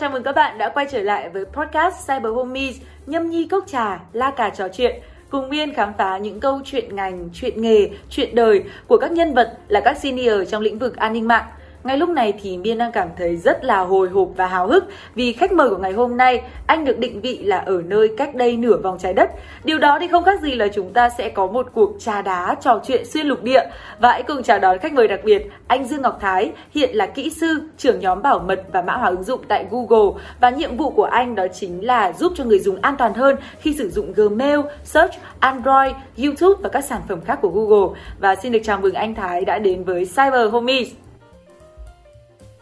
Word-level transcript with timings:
chào 0.00 0.10
mừng 0.10 0.22
các 0.22 0.32
bạn 0.32 0.58
đã 0.58 0.68
quay 0.68 0.86
trở 0.90 1.02
lại 1.02 1.28
với 1.28 1.44
podcast 1.44 2.08
Cyber 2.08 2.32
Homies 2.34 2.76
Nhâm 3.06 3.30
nhi 3.30 3.48
cốc 3.50 3.64
trà, 3.66 4.00
la 4.12 4.30
cà 4.30 4.50
trò 4.50 4.68
chuyện. 4.68 5.00
Cùng 5.30 5.48
Miên 5.50 5.74
khám 5.74 5.92
phá 5.98 6.18
những 6.18 6.40
câu 6.40 6.60
chuyện 6.64 6.96
ngành, 6.96 7.28
chuyện 7.34 7.62
nghề, 7.62 7.88
chuyện 8.10 8.34
đời 8.34 8.62
của 8.86 8.96
các 8.96 9.12
nhân 9.12 9.34
vật 9.34 9.58
là 9.68 9.80
các 9.80 9.98
senior 9.98 10.50
trong 10.50 10.62
lĩnh 10.62 10.78
vực 10.78 10.96
an 10.96 11.12
ninh 11.12 11.28
mạng 11.28 11.44
ngay 11.84 11.98
lúc 11.98 12.08
này 12.08 12.32
thì 12.42 12.58
Miên 12.58 12.78
đang 12.78 12.92
cảm 12.92 13.08
thấy 13.16 13.36
rất 13.36 13.64
là 13.64 13.80
hồi 13.80 14.08
hộp 14.08 14.28
và 14.36 14.46
háo 14.46 14.66
hức 14.66 14.84
vì 15.14 15.32
khách 15.32 15.52
mời 15.52 15.70
của 15.70 15.76
ngày 15.76 15.92
hôm 15.92 16.16
nay 16.16 16.42
anh 16.66 16.84
được 16.84 16.98
định 16.98 17.20
vị 17.20 17.38
là 17.38 17.58
ở 17.58 17.82
nơi 17.86 18.14
cách 18.16 18.34
đây 18.34 18.56
nửa 18.56 18.76
vòng 18.76 18.98
trái 18.98 19.14
đất. 19.14 19.30
Điều 19.64 19.78
đó 19.78 19.98
thì 20.00 20.08
không 20.08 20.24
khác 20.24 20.40
gì 20.42 20.54
là 20.54 20.68
chúng 20.68 20.92
ta 20.92 21.08
sẽ 21.08 21.28
có 21.28 21.46
một 21.46 21.66
cuộc 21.74 21.92
trà 21.98 22.22
đá 22.22 22.56
trò 22.60 22.80
chuyện 22.86 23.06
xuyên 23.06 23.26
lục 23.26 23.42
địa 23.42 23.62
và 24.00 24.10
hãy 24.10 24.22
cùng 24.22 24.42
chào 24.42 24.58
đón 24.58 24.78
khách 24.78 24.92
mời 24.92 25.08
đặc 25.08 25.20
biệt 25.24 25.50
anh 25.66 25.84
Dương 25.84 26.02
Ngọc 26.02 26.18
Thái 26.20 26.52
hiện 26.74 26.96
là 26.96 27.06
kỹ 27.06 27.30
sư 27.30 27.62
trưởng 27.78 28.00
nhóm 28.00 28.22
bảo 28.22 28.38
mật 28.38 28.62
và 28.72 28.82
mã 28.82 28.92
hóa 28.92 29.08
ứng 29.08 29.22
dụng 29.22 29.40
tại 29.48 29.66
Google 29.70 30.22
và 30.40 30.50
nhiệm 30.50 30.76
vụ 30.76 30.90
của 30.90 31.04
anh 31.04 31.34
đó 31.34 31.46
chính 31.54 31.86
là 31.86 32.12
giúp 32.12 32.32
cho 32.36 32.44
người 32.44 32.58
dùng 32.58 32.78
an 32.82 32.94
toàn 32.98 33.14
hơn 33.14 33.36
khi 33.60 33.74
sử 33.78 33.90
dụng 33.90 34.12
Gmail, 34.12 34.60
Search, 34.84 35.14
Android, 35.40 35.92
YouTube 36.18 36.60
và 36.62 36.68
các 36.68 36.84
sản 36.84 37.00
phẩm 37.08 37.20
khác 37.20 37.38
của 37.42 37.48
Google. 37.48 38.00
Và 38.18 38.34
xin 38.34 38.52
được 38.52 38.60
chào 38.64 38.78
mừng 38.80 38.94
anh 38.94 39.14
Thái 39.14 39.44
đã 39.44 39.58
đến 39.58 39.84
với 39.84 40.04
Cyber 40.04 40.52
Homies. 40.52 40.88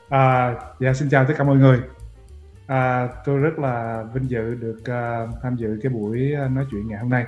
À, 0.09 0.55
dạ 0.81 0.93
xin 0.95 1.09
chào 1.09 1.25
tất 1.25 1.35
cả 1.39 1.45
mọi 1.45 1.57
người. 1.57 1.81
À, 2.67 3.09
tôi 3.25 3.39
rất 3.39 3.59
là 3.59 4.05
vinh 4.15 4.31
dự 4.31 4.55
được 4.55 4.79
uh, 4.81 5.39
tham 5.43 5.57
dự 5.57 5.79
cái 5.83 5.93
buổi 5.93 6.33
à, 6.33 6.49
nói 6.49 6.67
chuyện 6.71 6.89
ngày 6.89 6.99
hôm 6.99 7.11
nay 7.11 7.27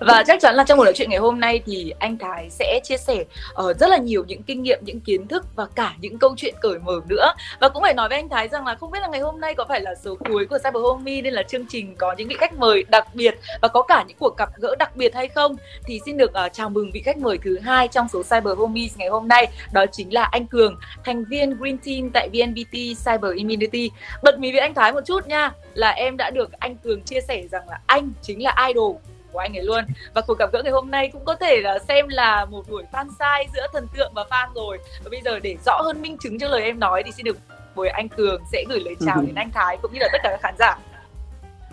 và 0.00 0.24
chắc 0.26 0.40
chắn 0.40 0.54
là 0.54 0.64
trong 0.64 0.78
buổi 0.78 0.84
nói 0.84 0.92
chuyện 0.96 1.10
ngày 1.10 1.18
hôm 1.18 1.40
nay 1.40 1.62
thì 1.66 1.94
anh 1.98 2.18
Thái 2.18 2.50
sẽ 2.50 2.80
chia 2.84 2.96
sẻ 2.96 3.24
uh, 3.62 3.76
rất 3.76 3.90
là 3.90 3.96
nhiều 3.96 4.24
những 4.28 4.42
kinh 4.42 4.62
nghiệm 4.62 4.78
những 4.84 5.00
kiến 5.00 5.28
thức 5.28 5.46
và 5.56 5.66
cả 5.74 5.94
những 6.00 6.18
câu 6.18 6.34
chuyện 6.36 6.54
cởi 6.60 6.78
mở 6.78 7.00
nữa. 7.08 7.32
Và 7.60 7.68
cũng 7.68 7.82
phải 7.82 7.94
nói 7.94 8.08
với 8.08 8.18
anh 8.18 8.28
Thái 8.28 8.48
rằng 8.48 8.66
là 8.66 8.74
không 8.74 8.90
biết 8.90 8.98
là 9.02 9.08
ngày 9.08 9.20
hôm 9.20 9.40
nay 9.40 9.54
có 9.54 9.64
phải 9.68 9.80
là 9.80 9.94
số 9.94 10.14
cuối 10.14 10.46
của 10.46 10.58
Cyber 10.58 10.82
Homie 10.82 11.22
nên 11.22 11.34
là 11.34 11.42
chương 11.42 11.64
trình 11.68 11.96
có 11.96 12.14
những 12.18 12.28
vị 12.28 12.36
khách 12.38 12.54
mời 12.54 12.84
đặc 12.88 13.14
biệt 13.14 13.34
và 13.62 13.68
có 13.68 13.82
cả 13.82 14.04
những 14.08 14.16
cuộc 14.20 14.36
gặp 14.36 14.48
gỡ 14.56 14.74
đặc 14.78 14.96
biệt 14.96 15.14
hay 15.14 15.28
không? 15.28 15.56
Thì 15.86 16.00
xin 16.06 16.16
được 16.16 16.30
uh, 16.46 16.52
chào 16.52 16.68
mừng 16.68 16.90
vị 16.90 17.02
khách 17.04 17.16
mời 17.16 17.38
thứ 17.44 17.58
hai 17.58 17.88
trong 17.88 18.08
số 18.12 18.22
Cyber 18.22 18.58
Homies 18.58 18.96
ngày 18.96 19.08
hôm 19.08 19.28
nay 19.28 19.48
đó 19.72 19.84
chính 19.92 20.14
là 20.14 20.24
anh 20.24 20.46
Cường 20.46 20.76
thành 21.04 21.24
viên 21.24 21.56
Green 21.56 21.78
Team 21.78 22.10
tại 22.10 22.28
Vnpt 22.28 22.72
Cyber 22.72 23.36
Immunity. 23.36 23.90
Bật 24.22 24.38
mí 24.38 24.52
với 24.52 24.60
anh 24.60 24.74
Thái 24.74 24.92
một 24.92 25.00
chút 25.06 25.26
nha 25.26 25.52
là 25.74 25.90
em 25.90 26.16
đã 26.16 26.30
được 26.30 26.52
anh 26.58 26.76
Cường 26.76 27.02
chia 27.02 27.20
sẻ 27.20 27.42
rằng 27.50 27.68
là 27.68 27.80
anh 27.86 28.12
chính 28.22 28.42
là 28.42 28.66
idol 28.68 28.96
của 29.32 29.38
anh 29.38 29.56
ấy 29.56 29.64
luôn. 29.64 29.84
Và 30.14 30.20
cuộc 30.26 30.38
gặp 30.38 30.52
gỡ 30.52 30.62
ngày 30.62 30.72
hôm 30.72 30.90
nay 30.90 31.10
cũng 31.12 31.24
có 31.24 31.34
thể 31.34 31.60
là 31.60 31.78
xem 31.78 32.08
là 32.08 32.44
một 32.44 32.62
buổi 32.70 32.82
fan 32.92 33.06
sai 33.18 33.46
giữa 33.54 33.66
thần 33.72 33.86
tượng 33.96 34.12
và 34.14 34.24
fan 34.30 34.48
rồi. 34.54 34.78
Và 35.04 35.08
bây 35.10 35.20
giờ 35.24 35.38
để 35.38 35.56
rõ 35.66 35.82
hơn 35.84 36.02
minh 36.02 36.16
chứng 36.20 36.38
cho 36.38 36.48
lời 36.48 36.62
em 36.62 36.80
nói 36.80 37.02
thì 37.06 37.12
xin 37.12 37.24
được 37.24 37.36
mời 37.76 37.88
anh 37.88 38.08
Cường 38.08 38.42
sẽ 38.52 38.64
gửi 38.68 38.80
lời 38.84 38.96
chào 39.06 39.22
đến 39.22 39.34
anh 39.34 39.50
Thái 39.50 39.78
cũng 39.82 39.92
như 39.92 39.98
là 40.00 40.08
tất 40.12 40.18
cả 40.22 40.28
các 40.30 40.40
khán 40.42 40.54
giả. 40.58 40.78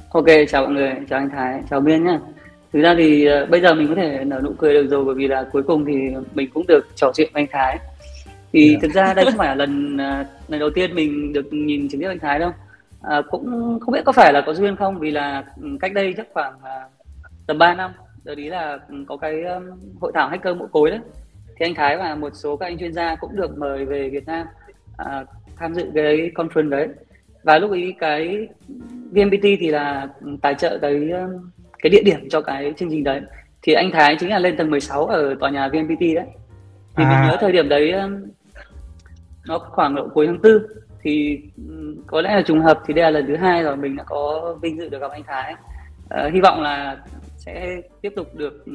Ok 0.10 0.26
chào 0.50 0.64
mọi 0.64 0.74
người. 0.74 0.94
Chào 1.10 1.20
anh 1.20 1.30
Thái. 1.30 1.62
Chào 1.70 1.80
Biên 1.80 2.06
nhá. 2.06 2.20
Thực 2.74 2.82
ra 2.82 2.96
thì 2.98 3.28
uh, 3.44 3.50
bây 3.50 3.62
giờ 3.62 3.74
mình 3.74 3.88
có 3.88 3.96
thể 3.96 4.24
nở 4.26 4.42
nụ 4.44 4.54
cười 4.58 4.74
được 4.74 4.88
rồi 4.90 5.06
bởi 5.06 5.16
vì 5.16 5.28
là 5.28 5.46
cuối 5.52 5.64
cùng 5.64 5.86
thì 5.86 5.94
mình 6.34 6.50
cũng 6.54 6.68
được 6.68 6.88
trò 6.96 7.12
chuyện 7.16 7.30
với 7.34 7.42
anh 7.44 7.48
Thái. 7.52 7.80
Thì 8.54 8.70
yeah. 8.70 8.82
Dạ. 8.82 8.88
thực 8.88 8.94
ra 8.94 9.14
đây 9.14 9.26
không 9.26 9.34
phải 9.38 9.48
là 9.48 9.56
lần 9.56 9.96
uh, 9.96 10.28
lần 10.48 10.60
đầu 10.60 10.70
tiên 10.70 10.96
mình 10.96 11.34
được 11.34 11.54
nhìn 11.54 11.90
trực 11.90 12.02
tiếp 12.02 12.08
anh 12.08 12.20
Thái 12.20 12.40
đâu. 12.40 12.52
À, 13.02 13.22
cũng 13.30 13.80
không 13.82 13.94
biết 13.94 14.02
có 14.06 14.12
phải 14.12 14.34
là 14.34 14.42
có 14.46 14.54
duyên 14.54 14.76
không 14.76 15.00
vì 15.00 15.12
là 15.12 15.44
ừ, 15.62 15.68
cách 15.80 15.94
đây 15.94 16.14
chắc 16.18 16.28
khoảng 16.34 16.54
uh, 16.54 16.92
tầm 17.50 17.58
3 17.58 17.74
năm. 17.74 17.92
Đợt 18.24 18.38
ý 18.38 18.50
là 18.50 18.80
có 19.08 19.18
cái 19.18 19.44
hội 20.02 20.12
thảo 20.16 20.30
hacker 20.30 20.58
mỗi 20.58 20.68
cối 20.72 20.90
đấy. 20.90 21.00
Thì 21.48 21.66
anh 21.66 21.76
Thái 21.76 21.98
và 21.98 22.16
một 22.16 22.30
số 22.34 22.58
các 22.58 22.66
anh 22.66 22.78
chuyên 22.78 22.94
gia 22.94 23.16
cũng 23.16 23.36
được 23.36 23.58
mời 23.58 23.86
về 23.86 24.10
Việt 24.10 24.26
Nam 24.28 24.48
à, 24.98 25.26
tham 25.56 25.74
dự 25.74 25.92
cái 25.96 26.32
conference 26.36 26.70
đấy. 26.70 26.88
Và 27.44 27.60
lúc 27.60 27.72
ấy 27.72 27.96
cái 28.00 28.48
VNPT 29.12 29.44
thì 29.44 29.72
là 29.72 30.08
tài 30.42 30.56
trợ 30.56 30.78
cái 30.82 31.12
cái 31.80 31.90
địa 31.90 32.04
điểm 32.04 32.30
cho 32.30 32.42
cái 32.42 32.74
chương 32.78 32.90
trình 32.90 33.04
đấy. 33.04 33.22
Thì 33.62 33.74
anh 33.74 33.92
Thái 33.92 34.16
chính 34.20 34.30
là 34.30 34.40
lên 34.40 34.58
tầng 34.58 34.70
16 34.70 35.06
ở 35.06 35.36
tòa 35.40 35.50
nhà 35.50 35.68
VNPT 35.68 36.00
đấy. 36.00 36.28
Thì 36.96 37.04
à. 37.04 37.10
mình 37.10 37.30
nhớ 37.30 37.38
thời 37.42 37.52
điểm 37.52 37.70
đấy 37.70 37.94
nó 39.48 39.60
khoảng 39.60 39.96
độ 39.96 40.08
cuối 40.14 40.28
tháng 40.28 40.42
tư. 40.42 40.68
Thì 41.02 41.40
có 42.08 42.22
lẽ 42.22 42.36
là 42.36 42.42
trùng 42.42 42.62
hợp 42.62 42.80
thì 42.88 42.94
đây 42.94 43.04
là 43.04 43.10
lần 43.10 43.28
thứ 43.28 43.36
hai 43.36 43.64
rồi 43.64 43.78
mình 43.78 43.96
đã 43.96 44.04
có 44.04 44.56
vinh 44.62 44.78
dự 44.78 44.90
được 44.90 45.02
gặp 45.02 45.12
anh 45.12 45.24
Thái. 45.24 45.56
Uh, 46.26 46.34
hy 46.34 46.42
vọng 46.42 46.62
là 46.62 46.98
sẽ 47.40 47.82
tiếp 48.02 48.14
tục 48.16 48.36
được 48.36 48.66
ừ, 48.66 48.74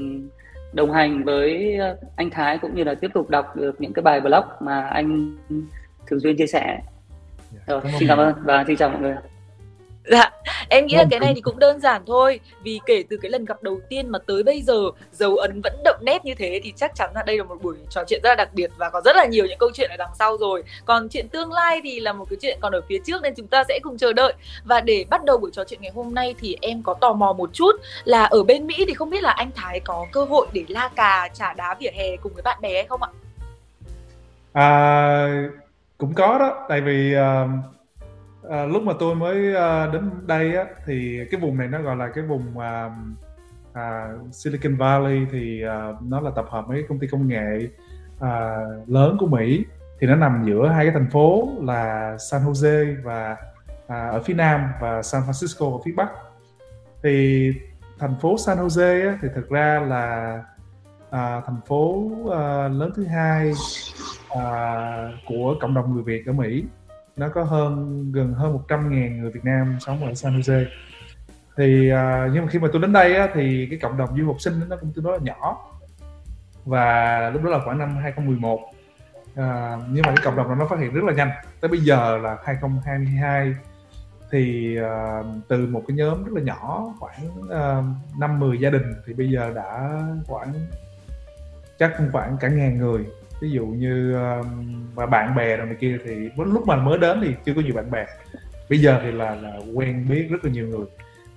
đồng 0.73 0.93
hành 0.93 1.25
với 1.25 1.77
ờ, 1.77 1.97
anh 2.17 2.31
Thái 2.31 2.59
cũng 2.59 2.75
như 2.75 2.85
là 2.85 2.95
tiếp 2.95 3.11
tục 3.15 3.31
đọc 3.31 3.57
được 3.57 3.81
những 3.81 3.93
cái 3.93 4.03
bài 4.03 4.21
blog 4.21 4.45
mà 4.61 4.81
anh 4.81 5.37
thường 6.07 6.21
xuyên 6.21 6.37
chia 6.37 6.47
sẻ. 6.47 6.79
Dạ, 7.53 7.61
rồi, 7.67 7.81
xin 7.99 8.09
cảm 8.09 8.19
ơn 8.19 8.35
và 8.45 8.65
xin 8.67 8.77
chào 8.77 8.89
mọi 8.89 9.01
người. 9.01 9.15
Dạ, 10.11 10.31
em 10.69 10.87
nghĩ 10.87 10.97
là 10.97 11.05
cái 11.11 11.21
này 11.21 11.33
thì 11.35 11.41
cũng 11.41 11.59
đơn 11.59 11.81
giản 11.81 12.03
thôi. 12.07 12.41
Vì 12.63 12.81
kể 12.87 13.05
từ 13.11 13.17
cái 13.17 13.31
lần 13.31 13.45
gặp 13.45 13.63
đầu 13.63 13.81
tiên 13.89 14.09
mà 14.09 14.19
tới 14.27 14.43
bây 14.43 14.63
giờ 14.63 14.91
Dấu 15.13 15.37
ấn 15.37 15.61
vẫn 15.61 15.73
đậm 15.85 15.97
nét 16.01 16.25
như 16.25 16.35
thế 16.35 16.61
Thì 16.65 16.73
chắc 16.77 16.95
chắn 16.95 17.11
là 17.15 17.23
đây 17.27 17.39
là 17.39 17.45
một 17.45 17.63
buổi 17.63 17.77
trò 17.91 18.05
chuyện 18.09 18.21
rất 18.23 18.29
là 18.29 18.35
đặc 18.35 18.49
biệt 18.55 18.71
Và 18.77 18.91
có 18.91 19.01
rất 19.05 19.17
là 19.17 19.25
nhiều 19.25 19.47
những 19.47 19.59
câu 19.59 19.71
chuyện 19.75 19.91
ở 19.91 19.97
đằng 19.97 20.15
sau 20.19 20.37
rồi. 20.37 20.63
Còn 20.85 21.09
chuyện 21.09 21.29
tương 21.29 21.53
lai 21.53 21.81
thì 21.85 22.01
là 22.01 22.13
một 22.13 22.27
cái 22.31 22.37
chuyện 22.41 22.59
còn 22.61 22.73
ở 22.73 22.81
phía 22.89 22.99
trước 23.07 23.23
Nên 23.23 23.35
chúng 23.37 23.47
ta 23.47 23.65
sẽ 23.69 23.79
cùng 23.83 23.99
chờ 23.99 24.13
đợi. 24.13 24.33
Và 24.65 24.81
để 24.81 25.05
bắt 25.11 25.25
đầu 25.25 25.39
buổi 25.39 25.51
trò 25.53 25.65
chuyện 25.65 25.81
ngày 25.83 25.93
hôm 25.95 26.15
nay 26.15 26.35
Thì 26.41 26.57
em 26.61 26.83
có 26.83 26.95
tò 26.95 27.13
mò 27.13 27.33
một 27.33 27.51
chút 27.53 27.73
Là 28.05 28.25
ở 28.25 28.43
bên 28.43 28.67
Mỹ 28.67 28.85
thì 28.89 28.95
không 28.95 29.11
biết 29.11 29.23
là 29.23 29.31
anh 29.31 29.51
Thái 29.55 29.81
có 29.81 30.07
cơ 30.13 30.25
hội 30.25 30.47
để 30.53 30.65
la 30.69 30.91
cà 30.97 31.29
trả 31.35 31.53
đá 31.53 31.77
vỉa 31.81 31.91
hè 31.95 32.17
cùng 32.17 32.33
với 32.35 32.43
bạn 32.43 32.59
bè 32.61 32.75
hay 32.75 32.85
không 32.89 33.03
ạ? 33.03 33.09
À, 34.53 35.49
cũng 35.99 36.15
có 36.15 36.39
đó. 36.39 36.67
Tại 36.69 36.81
vì 36.81 37.15
uh 37.15 37.74
à, 38.51 38.67
lúc 38.67 38.83
mà 38.83 38.93
tôi 38.99 39.15
mới 39.15 39.55
à, 39.55 39.87
đến 39.87 40.11
đây 40.27 40.57
á, 40.57 40.65
thì 40.87 41.21
cái 41.31 41.41
vùng 41.41 41.59
này 41.59 41.69
nó 41.69 41.83
gọi 41.83 41.97
là 41.97 42.09
cái 42.15 42.25
vùng 42.25 42.59
à, 42.59 42.91
à, 43.73 44.09
Silicon 44.33 44.77
Valley 44.77 45.27
thì 45.33 45.63
à, 45.63 45.93
nó 46.03 46.21
là 46.21 46.31
tập 46.37 46.45
hợp 46.49 46.65
mấy 46.69 46.85
công 46.89 46.99
ty 46.99 47.07
công 47.07 47.29
nghệ 47.29 47.69
à, 48.21 48.57
lớn 48.87 49.17
của 49.21 49.27
Mỹ. 49.27 49.65
Thì 50.01 50.07
nó 50.07 50.17
nằm 50.17 50.45
giữa 50.47 50.69
hai 50.69 50.85
cái 50.85 50.95
thành 50.95 51.11
phố 51.11 51.49
là 51.61 52.17
San 52.19 52.43
Jose 52.43 53.03
và 53.03 53.37
à, 53.87 54.09
ở 54.09 54.21
phía 54.21 54.35
nam 54.35 54.69
và 54.81 55.03
San 55.03 55.23
Francisco 55.23 55.79
ở 55.79 55.83
phía 55.85 55.93
bắc. 55.97 56.09
Thì 57.03 57.53
thành 57.99 58.15
phố 58.21 58.37
San 58.39 58.59
Jose 58.59 59.09
á, 59.09 59.19
thì 59.23 59.29
thực 59.35 59.51
ra 59.51 59.81
là 59.89 60.43
à, 61.11 61.41
thành 61.47 61.61
phố 61.67 62.11
à, 62.33 62.69
lớn 62.69 62.91
thứ 62.97 63.05
hai 63.05 63.53
à, 64.37 65.13
của 65.29 65.57
cộng 65.61 65.75
đồng 65.75 65.95
người 65.95 66.03
Việt 66.03 66.27
ở 66.27 66.33
Mỹ 66.33 66.65
nó 67.17 67.29
có 67.29 67.43
hơn 67.43 68.03
gần 68.13 68.35
hơn 68.35 68.53
100 68.53 68.91
ngàn 68.91 69.21
người 69.21 69.31
Việt 69.31 69.45
Nam 69.45 69.77
sống 69.81 70.05
ở 70.05 70.15
San 70.15 70.41
Jose. 70.41 70.65
Thì 71.57 71.93
uh, 71.93 72.33
nhưng 72.33 72.45
mà 72.45 72.51
khi 72.51 72.59
mà 72.59 72.69
tôi 72.73 72.83
đến 72.83 72.93
đây 72.93 73.17
á, 73.17 73.29
thì 73.35 73.67
cái 73.71 73.79
cộng 73.79 73.97
đồng 73.97 74.19
du 74.19 74.27
học 74.27 74.41
sinh 74.41 74.55
nó 74.69 74.77
cũng 74.77 74.93
tương 74.93 75.05
đối 75.05 75.19
là 75.19 75.25
nhỏ. 75.25 75.71
Và 76.65 77.31
lúc 77.31 77.43
đó 77.43 77.51
là 77.51 77.59
khoảng 77.65 77.79
năm 77.79 77.97
2011 78.03 78.61
à, 79.37 79.79
nhưng 79.91 80.03
mà 80.03 80.09
cái 80.09 80.25
cộng 80.25 80.37
đồng 80.37 80.49
đó 80.49 80.55
nó 80.55 80.67
phát 80.67 80.79
hiện 80.79 80.95
rất 80.95 81.05
là 81.05 81.13
nhanh. 81.13 81.31
Tới 81.61 81.69
bây 81.69 81.81
giờ 81.81 82.19
là 82.19 82.37
2022 82.45 83.55
thì 84.31 84.77
uh, 84.81 85.27
từ 85.49 85.67
một 85.67 85.83
cái 85.89 85.97
nhóm 85.97 86.25
rất 86.25 86.33
là 86.35 86.43
nhỏ 86.43 86.95
khoảng 86.99 87.29
uh, 87.39 88.19
5 88.19 88.41
10 88.41 88.59
gia 88.59 88.71
đình 88.71 88.95
thì 89.07 89.13
bây 89.13 89.31
giờ 89.31 89.53
đã 89.55 90.01
khoảng 90.27 90.53
chắc 91.79 91.93
khoảng 92.13 92.37
cả 92.41 92.49
ngàn 92.49 92.79
người 92.79 93.07
ví 93.45 93.51
dụ 93.51 93.67
như 93.67 94.17
và 94.95 95.07
bạn 95.07 95.35
bè 95.35 95.57
rồi 95.57 95.67
này 95.67 95.77
kia 95.81 95.99
thì 96.05 96.15
lúc 96.37 96.67
mà 96.67 96.77
mới 96.77 96.99
đến 96.99 97.21
thì 97.23 97.35
chưa 97.45 97.55
có 97.55 97.61
nhiều 97.61 97.75
bạn 97.75 97.91
bè. 97.91 98.07
Bây 98.71 98.81
giờ 98.81 99.01
thì 99.03 99.13
là 99.13 99.35
là 99.35 99.53
quen 99.75 100.07
biết 100.09 100.27
rất 100.31 100.45
là 100.45 100.51
nhiều 100.51 100.67
người. 100.67 100.87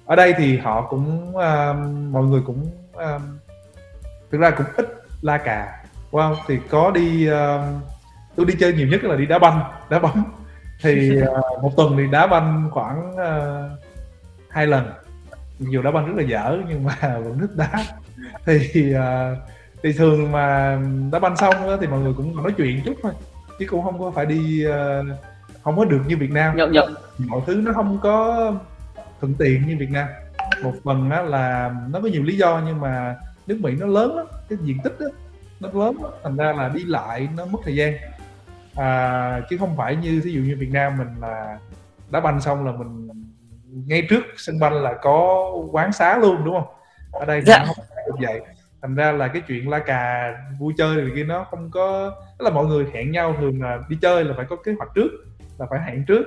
Ở 0.05 0.15
đây 0.15 0.33
thì 0.37 0.57
họ 0.57 0.87
cũng 0.89 1.29
uh, 1.29 1.77
mọi 2.11 2.23
người 2.23 2.41
cũng 2.45 2.71
uh, 2.95 3.21
thực 4.31 4.41
ra 4.41 4.51
cũng 4.51 4.65
ít 4.77 5.03
la 5.21 5.37
cà. 5.37 5.83
Wow 6.11 6.35
thì 6.47 6.59
có 6.69 6.91
đi 6.91 7.29
uh, 7.31 7.35
tôi 8.35 8.45
đi 8.45 8.53
chơi 8.59 8.73
nhiều 8.73 8.87
nhất 8.87 9.03
là 9.03 9.15
đi 9.15 9.25
đá 9.25 9.39
banh 9.39 9.59
đá 9.89 9.99
bóng. 9.99 10.23
Thì 10.81 11.11
uh, 11.21 11.63
một 11.63 11.71
tuần 11.77 11.97
thì 11.97 12.03
đá 12.11 12.27
banh 12.27 12.69
khoảng 12.71 13.11
uh, 13.11 13.79
hai 14.49 14.67
lần. 14.67 14.91
Dù 15.59 15.81
đá 15.81 15.91
banh 15.91 16.05
rất 16.05 16.13
là 16.17 16.23
dở 16.23 16.57
nhưng 16.69 16.83
mà 16.83 16.95
vẫn 17.01 17.39
thích 17.39 17.55
đá. 17.55 17.83
Thì 18.45 18.95
uh, 18.95 19.37
thì 19.83 19.93
thường 19.93 20.31
mà 20.31 20.77
đá 21.11 21.19
banh 21.19 21.37
xong 21.37 21.53
thì 21.81 21.87
mọi 21.87 21.99
người 21.99 22.13
cũng 22.13 22.43
nói 22.43 22.53
chuyện 22.57 22.81
chút 22.85 22.93
thôi 23.03 23.11
chứ 23.59 23.65
cũng 23.69 23.83
không 23.83 23.99
có 23.99 24.11
phải 24.11 24.25
đi 24.25 24.65
uh, 24.67 25.05
không 25.63 25.77
có 25.77 25.85
được 25.85 26.01
như 26.07 26.17
Việt 26.17 26.31
Nam 26.31 26.55
nhậm, 26.55 26.71
nhậm. 26.71 26.95
mọi 27.17 27.41
thứ 27.45 27.55
nó 27.55 27.73
không 27.73 27.99
có 28.03 28.51
thuận 29.19 29.33
tiện 29.33 29.67
như 29.67 29.77
Việt 29.79 29.89
Nam 29.91 30.07
một 30.63 30.73
phần 30.83 31.09
á 31.09 31.21
là 31.21 31.75
nó 31.89 32.01
có 32.01 32.07
nhiều 32.07 32.23
lý 32.23 32.37
do 32.37 32.61
nhưng 32.67 32.81
mà 32.81 33.15
nước 33.47 33.57
Mỹ 33.61 33.71
nó 33.79 33.85
lớn 33.85 34.17
lắm 34.17 34.25
cái 34.49 34.57
diện 34.61 34.77
tích 34.83 34.93
đó, 34.99 35.07
nó 35.59 35.69
lớn 35.73 35.97
lắm. 36.03 36.11
thành 36.23 36.37
ra 36.37 36.53
là 36.53 36.69
đi 36.69 36.85
lại 36.85 37.27
nó 37.37 37.45
mất 37.45 37.59
thời 37.63 37.75
gian 37.75 37.93
à, 38.75 39.41
chứ 39.49 39.57
không 39.57 39.77
phải 39.77 39.95
như 39.95 40.21
ví 40.23 40.33
dụ 40.33 40.41
như 40.41 40.55
Việt 40.59 40.69
Nam 40.71 40.97
mình 40.97 41.07
là 41.21 41.57
đá 42.09 42.19
banh 42.19 42.41
xong 42.41 42.65
là 42.65 42.71
mình 42.71 43.07
ngay 43.87 44.07
trước 44.09 44.23
sân 44.37 44.59
banh 44.59 44.73
là 44.73 44.93
có 45.01 45.51
quán 45.71 45.93
xá 45.93 46.17
luôn 46.17 46.45
đúng 46.45 46.53
không 46.53 46.67
ở 47.11 47.25
đây 47.25 47.41
dạ. 47.45 47.63
không 47.67 47.85
phải 47.89 48.03
được 48.07 48.15
vậy 48.27 48.41
thành 48.81 48.95
ra 48.95 49.11
là 49.11 49.27
cái 49.27 49.41
chuyện 49.47 49.69
la 49.69 49.79
cà 49.79 50.33
vui 50.59 50.73
chơi 50.77 50.95
thì 50.95 51.11
kia 51.15 51.23
nó 51.23 51.45
không 51.51 51.71
có 51.71 52.15
tức 52.39 52.43
là 52.45 52.51
mọi 52.51 52.65
người 52.65 52.85
hẹn 52.93 53.11
nhau 53.11 53.35
thường 53.39 53.61
là 53.61 53.79
đi 53.89 53.97
chơi 54.01 54.23
là 54.23 54.33
phải 54.37 54.45
có 54.49 54.55
kế 54.55 54.73
hoạch 54.77 54.89
trước 54.95 55.09
là 55.59 55.65
phải 55.69 55.79
hẹn 55.85 56.05
trước. 56.05 56.23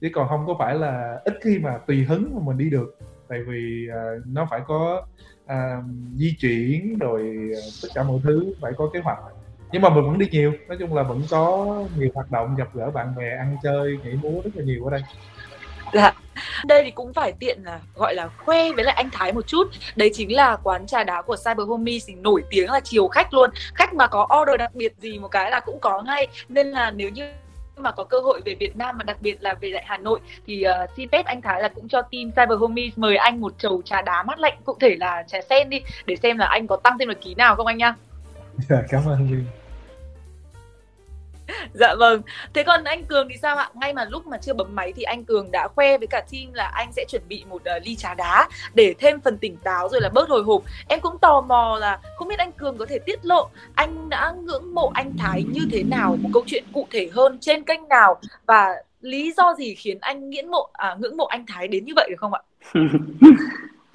Chứ 0.00 0.08
còn 0.12 0.28
không 0.28 0.46
có 0.46 0.56
phải 0.58 0.74
là 0.74 1.20
ít 1.24 1.34
khi 1.44 1.58
mà 1.58 1.78
tùy 1.86 2.04
hứng 2.04 2.30
mà 2.34 2.40
mình 2.44 2.58
đi 2.58 2.70
được. 2.70 2.98
Tại 3.28 3.38
vì 3.42 3.88
uh, 3.88 4.26
nó 4.26 4.46
phải 4.50 4.60
có 4.66 5.06
uh, 5.44 5.84
di 6.14 6.36
chuyển 6.40 6.98
rồi 6.98 7.50
uh, 7.52 7.72
tất 7.82 7.88
cả 7.94 8.02
mọi 8.02 8.20
thứ 8.22 8.54
phải 8.60 8.72
có 8.76 8.90
kế 8.92 9.00
hoạch. 9.00 9.18
Nhưng 9.72 9.82
mà 9.82 9.88
mình 9.88 10.04
vẫn 10.04 10.18
đi 10.18 10.28
nhiều 10.30 10.52
nói 10.68 10.76
chung 10.80 10.94
là 10.94 11.02
vẫn 11.02 11.22
có 11.30 11.66
nhiều 11.98 12.10
hoạt 12.14 12.30
động 12.30 12.54
gặp 12.56 12.68
gỡ 12.74 12.90
bạn 12.90 13.14
bè 13.16 13.36
ăn 13.36 13.56
chơi 13.62 13.98
nhảy 14.04 14.18
múa 14.22 14.40
rất 14.44 14.50
là 14.54 14.64
nhiều 14.64 14.84
ở 14.84 14.90
đây. 14.90 15.02
Dạ. 15.92 16.12
Đây 16.64 16.84
thì 16.84 16.90
cũng 16.90 17.12
phải 17.12 17.32
tiện 17.32 17.58
là 17.64 17.80
gọi 17.94 18.14
là 18.14 18.28
khoe 18.28 18.72
với 18.72 18.84
lại 18.84 18.94
anh 18.94 19.10
Thái 19.12 19.32
một 19.32 19.46
chút. 19.46 19.64
Đấy 19.96 20.10
chính 20.14 20.36
là 20.36 20.56
quán 20.62 20.86
trà 20.86 21.04
đá 21.04 21.22
của 21.22 21.36
Cyber 21.36 21.68
Homies 21.68 22.04
thì 22.08 22.14
nổi 22.14 22.44
tiếng 22.50 22.70
là 22.70 22.80
chiều 22.84 23.08
khách 23.08 23.34
luôn. 23.34 23.50
Khách 23.74 23.94
mà 23.94 24.06
có 24.06 24.28
order 24.40 24.58
đặc 24.58 24.74
biệt 24.74 24.92
gì 24.98 25.18
một 25.18 25.28
cái 25.28 25.50
là 25.50 25.60
cũng 25.60 25.78
có 25.80 26.02
ngay. 26.02 26.26
Nên 26.48 26.70
là 26.70 26.90
nếu 26.90 27.10
như 27.10 27.32
mà 27.76 27.90
có 27.90 28.04
cơ 28.04 28.20
hội 28.20 28.40
về 28.44 28.54
Việt 28.54 28.76
Nam 28.76 28.98
mà 28.98 29.04
đặc 29.04 29.16
biệt 29.20 29.36
là 29.40 29.54
về 29.54 29.68
lại 29.68 29.84
Hà 29.86 29.96
Nội 29.96 30.20
thì 30.46 30.64
uh, 30.84 30.90
xin 30.96 31.08
phép 31.08 31.26
anh 31.26 31.42
Thái 31.42 31.62
là 31.62 31.68
cũng 31.68 31.88
cho 31.88 32.02
team 32.02 32.30
Cyber 32.30 32.58
Homies 32.60 32.92
mời 32.96 33.16
anh 33.16 33.40
một 33.40 33.58
chầu 33.58 33.82
trà 33.84 34.02
đá 34.02 34.22
mát 34.22 34.38
lạnh 34.38 34.58
cụ 34.64 34.76
thể 34.80 34.96
là 35.00 35.24
trà 35.26 35.38
sen 35.50 35.70
đi 35.70 35.80
để 36.06 36.16
xem 36.16 36.38
là 36.38 36.46
anh 36.46 36.66
có 36.66 36.76
tăng 36.76 36.98
thêm 36.98 37.08
được 37.08 37.20
ký 37.20 37.34
nào 37.34 37.56
không 37.56 37.66
anh 37.66 37.78
nhá. 37.78 37.94
Dạ, 38.68 38.82
cảm 38.88 39.06
ơn 39.06 39.30
Linh. 39.30 39.46
dạ 41.72 41.94
vâng. 41.94 42.22
Thế 42.54 42.62
còn 42.62 42.84
anh 42.84 43.04
cường 43.04 43.28
thì 43.30 43.36
sao 43.42 43.56
ạ? 43.56 43.70
Ngay 43.74 43.92
mà 43.92 44.04
lúc 44.04 44.26
mà 44.26 44.38
chưa 44.38 44.54
bấm 44.54 44.74
máy 44.74 44.92
thì 44.96 45.02
anh 45.02 45.24
cường 45.24 45.50
đã 45.50 45.68
khoe 45.68 45.98
với 45.98 46.06
cả 46.06 46.22
team 46.32 46.52
là 46.52 46.70
anh 46.74 46.92
sẽ 46.92 47.04
chuẩn 47.08 47.22
bị 47.28 47.44
một 47.48 47.62
uh, 47.76 47.82
ly 47.86 47.96
trà 47.96 48.14
đá 48.14 48.48
để 48.74 48.94
thêm 48.98 49.20
phần 49.20 49.38
tỉnh 49.38 49.56
táo 49.56 49.88
rồi 49.88 50.00
là 50.00 50.08
bớt 50.08 50.28
hồi 50.28 50.42
hộp. 50.42 50.62
Em 50.88 51.00
cũng 51.00 51.18
tò 51.18 51.40
mò 51.40 51.78
là 51.80 51.98
không 52.16 52.28
biết 52.28 52.38
anh 52.38 52.52
cường 52.52 52.78
có 52.78 52.86
thể 52.86 52.98
tiết 52.98 53.24
lộ 53.24 53.48
anh 53.74 54.08
đã 54.08 54.34
ngưỡng 54.42 54.74
mộ 54.74 54.90
anh 54.94 55.12
thái 55.18 55.44
như 55.52 55.60
thế 55.72 55.82
nào 55.82 56.16
một 56.20 56.28
câu 56.32 56.42
chuyện 56.46 56.64
cụ 56.72 56.86
thể 56.90 57.08
hơn 57.12 57.38
trên 57.40 57.64
kênh 57.64 57.88
nào 57.88 58.20
và 58.46 58.74
lý 59.00 59.32
do 59.36 59.54
gì 59.58 59.74
khiến 59.74 59.98
anh 60.00 60.30
nghiễn 60.30 60.48
mộ 60.48 60.68
à, 60.72 60.96
ngưỡng 60.98 61.16
mộ 61.16 61.24
anh 61.24 61.46
thái 61.46 61.68
đến 61.68 61.84
như 61.84 61.92
vậy 61.96 62.08
được 62.10 62.16
không 62.20 62.32
ạ? 62.34 62.40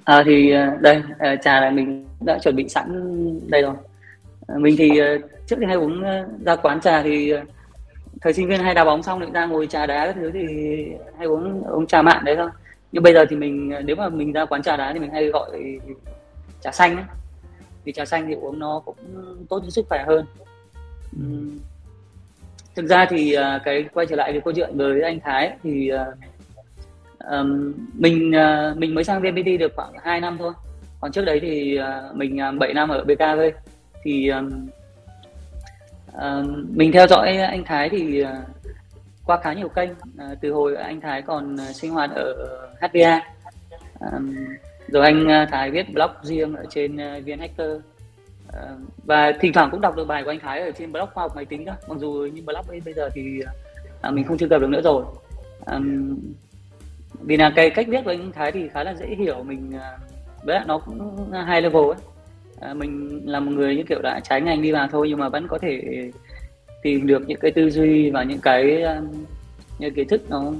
À, 0.04 0.22
thì 0.26 0.50
ờ, 0.50 0.66
đây 0.80 1.02
ờ, 1.18 1.36
trà 1.44 1.60
này 1.60 1.70
mình 1.70 2.06
đã 2.20 2.38
chuẩn 2.38 2.56
bị 2.56 2.68
sẵn 2.68 2.88
đây 3.50 3.62
rồi. 3.62 3.74
Mình 4.56 4.74
thì 4.78 5.00
trước 5.50 5.56
thì 5.60 5.66
hay 5.66 5.76
uống 5.76 6.02
ờ, 6.02 6.26
ra 6.46 6.56
quán 6.56 6.80
trà 6.80 7.02
thì 7.02 7.30
ờ, 7.30 7.42
thời 8.20 8.32
sinh 8.32 8.48
viên 8.48 8.60
hay 8.60 8.74
đá 8.74 8.84
bóng 8.84 9.02
xong 9.02 9.20
thì 9.20 9.26
ra 9.32 9.46
ngồi 9.46 9.66
trà 9.66 9.86
đá 9.86 10.06
các 10.06 10.14
thứ 10.14 10.30
thì 10.34 10.46
hay 11.18 11.26
uống 11.26 11.62
uống 11.62 11.86
trà 11.86 12.02
mạn 12.02 12.24
đấy 12.24 12.36
thôi. 12.36 12.50
Nhưng 12.92 13.02
bây 13.02 13.12
giờ 13.12 13.24
thì 13.30 13.36
mình 13.36 13.70
ờ, 13.70 13.80
nếu 13.80 13.96
mà 13.96 14.08
mình 14.08 14.32
ra 14.32 14.44
quán 14.44 14.62
trà 14.62 14.76
đá 14.76 14.92
thì 14.92 14.98
mình 14.98 15.10
hay 15.10 15.28
gọi 15.28 15.50
trà 16.60 16.72
xanh 16.72 16.96
ấy. 16.96 17.04
vì 17.84 17.92
trà 17.92 18.04
xanh 18.04 18.26
thì 18.26 18.34
uống 18.34 18.58
nó 18.58 18.82
cũng 18.84 18.96
tốt 19.48 19.60
cho 19.64 19.70
sức 19.70 19.86
khỏe 19.88 20.04
hơn. 20.06 20.26
Thực 22.76 22.86
ra 22.86 23.06
thì 23.10 23.36
cái 23.64 23.84
quay 23.94 24.06
trở 24.06 24.16
lại 24.16 24.32
cái 24.32 24.40
câu 24.40 24.54
chuyện 24.56 24.76
với 24.76 25.02
anh 25.02 25.20
Thái 25.20 25.56
thì 25.62 25.90
um, 27.30 27.74
mình 27.94 28.30
uh, 28.30 28.78
mình 28.78 28.94
mới 28.94 29.04
sang 29.04 29.22
VNPT 29.22 29.60
được 29.60 29.72
khoảng 29.76 29.92
2 30.02 30.20
năm 30.20 30.36
thôi. 30.38 30.52
Còn 31.00 31.12
trước 31.12 31.24
đấy 31.24 31.40
thì 31.42 31.78
uh, 31.80 32.16
mình 32.16 32.38
uh, 32.48 32.58
7 32.58 32.74
năm 32.74 32.88
ở 32.88 33.04
BKV 33.04 33.40
thì 34.04 34.28
um, 34.28 34.50
uh, 36.20 36.46
mình 36.70 36.92
theo 36.92 37.06
dõi 37.06 37.36
anh 37.36 37.64
Thái 37.64 37.88
thì 37.88 38.22
uh, 38.22 38.28
qua 39.24 39.40
khá 39.42 39.52
nhiều 39.52 39.68
kênh. 39.68 39.90
Uh, 39.90 40.38
từ 40.40 40.52
hồi 40.52 40.76
anh 40.76 41.00
Thái 41.00 41.22
còn 41.22 41.54
uh, 41.54 41.74
sinh 41.74 41.90
hoạt 41.90 42.10
ở 42.14 42.58
HVA 42.80 43.22
um, 44.12 44.34
rồi 44.88 45.04
anh 45.04 45.26
uh, 45.26 45.48
Thái 45.50 45.70
viết 45.70 45.94
blog 45.94 46.10
riêng 46.22 46.54
ở 46.56 46.64
trên 46.70 46.94
uh, 46.94 47.26
VN 47.26 47.38
Hacker. 47.38 47.70
Và 49.04 49.32
thỉnh 49.40 49.52
thoảng 49.52 49.68
cũng 49.70 49.80
đọc 49.80 49.96
được 49.96 50.04
bài 50.04 50.24
của 50.24 50.30
anh 50.30 50.40
Thái 50.40 50.60
ở 50.60 50.70
trên 50.70 50.92
blog 50.92 51.08
khoa 51.14 51.24
học 51.24 51.32
máy 51.36 51.44
tính 51.44 51.64
đó 51.64 51.72
mặc 51.88 51.98
dù 51.98 52.28
như 52.32 52.42
blog 52.42 52.66
ấy 52.68 52.80
bây 52.84 52.94
giờ 52.94 53.08
thì 53.14 53.40
à, 54.00 54.10
mình 54.10 54.24
không 54.24 54.38
truy 54.38 54.48
cập 54.48 54.60
được 54.60 54.70
nữa 54.70 54.80
rồi. 54.82 55.04
À, 55.66 55.78
vì 57.20 57.36
là 57.36 57.52
cái 57.56 57.70
cách 57.70 57.86
viết 57.88 58.04
của 58.04 58.10
anh 58.10 58.32
Thái 58.32 58.52
thì 58.52 58.68
khá 58.68 58.84
là 58.84 58.94
dễ 58.94 59.06
hiểu. 59.18 59.42
Mình 59.42 59.72
với 60.42 60.54
lại 60.54 60.64
nó 60.66 60.78
cũng 60.78 61.30
hai 61.32 61.62
level 61.62 61.82
ấy 61.82 62.09
à, 62.60 62.74
mình 62.74 63.22
là 63.24 63.40
một 63.40 63.52
người 63.52 63.76
như 63.76 63.82
kiểu 63.88 64.00
đã 64.02 64.20
trái 64.20 64.40
ngành 64.40 64.62
đi 64.62 64.72
vào 64.72 64.88
thôi 64.92 65.06
nhưng 65.08 65.18
mà 65.18 65.28
vẫn 65.28 65.48
có 65.48 65.58
thể 65.58 65.80
tìm 66.82 67.06
được 67.06 67.28
những 67.28 67.40
cái 67.40 67.50
tư 67.50 67.70
duy 67.70 68.10
và 68.10 68.22
những 68.22 68.40
cái 68.40 68.82
um, 68.82 69.24
những 69.78 69.94
kiến 69.94 70.08
thức 70.08 70.22
nó 70.30 70.52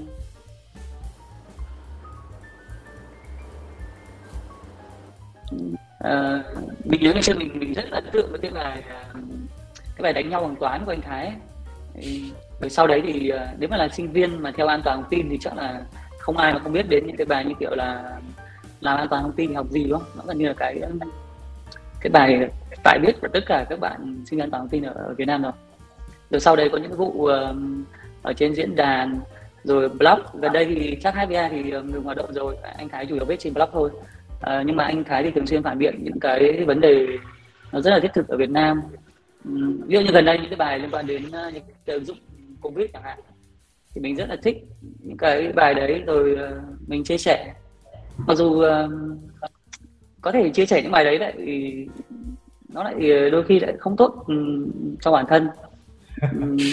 à, 5.98 6.42
mình 6.84 7.02
nhớ 7.02 7.12
ngày 7.12 7.22
xưa 7.22 7.34
mình 7.34 7.58
mình 7.58 7.72
rất 7.72 7.84
là 7.90 7.96
ấn 7.96 8.04
tượng 8.12 8.30
với 8.30 8.40
cái 8.40 8.50
bài 8.50 8.82
cái 9.96 10.02
bài 10.02 10.12
đánh 10.12 10.28
nhau 10.30 10.40
bằng 10.40 10.56
toán 10.56 10.84
của 10.84 10.92
anh 10.92 11.00
Thái 11.00 11.32
rồi 12.60 12.70
sau 12.70 12.86
đấy 12.86 13.02
thì 13.06 13.28
ờ, 13.28 13.48
nếu 13.58 13.68
mà 13.68 13.76
là 13.76 13.88
sinh 13.88 14.12
viên 14.12 14.42
mà 14.42 14.52
theo 14.56 14.66
an 14.66 14.80
toàn 14.84 14.96
thông 14.96 15.10
tin 15.10 15.28
thì 15.30 15.38
chắc 15.40 15.56
là 15.56 15.82
không 16.18 16.36
ai 16.36 16.52
mà 16.52 16.58
không 16.58 16.72
biết 16.72 16.88
đến 16.88 17.06
những 17.06 17.16
cái 17.16 17.26
bài 17.26 17.44
như 17.44 17.54
kiểu 17.60 17.74
là 17.74 18.18
làm 18.80 18.98
an 18.98 19.06
toàn 19.10 19.22
thông 19.22 19.32
tin 19.32 19.48
thì 19.48 19.54
học 19.54 19.66
gì 19.70 19.84
đúng 19.84 19.98
không? 19.98 20.08
Nó 20.16 20.22
gần 20.26 20.38
như 20.38 20.46
là 20.46 20.54
cái 20.56 20.80
um, 20.80 20.98
cái 22.00 22.10
bài 22.10 22.48
tại 22.84 22.98
biết 22.98 23.20
của 23.20 23.28
tất 23.28 23.40
cả 23.46 23.66
các 23.70 23.80
bạn 23.80 24.22
sinh 24.26 24.40
an 24.40 24.50
toàn 24.50 24.62
thông 24.62 24.68
tin 24.68 24.82
ở, 24.82 25.14
Việt 25.18 25.24
Nam 25.24 25.42
rồi. 25.42 25.52
Rồi 26.30 26.40
sau 26.40 26.56
đây 26.56 26.68
có 26.68 26.78
những 26.78 26.92
vụ 26.92 27.26
um, 27.26 27.84
ở 28.22 28.32
trên 28.32 28.54
diễn 28.54 28.76
đàn 28.76 29.20
rồi 29.64 29.88
blog. 29.88 30.18
Gần 30.40 30.52
đây 30.52 30.64
thì 30.64 30.96
chắc 31.02 31.14
HVA 31.14 31.48
thì 31.48 31.70
um, 31.70 31.92
ngừng 31.92 32.02
hoạt 32.02 32.16
động 32.16 32.32
rồi. 32.32 32.56
Anh 32.76 32.88
Thái 32.88 33.06
chủ 33.06 33.14
yếu 33.14 33.24
viết 33.24 33.40
trên 33.40 33.54
blog 33.54 33.68
thôi. 33.72 33.90
Uh, 33.92 34.66
nhưng 34.66 34.76
mà 34.76 34.84
anh 34.84 35.04
Thái 35.04 35.22
thì 35.22 35.30
thường 35.30 35.46
xuyên 35.46 35.62
phản 35.62 35.78
biện 35.78 36.04
những 36.04 36.20
cái 36.20 36.64
vấn 36.66 36.80
đề 36.80 37.06
nó 37.72 37.80
rất 37.80 37.90
là 37.90 38.00
thiết 38.00 38.10
thực 38.14 38.28
ở 38.28 38.36
Việt 38.36 38.50
Nam. 38.50 38.80
Ví 39.86 39.94
dụ 39.94 40.00
như 40.00 40.12
gần 40.12 40.24
đây 40.24 40.38
những 40.38 40.50
cái 40.50 40.56
bài 40.56 40.78
liên 40.78 40.90
quan 40.90 41.06
đến 41.06 41.22
ờ, 41.32 41.50
những 41.54 41.62
cái 41.86 41.94
ứng 41.94 42.04
dụng 42.04 42.16
Covid 42.60 42.86
chẳng 42.92 43.02
hạn 43.02 43.18
thì 43.94 44.00
mình 44.00 44.16
rất 44.16 44.28
là 44.28 44.36
thích 44.42 44.56
những 44.98 45.16
cái 45.16 45.52
bài 45.52 45.74
đấy. 45.74 46.02
Rồi 46.06 46.36
ờ, 46.36 46.60
mình 46.86 47.04
chia 47.04 47.18
sẻ. 47.18 47.54
Mặc 48.26 48.34
dù 48.34 48.46
uh, 48.46 48.90
có 50.20 50.32
thể 50.32 50.50
chia 50.50 50.66
sẻ 50.66 50.82
những 50.82 50.92
bài 50.92 51.04
đấy 51.04 51.18
lại 51.18 51.32
thì 51.36 51.86
nó 52.68 52.82
lại 52.82 53.30
đôi 53.30 53.44
khi 53.44 53.60
lại 53.60 53.74
không 53.78 53.96
tốt 53.96 54.24
um, 54.26 54.70
cho 55.00 55.12
bản 55.12 55.26
thân. 55.28 55.48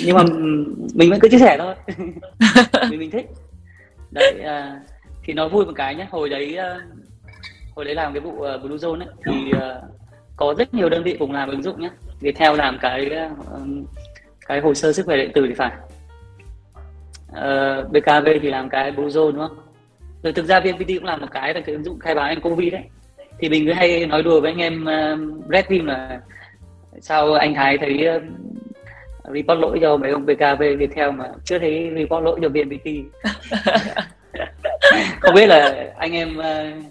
Nhưng 0.05 0.15
mà 0.15 0.23
mình 0.93 1.09
vẫn 1.09 1.19
cứ 1.19 1.29
chia 1.29 1.39
sẻ 1.39 1.57
thôi. 1.59 1.75
Vì 2.89 2.97
mình 2.97 3.11
thích. 3.11 3.25
Đấy 4.11 4.35
uh, 4.39 4.81
thì 5.23 5.33
nó 5.33 5.47
vui 5.47 5.65
một 5.65 5.71
cái 5.75 5.95
nhé 5.95 6.07
hồi 6.11 6.29
đấy 6.29 6.57
uh, 6.59 6.83
hồi 7.75 7.85
đấy 7.85 7.95
làm 7.95 8.13
cái 8.13 8.21
vụ 8.21 8.31
uh, 8.31 8.63
Blue 8.63 8.77
Zone 8.77 8.99
ấy, 8.99 9.09
thì 9.25 9.51
uh, 9.51 9.83
có 10.35 10.53
rất 10.57 10.73
nhiều 10.73 10.89
đơn 10.89 11.03
vị 11.03 11.15
cùng 11.19 11.31
làm 11.31 11.49
ứng 11.49 11.63
dụng 11.63 11.81
nhé 11.81 11.89
Viettel 12.19 12.55
làm 12.55 12.77
cái 12.81 13.09
cái 14.47 14.59
hồ 14.59 14.73
sơ 14.73 14.93
sức 14.93 15.05
khỏe 15.05 15.17
điện 15.17 15.31
tử 15.33 15.45
thì 15.47 15.53
phải. 15.53 15.71
Uh, 17.29 17.33
ờ, 17.33 17.83
BKV 17.91 18.27
thì 18.41 18.49
làm 18.49 18.69
cái 18.69 18.91
Blue 18.91 19.07
Zone 19.07 19.31
đúng 19.31 19.47
không? 19.47 19.57
Rồi 20.23 20.33
thực 20.33 20.45
ra 20.45 20.59
VNPT 20.59 20.87
cũng 20.87 21.03
làm 21.03 21.21
một 21.21 21.27
cái 21.31 21.53
là 21.53 21.61
cái 21.61 21.75
ứng 21.75 21.83
dụng 21.83 21.99
khai 21.99 22.15
báo 22.15 22.25
anh 22.25 22.41
Covid 22.41 22.73
đấy 22.73 22.83
thì 23.39 23.49
mình 23.49 23.65
cứ 23.65 23.73
hay 23.73 24.05
nói 24.05 24.23
đùa 24.23 24.41
với 24.41 24.51
anh 24.51 24.61
em 24.61 24.81
uh, 24.83 25.51
Red 25.51 25.65
Team 25.65 25.85
là 25.85 26.21
sao 27.01 27.33
anh 27.33 27.53
Thái 27.53 27.77
thấy 27.77 28.07
uh, 28.17 28.23
report 29.33 29.59
lỗi 29.59 29.77
cho 29.81 29.97
mấy 29.97 30.11
ông 30.11 30.25
BKV 30.25 30.63
Viettel 30.77 31.11
mà 31.11 31.25
chưa 31.43 31.59
thấy 31.59 31.91
report 31.95 32.23
lỗi 32.23 32.39
cho 32.41 32.49
VNPT 32.49 32.87
không 35.19 35.35
biết 35.35 35.47
là 35.47 35.87
anh 35.97 36.11
em 36.11 36.37
uh, 36.37 36.83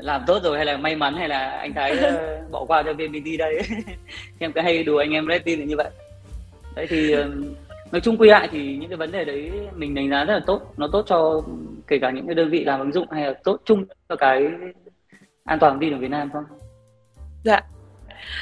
làm 0.00 0.22
tốt 0.26 0.42
rồi 0.42 0.56
hay 0.56 0.66
là 0.66 0.76
may 0.76 0.96
mắn 0.96 1.14
hay 1.14 1.28
là 1.28 1.50
anh 1.50 1.74
Thái 1.74 1.92
uh, 1.92 2.50
bỏ 2.50 2.64
qua 2.64 2.82
cho 2.82 2.92
VNPT 2.92 3.38
đây. 3.38 3.60
Em 4.38 4.52
cứ 4.52 4.60
hay 4.60 4.84
đùa 4.84 4.98
anh 4.98 5.10
em 5.10 5.26
Red 5.28 5.42
Team 5.42 5.66
như 5.66 5.76
vậy. 5.76 5.90
Đấy 6.76 6.86
thì 6.90 7.16
uh, 7.16 7.26
nói 7.92 8.00
chung 8.00 8.16
quy 8.16 8.28
lại 8.28 8.48
thì 8.52 8.76
những 8.76 8.90
cái 8.90 8.96
vấn 8.96 9.12
đề 9.12 9.24
đấy 9.24 9.50
mình 9.76 9.94
đánh 9.94 10.10
giá 10.10 10.24
rất 10.24 10.34
là 10.34 10.40
tốt. 10.46 10.74
Nó 10.76 10.88
tốt 10.92 11.04
cho 11.06 11.42
kể 11.86 11.98
cả 11.98 12.10
những 12.10 12.26
cái 12.26 12.34
đơn 12.34 12.50
vị 12.50 12.64
làm 12.64 12.80
ứng 12.80 12.92
dụng 12.92 13.10
hay 13.10 13.26
là 13.26 13.34
tốt 13.44 13.60
chung 13.64 13.84
cho 14.08 14.16
cái 14.16 14.48
an 15.48 15.58
toàn 15.58 15.80
đi 15.80 15.86
tin 15.86 15.96
ở 15.96 16.00
Việt 16.00 16.10
Nam 16.10 16.30
không? 16.32 16.44
Dạ. 17.44 17.60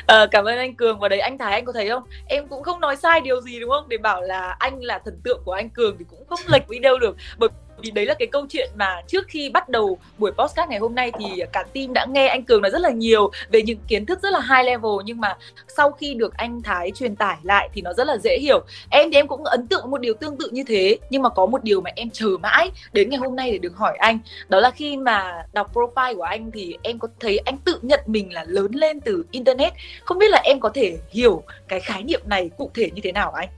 À, 0.07 0.27
cảm 0.31 0.45
ơn 0.45 0.59
anh 0.59 0.75
Cường 0.75 0.99
và 0.99 1.09
đấy 1.09 1.21
anh 1.21 1.39
Thái 1.39 1.53
anh 1.53 1.65
có 1.65 1.73
thấy 1.73 1.89
không? 1.89 2.03
Em 2.29 2.49
cũng 2.49 2.63
không 2.63 2.81
nói 2.81 2.97
sai 2.97 3.21
điều 3.21 3.41
gì 3.41 3.61
đúng 3.61 3.71
không? 3.71 3.89
Để 3.89 3.99
bảo 3.99 4.23
là 4.23 4.57
anh 4.59 4.85
là 4.85 4.99
thần 5.05 5.21
tượng 5.25 5.43
của 5.45 5.53
anh 5.53 5.71
Cường 5.71 5.97
thì 5.99 6.05
cũng 6.11 6.27
không 6.27 6.39
lệch 6.47 6.69
video 6.69 6.99
được. 6.99 7.17
Bởi 7.39 7.49
vì 7.79 7.91
đấy 7.91 8.07
là 8.07 8.15
cái 8.15 8.29
câu 8.33 8.47
chuyện 8.49 8.71
mà 8.77 9.03
trước 9.07 9.25
khi 9.29 9.51
bắt 9.51 9.69
đầu 9.69 9.99
buổi 10.19 10.33
podcast 10.33 10.69
ngày 10.69 10.79
hôm 10.79 10.95
nay 10.95 11.13
thì 11.19 11.43
cả 11.53 11.65
team 11.75 11.93
đã 11.93 12.07
nghe 12.11 12.29
anh 12.29 12.45
Cường 12.45 12.63
nói 12.63 12.71
rất 12.71 12.81
là 12.81 12.91
nhiều 12.91 13.31
về 13.51 13.63
những 13.63 13.79
kiến 13.89 14.07
thức 14.07 14.23
rất 14.23 14.33
là 14.33 14.41
high 14.41 14.67
level 14.67 14.93
nhưng 15.05 15.21
mà 15.21 15.37
sau 15.77 15.91
khi 15.91 16.15
được 16.15 16.35
anh 16.37 16.63
Thái 16.63 16.91
truyền 16.91 17.17
tải 17.17 17.37
lại 17.43 17.69
thì 17.73 17.83
nó 17.83 17.93
rất 17.93 18.07
là 18.07 18.17
dễ 18.19 18.39
hiểu. 18.39 18.65
Em 18.91 19.11
thì 19.11 19.19
em 19.19 19.29
cũng 19.29 19.45
ấn 19.45 19.67
tượng 19.67 19.91
một 19.91 20.01
điều 20.01 20.15
tương 20.15 20.37
tự 20.37 20.51
như 20.53 20.65
thế 20.67 20.99
nhưng 21.11 21.23
mà 21.23 21.29
có 21.29 21.47
một 21.47 21.65
điều 21.65 21.81
mà 21.81 21.91
em 21.97 22.11
chờ 22.11 22.29
mãi 22.43 22.71
đến 22.93 23.11
ngày 23.11 23.19
hôm 23.19 23.37
nay 23.37 23.53
để 23.53 23.59
được 23.59 23.77
hỏi 23.77 23.97
anh. 23.99 24.19
Đó 24.49 24.61
là 24.61 24.71
khi 24.71 24.97
mà 24.97 25.43
đọc 25.53 25.75
profile 25.75 26.17
của 26.17 26.23
anh 26.23 26.51
thì 26.51 26.77
em 26.83 26.99
có 26.99 27.09
thấy 27.21 27.39
anh 27.39 27.59
tự 27.59 27.79
nhận 27.83 28.01
mình 28.07 28.33
là 28.33 28.45
lớn 28.49 28.71
lên 28.75 29.01
từ 29.01 29.25
internet. 29.31 29.73
Không 30.05 30.19
biết 30.19 30.31
là 30.31 30.41
em 30.45 30.61
có 30.61 30.69
thể 30.75 30.99
hiểu 31.11 31.43
cái 31.69 31.81
khái 31.81 32.03
niệm 32.03 32.21
này 32.27 32.51
cụ 32.57 32.71
thể 32.75 32.91
như 32.95 33.01
thế 33.05 33.13
nào 33.13 33.31
anh? 33.31 33.49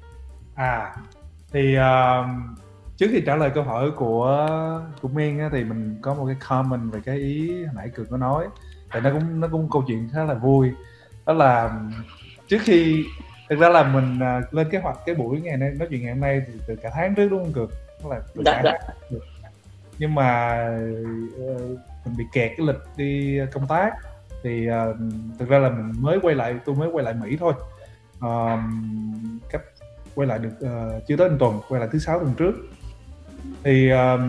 À 0.55 0.95
thì 1.53 1.77
uh, 1.77 2.27
trước 2.99 3.07
khi 3.11 3.23
trả 3.27 3.37
lời 3.37 3.51
câu 3.55 3.65
hỏi 3.65 3.91
của 3.97 4.49
của 5.03 5.09
Miên 5.09 5.39
á, 5.39 5.49
thì 5.53 5.65
mình 5.65 5.99
có 6.03 6.15
một 6.15 6.27
cái 6.27 6.37
comment 6.49 6.93
về 6.93 7.01
cái 7.05 7.17
ý 7.17 7.65
hồi 7.65 7.75
nãy 7.77 7.89
cường 7.95 8.07
có 8.11 8.17
nói. 8.17 8.47
Tại 8.93 9.01
nó 9.01 9.11
cũng 9.11 9.41
nó 9.41 9.49
cũng 9.49 9.69
câu 9.73 9.85
chuyện 9.87 10.09
khá 10.13 10.25
là 10.25 10.35
vui. 10.35 10.71
Đó 11.27 11.33
là 11.33 11.81
trước 12.49 12.59
khi 12.63 13.05
thực 13.51 13.59
ra 13.59 13.69
là 13.69 13.83
mình 13.83 14.19
uh, 14.19 14.55
lên 14.55 14.71
kế 14.71 14.79
hoạch 14.79 14.97
cái 15.07 15.15
buổi 15.15 15.41
ngày 15.41 15.57
nay 15.57 15.71
nói 15.79 15.89
chuyện 15.91 16.03
ngày 16.03 16.13
hôm 16.13 16.21
nay 16.21 16.43
thì 16.47 16.53
từ 16.67 16.77
cả 16.77 16.91
tháng 16.95 17.15
trước 17.15 17.29
đúng 17.29 17.45
không 17.45 17.53
cường? 17.53 17.71
Là 18.11 18.21
tự 18.35 18.43
dạ, 18.45 18.61
dạ. 18.65 18.79
được 19.11 19.25
nhưng 19.99 20.15
mà 20.15 20.59
uh, 21.45 21.61
mình 22.05 22.17
bị 22.19 22.25
kẹt 22.33 22.53
cái 22.57 22.67
lịch 22.67 22.81
đi 22.97 23.41
công 23.53 23.67
tác. 23.67 23.91
Thì 24.43 24.69
uh, 24.71 24.97
thực 25.39 25.49
ra 25.49 25.59
là 25.59 25.69
mình 25.69 25.93
mới 26.01 26.19
quay 26.23 26.35
lại 26.35 26.57
tôi 26.65 26.75
mới 26.75 26.89
quay 26.89 27.05
lại 27.05 27.15
Mỹ 27.15 27.37
thôi. 27.41 27.53
Uh, 28.19 28.61
cách 29.51 29.63
quay 30.15 30.29
lại 30.29 30.39
được 30.39 30.53
uh, 30.65 31.07
chưa 31.07 31.17
tới 31.17 31.31
một 31.31 31.37
tuần 31.41 31.61
quay 31.69 31.81
lại 31.81 31.89
thứ 31.93 31.99
sáu 31.99 32.19
tuần 32.19 32.35
trước 32.35 32.53
thì 33.65 33.93
uh, 33.93 34.21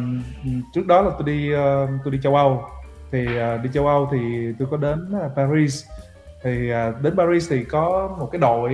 trước 0.74 0.88
đó 0.88 1.02
là 1.02 1.12
tôi 1.20 1.24
đi 1.28 1.54
uh, 1.54 1.90
tôi 2.04 2.12
đi 2.12 2.20
châu 2.24 2.36
Âu. 2.36 2.64
Thì 3.12 3.28
uh, 3.28 3.64
đi 3.64 3.70
châu 3.74 3.88
Âu 3.88 4.10
thì 4.12 4.54
tôi 4.60 4.68
có 4.72 4.78
đến 4.78 5.12
uh, 5.26 5.36
Paris. 5.36 5.86
Thì 6.44 6.72
uh, 6.72 7.02
đến 7.02 7.18
Paris 7.18 7.50
thì 7.50 7.64
có 7.64 8.16
một 8.20 8.30
cái 8.32 8.40
đội 8.40 8.74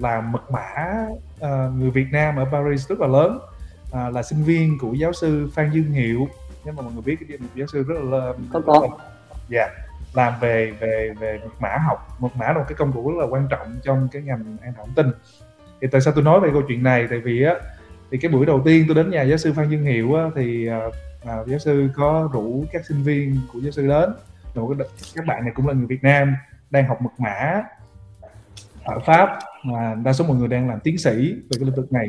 làm 0.00 0.32
mật 0.32 0.50
mã 0.50 1.06
uh, 1.40 1.74
người 1.74 1.90
Việt 1.90 2.06
Nam 2.12 2.36
ở 2.36 2.44
Paris 2.52 2.88
rất 2.88 3.00
là 3.00 3.06
lớn 3.06 3.38
uh, 3.82 4.14
là 4.14 4.22
sinh 4.22 4.44
viên 4.44 4.78
của 4.78 4.92
giáo 4.92 5.12
sư 5.12 5.50
Phan 5.54 5.70
Dương 5.70 5.90
Hiệu. 5.92 6.28
Nếu 6.64 6.74
mà 6.74 6.82
mọi 6.82 6.92
người 6.92 7.02
biết 7.02 7.16
cái 7.28 7.38
giáo 7.54 7.66
sư 7.66 7.84
rất 7.88 7.94
là 8.02 8.32
có 8.52 8.60
có. 8.66 8.88
Dạ 9.48 9.60
yeah, 9.60 9.70
làm 10.14 10.32
về 10.40 10.72
về 10.80 11.14
về 11.20 11.40
mật 11.44 11.52
mã 11.60 11.76
học 11.86 12.16
mật 12.18 12.36
mã 12.36 12.46
là 12.46 12.58
một 12.58 12.64
cái 12.68 12.76
công 12.76 12.92
cụ 12.92 13.10
rất 13.10 13.16
là 13.20 13.26
quan 13.26 13.46
trọng 13.50 13.76
trong 13.82 14.08
cái 14.12 14.22
ngành 14.22 14.56
an 14.62 14.72
toàn 14.76 14.86
thông 14.86 14.94
tin. 14.94 15.12
Thì 15.80 15.88
tại 15.92 16.00
sao 16.00 16.12
tôi 16.14 16.24
nói 16.24 16.40
về 16.40 16.48
câu 16.52 16.62
chuyện 16.68 16.82
này? 16.82 17.06
Tại 17.10 17.18
vì 17.18 17.42
á 17.42 17.54
thì 18.10 18.18
cái 18.18 18.30
buổi 18.30 18.46
đầu 18.46 18.62
tiên 18.64 18.84
tôi 18.88 18.94
đến 18.94 19.10
nhà 19.10 19.22
giáo 19.22 19.38
sư 19.38 19.52
Phan 19.52 19.70
Dương 19.70 19.84
Hiệu 19.84 20.14
á, 20.14 20.24
thì 20.36 20.66
à, 20.66 20.80
à 21.24 21.36
giáo 21.46 21.58
sư 21.58 21.88
có 21.94 22.28
rủ 22.32 22.64
các 22.72 22.86
sinh 22.86 23.02
viên 23.02 23.36
của 23.52 23.58
giáo 23.60 23.72
sư 23.72 23.86
đến. 23.86 24.10
Rồi 24.54 24.76
các 25.14 25.26
bạn 25.26 25.44
này 25.44 25.52
cũng 25.54 25.68
là 25.68 25.74
người 25.74 25.86
Việt 25.86 26.02
Nam 26.02 26.34
đang 26.70 26.88
học 26.88 27.02
mật 27.02 27.10
mã 27.18 27.62
ở 28.84 28.98
Pháp 28.98 29.38
mà 29.64 29.94
đa 30.04 30.12
số 30.12 30.24
mọi 30.24 30.36
người 30.36 30.48
đang 30.48 30.68
làm 30.68 30.80
tiến 30.80 30.98
sĩ 30.98 31.32
về 31.32 31.56
cái 31.58 31.64
lĩnh 31.66 31.74
vực 31.74 31.92
này. 31.92 32.08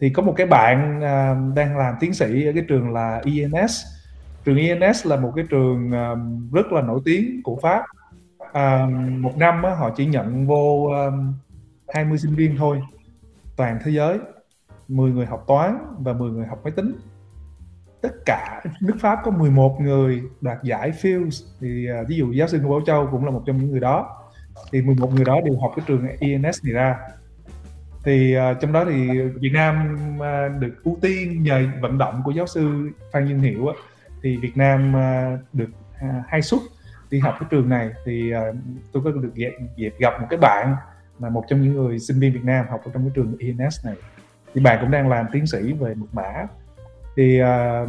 Thì 0.00 0.10
có 0.10 0.22
một 0.22 0.34
cái 0.36 0.46
bạn 0.46 1.00
à, 1.02 1.36
đang 1.54 1.78
làm 1.78 1.94
tiến 2.00 2.14
sĩ 2.14 2.46
ở 2.46 2.52
cái 2.54 2.64
trường 2.68 2.92
là 2.92 3.20
INS 3.24 3.84
trường 4.44 4.56
INS 4.56 5.06
là 5.06 5.16
một 5.16 5.32
cái 5.36 5.44
trường 5.50 5.92
à, 5.92 6.14
rất 6.52 6.72
là 6.72 6.82
nổi 6.82 7.00
tiếng 7.04 7.42
của 7.42 7.58
Pháp. 7.62 7.82
À, 8.52 8.86
một 9.18 9.36
năm 9.36 9.62
á, 9.62 9.74
họ 9.74 9.90
chỉ 9.96 10.06
nhận 10.06 10.46
vô 10.46 10.90
à, 10.94 11.04
20 11.94 12.18
sinh 12.18 12.34
viên 12.34 12.56
thôi 12.56 12.82
toàn 13.56 13.78
thế 13.84 13.90
giới. 13.90 14.18
10 14.90 15.10
người 15.10 15.26
học 15.26 15.44
toán 15.46 15.78
và 15.98 16.12
10 16.12 16.30
người 16.30 16.46
học 16.46 16.60
máy 16.64 16.72
tính. 16.76 16.92
Tất 18.02 18.12
cả 18.26 18.62
nước 18.80 18.94
Pháp 19.00 19.18
có 19.24 19.30
11 19.30 19.80
người 19.80 20.22
đoạt 20.40 20.58
giải 20.62 20.90
Fields. 20.90 21.46
Thì 21.60 21.86
uh, 22.00 22.08
ví 22.08 22.16
dụ 22.16 22.32
giáo 22.32 22.48
sư 22.48 22.60
Ngô 22.60 22.70
Bảo 22.70 22.80
Châu 22.86 23.08
cũng 23.10 23.24
là 23.24 23.30
một 23.30 23.42
trong 23.46 23.58
những 23.58 23.70
người 23.70 23.80
đó. 23.80 24.16
Thì 24.72 24.82
11 24.82 25.14
người 25.14 25.24
đó 25.24 25.40
đều 25.44 25.58
học 25.60 25.72
cái 25.76 25.84
trường 25.88 26.08
INS 26.20 26.64
này 26.64 26.72
ra. 26.72 26.96
Thì 28.04 28.36
uh, 28.38 28.60
trong 28.60 28.72
đó 28.72 28.84
thì 28.84 29.20
Việt 29.20 29.50
Nam 29.52 29.96
uh, 30.16 30.60
được 30.60 30.84
ưu 30.84 30.98
tiên 31.00 31.42
nhờ 31.42 31.62
vận 31.80 31.98
động 31.98 32.22
của 32.24 32.30
giáo 32.30 32.46
sư 32.46 32.90
Phan 33.12 33.28
Dương 33.28 33.38
Hiệu 33.38 33.62
uh, 33.62 33.76
thì 34.22 34.36
Việt 34.36 34.56
Nam 34.56 34.94
uh, 34.94 35.40
được 35.52 35.70
uh, 35.94 36.26
hai 36.28 36.42
suất 36.42 36.60
đi 37.10 37.18
học 37.18 37.36
cái 37.40 37.48
trường 37.50 37.68
này. 37.68 37.90
Thì 38.04 38.32
uh, 38.34 38.56
tôi 38.92 39.02
có 39.04 39.10
được 39.10 39.34
dịp 39.76 39.94
gặp 39.98 40.20
một 40.20 40.26
cái 40.30 40.38
bạn 40.38 40.76
là 41.18 41.28
một 41.28 41.44
trong 41.48 41.62
những 41.62 41.74
người 41.74 41.98
sinh 41.98 42.20
viên 42.20 42.32
Việt 42.32 42.44
Nam 42.44 42.66
học 42.70 42.80
ở 42.84 42.90
trong 42.94 43.02
cái 43.02 43.12
trường 43.14 43.36
INS 43.38 43.86
này 43.86 43.94
thì 44.54 44.60
bạn 44.60 44.78
cũng 44.80 44.90
đang 44.90 45.08
làm 45.08 45.26
tiến 45.32 45.46
sĩ 45.46 45.72
về 45.72 45.94
mật 45.94 46.06
mã. 46.12 46.46
Thì 47.16 47.42
uh, 47.42 47.88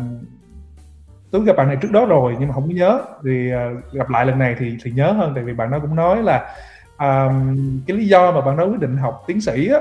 tôi 1.31 1.45
gặp 1.45 1.55
bạn 1.57 1.67
này 1.67 1.77
trước 1.81 1.91
đó 1.91 2.05
rồi 2.05 2.35
nhưng 2.39 2.47
mà 2.47 2.53
không 2.53 2.67
có 2.67 2.73
nhớ. 2.73 3.01
Thì 3.23 3.51
uh, 3.53 3.93
gặp 3.93 4.09
lại 4.09 4.25
lần 4.25 4.39
này 4.39 4.55
thì 4.59 4.77
thì 4.83 4.91
nhớ 4.91 5.11
hơn 5.11 5.31
tại 5.35 5.43
vì 5.43 5.53
bạn 5.53 5.71
đó 5.71 5.79
cũng 5.79 5.95
nói 5.95 6.23
là 6.23 6.55
um, 7.01 7.57
cái 7.87 7.97
lý 7.97 8.07
do 8.07 8.31
mà 8.31 8.41
bạn 8.41 8.57
đó 8.57 8.65
quyết 8.65 8.79
định 8.79 8.97
học 8.97 9.23
tiến 9.27 9.41
sĩ 9.41 9.67
á 9.67 9.79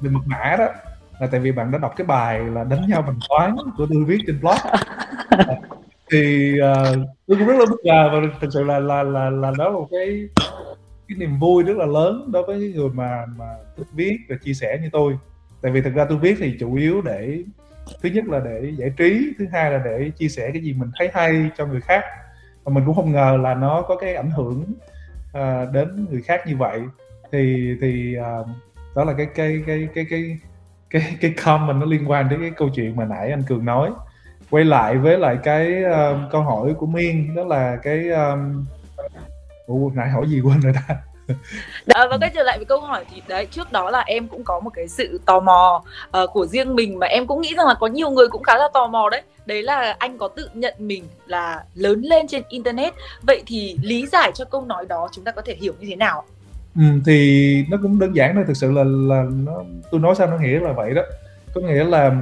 về 0.00 0.10
mật 0.10 0.20
mã 0.26 0.56
đó 0.58 0.68
là 1.20 1.26
tại 1.26 1.40
vì 1.40 1.52
bạn 1.52 1.70
đã 1.70 1.78
đọc 1.78 1.92
cái 1.96 2.06
bài 2.06 2.40
là 2.44 2.64
đánh 2.64 2.88
nhau 2.88 3.02
bằng 3.02 3.18
toán 3.28 3.56
của 3.76 3.86
tôi 3.90 4.04
viết 4.04 4.18
trên 4.26 4.40
blog 4.40 4.56
thì 6.12 6.52
uh, 6.60 6.98
tôi 7.26 7.38
cũng 7.38 7.46
rất 7.46 7.56
là 7.58 7.66
bất 7.70 7.84
ngờ 7.84 8.10
và 8.12 8.18
thực 8.40 8.52
sự 8.52 8.64
là 8.64 8.78
là 8.78 9.02
là 9.02 9.30
là 9.30 9.52
đó 9.58 9.70
một 9.70 9.88
cái 9.90 10.28
cái 11.08 11.18
niềm 11.18 11.38
vui 11.38 11.62
rất 11.62 11.76
là 11.76 11.86
lớn 11.86 12.28
đối 12.32 12.42
với 12.42 12.58
những 12.58 12.76
người 12.76 12.88
mà 12.94 13.26
mà 13.36 13.46
viết 13.92 14.18
và 14.28 14.36
chia 14.44 14.54
sẻ 14.54 14.78
như 14.82 14.88
tôi 14.92 15.18
tại 15.62 15.72
vì 15.72 15.80
thực 15.80 15.94
ra 15.94 16.04
tôi 16.04 16.18
viết 16.18 16.36
thì 16.38 16.56
chủ 16.60 16.74
yếu 16.74 17.02
để 17.02 17.42
thứ 18.02 18.08
nhất 18.08 18.24
là 18.24 18.40
để 18.40 18.72
giải 18.76 18.90
trí 18.96 19.32
thứ 19.38 19.46
hai 19.52 19.70
là 19.70 19.80
để 19.84 20.10
chia 20.16 20.28
sẻ 20.28 20.50
cái 20.52 20.62
gì 20.62 20.72
mình 20.72 20.90
thấy 20.98 21.10
hay 21.14 21.50
cho 21.56 21.66
người 21.66 21.80
khác. 21.80 22.04
Và 22.64 22.72
mình 22.72 22.84
cũng 22.86 22.94
không 22.94 23.12
ngờ 23.12 23.38
là 23.42 23.54
nó 23.54 23.82
có 23.82 23.96
cái 23.96 24.14
ảnh 24.14 24.30
hưởng 24.30 24.64
uh, 25.38 25.72
đến 25.72 26.06
người 26.10 26.22
khác 26.22 26.40
như 26.46 26.56
vậy. 26.56 26.80
Thì 27.32 27.76
thì 27.80 28.16
uh, 28.18 28.46
đó 28.96 29.04
là 29.04 29.12
cái 29.12 29.26
cái 29.34 29.62
cái 29.66 29.88
cái 29.94 30.06
cái 30.10 30.38
cái 30.90 31.16
cái 31.20 31.34
comment 31.44 31.80
nó 31.80 31.86
liên 31.86 32.10
quan 32.10 32.28
đến 32.28 32.40
cái 32.40 32.50
câu 32.50 32.68
chuyện 32.74 32.96
mà 32.96 33.04
nãy 33.04 33.30
anh 33.30 33.42
cường 33.42 33.64
nói. 33.64 33.90
Quay 34.50 34.64
lại 34.64 34.96
với 34.96 35.18
lại 35.18 35.38
cái 35.42 35.82
uh, 35.84 36.32
câu 36.32 36.42
hỏi 36.42 36.74
của 36.78 36.86
miên 36.86 37.34
đó 37.34 37.44
là 37.44 37.76
cái 37.76 38.08
um, 38.08 38.64
ủa 39.66 39.90
nãy 39.94 40.10
hỏi 40.10 40.28
gì 40.28 40.40
quên 40.40 40.60
rồi 40.60 40.72
ta? 40.88 40.96
đó, 41.86 42.06
và 42.10 42.18
quay 42.18 42.30
trở 42.34 42.42
lại 42.42 42.58
với 42.58 42.64
câu 42.64 42.80
hỏi 42.80 43.04
thì 43.14 43.22
đấy 43.28 43.46
trước 43.46 43.72
đó 43.72 43.90
là 43.90 44.00
em 44.00 44.28
cũng 44.28 44.44
có 44.44 44.60
một 44.60 44.70
cái 44.74 44.88
sự 44.88 45.20
tò 45.26 45.40
mò 45.40 45.84
uh, 46.22 46.30
của 46.32 46.46
riêng 46.46 46.74
mình 46.74 46.98
mà 46.98 47.06
em 47.06 47.26
cũng 47.26 47.40
nghĩ 47.40 47.54
rằng 47.56 47.66
là 47.66 47.74
có 47.74 47.86
nhiều 47.86 48.10
người 48.10 48.28
cũng 48.28 48.42
khá 48.42 48.56
là 48.56 48.68
tò 48.74 48.86
mò 48.86 49.08
đấy. 49.10 49.22
Đấy 49.46 49.62
là 49.62 49.96
anh 49.98 50.18
có 50.18 50.28
tự 50.28 50.48
nhận 50.54 50.74
mình 50.78 51.04
là 51.26 51.64
lớn 51.74 52.02
lên 52.02 52.26
trên 52.26 52.42
internet. 52.48 52.94
Vậy 53.22 53.42
thì 53.46 53.76
lý 53.82 54.06
giải 54.06 54.32
cho 54.34 54.44
câu 54.44 54.64
nói 54.64 54.86
đó 54.88 55.08
chúng 55.12 55.24
ta 55.24 55.32
có 55.32 55.42
thể 55.42 55.54
hiểu 55.60 55.72
như 55.80 55.86
thế 55.88 55.96
nào 55.96 56.24
ừ, 56.76 56.82
thì 57.06 57.64
nó 57.70 57.78
cũng 57.82 57.98
đơn 57.98 58.16
giản 58.16 58.34
thôi 58.34 58.44
thực 58.46 58.56
sự 58.56 58.72
là 58.72 58.84
là 58.84 59.24
nó 59.44 59.62
tôi 59.90 60.00
nói 60.00 60.14
sao 60.14 60.26
nó 60.26 60.38
nghĩa 60.38 60.60
là 60.60 60.72
vậy 60.72 60.94
đó. 60.94 61.02
Có 61.54 61.60
nghĩa 61.60 61.84
là 61.84 62.12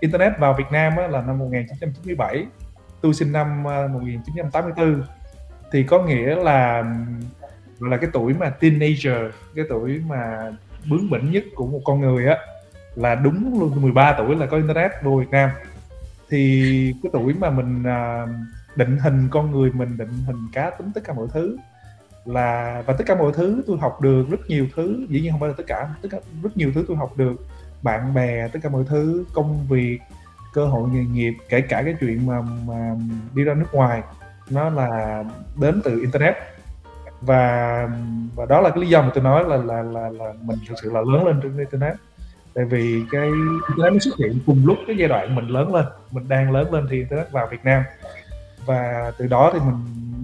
internet 0.00 0.32
vào 0.38 0.54
Việt 0.58 0.64
Nam 0.72 0.92
á, 0.96 1.06
là 1.06 1.22
năm 1.22 1.38
1997 1.38 2.46
tôi 3.00 3.14
sinh 3.14 3.32
năm 3.32 3.64
ờ, 3.64 3.88
1984 3.88 5.02
thì 5.72 5.82
có 5.82 6.02
nghĩa 6.02 6.34
là 6.34 6.84
là 7.90 7.96
cái 7.96 8.10
tuổi 8.12 8.34
mà 8.34 8.50
teenager 8.50 9.34
cái 9.54 9.64
tuổi 9.68 10.02
mà 10.08 10.52
bướng 10.90 11.10
bỉnh 11.10 11.30
nhất 11.30 11.44
của 11.54 11.66
một 11.66 11.80
con 11.84 12.00
người 12.00 12.26
á 12.26 12.36
là 12.94 13.14
đúng 13.14 13.60
luôn 13.60 13.82
13 13.82 14.14
tuổi 14.18 14.36
là 14.36 14.46
có 14.46 14.56
internet 14.56 14.90
vô 15.02 15.16
Việt 15.16 15.30
Nam. 15.30 15.50
Thì 16.30 16.94
cái 17.02 17.10
tuổi 17.12 17.34
mà 17.34 17.50
mình 17.50 17.84
à, 17.84 18.26
định 18.76 18.98
hình 18.98 19.28
con 19.30 19.50
người 19.50 19.70
mình 19.72 19.96
định 19.96 20.12
hình 20.26 20.48
cá 20.52 20.70
tính 20.70 20.90
tất 20.94 21.00
cả 21.04 21.12
mọi 21.12 21.26
thứ 21.32 21.56
là 22.24 22.82
và 22.86 22.94
tất 22.98 23.04
cả 23.06 23.14
mọi 23.14 23.32
thứ 23.32 23.62
tôi 23.66 23.78
học 23.78 24.00
được 24.00 24.26
rất 24.30 24.40
nhiều 24.48 24.66
thứ 24.76 25.06
dĩ 25.08 25.20
nhiên 25.20 25.30
không 25.32 25.40
phải 25.40 25.48
là 25.48 25.54
tất 25.58 25.64
cả 25.66 25.88
tất 26.02 26.08
cả 26.12 26.18
rất 26.42 26.56
nhiều 26.56 26.72
thứ 26.74 26.84
tôi 26.88 26.96
học 26.96 27.12
được. 27.16 27.46
Bạn 27.82 28.14
bè 28.14 28.48
tất 28.48 28.60
cả 28.62 28.68
mọi 28.68 28.84
thứ 28.88 29.24
công 29.34 29.66
việc 29.68 29.98
cơ 30.54 30.66
hội 30.66 30.88
nghề 30.88 31.04
nghiệp 31.04 31.34
kể 31.48 31.60
cả 31.60 31.82
cái 31.82 31.96
chuyện 32.00 32.26
mà, 32.26 32.42
mà 32.66 32.96
đi 33.34 33.44
ra 33.44 33.54
nước 33.54 33.68
ngoài 33.72 34.02
nó 34.50 34.70
là 34.70 35.24
đến 35.60 35.80
từ 35.84 36.00
internet 36.00 36.34
và 37.26 37.88
và 38.34 38.46
đó 38.46 38.60
là 38.60 38.70
cái 38.70 38.78
lý 38.78 38.88
do 38.88 39.02
mà 39.02 39.10
tôi 39.14 39.24
nói 39.24 39.44
là 39.48 39.56
là 39.56 39.82
là 39.82 40.10
là 40.10 40.32
mình 40.40 40.58
thực 40.68 40.74
sự 40.82 40.92
là 40.92 41.00
lớn 41.00 41.26
lên 41.26 41.40
trên 41.42 41.58
internet. 41.58 41.94
Tại 42.54 42.64
vì 42.64 43.04
cái 43.10 43.30
internet 43.68 43.92
nó 43.92 43.98
xuất 43.98 44.16
hiện 44.18 44.38
cùng 44.46 44.66
lúc 44.66 44.78
cái 44.86 44.96
giai 44.96 45.08
đoạn 45.08 45.34
mình 45.34 45.48
lớn 45.48 45.74
lên 45.74 45.84
mình 46.10 46.28
đang 46.28 46.52
lớn 46.52 46.72
lên 46.72 46.86
thì 46.90 46.96
internet 46.96 47.32
vào 47.32 47.46
Việt 47.50 47.64
Nam. 47.64 47.82
Và 48.66 49.12
từ 49.18 49.26
đó 49.26 49.50
thì 49.54 49.58
mình 49.60 49.76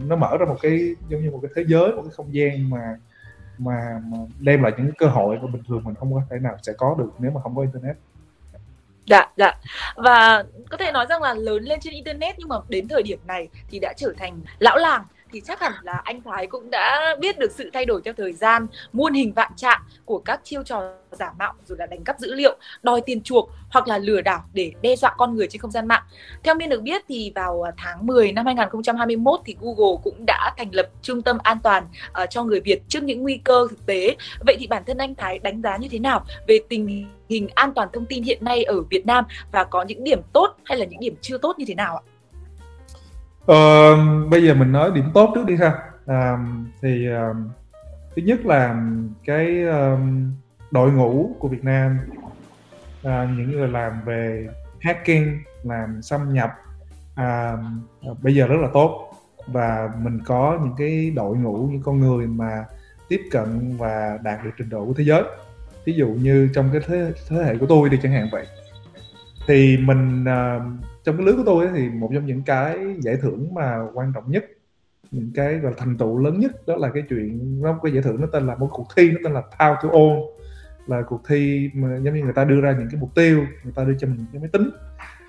nó 0.08 0.16
mở 0.16 0.36
ra 0.40 0.46
một 0.46 0.56
cái 0.62 0.94
giống 1.08 1.22
như 1.22 1.30
một 1.30 1.38
cái 1.42 1.50
thế 1.56 1.64
giới 1.68 1.92
một 1.92 2.02
cái 2.02 2.12
không 2.16 2.34
gian 2.34 2.70
mà 2.70 2.96
mà, 3.58 4.00
mà 4.04 4.18
đem 4.40 4.62
lại 4.62 4.72
những 4.76 4.86
cái 4.86 4.94
cơ 4.98 5.06
hội 5.06 5.38
mà 5.42 5.48
bình 5.52 5.62
thường 5.68 5.84
mình 5.84 5.94
không 5.94 6.14
có 6.14 6.22
thể 6.30 6.36
nào 6.38 6.56
sẽ 6.62 6.72
có 6.78 6.94
được 6.98 7.10
nếu 7.18 7.30
mà 7.30 7.40
không 7.42 7.56
có 7.56 7.62
internet. 7.62 7.96
Dạ, 9.06 9.30
dạ. 9.36 9.52
Và 9.96 10.44
có 10.70 10.76
thể 10.76 10.92
nói 10.92 11.06
rằng 11.08 11.22
là 11.22 11.34
lớn 11.34 11.62
lên 11.64 11.80
trên 11.80 11.94
internet 11.94 12.34
nhưng 12.38 12.48
mà 12.48 12.56
đến 12.68 12.88
thời 12.88 13.02
điểm 13.02 13.18
này 13.26 13.48
thì 13.70 13.78
đã 13.78 13.92
trở 13.96 14.12
thành 14.18 14.40
lão 14.58 14.76
làng 14.76 15.04
thì 15.32 15.40
chắc 15.40 15.60
hẳn 15.60 15.72
là 15.82 16.00
anh 16.04 16.22
Thái 16.22 16.46
cũng 16.46 16.70
đã 16.70 17.16
biết 17.20 17.38
được 17.38 17.50
sự 17.52 17.70
thay 17.72 17.84
đổi 17.84 18.00
theo 18.04 18.14
thời 18.16 18.32
gian, 18.32 18.66
muôn 18.92 19.12
hình 19.12 19.32
vạn 19.32 19.52
trạng 19.56 19.82
của 20.04 20.18
các 20.18 20.40
chiêu 20.44 20.62
trò 20.62 20.82
giả 21.12 21.32
mạo 21.38 21.52
rồi 21.66 21.78
là 21.78 21.86
đánh 21.86 22.04
cắp 22.04 22.18
dữ 22.18 22.34
liệu, 22.34 22.56
đòi 22.82 23.00
tiền 23.00 23.22
chuộc 23.22 23.50
hoặc 23.70 23.88
là 23.88 23.98
lừa 23.98 24.20
đảo 24.20 24.44
để 24.52 24.72
đe 24.82 24.96
dọa 24.96 25.14
con 25.18 25.34
người 25.34 25.46
trên 25.50 25.60
không 25.60 25.70
gian 25.70 25.88
mạng. 25.88 26.02
Theo 26.42 26.54
Miên 26.54 26.68
được 26.68 26.82
biết 26.82 27.02
thì 27.08 27.32
vào 27.34 27.62
à, 27.62 27.72
tháng 27.76 28.06
10 28.06 28.32
năm 28.32 28.46
2021 28.46 29.40
thì 29.44 29.56
Google 29.60 30.00
cũng 30.04 30.26
đã 30.26 30.54
thành 30.58 30.74
lập 30.74 30.88
trung 31.02 31.22
tâm 31.22 31.38
an 31.42 31.58
toàn 31.62 31.86
uh, 32.22 32.30
cho 32.30 32.44
người 32.44 32.60
Việt 32.60 32.82
trước 32.88 33.02
những 33.02 33.22
nguy 33.22 33.40
cơ 33.44 33.66
thực 33.70 33.86
tế. 33.86 34.16
Vậy 34.46 34.56
thì 34.58 34.66
bản 34.66 34.82
thân 34.86 34.98
anh 34.98 35.14
Thái 35.14 35.38
đánh 35.38 35.62
giá 35.62 35.76
như 35.76 35.88
thế 35.90 35.98
nào 35.98 36.24
về 36.48 36.58
tình 36.68 37.06
hình 37.28 37.48
an 37.54 37.72
toàn 37.74 37.88
thông 37.92 38.06
tin 38.06 38.22
hiện 38.22 38.44
nay 38.44 38.64
ở 38.64 38.80
Việt 38.90 39.06
Nam 39.06 39.24
và 39.52 39.64
có 39.64 39.82
những 39.82 40.04
điểm 40.04 40.20
tốt 40.32 40.56
hay 40.64 40.78
là 40.78 40.84
những 40.84 41.00
điểm 41.00 41.14
chưa 41.20 41.38
tốt 41.38 41.58
như 41.58 41.64
thế 41.68 41.74
nào 41.74 41.96
ạ? 41.96 42.02
Ờ, 43.46 43.96
bây 44.30 44.42
giờ 44.44 44.54
mình 44.54 44.72
nói 44.72 44.90
điểm 44.94 45.10
tốt 45.14 45.32
trước 45.34 45.46
đi 45.46 45.56
ha. 45.56 45.78
À, 46.06 46.38
thì 46.82 47.08
uh, 47.30 47.36
thứ 48.16 48.22
nhất 48.22 48.46
là 48.46 48.76
cái 49.24 49.62
um, 49.62 50.32
đội 50.70 50.92
ngũ 50.92 51.36
của 51.38 51.48
Việt 51.48 51.64
Nam 51.64 51.98
uh, 53.00 53.10
những 53.36 53.50
người 53.50 53.68
làm 53.68 53.92
về 54.04 54.48
hacking, 54.80 55.38
làm 55.62 56.02
xâm 56.02 56.32
nhập 56.32 56.50
uh, 57.20 57.58
bây 58.22 58.34
giờ 58.34 58.46
rất 58.46 58.56
là 58.60 58.68
tốt 58.72 59.12
và 59.46 59.90
mình 60.02 60.20
có 60.26 60.58
những 60.62 60.74
cái 60.78 61.10
đội 61.10 61.36
ngũ 61.36 61.68
những 61.72 61.82
con 61.82 62.00
người 62.00 62.26
mà 62.26 62.64
tiếp 63.08 63.20
cận 63.30 63.76
và 63.76 64.18
đạt 64.22 64.44
được 64.44 64.50
trình 64.58 64.70
độ 64.70 64.84
của 64.84 64.94
thế 64.96 65.04
giới. 65.04 65.22
Ví 65.84 65.92
dụ 65.92 66.08
như 66.08 66.48
trong 66.54 66.68
cái 66.72 66.80
thế, 66.86 67.12
thế 67.28 67.36
hệ 67.36 67.56
của 67.56 67.66
tôi 67.66 67.88
đi 67.88 67.98
chẳng 68.02 68.12
hạn 68.12 68.28
vậy 68.32 68.46
thì 69.46 69.76
mình 69.76 70.24
uh, 70.24 70.62
trong 71.04 71.16
cái 71.16 71.26
lứa 71.26 71.36
của 71.36 71.42
tôi 71.46 71.66
ấy, 71.66 71.74
thì 71.76 71.88
một 71.88 72.10
trong 72.14 72.26
những 72.26 72.42
cái 72.42 72.78
giải 72.98 73.16
thưởng 73.22 73.54
mà 73.54 73.78
quan 73.94 74.12
trọng 74.14 74.30
nhất 74.30 74.44
những 75.10 75.30
cái 75.34 75.54
gọi 75.54 75.72
là 75.72 75.78
thành 75.78 75.98
tựu 75.98 76.18
lớn 76.18 76.40
nhất 76.40 76.66
đó 76.66 76.76
là 76.76 76.90
cái 76.94 77.02
chuyện 77.08 77.62
nó 77.62 77.78
cái 77.82 77.92
giải 77.92 78.02
thưởng 78.02 78.20
nó 78.20 78.26
tên 78.32 78.46
là 78.46 78.54
một 78.54 78.68
cuộc 78.72 78.86
thi 78.96 79.10
nó 79.10 79.18
tên 79.24 79.32
là 79.32 79.42
Thao 79.58 79.76
to 79.82 79.88
Own 79.88 80.26
là 80.86 81.02
cuộc 81.02 81.20
thi 81.28 81.70
mà 81.74 81.96
giống 82.02 82.14
như 82.14 82.22
người 82.22 82.32
ta 82.32 82.44
đưa 82.44 82.60
ra 82.60 82.72
những 82.78 82.88
cái 82.90 83.00
mục 83.00 83.14
tiêu 83.14 83.44
người 83.64 83.72
ta 83.76 83.84
đưa 83.84 83.94
cho 83.98 84.06
mình 84.06 84.24
cái 84.32 84.40
máy 84.40 84.48
tính. 84.52 84.70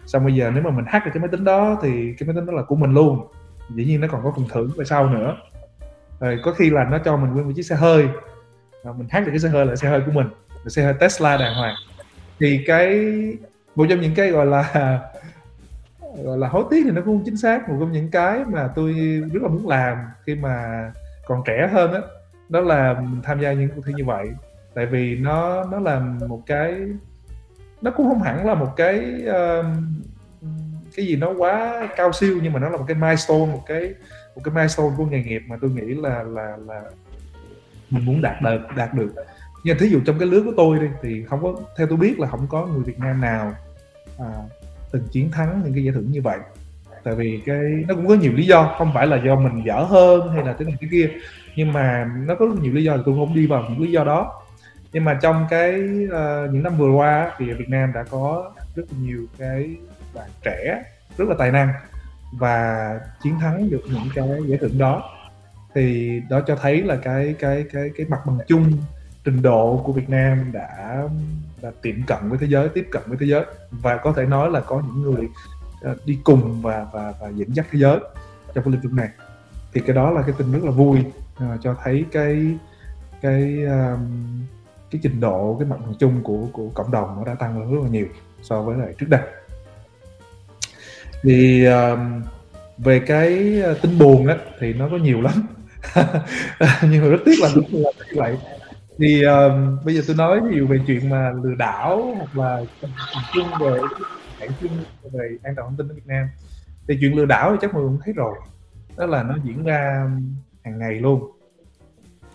Xong 0.06 0.24
bây 0.24 0.36
giờ 0.36 0.52
nếu 0.54 0.64
mà 0.64 0.70
mình 0.70 0.86
hack 0.88 1.06
được 1.06 1.12
cái 1.14 1.22
máy 1.22 1.30
tính 1.32 1.44
đó 1.44 1.80
thì 1.82 2.14
cái 2.20 2.28
máy 2.28 2.36
tính 2.36 2.46
đó 2.46 2.54
là 2.54 2.62
của 2.62 2.76
mình 2.76 2.94
luôn. 2.94 3.28
Dĩ 3.76 3.86
nhiên 3.86 4.02
nó 4.02 4.08
còn 4.12 4.24
có 4.24 4.34
phần 4.36 4.46
thưởng 4.52 4.72
về 4.78 4.86
sau 4.86 5.10
nữa. 5.10 5.38
Rồi 6.20 6.40
có 6.44 6.54
khi 6.54 6.70
là 6.70 6.84
nó 6.84 6.98
cho 6.98 7.18
mình 7.18 7.34
nguyên 7.34 7.46
một 7.46 7.54
chiếc 7.56 7.64
xe 7.64 7.76
hơi. 7.76 8.08
Và 8.84 8.94
mình 8.94 9.08
hack 9.10 9.26
được 9.26 9.32
cái 9.32 9.40
xe 9.40 9.50
hơi 9.50 9.66
là 9.66 9.76
xe 9.76 9.90
hơi 9.90 10.02
của 10.06 10.12
mình 10.12 10.28
là 10.64 10.70
xe 10.70 10.84
hơi 10.84 10.94
Tesla 10.94 11.38
đàng 11.38 11.56
hoàng. 11.56 11.76
Thì 12.40 12.64
cái 12.68 13.14
một 13.76 13.86
trong 13.90 14.02
những 14.02 14.16
cái 14.16 14.32
gọi 14.32 14.46
là 14.46 15.00
gọi 16.24 16.38
là 16.38 16.48
hối 16.48 16.64
tiếc 16.70 16.82
thì 16.84 16.92
nó 16.92 17.02
cũng 17.02 17.18
không 17.18 17.26
chính 17.26 17.38
xác. 17.38 17.70
Một 17.70 17.76
trong 17.80 17.92
những 17.92 18.12
cái 18.12 18.46
mà 18.46 18.70
tôi 18.76 18.94
rất 19.34 19.44
là 19.44 19.50
muốn 19.50 19.68
làm 19.68 19.98
khi 20.26 20.36
mà 20.36 20.86
còn 21.28 21.44
trẻ 21.46 21.70
hơn 21.72 21.94
á 21.94 22.00
đó, 22.00 22.08
đó 22.50 22.62
là 22.62 22.94
mình 22.94 23.22
tham 23.24 23.42
gia 23.42 23.54
những 23.54 23.70
cuộc 23.76 23.82
thi 23.86 23.94
như 23.96 24.06
vậy. 24.06 24.30
Tại 24.74 24.86
vì 24.86 25.16
nó 25.16 25.64
nó 25.72 25.80
là 25.80 26.00
một 26.28 26.42
cái 26.46 26.76
nó 27.82 27.92
cũng 27.92 28.08
không 28.08 28.22
hẳn 28.22 28.46
là 28.46 28.54
một 28.54 28.74
cái 28.76 29.24
uh, 29.30 29.66
cái 30.96 31.06
gì 31.06 31.16
nó 31.16 31.34
quá 31.38 31.88
cao 31.96 32.12
siêu 32.12 32.40
nhưng 32.44 32.54
mà 32.54 32.60
nó 32.60 32.70
là 32.70 32.78
một 32.78 32.86
cái 32.88 32.96
milestone 32.96 33.46
một 33.46 33.64
cái 33.66 33.94
một 34.36 34.42
cái 34.44 34.54
milestone 34.54 34.90
của 34.98 35.06
nghề 35.06 35.24
nghiệp 35.24 35.42
mà 35.48 35.58
tôi 35.62 35.70
nghĩ 35.72 35.94
là 35.94 36.24
là 36.24 36.58
là 36.68 36.82
mình 37.90 38.06
muốn 38.06 38.22
đạt 38.22 38.42
được 38.42 38.60
đạt 38.76 38.94
được. 38.94 39.14
Nhưng 39.64 39.78
thí 39.78 39.88
dụ 39.88 40.00
trong 40.06 40.20
cái 40.20 40.28
lứa 40.28 40.42
của 40.46 40.54
tôi 40.58 40.80
đi 40.80 40.88
thì 41.02 41.24
không 41.24 41.44
có 41.44 41.56
theo 41.78 41.88
tôi 41.88 41.98
biết 41.98 42.20
là 42.20 42.28
không 42.28 42.48
có 42.50 42.66
người 42.66 42.84
Việt 42.84 43.00
Nam 43.00 43.22
nào 43.22 43.54
à, 44.20 44.26
từng 44.92 45.04
chiến 45.12 45.32
thắng 45.32 45.62
những 45.64 45.74
cái 45.74 45.84
giải 45.84 45.94
thưởng 45.94 46.12
như 46.12 46.22
vậy. 46.22 46.40
Tại 47.04 47.16
vì 47.16 47.42
cái 47.46 47.60
nó 47.88 47.96
cũng 47.96 48.08
có 48.08 48.16
nhiều 48.16 48.34
lý 48.34 48.46
do 48.46 48.76
không 48.78 48.92
phải 48.94 49.08
là 49.08 49.22
do 49.26 49.36
mình 49.36 49.64
dở 49.66 49.80
hơn 49.90 50.30
hay 50.30 50.44
là 50.44 50.56
thế 50.60 50.66
này 50.66 50.76
thế 50.82 50.88
kia 50.92 51.10
nhưng 51.56 51.74
mà 51.74 52.10
nó 52.28 52.36
có 52.36 52.46
rất 52.46 52.56
nhiều 52.62 52.74
lý 52.74 52.84
do 52.84 52.98
thì 52.98 53.04
tôi 53.06 53.16
không 53.16 53.36
đi 53.36 53.48
vào 53.48 53.64
những 53.70 53.82
lý 53.82 53.92
do 53.92 54.04
đó. 54.04 54.42
Nhưng 54.94 55.06
mà 55.06 55.20
trong 55.22 55.46
cái 55.50 55.72
uh, 56.06 56.54
những 56.54 56.64
năm 56.64 56.78
vừa 56.78 56.92
qua 56.92 57.32
thì 57.38 57.54
Việt 57.54 57.70
Nam 57.70 57.92
đã 57.94 58.04
có 58.04 58.52
rất 58.76 58.84
nhiều 59.02 59.26
cái 59.38 59.76
bạn 60.14 60.30
trẻ 60.44 60.84
rất 61.18 61.28
là 61.28 61.36
tài 61.40 61.52
năng 61.52 61.70
và 62.34 63.00
chiến 63.24 63.40
thắng 63.40 63.70
được 63.70 63.82
những 63.86 64.10
cái 64.16 64.40
giải 64.48 64.58
thưởng 64.58 64.78
đó. 64.78 65.04
Thì 65.76 66.20
đó 66.30 66.42
cho 66.48 66.56
thấy 66.56 66.82
là 66.82 66.96
cái 66.96 67.36
cái 67.40 67.66
cái 67.74 67.90
cái 67.98 68.06
mặt 68.10 68.20
bằng 68.26 68.38
chung 68.48 68.72
trình 69.26 69.42
độ 69.42 69.82
của 69.86 69.94
Việt 69.94 70.10
Nam 70.10 70.52
đã 70.52 71.04
là 71.62 71.72
tiệm 71.82 71.96
cận 72.08 72.18
với 72.30 72.38
thế 72.38 72.48
giới 72.48 72.70
tiếp 72.70 72.88
cận 72.92 73.02
với 73.06 73.18
thế 73.20 73.26
giới. 73.26 73.46
Và 73.72 73.98
có 73.98 74.14
thể 74.14 74.26
nói 74.26 74.52
là 74.52 74.60
có 74.60 74.82
những 74.88 75.02
người 75.02 75.30
ờ, 75.82 75.96
đi 76.06 76.20
cùng 76.24 76.62
và 76.62 76.88
và 76.94 77.14
và 77.22 77.30
dẫn 77.30 77.56
dắt 77.56 77.66
thế 77.72 77.80
giới 77.80 78.00
trong 78.54 78.64
cái 78.64 78.72
lĩnh 78.72 78.82
vực 78.82 78.94
này. 78.94 79.10
Thì 79.74 79.82
cái 79.82 79.96
đó 79.96 80.12
là 80.12 80.22
cái 80.22 80.36
tin 80.38 80.52
rất 80.52 80.64
là 80.64 80.72
vui 80.72 81.00
uh, 81.00 81.62
cho 81.62 81.76
thấy 81.84 82.06
cái 82.12 82.58
cái 83.22 83.64
um, 83.64 84.42
cái 84.92 85.00
trình 85.04 85.20
độ 85.20 85.56
cái 85.60 85.68
mặt 85.70 85.78
bằng 85.80 85.94
chung 86.00 86.24
của 86.24 86.48
của 86.54 86.70
cộng 86.70 86.92
đồng 86.92 87.16
nó 87.18 87.24
đã 87.26 87.36
tăng 87.36 87.60
lên 87.60 87.72
rất 87.72 87.80
là 87.84 87.90
nhiều 87.90 88.08
so 88.42 88.62
với 88.62 88.78
lại 88.78 88.94
trước 88.98 89.10
đây. 89.10 89.22
Thì 91.24 91.66
um, 91.66 92.22
về 92.78 93.00
cái 93.00 93.62
ờ, 93.62 93.74
tin 93.74 93.98
buồn 93.98 94.28
á 94.28 94.38
thì 94.60 94.74
nó 94.74 94.88
có 94.92 94.98
nhiều 94.98 95.22
lắm. 95.22 95.48
Nhưng 96.82 97.02
mà 97.02 97.08
rất 97.08 97.22
tiếc 97.26 97.40
là 97.42 97.50
đúng 97.56 97.66
là 97.72 97.92
như 97.98 98.14
vậy 98.16 98.38
thì 98.98 99.24
uh, 99.26 99.86
bây 99.86 99.96
giờ 99.96 100.02
tôi 100.08 100.16
nói 100.16 100.42
ví 100.50 100.58
dụ 100.58 100.68
về 100.68 100.80
chuyện 100.88 101.10
mà 101.10 101.32
lừa 101.44 101.56
đảo 101.56 102.14
hoặc 102.18 102.38
là 102.38 102.62
chung 103.34 103.48
về 103.60 103.80
bản 104.40 104.50
chung 104.62 104.72
về 105.12 105.38
an 105.44 105.56
toàn 105.56 105.68
thông 105.68 105.78
tin 105.78 105.88
ở 105.88 105.94
Việt 105.94 106.08
Nam. 106.08 106.28
Thì 106.88 106.98
chuyện 107.02 107.16
lừa 107.16 107.26
đảo 107.26 107.52
thì 107.52 107.58
chắc 107.62 107.74
mọi 107.74 107.84
người 107.84 107.92
cũng 107.92 108.02
thấy 108.06 108.14
rồi. 108.14 108.36
Đó 108.98 109.06
là 109.06 109.24
nó 109.24 109.38
diễn 109.44 109.64
ra 109.64 110.10
hàng 110.64 110.80
ngày 110.80 110.94
luôn. 110.96 111.32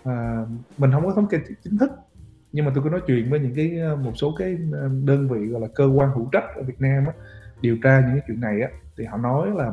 À, 0.05 0.45
mình 0.79 0.93
không 0.93 1.07
có 1.07 1.13
thống 1.15 1.29
kê 1.29 1.39
chính 1.65 1.79
thức 1.79 1.91
nhưng 2.57 2.65
mà 2.65 2.73
tôi 2.75 2.85
có 2.85 2.91
nói 2.91 3.01
chuyện 3.07 3.31
với 3.31 3.41
những 3.41 3.55
cái 3.55 3.79
ờ, 3.79 3.97
một 3.97 4.13
số 4.15 4.35
cái 4.39 4.57
ờ, 4.73 4.91
đơn 5.05 5.29
vị 5.29 5.47
gọi 5.47 5.61
là 5.61 5.67
cơ 5.75 5.87
quan 5.87 6.11
hữu 6.11 6.29
trách 6.33 6.45
ở 6.57 6.63
Việt 6.63 6.81
Nam 6.81 7.07
á, 7.07 7.13
điều 7.61 7.77
tra 7.83 8.01
những 8.01 8.11
cái 8.11 8.21
chuyện 8.27 8.41
này 8.41 8.61
á 8.61 8.69
thì 8.99 9.05
họ 9.05 9.17
nói 9.17 9.51
là 9.55 9.73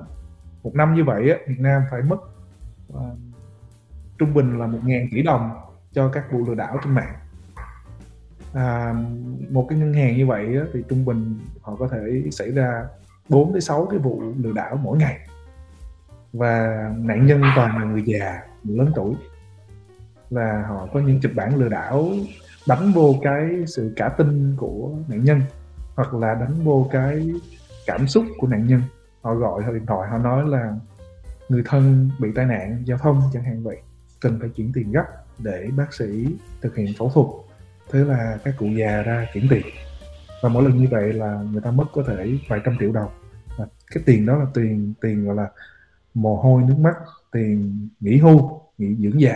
một 0.63 0.75
năm 0.75 0.95
như 0.95 1.03
vậy 1.03 1.29
á, 1.29 1.37
Việt 1.47 1.59
Nam 1.59 1.81
phải 1.91 2.01
mất 2.01 2.17
uh, 2.93 3.17
trung 4.17 4.33
bình 4.33 4.59
là 4.59 4.67
một 4.67 4.79
ngàn 4.83 5.07
tỷ 5.11 5.21
đồng 5.21 5.49
cho 5.93 6.09
các 6.09 6.31
vụ 6.31 6.45
lừa 6.47 6.55
đảo 6.55 6.77
trên 6.83 6.93
mạng. 6.93 7.13
À, 8.53 8.93
một 9.49 9.65
cái 9.69 9.79
ngân 9.79 9.93
hàng 9.93 10.17
như 10.17 10.27
vậy 10.27 10.57
á, 10.57 10.63
thì 10.73 10.83
trung 10.89 11.05
bình 11.05 11.39
họ 11.61 11.75
có 11.75 11.87
thể 11.87 12.23
xảy 12.31 12.51
ra 12.51 12.85
4 13.29 13.53
đến 13.53 13.61
6 13.61 13.85
cái 13.85 13.99
vụ 13.99 14.23
lừa 14.37 14.51
đảo 14.51 14.75
mỗi 14.75 14.97
ngày. 14.97 15.19
Và 16.33 16.89
nạn 16.97 17.25
nhân 17.25 17.41
toàn 17.55 17.77
là 17.77 17.83
người 17.83 18.03
già 18.05 18.41
người 18.63 18.77
lớn 18.77 18.91
tuổi. 18.95 19.15
Và 20.29 20.65
họ 20.67 20.87
có 20.93 20.99
những 20.99 21.19
kịch 21.21 21.35
bản 21.35 21.55
lừa 21.55 21.69
đảo 21.69 22.09
đánh 22.67 22.91
vô 22.91 23.15
cái 23.23 23.49
sự 23.67 23.93
cả 23.95 24.09
tin 24.09 24.55
của 24.57 24.91
nạn 25.07 25.23
nhân 25.23 25.41
hoặc 25.95 26.13
là 26.13 26.33
đánh 26.33 26.53
vô 26.63 26.87
cái 26.91 27.31
cảm 27.85 28.07
xúc 28.07 28.25
của 28.37 28.47
nạn 28.47 28.67
nhân. 28.67 28.81
Họ 29.21 29.35
gọi 29.35 29.63
họ 29.63 29.71
điện 29.71 29.85
thoại 29.85 30.09
họ 30.09 30.17
nói 30.17 30.47
là 30.47 30.73
người 31.49 31.63
thân 31.65 32.09
bị 32.19 32.29
tai 32.35 32.45
nạn 32.45 32.83
giao 32.85 32.97
thông 32.97 33.21
chẳng 33.33 33.43
hạn 33.43 33.63
vậy. 33.63 33.77
Cần 34.21 34.39
phải 34.39 34.49
chuyển 34.49 34.71
tiền 34.73 34.91
gấp 34.91 35.05
để 35.39 35.69
bác 35.77 35.93
sĩ 35.93 36.25
thực 36.61 36.75
hiện 36.75 36.93
phẫu 36.97 37.09
thuật 37.09 37.27
thế 37.91 37.99
là 37.99 38.37
các 38.43 38.55
cụ 38.57 38.65
già 38.65 39.01
ra 39.01 39.27
chuyển 39.33 39.47
tiền. 39.49 39.65
Và 40.41 40.49
mỗi 40.49 40.63
lần 40.63 40.77
như 40.77 40.87
vậy 40.91 41.13
là 41.13 41.43
người 41.51 41.61
ta 41.61 41.71
mất 41.71 41.85
có 41.93 42.03
thể 42.07 42.37
vài 42.47 42.59
trăm 42.65 42.77
triệu 42.79 42.91
đồng. 42.91 43.09
Và 43.57 43.67
cái 43.91 44.03
tiền 44.05 44.25
đó 44.25 44.37
là 44.37 44.45
tiền 44.53 44.93
tiền 45.01 45.25
gọi 45.25 45.35
là 45.35 45.47
mồ 46.13 46.35
hôi 46.35 46.63
nước 46.63 46.79
mắt 46.79 46.95
tiền 47.31 47.87
nghỉ 47.99 48.17
hưu 48.17 48.61
nghỉ 48.77 48.95
dưỡng 48.95 49.21
già. 49.21 49.35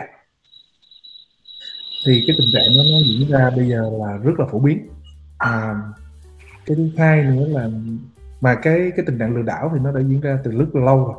Thì 2.05 2.23
cái 2.27 2.36
tình 2.39 2.49
trạng 2.53 2.67
đó 2.77 2.83
nó 2.91 2.99
diễn 3.05 3.29
ra 3.29 3.49
bây 3.55 3.69
giờ 3.69 3.91
là 3.99 4.17
rất 4.17 4.39
là 4.39 4.45
phổ 4.51 4.60
biến. 4.60 4.89
À, 5.38 5.81
cái 6.65 6.77
thứ 6.77 6.89
hai 6.97 7.23
nữa 7.23 7.47
là 7.47 7.69
mà 8.41 8.55
cái 8.55 8.91
cái 8.95 9.05
tình 9.05 9.17
trạng 9.19 9.36
lừa 9.36 9.41
đảo 9.41 9.71
thì 9.73 9.79
nó 9.83 9.91
đã 9.91 10.01
diễn 10.01 10.21
ra 10.21 10.39
từ 10.43 10.51
rất 10.51 10.75
là 10.75 10.81
lâu 10.86 11.05
rồi. 11.05 11.15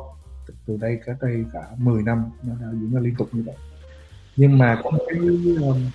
Từ 0.65 0.77
đây 0.77 0.99
cả 1.05 1.13
đây 1.21 1.45
cả 1.53 1.61
10 1.77 2.03
năm 2.03 2.25
nó 2.43 2.53
đã 2.61 2.67
diễn 2.71 2.93
ra 2.93 2.99
liên 2.99 3.15
tục 3.15 3.29
như 3.31 3.43
vậy 3.45 3.55
nhưng 4.39 4.57
mà 4.57 4.81
có 4.83 4.91
một 4.91 5.05
cái 5.09 5.19
um, 5.61 5.89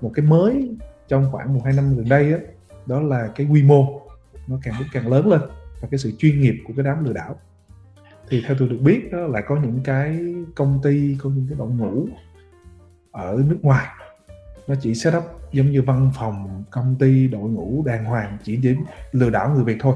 một 0.00 0.10
cái 0.14 0.26
mới 0.26 0.70
trong 1.08 1.28
khoảng 1.32 1.54
một 1.54 1.60
hai 1.64 1.74
năm 1.74 1.96
gần 1.96 2.08
đây 2.08 2.32
đó, 2.32 2.38
đó 2.86 3.00
là 3.00 3.28
cái 3.34 3.46
quy 3.46 3.62
mô 3.62 4.00
nó 4.46 4.58
càng 4.62 4.74
lúc 4.78 4.86
càng 4.92 5.08
lớn 5.08 5.28
lên 5.28 5.40
và 5.80 5.88
cái 5.90 5.98
sự 5.98 6.12
chuyên 6.18 6.40
nghiệp 6.40 6.54
của 6.66 6.72
cái 6.76 6.84
đám 6.84 7.04
lừa 7.04 7.12
đảo. 7.12 7.36
Thì 8.28 8.42
theo 8.46 8.56
tôi 8.58 8.68
được 8.68 8.78
biết 8.80 9.12
đó 9.12 9.18
là 9.18 9.40
có 9.40 9.56
những 9.56 9.80
cái 9.84 10.34
công 10.54 10.80
ty 10.82 11.16
có 11.22 11.30
những 11.30 11.46
cái 11.48 11.58
đội 11.58 11.70
ngũ 11.70 12.08
ở 13.10 13.42
nước 13.48 13.58
ngoài 13.62 13.86
nó 14.66 14.74
chỉ 14.80 14.94
set 14.94 15.14
up 15.14 15.24
giống 15.52 15.70
như 15.70 15.82
văn 15.82 16.10
phòng 16.14 16.64
công 16.70 16.96
ty 16.98 17.28
đội 17.28 17.50
ngũ 17.50 17.82
đàng 17.86 18.04
hoàng 18.04 18.38
chỉ 18.42 18.56
để 18.56 18.74
lừa 19.12 19.30
đảo 19.30 19.50
người 19.54 19.64
việt 19.64 19.76
thôi. 19.80 19.94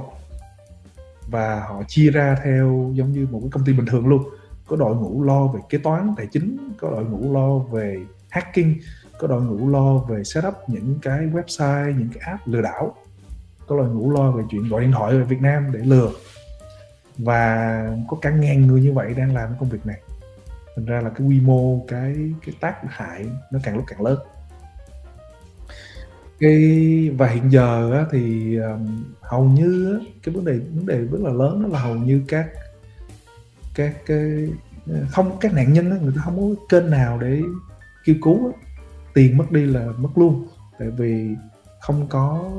Và 1.28 1.60
họ 1.60 1.82
chia 1.88 2.10
ra 2.10 2.36
theo 2.44 2.90
giống 2.94 3.12
như 3.12 3.26
một 3.30 3.38
cái 3.42 3.50
công 3.50 3.64
ty 3.64 3.72
bình 3.72 3.86
thường 3.86 4.06
luôn 4.06 4.22
có 4.66 4.76
đội 4.76 4.96
ngũ 4.96 5.22
lo 5.22 5.46
về 5.46 5.60
kế 5.68 5.78
toán 5.78 6.14
tài 6.16 6.26
chính 6.26 6.74
có 6.80 6.90
đội 6.90 7.04
ngũ 7.04 7.34
lo 7.34 7.58
về 7.58 7.98
hacking 8.28 8.72
có 9.18 9.26
đội 9.26 9.42
ngũ 9.42 9.68
lo 9.68 9.98
về 9.98 10.24
setup 10.24 10.54
những 10.66 10.98
cái 11.02 11.18
website 11.18 11.98
những 11.98 12.08
cái 12.14 12.22
app 12.26 12.46
lừa 12.46 12.62
đảo 12.62 12.94
có 13.72 13.76
đội 13.76 13.88
ngũ 13.88 14.10
lo 14.10 14.30
về 14.30 14.44
chuyện 14.50 14.68
gọi 14.68 14.80
điện 14.80 14.92
thoại 14.92 15.18
về 15.18 15.24
Việt 15.24 15.40
Nam 15.40 15.72
để 15.72 15.80
lừa. 15.80 16.10
Và 17.18 17.96
có 18.08 18.16
cả 18.22 18.30
ngàn 18.30 18.66
người 18.66 18.80
như 18.80 18.92
vậy 18.92 19.14
đang 19.16 19.34
làm 19.34 19.50
công 19.60 19.68
việc 19.68 19.86
này. 19.86 20.00
Thành 20.76 20.84
ra 20.84 21.00
là 21.00 21.10
cái 21.10 21.26
quy 21.26 21.40
mô 21.40 21.84
cái 21.88 22.14
cái 22.46 22.54
tác 22.60 22.76
hại 22.88 23.26
nó 23.52 23.58
càng 23.62 23.76
lúc 23.76 23.84
càng 23.86 24.02
lớn. 24.02 24.18
Cái 26.40 27.10
và 27.18 27.28
hiện 27.28 27.52
giờ 27.52 27.92
á, 27.92 28.04
thì 28.12 28.56
um, 28.56 29.04
hầu 29.20 29.44
như 29.44 29.98
á, 30.00 30.06
cái 30.22 30.34
vấn 30.34 30.44
đề 30.44 30.52
vấn 30.52 30.86
đề 30.86 30.98
rất 30.98 31.20
là 31.20 31.30
lớn 31.30 31.62
đó 31.62 31.68
là 31.68 31.78
hầu 31.78 31.94
như 31.94 32.22
các 32.28 32.46
các 33.74 33.96
cái 34.06 34.48
ờ, 34.86 34.94
không 35.10 35.36
các 35.40 35.54
nạn 35.54 35.72
nhân 35.72 35.90
đó, 35.90 35.96
người 36.02 36.12
ta 36.16 36.22
không 36.24 36.36
có 36.38 36.64
kênh 36.68 36.90
nào 36.90 37.18
để 37.18 37.40
kêu 38.04 38.16
cứu 38.22 38.48
đó. 38.48 38.58
tiền 39.14 39.36
mất 39.36 39.50
đi 39.50 39.66
là 39.66 39.86
mất 39.98 40.18
luôn 40.18 40.46
tại 40.78 40.90
vì 40.90 41.28
không 41.80 42.06
có 42.08 42.50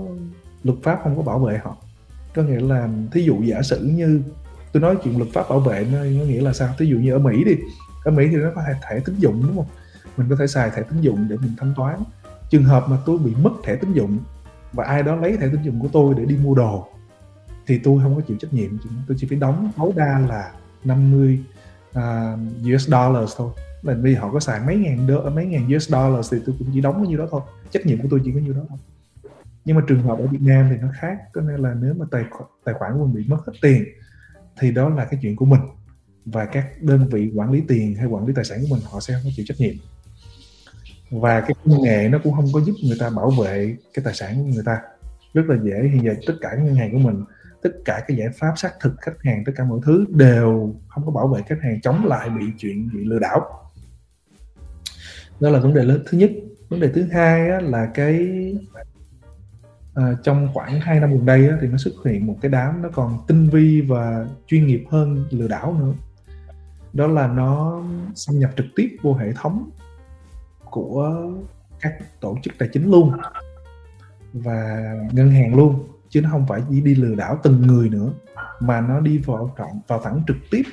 luật 0.64 0.80
pháp 0.84 1.00
không 1.04 1.18
có 1.18 1.22
bảo 1.22 1.40
vệ 1.40 1.58
họ. 1.58 1.78
Có 2.36 2.44
nghĩa 2.44 2.60
là 2.60 2.90
thí 3.12 3.22
dụ 3.22 3.42
giả 3.44 3.62
sử 3.62 3.80
như 3.84 4.22
tôi 4.72 4.82
nói 4.82 4.98
chuyện 5.04 5.18
luật 5.18 5.30
pháp 5.34 5.50
bảo 5.50 5.60
vệ 5.60 5.88
nó, 5.92 5.98
nó 5.98 6.24
nghĩa 6.24 6.42
là 6.42 6.54
sao? 6.54 6.74
Thí 6.78 6.86
dụ 6.86 6.98
như 6.98 7.12
ở 7.12 7.20
mỹ 7.20 7.44
đi 7.44 7.56
ở 8.04 8.12
mỹ 8.12 8.28
thì 8.32 8.38
nó 8.38 8.52
có 8.56 8.62
thẻ, 8.68 8.74
thẻ 8.90 9.00
tín 9.06 9.16
dụng 9.20 9.44
đúng 9.48 9.56
không? 9.56 9.68
Mình 10.18 10.30
có 10.30 10.36
thể 10.40 10.48
xài 10.48 10.70
thẻ 10.70 10.82
tín 10.82 11.02
dụng 11.02 11.28
để 11.30 11.38
mình 11.38 11.52
thanh 11.58 11.74
toán. 11.76 12.00
Trường 12.50 12.64
hợp 12.64 12.86
mà 12.90 12.98
tôi 13.06 13.18
bị 13.18 13.36
mất 13.36 13.52
thẻ 13.64 13.76
tín 13.76 13.94
dụng 13.94 14.18
và 14.74 14.84
ai 14.84 15.04
đó 15.04 15.16
lấy 15.16 15.38
thẻ 15.38 15.48
tín 15.48 15.64
dụng 15.64 15.80
của 15.80 15.88
tôi 15.92 16.16
để 16.18 16.26
đi 16.26 16.38
mua 16.44 16.56
đồ 16.56 16.88
thì 17.68 17.80
tôi 17.84 18.00
không 18.04 18.16
có 18.16 18.22
chịu 18.28 18.38
trách 18.40 18.54
nhiệm 18.54 18.78
tôi 19.08 19.18
chỉ 19.20 19.28
phải 19.28 19.38
đóng 19.38 19.72
tối 19.78 19.92
đa 19.96 20.20
là 20.30 20.52
50 20.86 21.40
uh, 21.90 22.04
US 22.76 22.88
dollars 22.88 23.34
thôi. 23.38 23.52
Là 23.82 23.94
vì 23.94 24.16
họ 24.16 24.32
có 24.32 24.40
sàn 24.40 24.66
mấy 24.66 24.76
ngàn 24.76 25.08
đô, 25.08 25.30
mấy 25.30 25.46
ngàn 25.46 25.76
US 25.76 25.90
dollars 25.90 26.34
thì 26.34 26.38
tôi 26.46 26.56
cũng 26.60 26.68
chỉ 26.74 26.82
đóng 26.82 26.94
bao 26.94 27.06
nhiêu 27.06 27.18
đó 27.18 27.28
thôi. 27.32 27.42
Trách 27.72 27.86
nhiệm 27.86 28.02
của 28.02 28.08
tôi 28.12 28.22
chỉ 28.24 28.32
có 28.32 28.40
nhiêu 28.40 28.54
đó 28.54 28.62
thôi. 28.70 28.78
Nhưng 29.66 29.76
mà 29.76 29.82
trường 29.88 30.04
hợp 30.04 30.20
ở 30.20 30.28
Việt 30.28 30.42
Nam 30.42 30.68
thì 30.72 30.78
nó 30.82 30.88
khác 31.00 31.18
có 31.34 31.42
nên 31.42 31.60
là 31.60 31.74
nếu 31.82 31.94
mà 31.94 32.06
tài 32.12 32.24
tài 32.64 32.76
khoản 32.76 32.92
của 32.94 33.06
mình 33.06 33.16
bị 33.16 33.24
mất 33.28 33.38
hết 33.48 33.54
tiền 33.62 33.86
thì 34.60 34.72
đó 34.72 34.90
là 34.90 35.06
cái 35.06 35.20
chuyện 35.22 35.36
của 35.36 35.46
mình. 35.46 35.62
Và 36.26 36.46
các 36.46 36.68
đơn 36.82 37.08
vị 37.08 37.32
quản 37.36 37.52
lý 37.52 37.62
tiền 37.68 37.96
hay 37.96 38.06
quản 38.06 38.28
lý 38.28 38.34
tài 38.34 38.46
sản 38.46 38.60
của 38.62 38.76
mình 38.76 38.84
họ 38.92 39.00
sẽ 39.00 39.14
không 39.14 39.24
có 39.24 39.30
chịu 39.36 39.46
trách 39.48 39.60
nhiệm. 39.60 39.76
Và 41.12 41.42
cái 41.42 41.54
công 41.66 41.82
nghệ 41.82 42.10
nó 42.10 42.20
cũng 42.24 42.34
không 42.34 42.48
có 42.54 42.62
giúp 42.62 42.74
người 42.84 42.98
ta 43.00 43.10
bảo 43.10 43.30
vệ 43.30 43.76
cái 43.94 44.06
tài 44.06 44.14
sản 44.14 44.36
của 44.38 44.50
người 44.54 44.64
ta. 44.66 44.82
Rất 45.34 45.44
là 45.48 45.58
dễ 45.64 45.90
hiện 45.94 46.04
giờ 46.04 46.16
tất 46.28 46.34
cả 46.42 46.56
ngân 46.56 46.76
hàng 46.76 46.92
của 46.92 46.98
mình 46.98 47.24
tất 47.64 47.72
cả 47.86 48.04
các 48.08 48.18
giải 48.18 48.30
pháp 48.40 48.54
xác 48.56 48.72
thực 48.82 48.94
khách 49.02 49.24
hàng 49.24 49.44
tất 49.46 49.52
cả 49.56 49.64
mọi 49.64 49.80
thứ 49.86 50.06
đều 50.10 50.76
không 50.88 51.06
có 51.06 51.12
bảo 51.12 51.28
vệ 51.28 51.42
khách 51.48 51.62
hàng 51.62 51.82
chống 51.82 52.06
lại 52.06 52.30
bị 52.30 52.46
chuyện 52.58 52.90
bị 52.94 53.04
lừa 53.04 53.20
đảo. 53.20 53.72
Đó 55.40 55.50
là 55.50 55.60
vấn 55.60 55.74
đề 55.74 55.84
lớn 55.84 56.04
thứ 56.06 56.18
nhất. 56.18 56.32
Vấn 56.70 56.80
đề 56.80 56.92
thứ 56.94 57.08
hai 57.12 57.50
á, 57.50 57.60
là 57.60 57.92
cái 57.94 58.30
à, 59.94 60.14
trong 60.24 60.50
khoảng 60.54 60.80
2 60.80 61.00
năm 61.00 61.12
gần 61.12 61.26
đây 61.26 61.50
á, 61.50 61.58
thì 61.62 61.68
nó 61.68 61.78
xuất 61.78 61.94
hiện 62.06 62.28
một 62.28 62.36
cái 62.42 62.52
đám 62.52 62.82
nó 62.82 62.90
còn 62.94 63.18
tinh 63.28 63.50
vi 63.50 63.82
và 63.82 64.26
chuyên 64.48 64.68
nghiệp 64.68 64.84
hơn 64.90 65.26
lừa 65.30 65.48
đảo 65.48 65.78
nữa. 65.80 65.94
Đó 66.94 67.08
là 67.08 67.28
nó 67.28 67.84
xâm 68.16 68.40
nhập 68.40 68.52
trực 68.58 68.66
tiếp 68.76 68.98
vô 69.02 69.14
hệ 69.14 69.32
thống 69.36 69.70
của 70.70 71.32
các 71.82 71.94
tổ 72.20 72.38
chức 72.44 72.54
tài 72.58 72.70
chính 72.74 72.92
luôn 72.92 73.12
và 74.34 74.84
ngân 75.12 75.32
hàng 75.32 75.56
luôn 75.56 75.93
chứ 76.14 76.22
nó 76.22 76.30
không 76.30 76.46
phải 76.48 76.62
chỉ 76.70 76.82
đi 76.82 76.96
lừa 76.96 77.16
đảo 77.16 77.40
từng 77.44 77.62
người 77.62 77.90
nữa 77.90 78.12
mà 78.60 78.82
nó 78.82 79.00
đi 79.00 79.18
vào 79.18 79.56
trọng 79.58 79.80
vào 79.88 80.02
thẳng 80.04 80.24
trực 80.28 80.38
tiếp 80.52 80.64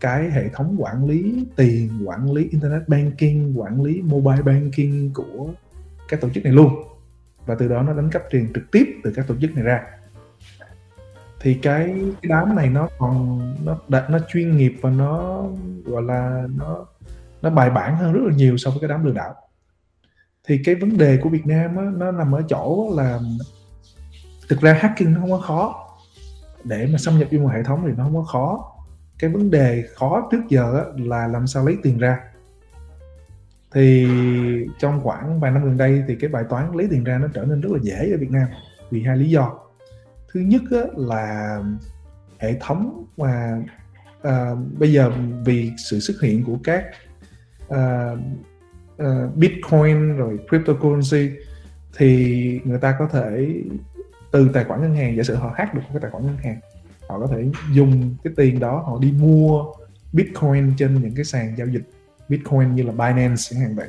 cái 0.00 0.30
hệ 0.30 0.48
thống 0.48 0.76
quản 0.78 1.04
lý 1.04 1.46
tiền 1.56 1.90
quản 2.04 2.32
lý 2.32 2.48
internet 2.48 2.88
banking 2.88 3.60
quản 3.60 3.82
lý 3.82 4.02
mobile 4.02 4.42
banking 4.42 5.12
của 5.14 5.48
các 6.08 6.20
tổ 6.20 6.28
chức 6.28 6.44
này 6.44 6.52
luôn. 6.52 6.82
Và 7.46 7.54
từ 7.54 7.68
đó 7.68 7.82
nó 7.82 7.92
đánh 7.92 8.10
cắp 8.10 8.22
tiền 8.30 8.48
trực 8.54 8.70
tiếp 8.70 8.84
từ 9.04 9.12
các 9.16 9.26
tổ 9.28 9.34
chức 9.40 9.54
này 9.54 9.64
ra. 9.64 9.82
Thì 11.40 11.54
cái, 11.54 11.86
cái 12.22 12.28
đám 12.28 12.56
này 12.56 12.70
nó 12.70 12.88
còn 12.98 13.40
nó 13.64 13.78
nó 13.88 14.18
chuyên 14.28 14.56
nghiệp 14.56 14.74
và 14.80 14.90
nó 14.90 15.44
gọi 15.84 16.02
là 16.02 16.46
nó 16.56 16.86
nó 17.42 17.50
bài 17.50 17.70
bản 17.70 17.96
hơn 17.96 18.12
rất 18.12 18.20
là 18.24 18.34
nhiều 18.34 18.56
so 18.56 18.70
với 18.70 18.80
cái 18.80 18.88
đám 18.88 19.04
lừa 19.04 19.12
đảo. 19.12 19.34
Thì 20.44 20.60
cái 20.64 20.74
vấn 20.74 20.98
đề 20.98 21.18
của 21.22 21.28
Việt 21.28 21.46
Nam 21.46 21.76
á, 21.76 21.84
nó 21.96 22.12
nằm 22.12 22.34
ở 22.34 22.42
chỗ 22.48 22.94
là 22.96 23.20
thực 24.52 24.60
ra 24.60 24.72
hacking 24.72 25.12
nó 25.12 25.20
không 25.20 25.30
có 25.30 25.38
khó. 25.38 25.88
Để 26.64 26.88
mà 26.92 26.98
xâm 26.98 27.18
nhập 27.18 27.28
vô 27.30 27.38
một 27.38 27.48
hệ 27.48 27.62
thống 27.62 27.82
thì 27.86 27.92
nó 27.96 28.04
không 28.04 28.14
có 28.14 28.22
khó. 28.22 28.72
Cái 29.18 29.30
vấn 29.30 29.50
đề 29.50 29.84
khó 29.94 30.28
trước 30.30 30.42
giờ 30.48 30.84
là 30.96 31.26
làm 31.26 31.46
sao 31.46 31.66
lấy 31.66 31.76
tiền 31.82 31.98
ra. 31.98 32.18
Thì 33.72 34.08
trong 34.78 35.00
khoảng 35.00 35.40
vài 35.40 35.50
năm 35.50 35.64
gần 35.64 35.76
đây 35.76 36.04
thì 36.08 36.16
cái 36.20 36.30
bài 36.30 36.44
toán 36.48 36.72
lấy 36.74 36.88
tiền 36.90 37.04
ra 37.04 37.18
nó 37.18 37.28
trở 37.34 37.44
nên 37.44 37.60
rất 37.60 37.72
là 37.72 37.78
dễ 37.82 38.10
ở 38.12 38.18
Việt 38.18 38.30
Nam 38.30 38.48
vì 38.90 39.02
hai 39.02 39.16
lý 39.16 39.30
do. 39.30 39.58
Thứ 40.32 40.40
nhất 40.40 40.62
là 40.96 41.58
hệ 42.38 42.56
thống 42.60 43.06
mà 43.16 43.62
uh, 44.28 44.58
bây 44.78 44.92
giờ 44.92 45.12
vì 45.44 45.70
sự 45.76 46.00
xuất 46.00 46.20
hiện 46.22 46.44
của 46.44 46.58
các 46.64 46.84
uh, 47.68 48.18
uh, 49.02 49.36
Bitcoin 49.36 50.16
rồi 50.16 50.38
cryptocurrency 50.48 51.36
thì 51.96 52.60
người 52.64 52.78
ta 52.78 52.96
có 52.98 53.08
thể 53.08 53.62
từ 54.32 54.50
tài 54.54 54.64
khoản 54.64 54.82
ngân 54.82 54.94
hàng 54.96 55.16
giả 55.16 55.22
sử 55.22 55.34
họ 55.34 55.54
hack 55.56 55.74
được 55.74 55.80
cái 55.92 56.00
tài 56.00 56.10
khoản 56.10 56.26
ngân 56.26 56.36
hàng 56.36 56.56
họ 57.08 57.18
có 57.18 57.26
thể 57.26 57.46
dùng 57.72 58.16
cái 58.24 58.32
tiền 58.36 58.60
đó 58.60 58.82
họ 58.86 58.98
đi 59.00 59.12
mua 59.12 59.64
Bitcoin 60.12 60.72
trên 60.78 61.02
những 61.02 61.14
cái 61.14 61.24
sàn 61.24 61.54
giao 61.56 61.66
dịch 61.66 61.82
Bitcoin 62.28 62.74
như 62.74 62.82
là 62.82 62.92
Binance 62.92 63.42
chẳng 63.50 63.60
hạn 63.60 63.76
vậy 63.76 63.88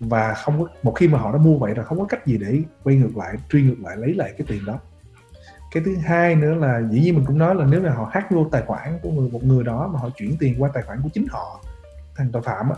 và 0.00 0.34
không 0.34 0.60
có 0.62 0.68
một 0.82 0.92
khi 0.92 1.08
mà 1.08 1.18
họ 1.18 1.32
đã 1.32 1.38
mua 1.38 1.58
vậy 1.58 1.74
rồi 1.74 1.84
không 1.84 1.98
có 1.98 2.04
cách 2.04 2.26
gì 2.26 2.38
để 2.38 2.62
quay 2.84 2.96
ngược 2.96 3.16
lại 3.16 3.36
truy 3.50 3.62
ngược 3.62 3.80
lại 3.82 3.96
lấy 3.96 4.14
lại 4.14 4.34
cái 4.38 4.46
tiền 4.48 4.64
đó. 4.66 4.78
Cái 5.72 5.82
thứ 5.86 5.96
hai 5.96 6.36
nữa 6.36 6.54
là 6.54 6.82
dĩ 6.90 7.00
nhiên 7.00 7.14
mình 7.14 7.24
cũng 7.24 7.38
nói 7.38 7.54
là 7.54 7.64
nếu 7.64 7.80
mà 7.80 7.90
họ 7.90 8.10
hack 8.12 8.30
vô 8.30 8.48
tài 8.52 8.62
khoản 8.66 8.98
của 9.02 9.10
người 9.10 9.30
một 9.30 9.44
người 9.44 9.64
đó 9.64 9.90
mà 9.92 9.98
họ 9.98 10.10
chuyển 10.16 10.36
tiền 10.38 10.54
qua 10.58 10.70
tài 10.74 10.82
khoản 10.82 11.02
của 11.02 11.08
chính 11.14 11.26
họ 11.30 11.60
thằng 12.16 12.28
tội 12.32 12.42
phạm 12.42 12.70
á, 12.70 12.76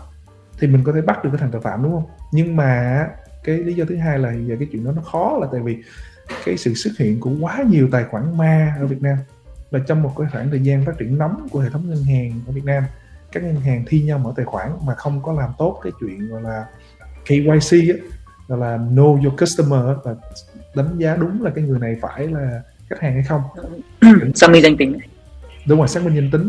thì 0.58 0.66
mình 0.66 0.84
có 0.84 0.92
thể 0.92 1.00
bắt 1.00 1.24
được 1.24 1.30
cái 1.32 1.38
thằng 1.38 1.50
tội 1.50 1.60
phạm 1.60 1.82
đúng 1.82 1.92
không? 1.92 2.06
Nhưng 2.32 2.56
mà 2.56 3.06
cái 3.44 3.56
lý 3.56 3.74
do 3.74 3.84
thứ 3.88 3.96
hai 3.96 4.18
là 4.18 4.32
giờ 4.32 4.56
cái 4.58 4.68
chuyện 4.72 4.84
đó 4.84 4.92
nó 4.92 5.02
khó 5.02 5.38
là 5.40 5.48
tại 5.52 5.60
vì 5.60 5.82
cái 6.44 6.56
sự 6.56 6.74
xuất 6.74 6.90
hiện 6.98 7.20
của 7.20 7.30
quá 7.40 7.64
nhiều 7.68 7.88
tài 7.92 8.04
khoản 8.04 8.38
ma 8.38 8.76
ở 8.80 8.86
Việt 8.86 9.02
Nam 9.02 9.16
và 9.70 9.78
trong 9.86 10.02
một 10.02 10.12
cái 10.18 10.28
khoảng 10.32 10.50
thời 10.50 10.60
gian 10.60 10.84
phát 10.84 10.98
triển 10.98 11.18
nóng 11.18 11.48
của 11.50 11.60
hệ 11.60 11.70
thống 11.70 11.90
ngân 11.90 12.02
hàng 12.02 12.40
ở 12.46 12.52
Việt 12.52 12.64
Nam. 12.64 12.84
Các 13.32 13.42
ngân 13.42 13.60
hàng 13.60 13.84
thi 13.86 14.02
nhau 14.02 14.18
mở 14.18 14.32
tài 14.36 14.44
khoản 14.44 14.70
mà 14.84 14.94
không 14.94 15.22
có 15.22 15.32
làm 15.32 15.50
tốt 15.58 15.80
cái 15.82 15.92
chuyện 16.00 16.28
gọi 16.28 16.42
là 16.42 16.64
KYC 17.24 17.96
gọi 18.48 18.58
là 18.58 18.76
know 18.76 19.24
your 19.24 19.40
customer 19.40 19.80
là 20.04 20.14
đánh 20.74 20.98
giá 20.98 21.16
đúng 21.16 21.42
là 21.42 21.50
cái 21.54 21.64
người 21.64 21.78
này 21.78 21.96
phải 22.02 22.26
là 22.26 22.62
khách 22.88 23.00
hàng 23.00 23.14
hay 23.14 23.22
không. 23.22 23.42
Xác 24.34 24.50
minh 24.50 24.62
danh 24.62 24.76
tính. 24.76 24.98
Đúng 25.66 25.78
rồi 25.78 25.88
xác 25.88 26.04
minh 26.04 26.14
danh 26.14 26.30
tính. 26.30 26.48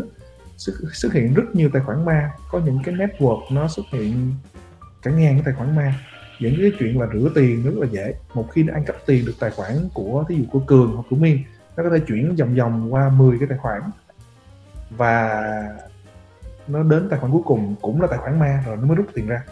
Xuất, 0.56 0.72
xuất 0.92 1.12
hiện 1.12 1.34
rất 1.34 1.44
nhiều 1.52 1.70
tài 1.72 1.82
khoản 1.82 2.04
ma 2.04 2.30
có 2.50 2.60
những 2.64 2.78
cái 2.84 2.94
network 2.94 3.40
nó 3.50 3.68
xuất 3.68 3.86
hiện 3.92 4.34
cả 5.02 5.10
ngàn 5.10 5.34
cái 5.34 5.42
tài 5.44 5.54
khoản 5.54 5.76
ma 5.76 5.94
những 6.40 6.54
cái 6.60 6.72
chuyện 6.78 7.00
là 7.00 7.06
rửa 7.12 7.30
tiền 7.34 7.62
rất 7.62 7.74
là 7.74 7.86
dễ. 7.86 8.14
Một 8.34 8.46
khi 8.50 8.62
nó 8.62 8.74
ăn 8.74 8.84
cắp 8.84 8.96
tiền 9.06 9.24
được 9.26 9.34
tài 9.40 9.50
khoản 9.50 9.88
của 9.94 10.24
ví 10.28 10.36
dụ 10.36 10.44
của 10.52 10.60
cường 10.60 10.92
hoặc 10.94 11.06
của 11.10 11.16
miên 11.16 11.42
nó 11.76 11.82
có 11.84 11.90
thể 11.90 12.04
chuyển 12.06 12.36
vòng 12.36 12.54
vòng 12.54 12.94
qua 12.94 13.08
10 13.08 13.38
cái 13.38 13.48
tài 13.48 13.58
khoản. 13.58 13.82
Và 14.90 15.42
nó 16.68 16.82
đến 16.82 17.08
tài 17.10 17.18
khoản 17.18 17.32
cuối 17.32 17.42
cùng 17.44 17.74
cũng 17.82 18.00
là 18.00 18.06
tài 18.06 18.18
khoản 18.18 18.38
ma 18.38 18.62
rồi 18.66 18.76
nó 18.76 18.86
mới 18.86 18.96
rút 18.96 19.06
tiền 19.14 19.26
ra. 19.26 19.42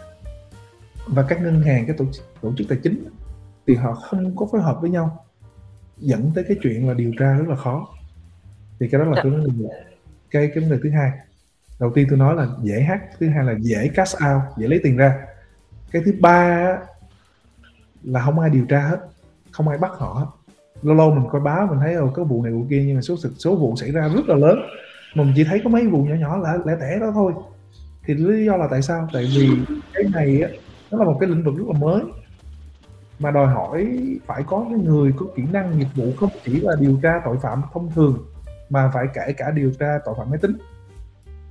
Và 1.07 1.25
các 1.29 1.41
ngân 1.41 1.61
hàng 1.61 1.85
cái 1.85 1.95
tổ 1.97 2.05
chức, 2.13 2.25
tổ 2.41 2.53
chức 2.57 2.67
tài 2.69 2.77
chính 2.83 3.05
thì 3.67 3.75
họ 3.75 3.93
không 3.93 4.35
có 4.35 4.47
phối 4.51 4.61
hợp 4.61 4.77
với 4.81 4.89
nhau. 4.89 5.25
Dẫn 5.97 6.31
tới 6.35 6.43
cái 6.47 6.57
chuyện 6.61 6.87
là 6.87 6.93
điều 6.93 7.11
tra 7.19 7.33
rất 7.33 7.47
là 7.47 7.55
khó. 7.55 7.87
Thì 8.79 8.87
cái 8.87 8.99
đó 8.99 9.05
là 9.05 9.15
dạ. 9.15 9.21
cái 9.23 9.31
vấn 9.31 9.59
đề 9.59 9.69
cái 10.31 10.51
cái 10.55 10.63
vấn 10.63 10.71
đề 10.71 10.77
thứ 10.83 10.89
hai. 10.89 11.11
Đầu 11.79 11.91
tiên 11.95 12.07
tôi 12.09 12.19
nói 12.19 12.35
là 12.35 12.47
dễ 12.61 12.81
hack 12.81 13.03
thứ 13.19 13.29
hai 13.29 13.43
là 13.43 13.53
dễ 13.59 13.89
cash 13.95 14.15
out 14.15 14.57
dễ 14.57 14.67
lấy 14.67 14.79
tiền 14.83 14.97
ra 14.97 15.27
cái 15.91 16.01
thứ 16.05 16.13
ba 16.19 16.67
là 18.03 18.21
không 18.21 18.39
ai 18.39 18.49
điều 18.49 18.65
tra 18.65 18.79
hết, 18.79 18.97
không 19.51 19.67
ai 19.67 19.77
bắt 19.77 19.91
họ 19.97 20.13
hết. 20.13 20.25
Lâu 20.81 20.95
lâu 20.95 21.11
mình 21.11 21.29
coi 21.31 21.41
báo 21.41 21.67
mình 21.67 21.79
thấy, 21.79 21.93
ồ, 21.93 22.07
có 22.13 22.23
vụ 22.23 22.43
này 22.43 22.53
vụ 22.53 22.65
kia 22.69 22.83
nhưng 22.87 22.95
mà 22.95 23.01
số 23.01 23.15
số 23.37 23.55
vụ 23.55 23.75
xảy 23.75 23.91
ra 23.91 24.09
rất 24.15 24.29
là 24.29 24.35
lớn. 24.35 24.59
Mà 25.15 25.23
mình 25.23 25.33
chỉ 25.35 25.43
thấy 25.43 25.61
có 25.63 25.69
mấy 25.69 25.87
vụ 25.87 26.03
nhỏ 26.03 26.15
nhỏ, 26.15 26.37
lẻ 26.37 26.49
lẻ 26.65 26.77
tẻ 26.81 26.99
đó 26.99 27.11
thôi. 27.13 27.33
Thì 28.05 28.13
lý 28.13 28.45
do 28.45 28.57
là 28.57 28.67
tại 28.71 28.81
sao? 28.81 29.07
Tại 29.13 29.29
vì 29.35 29.49
cái 29.93 30.03
này 30.13 30.41
á, 30.41 30.49
nó 30.91 30.97
là 30.97 31.05
một 31.05 31.17
cái 31.19 31.29
lĩnh 31.29 31.43
vực 31.43 31.57
rất 31.57 31.63
là 31.67 31.79
mới. 31.79 32.01
Mà 33.19 33.31
đòi 33.31 33.47
hỏi 33.47 33.99
phải 34.25 34.43
có 34.43 34.65
cái 34.69 34.79
người 34.79 35.13
có 35.17 35.25
kỹ 35.35 35.43
năng, 35.51 35.77
nghiệp 35.79 35.87
vụ, 35.95 36.05
không 36.19 36.29
chỉ 36.45 36.61
là 36.61 36.75
điều 36.79 36.99
tra 37.03 37.21
tội 37.25 37.37
phạm 37.41 37.61
thông 37.73 37.91
thường, 37.91 38.25
mà 38.69 38.91
phải 38.93 39.05
kể 39.13 39.33
cả 39.37 39.51
điều 39.51 39.71
tra 39.79 39.99
tội 40.05 40.15
phạm 40.17 40.29
máy 40.29 40.39
tính. 40.41 40.57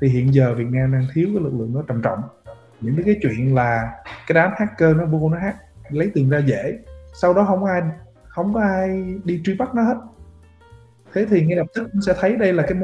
Thì 0.00 0.08
hiện 0.08 0.34
giờ 0.34 0.54
Việt 0.54 0.66
Nam 0.70 0.92
đang 0.92 1.06
thiếu 1.14 1.28
cái 1.34 1.42
lực 1.42 1.54
lượng 1.58 1.74
đó 1.74 1.82
trầm 1.88 2.02
trọng 2.02 2.22
những 2.80 3.04
cái 3.04 3.16
chuyện 3.22 3.54
là 3.54 3.92
cái 4.26 4.34
đám 4.34 4.50
hacker 4.56 4.96
nó 4.96 5.06
vô 5.06 5.28
nó 5.28 5.38
hack 5.38 5.58
lấy 5.90 6.10
tiền 6.14 6.30
ra 6.30 6.38
dễ. 6.38 6.78
Sau 7.14 7.34
đó 7.34 7.44
không 7.44 7.64
ai 7.64 7.82
không 8.28 8.54
có 8.54 8.60
ai 8.60 9.14
đi 9.24 9.40
truy 9.44 9.54
bắt 9.54 9.74
nó 9.74 9.82
hết. 9.82 9.96
Thế 11.14 11.26
thì 11.30 11.46
ngay 11.46 11.56
lập 11.56 11.66
tức 11.74 11.90
sẽ 12.06 12.14
thấy 12.20 12.36
đây 12.36 12.52
là 12.52 12.62
cái 12.62 12.78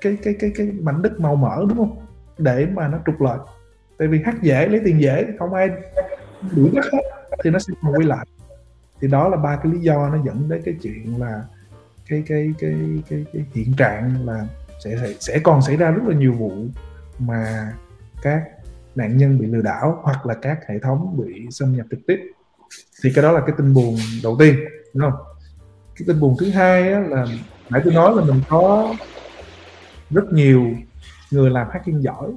cái 0.00 0.16
cái 0.22 0.34
cái 0.40 0.52
cái 0.54 0.72
mảnh 0.80 1.02
đất 1.02 1.20
màu 1.20 1.36
mỡ 1.36 1.56
đúng 1.68 1.78
không? 1.78 1.98
Để 2.38 2.66
mà 2.66 2.88
nó 2.88 2.98
trục 3.06 3.20
lợi. 3.20 3.38
Tại 3.98 4.08
vì 4.08 4.22
hack 4.24 4.42
dễ 4.42 4.68
lấy 4.68 4.80
tiền 4.84 5.00
dễ 5.00 5.26
không 5.38 5.54
ai 5.54 5.70
đuổi 6.56 6.70
bắt 6.74 6.84
hết 6.92 7.02
thì 7.44 7.50
nó 7.50 7.58
sẽ 7.58 7.74
còn 7.82 7.92
quay 7.92 8.06
lại. 8.06 8.26
Thì 9.00 9.08
đó 9.08 9.28
là 9.28 9.36
ba 9.36 9.56
cái 9.56 9.72
lý 9.72 9.78
do 9.78 10.08
nó 10.08 10.18
dẫn 10.26 10.48
đến 10.48 10.62
cái 10.64 10.76
chuyện 10.82 11.20
là 11.20 11.42
cái 12.08 12.22
cái 12.26 12.54
cái 12.58 12.74
cái, 13.10 13.24
cái 13.32 13.44
hiện 13.52 13.74
trạng 13.76 14.26
là 14.26 14.46
sẽ, 14.84 14.96
sẽ 15.00 15.12
sẽ 15.20 15.38
còn 15.38 15.62
xảy 15.62 15.76
ra 15.76 15.90
rất 15.90 16.02
là 16.06 16.14
nhiều 16.14 16.32
vụ 16.32 16.52
mà 17.18 17.72
các 18.22 18.42
nạn 18.94 19.16
nhân 19.16 19.38
bị 19.38 19.46
lừa 19.46 19.62
đảo 19.62 20.00
hoặc 20.02 20.26
là 20.26 20.34
các 20.34 20.58
hệ 20.68 20.78
thống 20.78 21.16
bị 21.18 21.46
xâm 21.50 21.76
nhập 21.76 21.86
trực 21.90 22.00
tiếp. 22.06 22.18
Thì 23.02 23.10
cái 23.14 23.22
đó 23.22 23.32
là 23.32 23.40
cái 23.40 23.54
tin 23.58 23.74
buồn 23.74 23.96
đầu 24.22 24.36
tiên 24.38 24.56
đúng 24.94 25.10
không? 25.10 25.20
Cái 25.96 26.04
tin 26.06 26.20
buồn 26.20 26.36
thứ 26.38 26.50
hai 26.50 26.92
á, 26.92 27.00
là 27.00 27.26
nãy 27.70 27.80
tôi 27.84 27.94
nói 27.94 28.14
là 28.16 28.24
mình 28.24 28.40
có 28.48 28.94
rất 30.10 30.32
nhiều 30.32 30.66
người 31.30 31.50
làm 31.50 31.66
hacking 31.72 32.02
giỏi. 32.02 32.32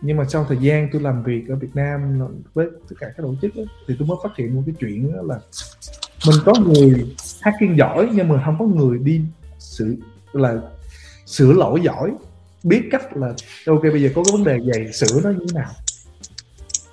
Nhưng 0.00 0.16
mà 0.16 0.24
sau 0.28 0.44
thời 0.48 0.58
gian 0.60 0.88
tôi 0.92 1.02
làm 1.02 1.22
việc 1.22 1.44
ở 1.48 1.56
Việt 1.56 1.70
Nam 1.74 2.20
với 2.54 2.66
tất 2.88 2.96
cả 2.98 3.06
các 3.06 3.22
tổ 3.22 3.34
chức 3.42 3.54
ấy, 3.54 3.66
thì 3.88 3.96
tôi 3.98 4.08
mới 4.08 4.16
phát 4.22 4.36
hiện 4.36 4.54
một 4.54 4.62
cái 4.66 4.74
chuyện 4.80 5.14
là 5.14 5.38
mình 6.26 6.36
có 6.44 6.52
người 6.60 7.16
hacking 7.40 7.76
giỏi 7.76 8.08
nhưng 8.12 8.28
mà 8.28 8.42
không 8.44 8.56
có 8.58 8.64
người 8.64 8.98
đi 8.98 9.20
sự 9.58 9.96
là 10.32 10.58
sửa 11.26 11.52
lỗi 11.52 11.80
giỏi 11.80 12.12
biết 12.66 12.88
cách 12.90 13.16
là 13.16 13.34
ok 13.66 13.82
bây 13.82 14.02
giờ 14.02 14.10
có 14.14 14.22
cái 14.24 14.32
vấn 14.32 14.44
đề 14.44 14.58
gì 14.60 14.92
sửa 14.92 15.20
nó 15.24 15.30
như 15.30 15.46
thế 15.48 15.60
nào? 15.60 15.70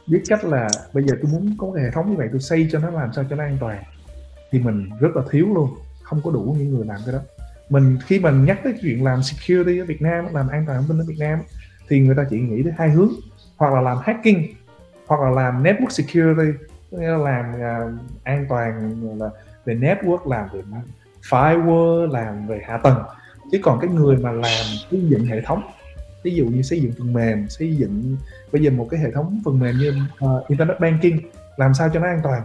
Biết 0.07 0.21
cách 0.27 0.45
là 0.45 0.69
bây 0.93 1.03
giờ 1.03 1.15
tôi 1.21 1.31
muốn 1.31 1.55
có 1.57 1.71
cái 1.75 1.83
hệ 1.83 1.91
thống 1.91 2.11
như 2.11 2.17
vậy 2.17 2.27
tôi 2.31 2.41
xây 2.41 2.69
cho 2.71 2.79
nó 2.79 2.89
làm 2.89 3.13
sao 3.13 3.25
cho 3.29 3.35
nó 3.35 3.43
an 3.43 3.57
toàn. 3.59 3.83
Thì 4.51 4.59
mình 4.59 4.89
rất 4.99 5.15
là 5.15 5.21
thiếu 5.31 5.53
luôn 5.53 5.69
không 6.03 6.21
có 6.23 6.31
đủ 6.31 6.55
những 6.59 6.75
người 6.75 6.85
làm 6.85 6.99
cái 7.05 7.13
đó. 7.13 7.19
Mình 7.69 7.97
khi 8.05 8.19
mình 8.19 8.45
nhắc 8.45 8.59
tới 8.63 8.73
chuyện 8.81 9.03
làm 9.03 9.23
security 9.23 9.79
ở 9.79 9.85
Việt 9.85 10.01
Nam 10.01 10.25
làm 10.33 10.47
an 10.47 10.63
toàn 10.67 10.77
thông 10.77 10.87
tin 10.87 11.01
ở 11.01 11.05
Việt 11.07 11.19
Nam 11.19 11.39
thì 11.89 11.99
người 11.99 12.15
ta 12.15 12.23
chỉ 12.29 12.39
nghĩ 12.39 12.63
đến 12.63 12.73
hai 12.77 12.89
hướng. 12.89 13.11
Hoặc 13.57 13.73
là 13.73 13.81
làm 13.81 13.97
hacking 14.03 14.43
hoặc 15.07 15.21
là 15.21 15.29
làm 15.29 15.63
network 15.63 15.89
security 15.89 16.57
nghĩa 16.91 17.07
là 17.07 17.17
làm 17.17 17.53
uh, 17.53 17.99
an 18.23 18.45
toàn 18.49 19.01
là 19.19 19.29
về 19.65 19.75
network 19.75 20.29
làm 20.29 20.49
về 20.53 20.61
firewall 21.29 22.11
làm 22.11 22.47
về 22.47 22.61
hạ 22.67 22.77
tầng 22.77 23.03
chứ 23.53 23.59
còn 23.61 23.79
cái 23.79 23.89
người 23.89 24.17
mà 24.17 24.31
làm 24.31 24.65
xây 24.91 25.01
dựng 25.09 25.25
hệ 25.25 25.41
thống 25.41 25.61
ví 26.23 26.35
dụ 26.35 26.45
như 26.45 26.61
xây 26.61 26.81
dựng 26.81 26.91
phần 26.97 27.13
mềm 27.13 27.49
xây 27.49 27.75
dựng 27.75 28.17
bây 28.51 28.61
giờ 28.61 28.71
một 28.71 28.87
cái 28.91 28.99
hệ 28.99 29.11
thống 29.11 29.41
phần 29.45 29.59
mềm 29.59 29.77
như 29.77 29.93
uh, 30.25 30.47
internet 30.47 30.79
banking 30.79 31.17
làm 31.57 31.73
sao 31.73 31.89
cho 31.93 31.99
nó 31.99 32.07
an 32.07 32.19
toàn 32.23 32.41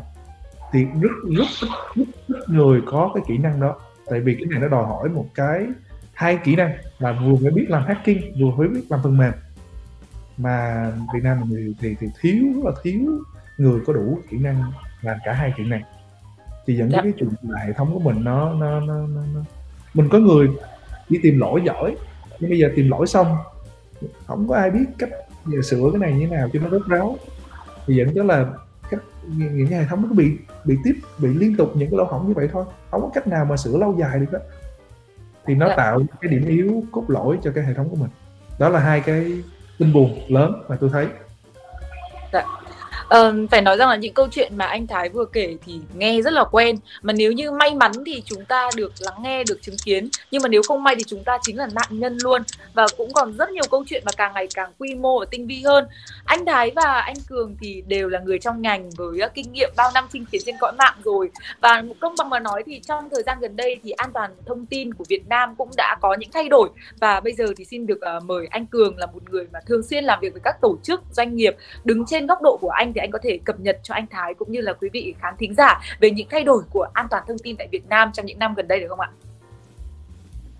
thì 0.72 0.84
rất 0.84 1.10
rất 1.36 1.44
rất, 1.60 1.68
rất, 1.94 2.04
rất 2.28 2.48
người 2.48 2.80
có 2.86 3.10
cái 3.14 3.24
kỹ 3.28 3.38
năng 3.38 3.60
đó. 3.60 3.76
Tại 4.10 4.20
vì 4.20 4.34
cái 4.34 4.44
này 4.50 4.60
nó 4.60 4.68
đòi 4.68 4.86
hỏi 4.86 5.08
một 5.08 5.26
cái 5.34 5.66
hai 6.12 6.38
kỹ 6.44 6.56
năng 6.56 6.72
là 6.98 7.12
vừa 7.12 7.36
phải 7.42 7.50
biết 7.50 7.66
làm 7.68 7.84
hacking 7.86 8.40
vừa 8.40 8.50
phải 8.58 8.68
biết 8.68 8.82
làm 8.88 9.00
phần 9.02 9.16
mềm. 9.16 9.32
Mà 10.36 10.86
Việt 11.14 11.20
Nam 11.22 11.40
mình 11.40 11.50
thì, 11.50 11.74
thì 11.80 11.96
thì 12.00 12.06
thiếu 12.20 12.44
rất 12.54 12.64
là 12.64 12.72
thiếu 12.82 13.00
người 13.58 13.80
có 13.86 13.92
đủ 13.92 14.18
kỹ 14.30 14.38
năng 14.38 14.72
làm 15.02 15.18
cả 15.24 15.32
hai 15.32 15.52
kỹ 15.56 15.64
năng. 15.64 15.82
Thì 16.66 16.76
dẫn 16.76 16.88
đến 16.88 16.96
dạ. 16.96 17.02
cái 17.02 17.12
chuyện 17.18 17.28
là 17.42 17.60
hệ 17.66 17.72
thống 17.72 17.94
của 17.94 18.00
mình 18.00 18.24
nó 18.24 18.54
nó, 18.54 18.80
nó 18.80 19.06
nó 19.06 19.22
nó 19.34 19.40
mình 19.94 20.08
có 20.08 20.18
người 20.18 20.48
đi 21.08 21.18
tìm 21.22 21.38
lỗi 21.38 21.62
giỏi. 21.64 21.96
Nhưng 22.40 22.50
bây 22.50 22.58
giờ 22.58 22.70
tìm 22.76 22.90
lỗi 22.90 23.06
xong 23.06 23.36
không 24.26 24.48
có 24.48 24.56
ai 24.56 24.70
biết 24.70 24.84
cách 24.98 25.10
giờ 25.46 25.62
sửa 25.62 25.90
cái 25.92 26.00
này 26.00 26.12
như 26.12 26.26
thế 26.26 26.36
nào 26.36 26.48
cho 26.52 26.60
nó 26.60 26.70
rốt 26.70 26.86
ráo. 26.86 27.16
Thì 27.86 27.94
dẫn 27.94 28.14
tới 28.14 28.24
là 28.24 28.46
cách 28.90 29.00
những 29.26 29.66
cái 29.70 29.78
hệ 29.78 29.84
thống 29.88 30.02
nó 30.08 30.14
bị 30.14 30.32
bị 30.64 30.76
tiếp 30.84 30.94
bị 31.18 31.28
liên 31.28 31.56
tục 31.56 31.72
những 31.74 31.90
cái 31.90 31.98
lỗ 31.98 32.04
hổng 32.04 32.28
như 32.28 32.34
vậy 32.34 32.48
thôi. 32.52 32.64
Không 32.90 33.00
có 33.00 33.10
cách 33.14 33.26
nào 33.26 33.44
mà 33.44 33.56
sửa 33.56 33.76
lâu 33.76 33.96
dài 34.00 34.18
được 34.18 34.32
đó. 34.32 34.38
Thì 35.46 35.54
nó 35.54 35.68
dạ. 35.68 35.76
tạo 35.76 36.02
cái 36.20 36.30
điểm 36.30 36.46
yếu 36.46 36.82
cốt 36.92 37.04
lõi 37.08 37.38
cho 37.42 37.52
cái 37.54 37.64
hệ 37.64 37.74
thống 37.74 37.88
của 37.90 37.96
mình. 37.96 38.10
Đó 38.58 38.68
là 38.68 38.80
hai 38.80 39.00
cái 39.00 39.42
tin 39.78 39.92
buồn 39.92 40.18
lớn 40.28 40.62
mà 40.68 40.76
tôi 40.80 40.90
thấy. 40.92 41.06
Dạ 42.32 42.44
Uh, 43.14 43.50
phải 43.50 43.62
nói 43.62 43.76
rằng 43.76 43.88
là 43.88 43.96
những 43.96 44.14
câu 44.14 44.28
chuyện 44.30 44.56
mà 44.56 44.66
anh 44.66 44.86
Thái 44.86 45.08
vừa 45.08 45.24
kể 45.24 45.56
thì 45.66 45.80
nghe 45.94 46.22
rất 46.22 46.32
là 46.32 46.44
quen. 46.44 46.76
Mà 47.02 47.12
nếu 47.12 47.32
như 47.32 47.50
may 47.50 47.74
mắn 47.74 47.92
thì 48.06 48.22
chúng 48.24 48.44
ta 48.44 48.70
được 48.76 48.92
lắng 48.98 49.22
nghe 49.22 49.44
được 49.44 49.62
chứng 49.62 49.76
kiến. 49.84 50.08
Nhưng 50.30 50.42
mà 50.42 50.48
nếu 50.48 50.62
không 50.68 50.84
may 50.84 50.94
thì 50.96 51.04
chúng 51.06 51.24
ta 51.24 51.38
chính 51.42 51.56
là 51.56 51.68
nạn 51.72 51.88
nhân 51.90 52.18
luôn. 52.22 52.42
Và 52.74 52.86
cũng 52.96 53.12
còn 53.12 53.36
rất 53.36 53.50
nhiều 53.50 53.64
câu 53.70 53.84
chuyện 53.86 54.02
mà 54.06 54.12
càng 54.16 54.32
ngày 54.34 54.48
càng 54.54 54.70
quy 54.78 54.94
mô 54.94 55.18
và 55.18 55.26
tinh 55.30 55.46
vi 55.46 55.62
hơn. 55.64 55.86
Anh 56.24 56.46
Thái 56.46 56.72
và 56.76 57.00
anh 57.00 57.16
Cường 57.28 57.56
thì 57.60 57.82
đều 57.86 58.08
là 58.08 58.20
người 58.20 58.38
trong 58.38 58.62
ngành 58.62 58.90
với 58.90 59.20
ờ, 59.20 59.28
kinh 59.28 59.52
nghiệm 59.52 59.70
bao 59.76 59.90
năm 59.94 60.04
chinh 60.12 60.24
chiến 60.24 60.40
trên 60.46 60.54
cõi 60.60 60.72
mạng 60.78 60.96
rồi. 61.04 61.30
Và 61.60 61.82
công 62.00 62.14
bằng 62.18 62.30
mà 62.30 62.38
nói 62.38 62.62
thì 62.66 62.80
trong 62.88 63.08
thời 63.10 63.22
gian 63.22 63.38
gần 63.40 63.56
đây 63.56 63.80
thì 63.82 63.90
an 63.90 64.10
toàn 64.14 64.30
thông 64.46 64.66
tin 64.66 64.94
của 64.94 65.04
Việt 65.08 65.28
Nam 65.28 65.54
cũng 65.58 65.70
đã 65.76 65.96
có 66.00 66.16
những 66.18 66.30
thay 66.32 66.48
đổi. 66.48 66.68
Và 67.00 67.20
bây 67.20 67.32
giờ 67.32 67.46
thì 67.56 67.64
xin 67.64 67.86
được 67.86 67.98
uh, 68.16 68.24
mời 68.24 68.46
anh 68.50 68.66
Cường 68.66 68.98
là 68.98 69.06
một 69.06 69.30
người 69.30 69.46
mà 69.52 69.60
thường 69.66 69.82
xuyên 69.82 70.04
làm 70.04 70.20
việc 70.20 70.32
với 70.32 70.40
các 70.44 70.56
tổ 70.62 70.76
chức 70.82 71.00
doanh 71.12 71.36
nghiệp 71.36 71.56
đứng 71.84 72.06
trên 72.06 72.26
góc 72.26 72.42
độ 72.42 72.56
của 72.60 72.70
anh 72.70 72.92
thì 72.98 73.00
anh 73.00 73.10
có 73.10 73.18
thể 73.22 73.38
cập 73.44 73.60
nhật 73.60 73.78
cho 73.82 73.94
anh 73.94 74.06
Thái 74.10 74.34
cũng 74.34 74.52
như 74.52 74.60
là 74.60 74.72
quý 74.72 74.88
vị 74.92 75.14
khán 75.20 75.34
thính 75.38 75.54
giả 75.54 75.80
về 76.00 76.10
những 76.10 76.26
thay 76.30 76.44
đổi 76.44 76.62
của 76.70 76.86
an 76.92 77.06
toàn 77.10 77.22
thông 77.28 77.38
tin 77.38 77.56
tại 77.56 77.68
Việt 77.72 77.88
Nam 77.88 78.10
trong 78.12 78.26
những 78.26 78.38
năm 78.38 78.54
gần 78.54 78.68
đây 78.68 78.80
được 78.80 78.86
không 78.88 79.00
ạ? 79.00 79.10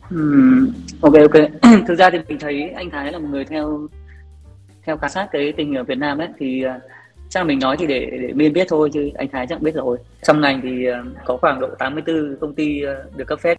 Hmm, 0.03 0.67
ok 1.01 1.13
ok. 1.13 1.51
Thực 1.89 1.95
ra 1.99 2.11
thì 2.11 2.19
mình 2.29 2.39
thấy 2.39 2.71
anh 2.71 2.91
Thái 2.91 3.13
là 3.13 3.19
một 3.19 3.29
người 3.31 3.45
theo 3.45 3.89
theo 4.83 4.97
khảo 4.97 5.11
sát 5.11 5.29
cái 5.33 5.53
tình 5.53 5.75
ở 5.75 5.83
Việt 5.83 5.99
Nam 5.99 6.19
ấy 6.19 6.29
thì 6.39 6.65
uh, 6.67 6.83
chắc 7.29 7.41
là 7.41 7.45
mình 7.45 7.59
nói 7.59 7.77
thì 7.77 7.87
để 7.87 8.19
để 8.23 8.33
miên 8.33 8.53
biết 8.53 8.67
thôi 8.69 8.91
chứ 8.93 9.11
anh 9.15 9.29
Thái 9.29 9.47
chắc 9.47 9.63
biết 9.63 9.75
rồi. 9.75 9.99
Trong 10.23 10.41
ngành 10.41 10.61
thì 10.63 10.91
uh, 10.91 10.97
có 11.25 11.37
khoảng 11.37 11.61
độ 11.61 11.69
84 11.79 12.37
công 12.41 12.55
ty 12.55 12.83
uh, 12.85 13.17
được 13.17 13.25
cấp 13.25 13.41
phép. 13.41 13.59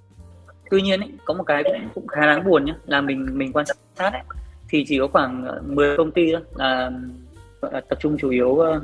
Tuy 0.69 0.81
nhiên 0.81 0.99
ấy, 0.99 1.09
có 1.25 1.33
một 1.33 1.43
cái 1.43 1.63
cũng, 1.63 1.89
cũng 1.95 2.07
khá 2.07 2.21
đáng 2.21 2.43
buồn 2.43 2.65
nhé 2.65 2.73
là 2.85 3.01
mình 3.01 3.27
mình 3.31 3.53
quan 3.53 3.65
sát 3.95 4.13
ấy, 4.13 4.21
thì 4.69 4.85
chỉ 4.87 4.99
có 4.99 5.07
khoảng 5.07 5.45
10 5.75 5.97
công 5.97 6.11
ty 6.11 6.31
thôi 6.31 6.41
là 6.55 6.91
tập 7.61 7.97
trung 7.99 8.17
chủ 8.17 8.29
yếu 8.29 8.49
uh, 8.49 8.83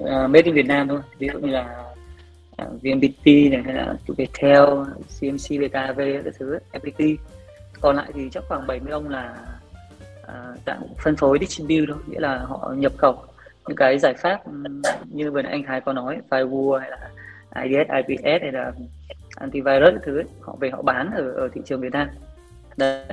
uh, 0.00 0.08
made 0.08 0.42
in 0.42 0.54
Việt 0.54 0.66
Nam 0.66 0.88
thôi. 0.88 1.00
Ví 1.18 1.28
dụ 1.32 1.38
như 1.38 1.52
là 1.52 1.84
ờ, 2.56 2.66
uh, 2.66 2.82
VNPT 2.82 3.26
này 3.26 3.62
hay 3.64 3.74
là 3.74 3.94
Viettel, 4.16 4.64
CMC, 5.20 5.60
BKV 5.60 6.00
các 6.24 6.34
thứ 6.38 6.58
FPT 6.72 7.16
còn 7.80 7.96
lại 7.96 8.10
thì 8.14 8.28
chắc 8.30 8.44
khoảng 8.48 8.66
70 8.66 8.92
ông 8.92 9.08
là 9.08 9.34
uh, 10.22 10.58
dạng 10.66 10.82
phân 10.98 11.16
phối 11.16 11.38
distribute 11.40 11.86
thôi 11.88 12.02
nghĩa 12.06 12.20
là 12.20 12.38
họ 12.38 12.74
nhập 12.76 12.92
khẩu 12.96 13.24
những 13.68 13.76
cái 13.76 13.98
giải 13.98 14.14
pháp 14.14 14.44
ừ, 14.44 14.52
như 15.10 15.30
vừa 15.30 15.42
nãy 15.42 15.52
anh 15.52 15.62
Thái 15.66 15.80
có 15.80 15.92
nói 15.92 16.20
firewall 16.30 16.78
hay 16.78 16.90
là 16.90 17.10
IDS, 17.62 18.08
IPS 18.08 18.42
hay 18.42 18.52
là 18.52 18.72
antivirus 19.36 19.94
thứ 20.02 20.18
ấy, 20.18 20.24
họ 20.40 20.56
về 20.60 20.70
họ 20.70 20.82
bán 20.82 21.10
ở, 21.10 21.32
ở 21.32 21.48
thị 21.54 21.60
trường 21.64 21.80
Việt 21.80 21.92
Nam. 21.92 22.08
Đấy. 22.76 23.04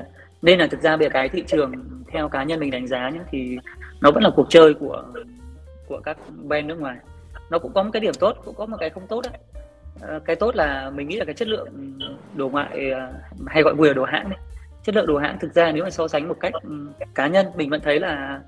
nên 0.42 0.60
là 0.60 0.68
thực 0.68 0.82
ra 0.82 0.98
bây 0.98 1.08
giờ 1.08 1.10
cái 1.13 1.30
thị 1.30 1.44
trường 1.48 1.72
theo 2.08 2.30
cá 2.30 2.44
nhân 2.44 2.60
mình 2.60 2.72
đánh 2.72 2.88
giá 2.88 3.10
nhé 3.10 3.20
thì 3.32 3.58
nó 4.02 4.12
vẫn 4.12 4.24
là 4.24 4.30
cuộc 4.36 4.48
chơi 4.50 4.74
của 4.74 5.04
của 5.88 6.00
các 6.04 6.18
brand 6.48 6.68
nước 6.68 6.80
ngoài. 6.80 6.98
Nó 7.50 7.60
cũng 7.60 7.74
có 7.74 7.84
một 7.84 7.90
cái 7.94 8.00
điểm 8.00 8.14
tốt 8.20 8.38
cũng 8.46 8.56
có 8.56 8.66
một 8.66 8.78
cái 8.80 8.90
không 8.90 9.08
tốt 9.08 9.22
đấy. 9.24 9.42
À, 10.02 10.20
cái 10.26 10.36
tốt 10.36 10.56
là 10.56 10.90
mình 10.90 11.08
nghĩ 11.08 11.16
là 11.16 11.26
cái 11.26 11.36
chất 11.36 11.48
lượng 11.48 11.98
đồ 12.36 12.50
ngoại 12.50 12.92
ờ, 12.92 13.14
hay 13.48 13.64
gọi 13.64 13.74
vui 13.74 13.88
là 13.88 13.94
đồ 13.94 14.04
hãng 14.04 14.30
đấy 14.30 14.40
chất 14.84 14.96
lượng 14.96 15.08
đồ 15.08 15.18
hãng 15.18 15.38
thực 15.40 15.54
ra 15.54 15.72
nếu 15.72 15.84
mà 15.84 15.90
so 15.90 16.08
sánh 16.08 16.28
một 16.28 16.38
cách 16.40 16.54
ừ, 16.54 16.88
cá 17.16 17.28
nhân 17.28 17.46
mình 17.56 17.70
vẫn 17.70 17.82
thấy 17.82 18.00
là 18.00 18.42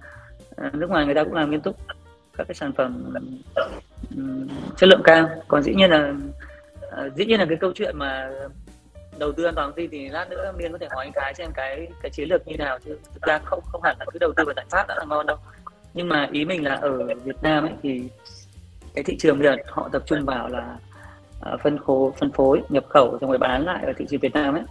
ờ, 0.56 0.70
nước 0.74 0.90
ngoài 0.90 1.06
người 1.06 1.16
ta 1.16 1.24
cũng 1.24 1.34
làm 1.34 1.52
nghiêm 1.52 1.62
túc 1.62 1.78
các 2.38 2.48
cái 2.48 2.56
sản 2.56 2.72
phẩm 2.74 3.14
ừ, 4.16 4.24
chất 4.78 4.90
lượng 4.90 5.02
cao. 5.04 5.30
Còn 5.48 5.64
dĩ 5.64 5.74
nhiên 5.76 5.90
là 5.90 6.14
dĩ 7.16 7.26
nhiên 7.26 7.40
là 7.40 7.46
cái 7.46 7.58
câu 7.58 7.72
chuyện 7.76 7.98
mà 7.98 8.30
đầu 9.22 9.32
tư 9.32 9.44
an 9.44 9.56
toàn 9.56 9.72
thông 9.76 9.88
thì 9.92 10.10
lát 10.10 10.30
nữa 10.30 10.54
miên 10.58 10.72
có 10.72 10.78
thể 10.78 10.88
hỏi 10.92 11.06
anh 11.06 11.12
thái 11.16 11.34
xem 11.34 11.52
cái 11.54 11.88
cái 12.02 12.10
chiến 12.10 12.30
lược 12.30 12.48
như 12.48 12.58
nào, 12.58 12.78
chứ 12.86 12.98
thực 13.14 13.22
ra 13.22 13.40
không 13.46 13.60
không 13.72 13.82
hẳn 13.84 13.96
là 14.00 14.06
cứ 14.14 14.20
đầu 14.20 14.34
tư 14.38 14.44
vào 14.46 14.54
giải 14.56 14.66
pháp 14.70 14.88
đã 14.88 14.96
là 14.98 15.06
ngon 15.06 15.26
đâu. 15.26 15.38
Nhưng 15.94 16.10
mà 16.10 16.30
ý 16.32 16.46
mình 16.46 16.64
là 16.64 16.76
ở 16.76 17.04
Việt 17.24 17.36
Nam 17.42 17.64
ấy 17.64 17.74
thì 17.84 18.04
cái 18.94 19.04
thị 19.04 19.18
trường 19.20 19.40
bây 19.40 19.48
giờ 19.48 19.56
họ 19.68 19.90
tập 19.92 20.04
trung 20.06 20.26
vào 20.26 20.48
là 20.48 20.78
à, 21.42 21.58
phân 21.64 21.78
khối 21.80 22.12
phân 22.18 22.32
phối, 22.32 22.62
nhập 22.70 22.86
khẩu 22.90 23.18
xong 23.22 23.30
rồi 23.30 23.38
bán 23.38 23.66
lại 23.66 23.84
ở 23.86 23.94
thị 23.98 24.06
trường 24.10 24.20
Việt 24.20 24.34
Nam 24.34 24.54
ấy 24.54 24.64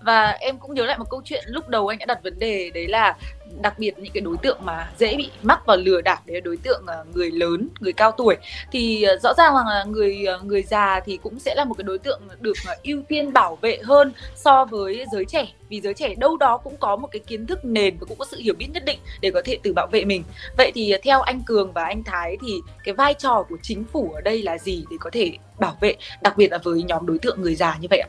và 0.00 0.30
em 0.30 0.58
cũng 0.58 0.74
nhớ 0.74 0.86
lại 0.86 0.98
một 0.98 1.10
câu 1.10 1.22
chuyện 1.24 1.44
lúc 1.46 1.68
đầu 1.68 1.88
anh 1.88 1.98
đã 1.98 2.06
đặt 2.06 2.22
vấn 2.22 2.38
đề 2.38 2.70
đấy 2.70 2.88
là 2.88 3.16
đặc 3.60 3.78
biệt 3.78 3.98
những 3.98 4.12
cái 4.12 4.20
đối 4.20 4.36
tượng 4.36 4.58
mà 4.64 4.90
dễ 4.98 5.16
bị 5.16 5.30
mắc 5.42 5.66
vào 5.66 5.76
lừa 5.76 6.00
đảo, 6.00 6.18
đấy 6.26 6.34
là 6.34 6.40
đối 6.40 6.56
tượng 6.56 6.82
ờ, 6.86 7.04
người 7.14 7.30
lớn, 7.30 7.68
người 7.80 7.92
cao 7.92 8.12
tuổi. 8.12 8.36
Thì 8.72 9.02
ờ, 9.02 9.18
rõ 9.22 9.34
ràng 9.34 9.54
là 9.56 9.84
người 9.84 10.24
ờ, 10.24 10.40
người 10.44 10.62
già 10.62 11.00
thì 11.00 11.16
cũng 11.22 11.38
sẽ 11.38 11.54
là 11.54 11.64
một 11.64 11.74
cái 11.78 11.82
đối 11.82 11.98
tượng 11.98 12.20
được 12.40 12.56
ưu 12.82 13.02
tiên 13.08 13.32
bảo 13.32 13.58
vệ 13.60 13.78
hơn 13.84 14.12
so 14.34 14.64
với 14.64 15.04
giới 15.12 15.24
trẻ. 15.24 15.46
Vì 15.68 15.80
giới 15.80 15.94
trẻ 15.94 16.14
đâu 16.14 16.36
đó 16.36 16.56
cũng 16.56 16.76
có 16.76 16.96
một 16.96 17.08
cái 17.12 17.20
kiến 17.20 17.46
thức 17.46 17.64
nền 17.64 17.96
và 18.00 18.06
cũng 18.08 18.18
có 18.18 18.24
sự 18.30 18.36
hiểu 18.40 18.54
biết 18.58 18.66
nhất 18.72 18.84
định 18.84 18.98
để 19.20 19.30
có 19.30 19.42
thể 19.44 19.58
tự 19.62 19.72
bảo 19.72 19.86
vệ 19.92 20.04
mình. 20.04 20.24
Vậy 20.58 20.72
thì 20.74 20.94
theo 21.02 21.20
anh 21.20 21.42
cường 21.46 21.72
và 21.72 21.84
anh 21.84 22.04
thái 22.04 22.36
thì 22.46 22.54
cái 22.84 22.94
vai 22.94 23.14
trò 23.14 23.44
của 23.48 23.56
chính 23.62 23.84
phủ 23.84 24.12
ở 24.14 24.20
đây 24.20 24.42
là 24.42 24.58
gì 24.58 24.84
để 24.90 24.96
có 25.00 25.10
thể 25.12 25.32
bảo 25.58 25.76
vệ, 25.80 25.96
đặc 26.20 26.36
biệt 26.36 26.52
là 26.52 26.58
với 26.58 26.82
nhóm 26.82 27.06
đối 27.06 27.18
tượng 27.18 27.42
người 27.42 27.54
già 27.54 27.76
như 27.80 27.88
vậy 27.90 27.98
ạ? 27.98 28.08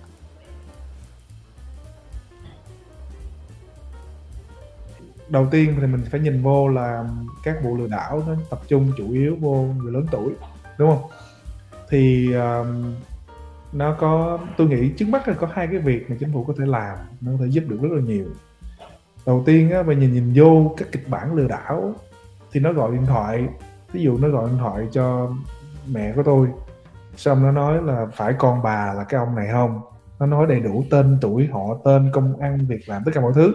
Đầu 5.30 5.48
tiên 5.52 5.76
thì 5.82 5.88
mình 5.88 6.02
phải 6.12 6.20
nhìn 6.20 6.42
vô 6.42 6.68
là 6.68 7.06
các 7.44 7.64
vụ 7.64 7.78
lừa 7.78 7.88
đảo 7.88 8.24
nó 8.28 8.34
tập 8.50 8.60
trung 8.68 8.92
chủ 8.98 9.12
yếu 9.12 9.36
vô 9.40 9.68
người 9.84 9.92
lớn 9.92 10.06
tuổi 10.12 10.34
đúng 10.78 10.90
không? 10.90 11.10
Thì 11.90 12.34
um, 12.34 12.94
nó 13.74 13.96
có 14.00 14.40
tôi 14.58 14.68
nghĩ 14.68 14.90
trước 14.90 15.10
mắt 15.10 15.28
là 15.28 15.34
có 15.34 15.48
hai 15.54 15.68
cái 15.68 15.80
việc 15.80 16.10
mà 16.10 16.16
chính 16.20 16.34
phủ 16.34 16.44
có 16.44 16.54
thể 16.58 16.66
làm 16.66 16.98
nó 17.22 17.32
có 17.32 17.38
thể 17.46 17.52
giúp 17.52 17.64
được 17.68 17.78
rất 17.82 17.90
là 17.92 18.02
nhiều. 18.02 18.26
Đầu 19.26 19.44
tiên 19.46 19.72
á 19.72 19.84
mình 19.84 20.00
nhìn 20.00 20.14
nhìn 20.14 20.34
vô 20.36 20.76
các 20.78 20.88
kịch 20.92 21.10
bản 21.10 21.34
lừa 21.34 21.48
đảo 21.48 21.94
thì 22.52 22.60
nó 22.60 22.74
gọi 22.74 22.92
điện 22.92 23.06
thoại 23.06 23.48
ví 23.92 24.02
dụ 24.02 24.18
nó 24.18 24.30
gọi 24.30 24.50
điện 24.50 24.58
thoại 24.60 24.88
cho 24.92 25.32
mẹ 25.88 26.14
của 26.16 26.24
tôi 26.24 26.48
xong 27.16 27.44
nó 27.44 27.52
nói 27.52 27.84
là 27.84 28.06
phải 28.16 28.34
con 28.34 28.64
bà 28.64 28.94
là 28.94 29.04
cái 29.04 29.20
ông 29.20 29.36
này 29.36 29.48
không? 29.52 29.82
Nó 30.20 30.26
nói 30.26 30.46
đầy 30.48 30.60
đủ 30.60 30.84
tên 30.90 31.18
tuổi 31.22 31.48
họ 31.48 31.78
tên 31.86 32.10
công 32.14 32.40
ăn 32.40 32.58
việc 32.68 32.90
làm 32.90 33.02
tất 33.06 33.12
cả 33.16 33.22
mọi 33.22 33.32
thứ 33.36 33.54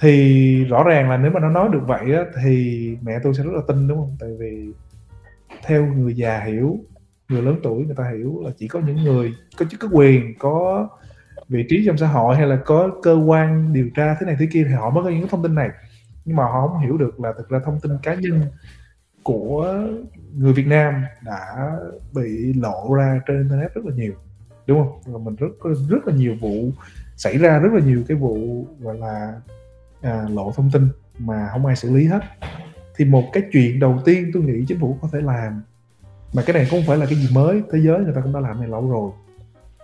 thì 0.00 0.64
rõ 0.64 0.82
ràng 0.82 1.10
là 1.10 1.16
nếu 1.16 1.30
mà 1.30 1.40
nó 1.40 1.50
nói 1.50 1.68
được 1.72 1.82
vậy 1.86 2.14
á, 2.14 2.24
thì 2.42 2.96
mẹ 3.02 3.18
tôi 3.22 3.34
sẽ 3.34 3.44
rất 3.44 3.52
là 3.54 3.62
tin 3.68 3.88
đúng 3.88 3.98
không? 3.98 4.16
Tại 4.20 4.30
vì 4.38 4.72
theo 5.62 5.86
người 5.86 6.14
già 6.14 6.40
hiểu 6.40 6.78
người 7.28 7.42
lớn 7.42 7.60
tuổi 7.62 7.84
người 7.84 7.96
ta 7.96 8.10
hiểu 8.18 8.42
là 8.44 8.50
chỉ 8.56 8.68
có 8.68 8.80
những 8.80 9.04
người 9.04 9.34
có 9.58 9.66
chức 9.70 9.80
có 9.80 9.88
quyền 9.92 10.34
có 10.38 10.88
vị 11.48 11.66
trí 11.68 11.86
trong 11.86 11.96
xã 11.96 12.06
hội 12.06 12.36
hay 12.36 12.46
là 12.46 12.56
có 12.64 12.90
cơ 13.02 13.14
quan 13.14 13.72
điều 13.72 13.90
tra 13.96 14.16
thế 14.20 14.26
này 14.26 14.36
thế 14.38 14.46
kia 14.52 14.64
thì 14.68 14.74
họ 14.74 14.90
mới 14.90 15.04
có 15.04 15.10
những 15.10 15.28
thông 15.28 15.42
tin 15.42 15.54
này. 15.54 15.70
Nhưng 16.24 16.36
mà 16.36 16.44
họ 16.44 16.68
không 16.68 16.80
hiểu 16.80 16.96
được 16.96 17.20
là 17.20 17.32
thực 17.38 17.48
ra 17.48 17.60
thông 17.64 17.80
tin 17.80 17.92
cá 18.02 18.14
nhân 18.14 18.40
của 19.22 19.74
người 20.34 20.52
Việt 20.52 20.66
Nam 20.66 21.04
đã 21.24 21.72
bị 22.14 22.52
lộ 22.52 22.94
ra 22.94 23.20
trên 23.26 23.36
internet 23.36 23.74
rất 23.74 23.84
là 23.84 23.94
nhiều 23.94 24.12
đúng 24.66 24.78
không? 24.78 25.00
Và 25.06 25.18
mình 25.18 25.36
rất 25.36 25.48
rất 25.88 26.06
là 26.06 26.14
nhiều 26.14 26.36
vụ 26.40 26.70
xảy 27.16 27.38
ra 27.38 27.58
rất 27.58 27.72
là 27.72 27.80
nhiều 27.80 28.02
cái 28.08 28.16
vụ 28.16 28.66
gọi 28.80 28.98
là 28.98 29.40
à, 30.06 30.26
lộ 30.30 30.52
thông 30.56 30.70
tin 30.70 30.88
mà 31.18 31.48
không 31.52 31.66
ai 31.66 31.76
xử 31.76 31.96
lý 31.96 32.06
hết. 32.06 32.20
Thì 32.96 33.04
một 33.04 33.24
cái 33.32 33.42
chuyện 33.52 33.80
đầu 33.80 33.98
tiên 34.04 34.30
tôi 34.34 34.42
nghĩ 34.42 34.64
chính 34.68 34.80
phủ 34.80 34.98
có 35.02 35.08
thể 35.12 35.20
làm 35.20 35.62
mà 36.32 36.42
cái 36.46 36.54
này 36.54 36.66
cũng 36.70 36.80
không 36.80 36.88
phải 36.88 36.96
là 36.96 37.06
cái 37.06 37.14
gì 37.14 37.28
mới 37.32 37.62
thế 37.72 37.78
giới 37.78 37.98
người 37.98 38.12
ta 38.14 38.20
cũng 38.20 38.32
đã 38.32 38.40
làm 38.40 38.60
này 38.60 38.68
lâu 38.68 38.90
rồi 38.90 39.10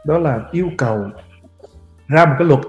đó 0.06 0.18
là 0.18 0.40
yêu 0.52 0.68
cầu 0.78 1.06
ra 2.08 2.26
một 2.26 2.34
cái 2.38 2.48
luật. 2.48 2.60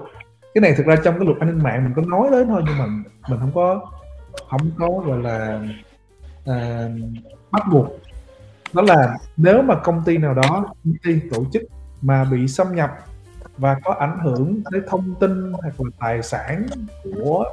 Cái 0.54 0.62
này 0.62 0.74
thực 0.76 0.86
ra 0.86 0.96
trong 1.04 1.14
cái 1.18 1.24
luật 1.26 1.38
an 1.38 1.48
ninh 1.48 1.62
mạng 1.62 1.84
mình 1.84 1.92
có 1.96 2.02
nói 2.02 2.28
đến 2.30 2.46
thôi 2.48 2.62
nhưng 2.66 2.78
mà 2.78 2.86
mình 3.28 3.40
không 3.40 3.52
có 3.54 3.90
không 4.50 4.70
có 4.78 4.88
gọi 5.06 5.22
là 5.22 5.60
à, 6.46 6.88
bắt 7.50 7.62
buộc. 7.72 7.86
Đó 8.72 8.82
là 8.82 9.16
nếu 9.36 9.62
mà 9.62 9.74
công 9.74 10.02
ty 10.04 10.18
nào 10.18 10.34
đó 10.34 10.66
công 10.84 10.94
ty 11.04 11.20
tổ 11.30 11.44
chức 11.52 11.62
mà 12.02 12.24
bị 12.24 12.48
xâm 12.48 12.74
nhập 12.74 12.90
và 13.58 13.76
có 13.84 13.96
ảnh 13.98 14.18
hưởng 14.22 14.62
tới 14.70 14.80
thông 14.86 15.14
tin 15.20 15.52
hoặc 15.52 15.80
là 15.80 15.90
tài 15.98 16.22
sản 16.22 16.66
của 17.14 17.44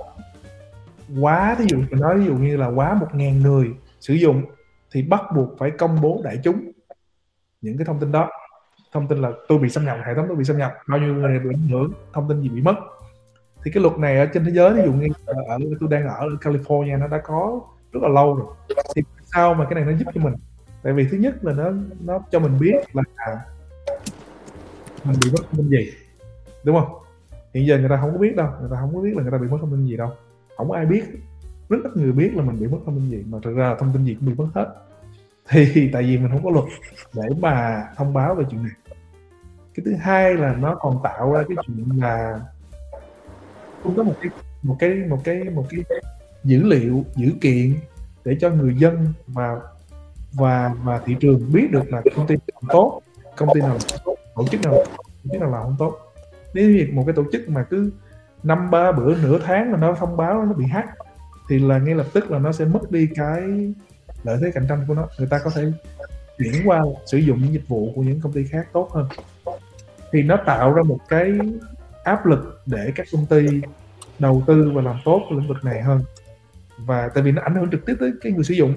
quá 1.20 1.56
ví 1.60 1.66
dụ 1.70 1.78
mình 1.78 2.00
nói, 2.00 2.20
ví 2.20 2.26
dụ 2.26 2.34
như 2.36 2.58
là 2.58 2.68
quá 2.68 2.94
một 2.94 3.08
ngàn 3.14 3.40
người 3.40 3.72
sử 4.00 4.14
dụng 4.14 4.44
thì 4.92 5.02
bắt 5.04 5.22
buộc 5.36 5.50
phải 5.60 5.72
công 5.72 6.02
bố 6.02 6.22
đại 6.24 6.40
chúng 6.44 6.72
những 7.62 7.78
cái 7.78 7.86
thông 7.86 8.00
tin 8.00 8.12
đó. 8.12 8.30
Thông 8.94 9.08
tin 9.08 9.22
là 9.22 9.32
tôi 9.48 9.58
bị 9.58 9.70
xâm 9.70 9.86
nhập, 9.86 9.98
hệ 10.06 10.16
thống 10.16 10.26
tôi 10.28 10.38
bị 10.38 10.44
xâm 10.44 10.58
nhập, 10.58 10.74
bao 10.88 11.00
nhiêu 11.00 11.14
người 11.14 11.40
bị 11.40 11.50
ảnh 11.54 11.68
hưởng, 11.68 11.92
thông 12.14 12.30
tin 12.30 12.42
gì 12.42 12.50
bị 12.50 12.62
mất. 12.62 12.76
Thì 13.64 13.72
cái 13.74 13.84
luật 13.84 13.98
này 13.98 14.18
ở 14.18 14.26
trên 14.26 14.46
thế 14.46 14.52
giới 14.52 14.74
ví 14.74 14.82
dụ 14.86 14.92
như 14.92 15.08
ở 15.26 15.58
tôi 15.80 15.90
đang 15.90 16.08
ở 16.08 16.28
California, 16.42 17.00
nó 17.00 17.08
đã 17.08 17.18
có 17.24 17.62
rất 17.92 18.00
là 18.04 18.10
lâu 18.10 18.36
rồi. 18.36 18.48
Thì 18.96 19.02
sao 19.34 19.54
mà 19.54 19.66
cái 19.66 19.76
này 19.76 19.94
nó 19.94 19.98
giúp 19.98 20.06
cho 20.14 20.22
mình? 20.22 20.34
Tại 20.84 20.94
vì 20.94 21.08
thứ 21.12 21.18
nhất 21.18 21.36
là 21.46 21.54
nó 21.54 21.72
nó 22.06 22.20
cho 22.32 22.40
mình 22.40 22.60
biết 22.60 22.76
là 22.94 23.04
à, 23.16 23.32
mình 25.04 25.18
bị 25.26 25.32
mất 25.32 25.44
thông 25.52 25.58
tin 25.58 25.70
gì? 25.70 25.92
Đúng 26.64 26.80
không? 26.80 26.98
Hiện 27.54 27.68
giờ 27.68 27.78
người 27.78 27.90
ta 27.90 27.98
không 28.02 28.12
có 28.12 28.18
biết 28.18 28.36
đâu, 28.36 28.48
người 28.60 28.70
ta 28.72 28.78
không 28.80 28.96
có 28.96 29.02
biết 29.02 29.12
là 29.16 29.22
người 29.22 29.32
ta 29.32 29.38
bị 29.38 29.48
mất 29.48 29.58
thông 29.62 29.72
tin 29.72 29.86
gì 29.88 29.98
đâu. 29.98 30.10
Không 30.58 30.70
có 30.70 30.76
ai 30.76 30.86
biết, 30.86 31.04
rất 31.70 31.78
ít 31.84 31.98
người 31.98 32.12
biết 32.12 32.32
là 32.36 32.44
mình 32.44 32.60
bị 32.60 32.68
mất 32.68 32.78
thông 32.86 32.96
tin 32.96 33.10
gì, 33.10 33.24
mà 33.30 33.38
thực 33.44 33.56
ra 33.56 33.70
là 33.70 33.76
thông 33.80 33.94
tin 33.94 34.06
gì 34.06 34.14
cũng 34.14 34.30
bị 34.30 34.34
mất 34.38 34.48
hết. 34.54 34.76
Thì 35.50 35.90
tại 35.94 36.04
vì 36.04 36.18
mình 36.18 36.32
không 36.32 36.44
có 36.44 36.50
luật 36.50 36.66
để 37.14 37.36
mà 37.40 37.84
thông 37.98 38.14
báo 38.14 38.36
về 38.36 38.46
chuyện 38.52 38.64
này. 38.64 38.74
Cái 39.76 39.84
thứ 39.86 39.94
hai 39.96 40.34
là 40.34 40.56
nó 40.56 40.76
còn 40.76 41.00
tạo 41.04 41.32
ra 41.32 41.44
cái 41.48 41.58
chuyện 41.68 42.00
là 42.02 42.40
không 43.84 43.96
có 43.96 44.04
một 44.04 44.16
cái 44.22 44.32
một 44.64 44.76
cái 44.80 44.90
một 45.10 45.20
cái 45.24 45.44
một 45.44 45.66
cái 45.70 45.84
dữ 46.44 46.64
liệu, 46.64 47.06
dữ 47.16 47.32
kiện 47.42 47.74
để 48.26 48.38
cho 48.42 48.50
người 48.50 48.76
dân 48.76 49.14
và 49.28 49.60
và 50.34 50.76
và 50.84 51.02
thị 51.06 51.16
trường 51.20 51.52
biết 51.54 51.68
được 51.72 51.94
là 51.94 52.02
công 52.16 52.28
ty 52.28 52.36
nào 52.36 52.62
tốt, 52.70 53.02
công 53.36 53.50
ty 53.54 53.62
nào 53.62 53.78
tốt 54.06 54.16
tổ 54.36 54.48
chức 54.48 54.62
nào 54.62 54.74
tổ 55.24 55.30
chức 55.32 55.42
nào 55.42 55.52
làm 55.52 55.64
không 55.64 55.76
tốt. 55.80 55.98
Nếu 56.54 56.70
như 56.70 56.88
một 56.92 57.04
cái 57.08 57.16
tổ 57.16 57.24
chức 57.32 57.50
mà 57.50 57.64
cứ 57.64 57.92
năm 58.44 58.72
ba 58.72 58.92
bữa, 58.92 59.16
nửa 59.16 59.40
tháng 59.46 59.72
mà 59.72 59.78
nó 59.78 59.94
thông 59.94 60.18
báo 60.18 60.46
nó 60.46 60.54
bị 60.54 60.66
hack, 60.66 60.90
thì 61.50 61.60
là 61.60 61.78
ngay 61.78 61.96
lập 61.96 62.06
tức 62.14 62.32
là 62.32 62.40
nó 62.40 62.52
sẽ 62.52 62.66
mất 62.66 62.92
đi 62.92 63.10
cái 63.16 63.42
lợi 64.24 64.38
thế 64.42 64.52
cạnh 64.52 64.66
tranh 64.70 64.86
của 64.88 64.94
nó. 64.94 65.08
Người 65.20 65.28
ta 65.28 65.40
có 65.44 65.52
thể 65.56 65.72
chuyển 66.38 66.54
qua 66.66 66.82
sử 67.06 67.18
dụng 67.18 67.42
những 67.42 67.54
dịch 67.54 67.68
vụ 67.68 67.92
của 67.96 68.02
những 68.02 68.22
công 68.22 68.34
ty 68.34 68.46
khác 68.46 68.68
tốt 68.74 68.90
hơn. 68.92 69.08
Thì 70.12 70.24
nó 70.24 70.38
tạo 70.46 70.74
ra 70.74 70.82
một 70.84 71.00
cái 71.10 71.40
áp 72.04 72.26
lực 72.26 72.62
để 72.66 72.92
các 72.96 73.08
công 73.12 73.26
ty 73.26 73.48
đầu 74.20 74.44
tư 74.48 74.72
và 74.76 74.82
làm 74.82 74.96
tốt 75.06 75.22
lĩnh 75.32 75.48
vực 75.48 75.58
này 75.64 75.82
hơn. 75.82 76.02
Và 76.78 77.10
tại 77.14 77.24
vì 77.24 77.32
nó 77.32 77.42
ảnh 77.42 77.56
hưởng 77.56 77.72
trực 77.72 77.86
tiếp 77.86 77.96
tới 78.00 78.12
cái 78.22 78.32
người 78.32 78.44
sử 78.44 78.54
dụng. 78.54 78.74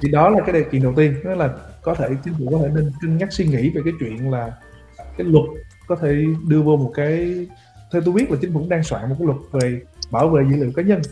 Thì 0.00 0.10
đó 0.10 0.30
là 0.30 0.40
cái 0.46 0.52
điều 0.52 0.64
kiện 0.64 0.82
đầu 0.82 0.92
tiên, 0.96 1.14
đó 1.24 1.34
là 1.34 1.50
có 1.84 1.94
thể 1.94 2.08
chính 2.24 2.34
phủ 2.34 2.48
có 2.50 2.58
thể 2.58 2.68
nên 2.74 2.92
cân 3.02 3.18
nhắc 3.18 3.32
suy 3.32 3.46
nghĩ 3.46 3.70
về 3.70 3.80
cái 3.84 3.92
chuyện 4.00 4.30
là 4.30 4.52
cái 5.16 5.26
luật 5.26 5.44
có 5.86 5.96
thể 5.96 6.24
đưa 6.48 6.62
vô 6.62 6.76
một 6.76 6.92
cái 6.94 7.46
theo 7.92 8.02
tôi 8.04 8.14
biết 8.14 8.30
là 8.30 8.36
chính 8.40 8.54
phủ 8.54 8.66
đang 8.68 8.82
soạn 8.82 9.08
một 9.08 9.16
cái 9.18 9.26
luật 9.26 9.38
về 9.52 9.80
bảo 10.10 10.28
vệ 10.28 10.42
dữ 10.50 10.56
liệu 10.56 10.72
cá 10.76 10.82
nhân. 10.82 11.02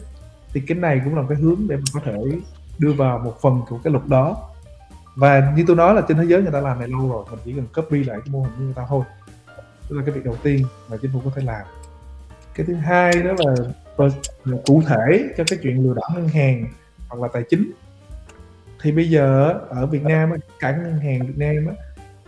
Thì 0.53 0.61
cái 0.61 0.79
này 0.79 1.01
cũng 1.05 1.15
là 1.15 1.23
một 1.23 1.27
cái 1.31 1.39
hướng 1.39 1.69
để 1.69 1.77
mình 1.77 1.85
có 1.95 2.01
thể 2.05 2.17
đưa 2.79 2.93
vào 2.93 3.19
một 3.19 3.41
phần 3.43 3.61
của 3.69 3.79
cái 3.85 3.93
luật 3.93 4.07
đó. 4.07 4.51
Và 5.17 5.53
như 5.57 5.65
tôi 5.67 5.77
nói 5.77 5.95
là 5.95 6.03
trên 6.09 6.17
thế 6.17 6.25
giới 6.25 6.43
người 6.43 6.53
ta 6.53 6.61
làm 6.61 6.79
này 6.79 6.89
lâu 6.89 7.11
rồi 7.11 7.25
mình 7.31 7.41
chỉ 7.45 7.53
cần 7.53 7.67
copy 7.75 8.05
lại 8.05 8.19
cái 8.25 8.33
mô 8.33 8.43
hình 8.43 8.53
của 8.59 8.65
người 8.65 8.75
ta 8.75 8.87
thôi. 8.89 9.05
Đó 9.91 9.97
là 9.97 10.03
cái 10.07 10.15
việc 10.15 10.25
đầu 10.25 10.37
tiên 10.43 10.67
mà 10.91 10.97
chính 11.03 11.11
phủ 11.13 11.21
có 11.25 11.31
thể 11.35 11.43
làm. 11.43 11.63
Cái 12.55 12.67
thứ 12.67 12.75
hai 12.75 13.13
đó 13.13 13.33
là, 13.39 13.55
là 14.45 14.57
cụ 14.67 14.83
thể 14.87 15.29
cho 15.37 15.45
cái 15.47 15.59
chuyện 15.63 15.85
lừa 15.85 15.95
đảo 15.95 16.11
ngân 16.15 16.29
hàng 16.29 16.67
hoặc 17.09 17.23
là 17.23 17.29
tài 17.33 17.43
chính 17.51 17.71
thì 18.83 18.93
bây 18.93 19.11
giờ 19.11 19.55
ở 19.69 19.87
Việt 19.87 20.03
Nam 20.03 20.33
cả 20.61 20.77
ngân 20.77 20.99
hàng 20.99 21.27
Việt 21.27 21.39
Nam 21.39 21.67
á, 21.67 21.75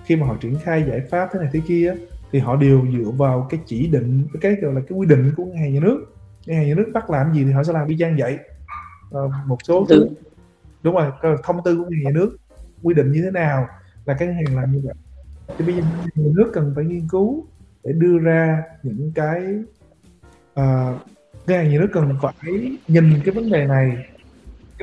khi 0.05 0.17
mà 0.17 0.27
họ 0.27 0.37
triển 0.41 0.59
khai 0.63 0.85
giải 0.89 1.01
pháp 1.11 1.29
thế 1.33 1.39
này 1.41 1.49
thế 1.53 1.61
kia 1.69 1.95
thì 2.33 2.39
họ 2.39 2.57
đều 2.57 2.87
dựa 2.93 3.11
vào 3.11 3.47
cái 3.51 3.61
chỉ 3.67 3.87
định 3.87 4.27
cái 4.41 4.57
gọi 4.63 4.75
là 4.75 4.81
cái 4.89 4.99
quy 4.99 5.07
định 5.07 5.33
của 5.37 5.45
ngân 5.45 5.57
hàng 5.57 5.75
nhà 5.75 5.81
nước. 5.81 6.15
Ngân 6.47 6.57
hàng 6.57 6.69
nhà 6.69 6.75
nước 6.75 6.91
bắt 6.95 7.11
làm 7.11 7.35
gì 7.35 7.45
thì 7.45 7.53
họ 7.53 7.65
sẽ 7.65 7.73
làm 7.73 7.89
y 7.89 7.97
chang 7.99 8.17
vậy. 8.19 8.39
À, 9.13 9.21
một 9.47 9.59
số 9.65 9.87
thứ 9.89 10.09
đúng 10.83 10.95
rồi 10.95 11.13
thông 11.43 11.65
tư 11.65 11.77
của 11.77 11.83
ngân 11.83 11.93
hàng 11.93 12.03
nhà 12.03 12.11
nước 12.11 12.37
quy 12.83 12.95
định 12.95 13.13
như 13.13 13.23
thế 13.23 13.31
nào 13.31 13.69
là 14.05 14.15
các 14.15 14.27
ngân 14.27 14.35
hàng 14.35 14.57
làm 14.57 14.73
như 14.73 14.81
vậy. 14.85 14.95
Thì 15.59 15.65
bây 15.65 15.75
giờ 15.75 15.83
nhà 16.15 16.33
nước 16.37 16.51
cần 16.55 16.73
phải 16.75 16.85
nghiên 16.85 17.09
cứu 17.09 17.47
để 17.85 17.93
đưa 17.93 18.19
ra 18.19 18.63
những 18.83 19.13
cái 19.15 19.43
uh, 20.61 21.01
ngân 21.47 21.59
hàng 21.59 21.71
nhà 21.71 21.79
nước 21.81 21.89
cần 21.93 22.17
phải 22.21 22.79
nhìn 22.89 23.05
cái 23.25 23.35
vấn 23.35 23.51
đề 23.51 23.67
này 23.67 23.97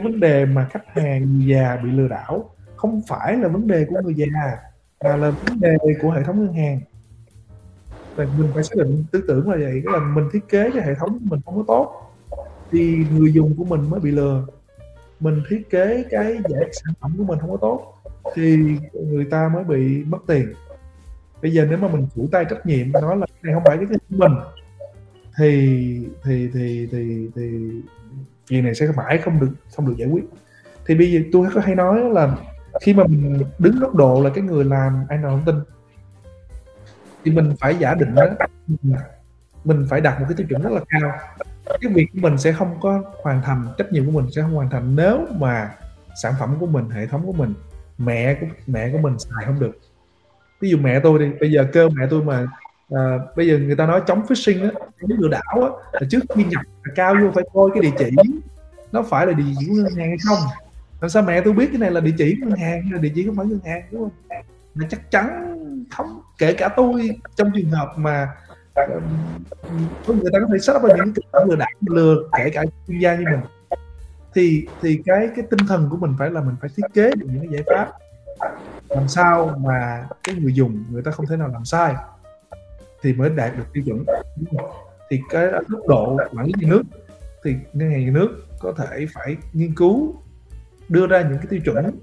cái 0.01 0.11
vấn 0.11 0.19
đề 0.19 0.45
mà 0.45 0.67
khách 0.71 0.83
hàng 0.87 1.33
người 1.33 1.45
già 1.45 1.77
bị 1.83 1.91
lừa 1.91 2.07
đảo 2.07 2.49
không 2.75 3.01
phải 3.07 3.37
là 3.37 3.47
vấn 3.47 3.67
đề 3.67 3.85
của 3.89 4.01
người 4.03 4.13
già, 4.13 4.57
mà 5.03 5.15
là 5.15 5.29
vấn 5.29 5.59
đề 5.59 5.77
của 6.01 6.11
hệ 6.11 6.23
thống 6.23 6.45
ngân 6.45 6.53
hàng. 6.53 6.79
Và 8.15 8.25
mình 8.37 8.49
phải 8.53 8.63
xác 8.63 8.75
định, 8.77 9.03
tư 9.11 9.23
tưởng 9.27 9.49
là 9.49 9.57
vậy, 9.57 9.81
cái 9.85 9.93
là 9.93 9.99
mình 9.99 10.29
thiết 10.33 10.49
kế 10.49 10.71
cái 10.73 10.83
hệ 10.83 10.95
thống 10.95 11.09
của 11.09 11.25
mình 11.29 11.39
không 11.45 11.55
có 11.57 11.63
tốt 11.67 12.11
thì 12.71 13.05
người 13.11 13.33
dùng 13.33 13.55
của 13.57 13.63
mình 13.63 13.89
mới 13.89 13.99
bị 13.99 14.11
lừa. 14.11 14.45
Mình 15.19 15.41
thiết 15.49 15.69
kế 15.69 16.05
cái 16.09 16.37
giải 16.49 16.69
sản 16.71 16.93
phẩm 17.01 17.15
của 17.17 17.23
mình 17.23 17.39
không 17.39 17.51
có 17.51 17.57
tốt 17.57 17.93
thì 18.33 18.57
người 18.93 19.25
ta 19.25 19.49
mới 19.53 19.63
bị 19.63 20.03
mất 20.03 20.17
tiền. 20.27 20.53
Bây 21.41 21.53
giờ 21.53 21.65
nếu 21.69 21.77
mà 21.77 21.87
mình 21.87 22.07
phủ 22.15 22.27
tay 22.31 22.45
trách 22.49 22.65
nhiệm 22.65 22.91
nói 22.91 23.17
là 23.17 23.25
cái 23.25 23.39
này 23.43 23.53
không 23.53 23.63
phải 23.65 23.77
cái 23.77 23.85
của 23.87 23.95
mình 24.09 24.31
thì 25.37 26.07
thì 26.23 26.49
thì 26.53 26.87
thì 26.91 27.29
thì 27.35 27.69
chuyện 28.47 28.63
này 28.63 28.75
sẽ 28.75 28.87
mãi 28.95 29.17
không 29.17 29.39
được 29.39 29.51
không 29.75 29.87
được 29.87 29.95
giải 29.97 30.09
quyết. 30.09 30.23
Thì 30.85 30.95
bây 30.95 31.11
giờ 31.11 31.19
tôi 31.31 31.47
có 31.53 31.61
hay 31.61 31.75
nói 31.75 31.99
là 32.09 32.37
khi 32.81 32.93
mà 32.93 33.03
mình 33.07 33.43
đứng 33.59 33.79
góc 33.79 33.95
độ 33.95 34.21
là 34.23 34.29
cái 34.35 34.43
người 34.43 34.65
làm 34.65 34.93
an 35.09 35.19
toàn 35.21 35.21
thông 35.21 35.45
tin, 35.45 35.55
thì 37.23 37.31
mình 37.31 37.53
phải 37.59 37.75
giả 37.75 37.93
định 37.93 38.15
đó 38.15 38.23
mình 39.63 39.85
phải 39.89 40.01
đặt 40.01 40.19
một 40.19 40.25
cái 40.29 40.35
tiêu 40.37 40.47
chuẩn 40.49 40.61
rất 40.61 40.71
là 40.71 40.81
cao. 40.89 41.11
Cái 41.81 41.93
việc 41.93 42.07
của 42.13 42.19
mình 42.21 42.37
sẽ 42.37 42.51
không 42.51 42.77
có 42.81 43.03
hoàn 43.23 43.41
thành, 43.41 43.67
trách 43.77 43.91
nhiệm 43.91 44.05
của 44.05 44.11
mình 44.11 44.31
sẽ 44.31 44.41
không 44.41 44.53
hoàn 44.53 44.69
thành 44.69 44.95
nếu 44.95 45.27
mà 45.39 45.75
sản 46.21 46.33
phẩm 46.39 46.55
của 46.59 46.67
mình, 46.67 46.89
hệ 46.89 47.07
thống 47.07 47.25
của 47.25 47.33
mình, 47.33 47.53
mẹ 47.97 48.37
của 48.41 48.47
mẹ 48.67 48.89
của 48.91 48.97
mình 48.97 49.19
xài 49.19 49.45
không 49.45 49.59
được. 49.59 49.79
Ví 50.59 50.69
dụ 50.69 50.77
mẹ 50.77 50.99
tôi 50.99 51.19
đi, 51.19 51.31
bây 51.39 51.51
giờ 51.51 51.67
cơ 51.73 51.89
mẹ 51.89 52.07
tôi 52.09 52.23
mà 52.23 52.47
à, 52.91 53.19
bây 53.35 53.47
giờ 53.47 53.57
người 53.57 53.75
ta 53.75 53.85
nói 53.85 54.01
chống 54.07 54.25
phishing 54.27 54.63
á 54.63 54.69
chống 55.01 55.19
lừa 55.19 55.27
đảo 55.27 55.61
á 55.61 55.69
là 55.93 56.07
trước 56.09 56.19
khi 56.35 56.43
nhập 56.43 56.61
cao 56.95 57.15
vô 57.21 57.31
phải 57.33 57.43
coi 57.53 57.69
cái 57.73 57.81
địa 57.81 57.91
chỉ 57.97 58.15
nó 58.91 59.03
phải 59.03 59.27
là 59.27 59.33
địa 59.33 59.43
chỉ 59.59 59.67
của 59.67 59.73
ngân 59.75 59.95
hàng 59.95 60.07
hay 60.07 60.17
không? 60.27 60.39
Làm 61.01 61.09
sao 61.09 61.23
mẹ 61.23 61.41
tôi 61.41 61.53
biết 61.53 61.67
cái 61.71 61.77
này 61.77 61.91
là 61.91 62.01
địa 62.01 62.13
chỉ 62.17 62.35
của 62.41 62.49
ngân 62.49 62.59
hàng 62.59 62.81
hay 62.83 62.91
là 62.91 62.97
địa 62.97 63.11
chỉ 63.15 63.25
không 63.25 63.35
phải 63.35 63.45
ngân 63.45 63.59
hàng 63.65 63.81
đúng 63.91 64.01
không? 64.01 64.11
Mà 64.75 64.87
chắc 64.89 65.11
chắn 65.11 65.57
không 65.91 66.21
kể 66.37 66.53
cả 66.53 66.69
tôi 66.75 67.09
trong 67.35 67.51
trường 67.55 67.69
hợp 67.69 67.93
mà 67.95 68.29
ờ, 68.73 68.87
người 70.07 70.31
ta 70.33 70.39
có 70.39 70.47
thể 70.51 70.59
set 70.59 70.75
up 70.75 70.81
những 70.97 71.13
kịch 71.13 71.25
bản 71.33 71.47
lừa 71.49 71.55
đảo 71.55 71.69
lừa 71.81 72.15
kể 72.37 72.49
cả 72.49 72.63
chuyên 72.87 72.99
gia 72.99 73.15
như 73.15 73.25
mình. 73.31 73.39
Thì 74.33 74.67
thì 74.81 75.01
cái 75.05 75.29
cái 75.35 75.45
tinh 75.49 75.67
thần 75.67 75.87
của 75.89 75.97
mình 75.97 76.15
phải 76.19 76.29
là 76.29 76.41
mình 76.41 76.55
phải 76.61 76.69
thiết 76.75 76.83
kế 76.93 77.11
được 77.15 77.27
những 77.29 77.39
cái 77.39 77.49
giải 77.51 77.63
pháp 77.75 77.91
làm 78.89 79.07
sao 79.07 79.57
mà 79.61 80.07
cái 80.23 80.35
người 80.35 80.53
dùng 80.53 80.83
người 80.89 81.01
ta 81.01 81.11
không 81.11 81.25
thể 81.25 81.37
nào 81.37 81.47
làm 81.47 81.65
sai 81.65 81.95
thì 83.01 83.13
mới 83.13 83.29
đạt 83.29 83.57
được 83.57 83.63
tiêu 83.73 83.83
chuẩn. 83.85 84.05
Thì 85.09 85.21
cái 85.29 85.51
mức 85.67 85.81
độ 85.87 86.17
quản 86.33 86.45
lý 86.45 86.53
nhà 86.59 86.67
nước, 86.69 86.81
thì 87.43 87.55
ngân 87.73 87.91
hàng 87.91 88.05
nhà 88.05 88.11
nước 88.11 88.29
có 88.59 88.73
thể 88.77 89.05
phải 89.13 89.37
nghiên 89.53 89.75
cứu, 89.75 90.15
đưa 90.89 91.07
ra 91.07 91.21
những 91.21 91.37
cái 91.37 91.45
tiêu 91.49 91.59
chuẩn 91.65 91.99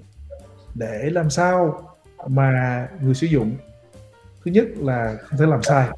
để 0.75 1.09
làm 1.09 1.29
sao 1.29 1.81
mà 2.27 2.87
người 3.01 3.13
sử 3.13 3.27
dụng, 3.27 3.55
thứ 4.45 4.51
nhất 4.51 4.65
là 4.77 5.17
không 5.21 5.39
thể 5.39 5.45
làm 5.45 5.63
sai. 5.63 5.89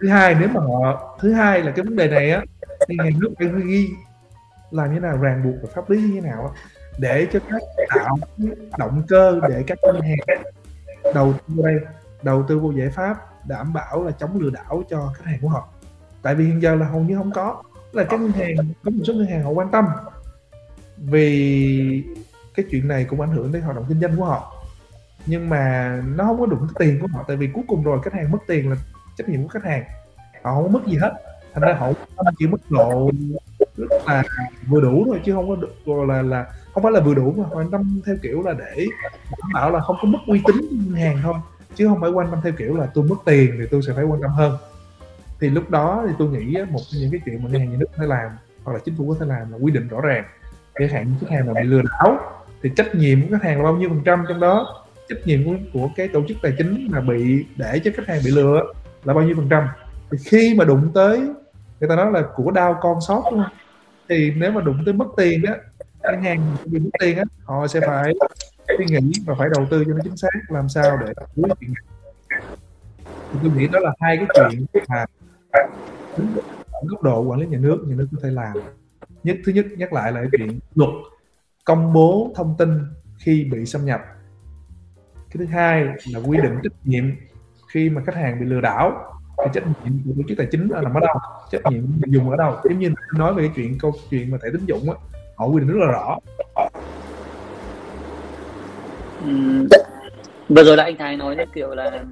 Thứ 0.00 0.08
hai, 0.08 0.34
nếu 0.40 0.48
mà 0.48 0.60
họ, 0.60 1.18
thứ 1.20 1.32
hai 1.32 1.62
là 1.62 1.72
cái 1.72 1.84
vấn 1.84 1.96
đề 1.96 2.08
này 2.08 2.30
á, 2.30 2.42
thì 2.88 2.96
hàng 2.98 3.20
nước 3.20 3.30
phải 3.38 3.48
ghi 3.66 3.88
làm 4.70 4.94
như 4.94 5.00
nào, 5.00 5.16
ràng 5.16 5.42
buộc 5.44 5.54
và 5.62 5.68
pháp 5.74 5.90
lý 5.90 6.02
như 6.02 6.20
thế 6.20 6.28
nào 6.28 6.54
để 6.98 7.26
cho 7.32 7.40
các 7.50 7.62
tạo 7.88 8.16
động 8.78 9.02
cơ 9.08 9.40
để 9.48 9.64
các 9.66 9.78
ngân 9.82 10.00
hàng 10.00 10.42
đầu 11.14 11.34
tư 11.48 11.62
đây, 11.62 11.74
đầu 12.22 12.44
tư 12.48 12.58
vô 12.58 12.70
giải 12.70 12.90
pháp 12.90 13.16
đảm 13.48 13.72
bảo 13.72 14.04
là 14.04 14.10
chống 14.10 14.40
lừa 14.40 14.50
đảo 14.50 14.82
cho 14.90 15.12
khách 15.16 15.26
hàng 15.26 15.38
của 15.42 15.48
họ. 15.48 15.68
Tại 16.22 16.34
vì 16.34 16.44
hiện 16.44 16.62
giờ 16.62 16.74
là 16.74 16.86
hầu 16.86 17.00
như 17.00 17.16
không 17.16 17.32
có. 17.32 17.62
Là 17.92 18.04
các 18.04 18.20
ngân 18.20 18.32
hàng, 18.32 18.56
có 18.84 18.90
một 18.90 19.04
số 19.06 19.14
ngân 19.14 19.26
hàng 19.26 19.42
họ 19.42 19.50
quan 19.50 19.70
tâm. 19.70 19.86
Vì 20.96 22.04
cái 22.54 22.66
chuyện 22.70 22.88
này 22.88 23.04
cũng 23.04 23.20
ảnh 23.20 23.30
hưởng 23.30 23.52
đến 23.52 23.62
hoạt 23.62 23.76
động 23.76 23.84
kinh 23.88 24.00
doanh 24.00 24.16
của 24.16 24.24
họ. 24.24 24.54
Nhưng 25.26 25.48
mà 25.48 25.92
nó 26.16 26.24
không 26.24 26.40
có 26.40 26.46
đụng 26.46 26.66
tiền 26.78 26.98
của 27.00 27.06
họ, 27.12 27.24
tại 27.28 27.36
vì 27.36 27.48
cuối 27.54 27.64
cùng 27.68 27.82
rồi 27.84 28.00
khách 28.02 28.12
hàng 28.12 28.30
mất 28.30 28.38
tiền 28.46 28.70
là 28.70 28.76
trách 29.16 29.28
nhiệm 29.28 29.42
của 29.42 29.48
khách 29.48 29.64
hàng. 29.64 29.84
Họ 30.42 30.54
không 30.54 30.72
mất 30.72 30.86
gì 30.86 30.96
hết. 30.96 31.12
Thành 31.54 31.62
ra 31.62 31.74
họ 31.74 31.92
chỉ 32.38 32.46
mức 32.46 32.70
độ 32.70 33.10
rất 33.76 34.02
là 34.06 34.22
vừa 34.66 34.80
đủ 34.80 35.04
thôi, 35.06 35.20
chứ 35.24 35.34
không 35.34 35.48
có 35.48 35.56
được, 35.56 35.74
gọi 35.86 36.06
là 36.06 36.22
là 36.22 36.46
không 36.74 36.82
phải 36.82 36.92
là 36.92 37.00
vừa 37.00 37.14
đủ 37.14 37.34
mà 37.36 37.44
quan 37.52 37.70
tâm 37.70 38.00
theo 38.06 38.16
kiểu 38.22 38.42
là 38.42 38.52
để 38.52 38.86
đảm 39.30 39.50
bảo 39.54 39.70
là 39.70 39.80
không 39.80 39.96
có 40.02 40.08
mất 40.08 40.18
uy 40.26 40.42
tín 40.46 40.56
ngân 40.70 40.94
hàng 40.94 41.18
thôi 41.22 41.34
chứ 41.78 41.86
không 41.88 42.00
phải 42.00 42.10
quan 42.10 42.30
tâm 42.30 42.40
theo 42.42 42.52
kiểu 42.58 42.76
là 42.76 42.86
tôi 42.94 43.04
mất 43.04 43.16
tiền 43.24 43.56
thì 43.58 43.66
tôi 43.70 43.82
sẽ 43.82 43.92
phải 43.92 44.04
quan 44.04 44.22
tâm 44.22 44.30
hơn. 44.30 44.56
Thì 45.40 45.50
lúc 45.50 45.70
đó 45.70 46.04
thì 46.08 46.12
tôi 46.18 46.28
nghĩ 46.28 46.56
một 46.70 46.80
trong 46.90 47.00
những 47.00 47.10
cái 47.10 47.20
chuyện 47.24 47.42
mà 47.42 47.48
ngân 47.50 47.60
hàng 47.60 47.70
nhà 47.70 47.76
nước 47.78 47.86
có 47.92 47.96
thể 48.00 48.06
làm 48.06 48.30
hoặc 48.64 48.72
là 48.72 48.78
chính 48.84 48.96
phủ 48.96 49.08
có 49.08 49.16
thể 49.20 49.26
làm 49.26 49.52
là 49.52 49.58
quy 49.60 49.72
định 49.72 49.88
rõ 49.88 50.00
ràng 50.00 50.24
chẳng 50.78 50.88
hạn 50.88 51.14
khách 51.20 51.30
hàng 51.30 51.46
mà 51.46 51.52
bị 51.54 51.62
lừa 51.62 51.82
đảo. 51.82 52.20
Thì 52.62 52.70
trách 52.76 52.94
nhiệm 52.94 53.22
của 53.22 53.28
khách 53.30 53.42
hàng 53.42 53.56
là 53.56 53.62
bao 53.62 53.76
nhiêu 53.76 53.88
phần 53.88 54.02
trăm 54.04 54.24
trong 54.28 54.40
đó? 54.40 54.84
Trách 55.08 55.18
nhiệm 55.24 55.44
của, 55.44 55.54
của 55.72 55.90
cái 55.96 56.08
tổ 56.08 56.22
chức 56.28 56.36
tài 56.42 56.52
chính 56.58 56.88
mà 56.90 57.00
bị 57.00 57.46
để 57.56 57.80
cho 57.84 57.90
khách 57.96 58.08
hàng 58.08 58.20
bị 58.24 58.30
lừa 58.30 58.72
là 59.04 59.14
bao 59.14 59.24
nhiêu 59.24 59.36
phần 59.36 59.48
trăm? 59.48 59.68
Thì 60.10 60.18
khi 60.24 60.54
mà 60.54 60.64
đụng 60.64 60.90
tới 60.94 61.18
người 61.80 61.88
ta 61.88 61.96
nói 61.96 62.12
là 62.12 62.22
của 62.36 62.50
đau 62.50 62.78
con 62.80 63.00
sót 63.00 63.22
đúng 63.30 63.42
không? 63.42 63.52
Thì 64.08 64.32
nếu 64.36 64.52
mà 64.52 64.60
đụng 64.60 64.82
tới 64.84 64.94
mất 64.94 65.06
tiền 65.16 65.42
á 65.44 65.54
ngân 66.02 66.22
hàng 66.22 66.56
bị 66.64 66.78
mất 66.78 66.90
tiền 67.00 67.16
á 67.18 67.24
họ 67.44 67.66
sẽ 67.66 67.80
phải 67.86 68.14
suy 68.78 68.84
nghĩ 68.84 69.12
và 69.26 69.34
phải 69.38 69.48
đầu 69.56 69.66
tư 69.70 69.84
cho 69.84 69.92
nó 69.92 70.00
chính 70.04 70.16
xác, 70.16 70.28
làm 70.48 70.68
sao 70.68 70.98
để 71.00 71.12
cứu 71.36 71.46
chuyện 71.60 71.72
này. 71.74 71.82
Thì 73.32 73.38
tôi 73.42 73.52
nghĩ 73.56 73.68
đó 73.68 73.78
là 73.78 73.92
hai 74.00 74.16
cái 74.16 74.26
chuyện 74.34 74.66
mà 74.88 75.04
ở 76.70 76.80
góc 76.86 77.02
độ 77.02 77.22
quản 77.22 77.40
lý 77.40 77.46
nhà 77.46 77.58
nước 77.58 77.84
nhà 77.86 77.94
nước 77.94 78.08
có 78.12 78.18
thể 78.22 78.30
làm. 78.30 78.52
Nhất, 79.24 79.36
thứ 79.46 79.52
nhất, 79.52 79.66
nhắc 79.76 79.92
lại 79.92 80.12
là 80.12 80.20
cái 80.20 80.28
chuyện 80.32 80.58
luật 80.74 80.90
công 81.64 81.92
bố 81.92 82.32
thông 82.36 82.54
tin 82.58 82.80
khi 83.18 83.48
bị 83.52 83.66
xâm 83.66 83.84
nhập. 83.84 84.00
Cái 85.14 85.36
thứ 85.38 85.46
hai 85.46 85.84
là 85.84 86.20
quy 86.26 86.38
định 86.42 86.58
trách 86.62 86.72
nhiệm 86.84 87.04
khi 87.72 87.90
mà 87.90 88.02
khách 88.06 88.14
hàng 88.14 88.40
bị 88.40 88.46
lừa 88.46 88.60
đảo. 88.60 89.14
Thì 89.44 89.50
trách 89.54 89.64
nhiệm 89.66 89.98
của 90.04 90.12
tổ 90.16 90.22
chức 90.28 90.38
tài 90.38 90.46
chính 90.50 90.70
là 90.70 90.82
nằm 90.82 90.94
ở 90.94 91.00
đâu? 91.00 91.16
Trách 91.50 91.60
nhiệm 91.70 91.82
người 91.82 92.08
dùng 92.08 92.30
ở 92.30 92.36
đâu? 92.36 92.56
Giống 92.64 92.78
như 92.78 92.90
nói 93.14 93.34
về 93.34 93.42
cái 93.42 93.52
chuyện, 93.56 93.78
câu 93.78 93.92
chuyện 94.10 94.30
mà 94.30 94.38
thẻ 94.42 94.48
tín 94.52 94.66
dụng 94.66 94.90
á, 94.90 94.96
họ 95.36 95.46
quy 95.46 95.60
định 95.60 95.68
rất 95.68 95.86
là 95.86 95.92
rõ. 95.92 96.18
Ừm, 99.20 99.68
vừa 100.48 100.64
rồi 100.64 100.76
là 100.76 100.84
anh 100.84 100.96
Thái 100.96 101.16
nói 101.16 101.36
kiểu 101.54 101.74
là 101.74 102.04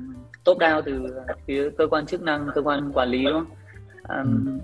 top 0.44 0.58
down 0.58 0.82
từ 0.82 1.06
phía 1.46 1.70
cơ 1.78 1.86
quan 1.86 2.06
chức 2.06 2.22
năng 2.22 2.48
cơ 2.54 2.62
quan 2.62 2.92
quản 2.92 3.08
lý 3.08 3.24
đúng 3.24 3.32
không? 3.32 3.46
Ừm, 4.08 4.58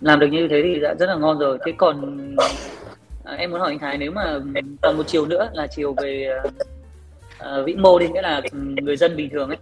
làm 0.00 0.20
được 0.20 0.26
như 0.26 0.48
thế 0.48 0.62
thì 0.62 0.80
đã 0.80 0.94
rất 0.94 1.06
là 1.06 1.14
ngon 1.14 1.38
rồi. 1.38 1.58
Thế 1.66 1.72
còn 1.78 2.18
à, 3.24 3.34
em 3.34 3.50
muốn 3.50 3.60
hỏi 3.60 3.70
anh 3.70 3.78
Thái 3.78 3.98
nếu 3.98 4.10
mà 4.10 4.38
còn 4.82 4.96
một 4.96 5.04
chiều 5.06 5.26
nữa 5.26 5.50
là 5.52 5.66
chiều 5.66 5.92
về 5.92 6.40
à, 7.38 7.60
vĩ 7.66 7.74
mô 7.74 7.98
đi 7.98 8.08
nghĩa 8.08 8.22
là 8.22 8.42
người 8.82 8.96
dân 8.96 9.16
bình 9.16 9.30
thường 9.30 9.48
ấy 9.48 9.58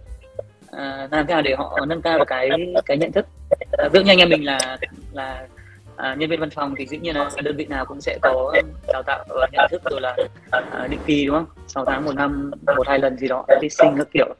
à, 0.71 1.07
làm 1.11 1.27
thế 1.27 1.33
nào 1.33 1.41
để 1.41 1.55
họ 1.57 1.79
nâng 1.87 2.01
cao 2.01 2.17
được 2.17 2.25
cái 2.27 2.49
cái 2.85 2.97
nhận 2.97 3.11
thức? 3.11 3.25
À, 3.71 3.89
ví 3.93 3.99
dụ 3.99 4.05
như 4.05 4.11
anh 4.11 4.17
em 4.17 4.29
mình 4.29 4.45
là 4.45 4.77
là 5.13 5.47
à, 5.95 6.15
nhân 6.19 6.29
viên 6.29 6.39
văn 6.39 6.49
phòng 6.49 6.75
thì 6.77 6.85
dĩ 6.85 6.97
nhiên 6.97 7.15
là 7.15 7.29
đơn 7.43 7.57
vị 7.57 7.65
nào 7.65 7.85
cũng 7.85 8.01
sẽ 8.01 8.17
có 8.21 8.53
đào 8.87 9.03
tạo 9.03 9.25
và 9.29 9.47
nhận 9.51 9.67
thức 9.71 9.81
rồi 9.91 10.01
là 10.01 10.17
à, 10.51 10.87
định 10.87 10.99
kỳ 11.05 11.25
đúng 11.25 11.35
không? 11.35 11.45
6 11.67 11.85
tháng 11.85 12.05
một 12.05 12.15
năm 12.15 12.51
một 12.77 12.87
hai 12.87 12.99
lần 12.99 13.17
gì 13.17 13.27
đó 13.27 13.45
đi 13.61 13.69
sinh 13.69 13.95
các 13.97 14.07
kiểu. 14.13 14.35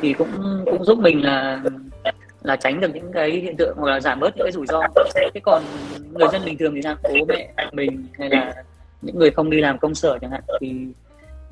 Thì 0.00 0.12
cũng 0.12 0.28
cũng 0.64 0.84
giúp 0.84 0.98
mình 0.98 1.24
là 1.24 1.62
là 2.42 2.56
tránh 2.56 2.80
được 2.80 2.94
những 2.94 3.12
cái 3.12 3.30
hiện 3.30 3.56
tượng 3.56 3.76
hoặc 3.76 3.90
là 3.90 4.00
giảm 4.00 4.20
bớt 4.20 4.36
những 4.36 4.44
cái 4.44 4.52
rủi 4.52 4.66
ro. 4.66 4.80
Thế 5.34 5.40
còn 5.42 5.62
người 6.14 6.28
dân 6.32 6.42
bình 6.44 6.58
thường 6.58 6.74
thì 6.74 6.82
sao? 6.82 6.96
Bố 7.02 7.24
mẹ 7.28 7.48
mình 7.72 8.06
hay 8.18 8.28
là 8.28 8.54
những 9.02 9.18
người 9.18 9.30
không 9.30 9.50
đi 9.50 9.60
làm 9.60 9.78
công 9.78 9.94
sở 9.94 10.18
chẳng 10.20 10.30
hạn? 10.30 10.40
Thì 10.60 10.74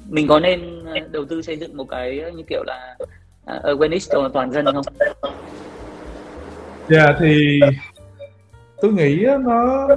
mình 0.08 0.28
có 0.28 0.40
nên 0.40 0.84
à, 0.86 0.94
đầu 1.10 1.24
tư 1.24 1.42
xây 1.42 1.56
dựng 1.56 1.76
một 1.76 1.88
cái 1.88 2.32
như 2.34 2.42
kiểu 2.48 2.62
là 2.66 2.96
à, 3.44 3.60
awareness 3.62 4.30
toàn 4.30 4.52
dân 4.52 4.64
không? 4.64 4.84
Dạ 6.88 7.04
yeah, 7.04 7.16
thì 7.20 7.60
tôi 8.80 8.92
nghĩ 8.92 9.26
nó 9.40 9.88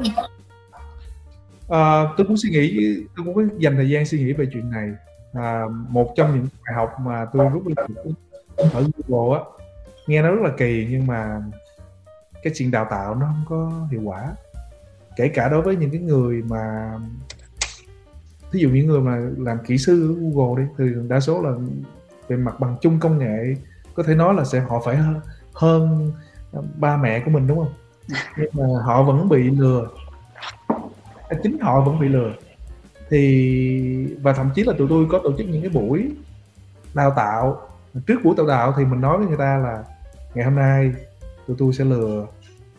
à, 1.69 2.03
tôi 2.17 2.27
cũng 2.27 2.37
suy 2.37 2.49
nghĩ 2.49 2.95
tôi 3.15 3.25
cũng 3.25 3.35
có 3.35 3.43
dành 3.57 3.75
thời 3.75 3.89
gian 3.89 4.05
suy 4.05 4.19
nghĩ 4.19 4.33
về 4.33 4.45
chuyện 4.53 4.69
này. 4.69 4.89
À, 5.33 5.63
một 5.89 6.13
trong 6.15 6.35
những 6.35 6.47
bài 6.65 6.75
học 6.75 6.95
mà 6.99 7.25
tôi 7.33 7.49
rút 7.49 7.63
ra 7.77 7.83
ở 8.73 8.83
Google 9.07 9.39
á 9.39 9.43
nghe 10.07 10.21
nó 10.21 10.31
rất 10.31 10.41
là 10.41 10.51
kỳ 10.57 10.87
nhưng 10.89 11.07
mà 11.07 11.41
cái 12.43 12.53
chuyện 12.55 12.71
đào 12.71 12.87
tạo 12.89 13.15
nó 13.15 13.25
không 13.25 13.43
có 13.49 13.87
hiệu 13.91 14.01
quả. 14.03 14.35
Kể 15.15 15.27
cả 15.27 15.49
đối 15.49 15.61
với 15.61 15.75
những 15.75 15.91
cái 15.91 16.01
người 16.01 16.41
mà 16.41 16.93
ví 18.51 18.59
dụ 18.59 18.69
những 18.69 18.87
người 18.87 19.01
mà 19.01 19.21
làm 19.37 19.57
kỹ 19.65 19.77
sư 19.77 20.13
ở 20.13 20.15
Google 20.19 20.63
đi 20.63 20.69
thì 20.77 21.07
đa 21.07 21.19
số 21.19 21.41
là 21.41 21.51
về 22.27 22.37
mặt 22.37 22.59
bằng 22.59 22.75
chung 22.81 22.99
công 22.99 23.19
nghệ 23.19 23.55
có 23.93 24.03
thể 24.03 24.15
nói 24.15 24.33
là 24.33 24.43
sẽ 24.45 24.59
họ 24.59 24.81
phải 24.85 24.95
hơn, 24.95 25.21
hơn 25.53 26.11
ba 26.75 26.97
mẹ 26.97 27.19
của 27.19 27.31
mình 27.31 27.47
đúng 27.47 27.57
không? 27.57 27.73
Nhưng 28.07 28.49
mà 28.53 28.63
họ 28.83 29.03
vẫn 29.03 29.29
bị 29.29 29.43
lừa. 29.43 29.87
Chính 31.43 31.59
họ 31.59 31.81
vẫn 31.81 31.99
bị 31.99 32.07
lừa. 32.07 32.33
Thì, 33.09 34.15
và 34.21 34.33
thậm 34.33 34.49
chí 34.55 34.63
là 34.63 34.73
tụi 34.77 34.87
tôi 34.89 35.05
có 35.11 35.19
tổ 35.23 35.37
chức 35.37 35.47
những 35.47 35.61
cái 35.61 35.69
buổi 35.69 36.11
đào 36.93 37.13
tạo. 37.15 37.61
Trước 38.07 38.19
buổi 38.23 38.35
đào 38.37 38.47
tạo 38.47 38.73
thì 38.77 38.85
mình 38.85 39.01
nói 39.01 39.17
với 39.17 39.27
người 39.27 39.37
ta 39.37 39.57
là 39.57 39.83
ngày 40.33 40.45
hôm 40.45 40.55
nay 40.55 40.91
tụi 41.47 41.57
tôi 41.59 41.73
sẽ 41.73 41.83
lừa 41.83 42.27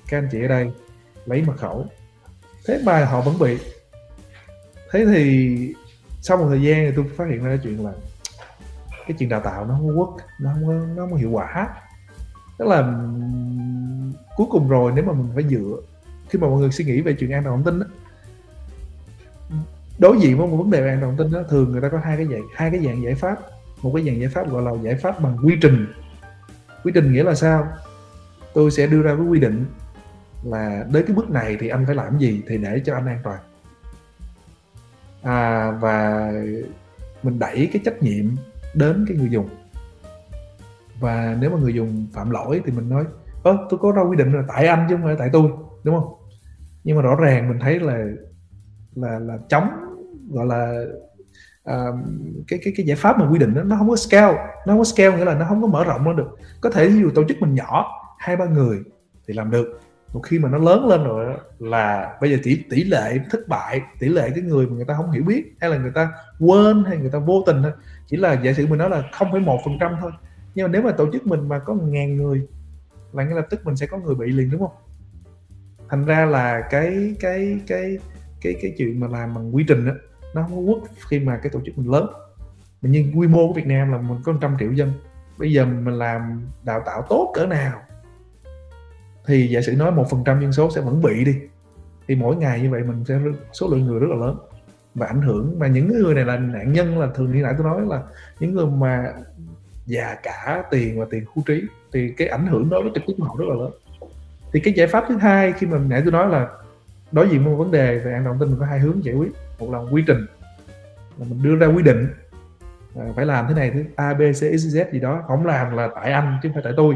các 0.09 0.19
anh 0.19 0.29
chị 0.33 0.43
ở 0.43 0.49
đây 0.49 0.73
lấy 1.27 1.43
mật 1.43 1.57
khẩu. 1.57 1.87
Thế 2.67 2.81
mà 2.85 3.05
họ 3.05 3.21
vẫn 3.21 3.39
bị. 3.39 3.59
Thế 4.91 5.05
thì 5.07 5.75
sau 6.21 6.37
một 6.37 6.47
thời 6.49 6.63
gian 6.63 6.87
thì 6.87 6.93
tôi 6.97 7.05
phát 7.17 7.25
hiện 7.29 7.45
ra 7.45 7.49
cái 7.51 7.59
chuyện 7.63 7.85
là 7.87 7.93
cái 9.07 9.17
chuyện 9.19 9.29
đào 9.29 9.41
tạo 9.41 9.67
nó 9.67 9.75
không 9.75 9.99
quốc 9.99 10.17
nó 10.41 10.51
không 10.55 10.97
nó 10.97 11.07
không 11.11 11.19
hiệu 11.19 11.31
quả. 11.31 11.69
Tức 12.59 12.69
là 12.69 12.83
cuối 14.37 14.47
cùng 14.51 14.69
rồi 14.69 14.93
nếu 14.95 15.05
mà 15.05 15.13
mình 15.13 15.29
phải 15.35 15.45
dựa 15.51 15.77
khi 16.29 16.39
mà 16.39 16.49
mọi 16.49 16.61
người 16.61 16.71
suy 16.71 16.85
nghĩ 16.85 17.01
về 17.01 17.13
chuyện 17.13 17.33
an 17.33 17.45
toàn 17.45 17.57
thông 17.57 17.65
tin 17.65 17.81
đó, 17.81 17.87
đối 19.99 20.21
diện 20.21 20.39
với 20.39 20.47
một 20.47 20.57
vấn 20.57 20.71
đề 20.71 20.81
về 20.81 20.89
an 20.89 21.01
toàn 21.01 21.17
thông 21.17 21.27
tin 21.27 21.33
đó 21.33 21.49
thường 21.49 21.73
người 21.73 21.81
ta 21.81 21.89
có 21.89 21.99
hai 21.99 22.17
cái 22.17 22.27
dạng 22.27 22.43
hai 22.55 22.71
cái 22.71 22.85
dạng 22.85 23.03
giải 23.03 23.15
pháp. 23.15 23.39
Một 23.83 23.93
cái 23.95 24.05
dạng 24.05 24.21
giải 24.21 24.29
pháp 24.29 24.51
gọi 24.51 24.63
là 24.63 24.83
giải 24.83 24.95
pháp 24.95 25.21
bằng 25.21 25.39
quy 25.45 25.57
trình. 25.61 25.87
Quy 26.85 26.93
trình 26.95 27.13
nghĩa 27.13 27.23
là 27.23 27.35
sao? 27.35 27.69
Tôi 28.55 28.71
sẽ 28.71 28.87
đưa 28.87 29.03
ra 29.03 29.17
cái 29.17 29.27
quy 29.27 29.41
định 29.41 29.67
là 30.45 30.87
đến 30.93 31.05
cái 31.07 31.17
bước 31.17 31.31
này 31.31 31.57
thì 31.61 31.69
anh 31.69 31.87
phải 31.87 31.95
làm 31.95 32.19
gì 32.19 32.43
thì 32.49 32.59
để 32.59 32.83
cho 32.85 32.95
anh 32.95 33.07
an 33.07 33.19
toàn. 33.25 33.39
À, 35.23 35.71
và 35.71 36.31
mình 37.23 37.39
đẩy 37.39 37.69
cái 37.73 37.83
trách 37.85 38.03
nhiệm 38.03 38.25
đến 38.75 39.05
cái 39.09 39.17
người 39.17 39.31
dùng. 39.31 39.49
Và 41.01 41.37
nếu 41.41 41.51
mà 41.51 41.57
người 41.57 41.75
dùng 41.75 42.07
phạm 42.13 42.31
lỗi 42.31 42.63
thì 42.67 42.73
mình 42.73 42.89
nói 42.89 43.05
ơ 43.45 43.67
tôi 43.71 43.79
có 43.83 43.93
ra 43.93 44.03
quy 44.03 44.17
định 44.17 44.33
là 44.33 44.43
tại 44.49 44.67
anh 44.67 44.87
chứ 44.89 44.97
không 44.97 45.05
phải 45.05 45.17
tại 45.19 45.31
tôi 45.33 45.51
đúng 45.85 45.95
không? 45.95 46.15
Nhưng 46.85 46.97
mà 46.97 47.03
rõ 47.03 47.17
ràng 47.17 47.49
mình 47.49 47.59
thấy 47.61 47.81
là 47.81 48.05
là 48.95 49.19
là 49.19 49.39
chống 49.49 49.69
gọi 50.31 50.47
là 50.47 50.85
uh, 51.71 51.95
cái 52.49 52.59
cái 52.65 52.73
cái 52.77 52.87
giải 52.87 52.97
pháp 52.97 53.19
mà 53.19 53.29
quy 53.31 53.39
định 53.39 53.55
đó, 53.55 53.63
nó 53.63 53.77
không 53.77 53.89
có 53.89 53.97
scale. 53.97 54.37
Nó 54.67 54.73
không 54.73 54.79
có 54.79 54.85
scale 54.85 55.17
nghĩa 55.17 55.25
là 55.25 55.35
nó 55.35 55.47
không 55.49 55.63
có 55.63 55.69
mở 55.69 55.85
rộng 55.85 56.05
nó 56.05 56.13
được. 56.13 56.29
Có 56.61 56.71
thể 56.71 56.89
ví 56.89 57.01
dụ 57.01 57.11
tổ 57.11 57.25
chức 57.29 57.41
mình 57.41 57.55
nhỏ 57.55 57.87
hai 58.19 58.37
ba 58.37 58.45
người 58.45 58.79
thì 59.29 59.35
làm 59.35 59.51
được. 59.51 59.81
Một 60.13 60.21
khi 60.21 60.39
mà 60.39 60.49
nó 60.49 60.59
lớn 60.59 60.89
lên 60.89 61.05
rồi 61.05 61.37
là 61.59 62.17
bây 62.21 62.31
giờ 62.31 62.37
tỷ 62.43 62.63
tỷ 62.71 62.85
lệ 62.85 63.19
thất 63.31 63.49
bại 63.49 63.83
tỷ 63.99 64.09
lệ 64.09 64.31
cái 64.35 64.45
người 64.45 64.67
mà 64.67 64.77
người 64.77 64.85
ta 64.85 64.95
không 64.95 65.11
hiểu 65.11 65.23
biết 65.25 65.45
hay 65.61 65.71
là 65.71 65.77
người 65.77 65.93
ta 65.95 66.11
quên 66.41 66.85
hay 66.85 66.97
người 66.97 67.11
ta 67.11 67.19
vô 67.19 67.43
tình 67.47 67.63
thôi 67.63 67.73
chỉ 68.07 68.17
là 68.17 68.33
giả 68.33 68.53
sử 68.53 68.67
mình 68.67 68.79
nói 68.79 68.91
là 68.91 69.03
không 69.13 69.29
phải 69.33 69.41
một 69.41 69.59
phần 69.65 69.77
trăm 69.81 69.97
thôi. 70.01 70.13
Nhưng 70.55 70.67
mà 70.67 70.73
nếu 70.73 70.83
mà 70.83 70.93
tổ 70.93 71.13
chức 71.13 71.27
mình 71.27 71.49
mà 71.49 71.59
có 71.59 71.75
ngàn 71.75 72.17
người 72.17 72.47
là 73.15 73.25
ngay 73.25 73.35
lập 73.35 73.47
tức 73.51 73.61
mình 73.65 73.77
sẽ 73.77 73.87
có 73.87 73.99
người 73.99 74.15
bị 74.15 74.33
liền 74.33 74.51
đúng 74.51 74.61
không? 74.61 74.77
Thành 75.89 76.05
ra 76.05 76.25
là 76.25 76.61
cái 76.71 77.15
cái 77.21 77.59
cái 77.67 77.99
cái 78.41 78.55
cái 78.63 78.75
chuyện 78.79 79.01
mà 79.01 79.07
làm 79.09 79.35
bằng 79.35 79.55
quy 79.55 79.65
trình 79.69 79.87
đó, 79.87 79.93
nó 80.35 80.43
không 80.43 80.57
có 80.57 80.73
quốc 80.73 80.83
khi 81.09 81.21
mà 81.21 81.37
cái 81.37 81.51
tổ 81.51 81.61
chức 81.65 81.79
mình 81.79 81.91
lớn. 81.91 82.07
Mình 82.83 82.93
nhưng 82.93 83.19
quy 83.19 83.29
mô 83.29 83.49
của 83.49 83.53
Việt 83.53 83.67
Nam 83.67 83.93
là 83.93 83.99
mình 83.99 84.19
có 84.25 84.35
trăm 84.41 84.57
triệu 84.61 84.73
dân. 84.73 84.93
Bây 85.39 85.53
giờ 85.53 85.65
mình 85.65 85.95
làm 85.95 86.43
đào 86.65 86.83
tạo 86.87 87.07
tốt 87.09 87.33
cỡ 87.35 87.47
nào 87.47 87.83
thì 89.27 89.49
giả 89.49 89.61
sử 89.61 89.77
nói 89.77 89.93
một 89.93 90.07
phần 90.11 90.23
trăm 90.25 90.41
dân 90.41 90.53
số 90.53 90.71
sẽ 90.71 90.81
vẫn 90.81 91.03
bị 91.03 91.25
đi 91.25 91.35
thì 92.09 92.17
mỗi 92.17 92.37
ngày 92.37 92.61
như 92.61 92.71
vậy 92.71 92.83
mình 92.83 93.05
sẽ 93.05 93.19
số 93.53 93.69
lượng 93.69 93.87
người 93.87 94.01
rất 94.01 94.07
là 94.11 94.17
lớn. 94.27 94.39
Và 94.95 95.07
ảnh 95.07 95.23
hưởng 95.23 95.59
mà 95.59 95.67
những 95.67 95.89
người 95.89 96.15
này 96.15 96.25
là 96.25 96.37
nạn 96.37 96.73
nhân 96.73 96.99
là 96.99 97.09
thường 97.15 97.33
như 97.33 97.43
nãy 97.43 97.55
tôi 97.59 97.67
nói 97.67 97.81
là 97.87 98.03
những 98.41 98.55
người 98.55 98.67
mà 98.67 99.13
và 99.87 100.17
cả 100.23 100.65
tiền 100.71 101.01
và 101.01 101.07
tiền 101.11 101.25
khu 101.27 101.43
trí. 101.47 101.63
Thì 101.93 102.15
cái 102.17 102.29
ảnh 102.29 102.47
hưởng 102.47 102.71
đó 102.71 102.81
với 102.83 102.91
trực 102.95 103.03
tiếp 103.07 103.15
của 103.19 103.25
họ 103.25 103.35
rất 103.39 103.45
là 103.49 103.55
lớn. 103.55 103.71
Thì 104.53 104.61
cái 104.61 104.75
giải 104.75 104.87
pháp 104.87 105.05
thứ 105.09 105.17
hai 105.17 105.53
khi 105.53 105.67
mà 105.67 105.79
nãy 105.89 106.01
tôi 106.03 106.13
nói 106.13 106.29
là 106.29 106.49
đối 107.13 107.29
diện 107.29 107.45
với 107.45 107.53
một 107.53 107.59
vấn 107.59 107.71
đề 107.71 107.99
về 107.99 108.13
an 108.13 108.25
toàn 108.25 108.39
tin 108.39 108.49
mình 108.49 108.61
có 108.61 108.67
hai 108.67 108.79
hướng 108.79 109.05
giải 109.05 109.15
quyết. 109.15 109.33
Một 109.59 109.71
là 109.71 109.79
quy 109.79 110.05
trình 110.07 110.27
là 111.19 111.27
mình 111.29 111.43
đưa 111.43 111.57
ra 111.57 111.67
quy 111.67 111.83
định 111.83 112.09
à, 112.99 113.05
phải 113.17 113.27
làm 113.27 113.47
thế 113.49 113.55
này 113.55 113.71
thứ 113.71 113.85
a 113.97 114.15
b 114.15 114.21
c 114.33 114.37
x 114.37 114.43
z 114.43 114.93
gì 114.93 115.01
đó. 115.01 115.23
Không 115.29 115.47
làm 115.47 115.77
là 115.77 115.89
tại 115.95 116.13
anh 116.13 116.39
chứ 116.43 116.49
không 116.49 116.55
phải 116.55 116.63
tại 116.65 116.73
tôi. 116.77 116.95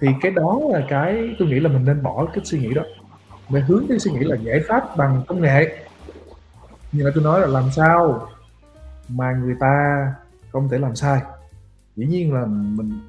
Thì 0.00 0.08
cái 0.20 0.32
đó 0.32 0.60
là 0.72 0.86
cái 0.88 1.36
tôi 1.38 1.48
nghĩ 1.48 1.60
là 1.60 1.68
mình 1.68 1.84
nên 1.84 2.02
bỏ 2.02 2.26
cái 2.34 2.44
suy 2.44 2.58
nghĩ 2.58 2.74
đó. 2.74 2.82
Về 3.48 3.60
hướng 3.60 3.84
cái 3.88 3.98
suy 3.98 4.10
nghĩ 4.10 4.20
là 4.20 4.36
giải 4.36 4.60
pháp 4.68 4.96
bằng 4.96 5.22
công 5.28 5.40
nghệ. 5.40 5.78
Như 6.92 7.04
là 7.04 7.10
tôi 7.14 7.24
nói 7.24 7.40
là 7.40 7.46
làm 7.46 7.70
sao 7.70 8.28
mà 9.08 9.32
người 9.32 9.54
ta 9.60 10.06
không 10.52 10.68
thể 10.68 10.78
làm 10.78 10.96
sai 10.96 11.20
dĩ 11.96 12.06
nhiên 12.06 12.34
là 12.34 12.46
mình 12.46 13.00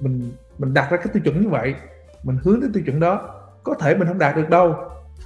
mình 0.00 0.32
mình 0.58 0.74
đặt 0.74 0.90
ra 0.90 0.96
cái 0.96 1.06
tiêu 1.12 1.22
chuẩn 1.22 1.42
như 1.42 1.48
vậy 1.48 1.74
mình 2.22 2.38
hướng 2.42 2.60
đến 2.60 2.72
tiêu 2.72 2.82
chuẩn 2.86 3.00
đó 3.00 3.38
có 3.62 3.74
thể 3.74 3.94
mình 3.94 4.08
không 4.08 4.18
đạt 4.18 4.36
được 4.36 4.50
đâu. 4.50 4.74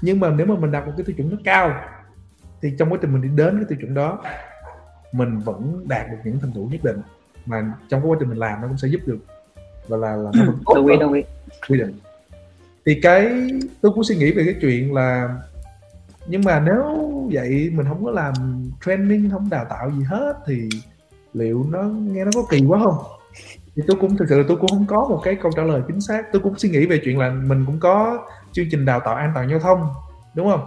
Nhưng 0.02 0.20
mà 0.20 0.30
nếu 0.30 0.46
mà 0.46 0.54
mình 0.54 0.70
đặt 0.70 0.86
một 0.86 0.92
cái 0.96 1.04
tiêu 1.06 1.16
chuẩn 1.16 1.30
nó 1.30 1.36
cao 1.44 1.80
thì 2.62 2.72
trong 2.78 2.92
quá 2.92 2.98
trình 3.02 3.12
mình 3.12 3.22
đi 3.22 3.28
đến 3.28 3.56
cái 3.56 3.64
tiêu 3.68 3.78
chuẩn 3.80 3.94
đó 3.94 4.22
mình 5.12 5.38
vẫn 5.38 5.84
đạt 5.88 6.06
được 6.10 6.16
những 6.24 6.40
thành 6.40 6.52
tựu 6.52 6.68
nhất 6.68 6.84
định. 6.84 7.00
Mà 7.46 7.72
trong 7.88 8.10
quá 8.10 8.16
trình 8.20 8.28
mình 8.28 8.38
làm 8.38 8.60
nó 8.60 8.68
cũng 8.68 8.78
sẽ 8.78 8.88
giúp 8.88 9.00
được 9.06 9.18
và 9.88 9.96
là 9.96 10.16
là 10.16 10.30
nó 10.34 10.44
vẫn 10.44 10.58
tốt 10.64 10.74
đồng 10.74 10.86
ý 10.86 10.96
đồng 10.96 11.12
ý. 11.12 11.22
quy 11.68 11.78
định. 11.78 11.98
Thì 12.86 13.00
cái 13.02 13.50
tôi 13.80 13.92
cũng 13.92 14.04
suy 14.04 14.16
nghĩ 14.16 14.32
về 14.32 14.44
cái 14.44 14.54
chuyện 14.60 14.94
là 14.94 15.36
nhưng 16.28 16.42
mà 16.44 16.60
nếu 16.60 16.82
vậy 17.32 17.70
mình 17.74 17.86
không 17.88 18.04
có 18.04 18.10
làm 18.10 18.34
training 18.86 19.30
không 19.30 19.50
đào 19.50 19.64
tạo 19.64 19.90
gì 19.90 20.04
hết 20.04 20.36
thì 20.46 20.68
liệu 21.36 21.66
nó 21.70 21.82
nghe 21.82 22.24
nó 22.24 22.30
có 22.34 22.42
kỳ 22.50 22.64
quá 22.68 22.80
không? 22.84 22.98
Thì 23.76 23.82
tôi 23.86 23.96
cũng 24.00 24.16
thực 24.16 24.28
sự 24.28 24.44
tôi 24.48 24.56
cũng 24.56 24.68
không 24.68 24.86
có 24.88 25.06
một 25.08 25.20
cái 25.24 25.36
câu 25.42 25.52
trả 25.56 25.62
lời 25.62 25.80
chính 25.88 26.00
xác. 26.00 26.32
Tôi 26.32 26.42
cũng 26.42 26.58
suy 26.58 26.68
nghĩ 26.68 26.86
về 26.86 27.00
chuyện 27.04 27.18
là 27.18 27.30
mình 27.30 27.64
cũng 27.66 27.80
có 27.80 28.26
chương 28.52 28.66
trình 28.70 28.84
đào 28.84 29.00
tạo 29.00 29.14
an 29.14 29.32
toàn 29.34 29.50
giao 29.50 29.58
thông 29.58 29.88
đúng 30.34 30.50
không? 30.50 30.66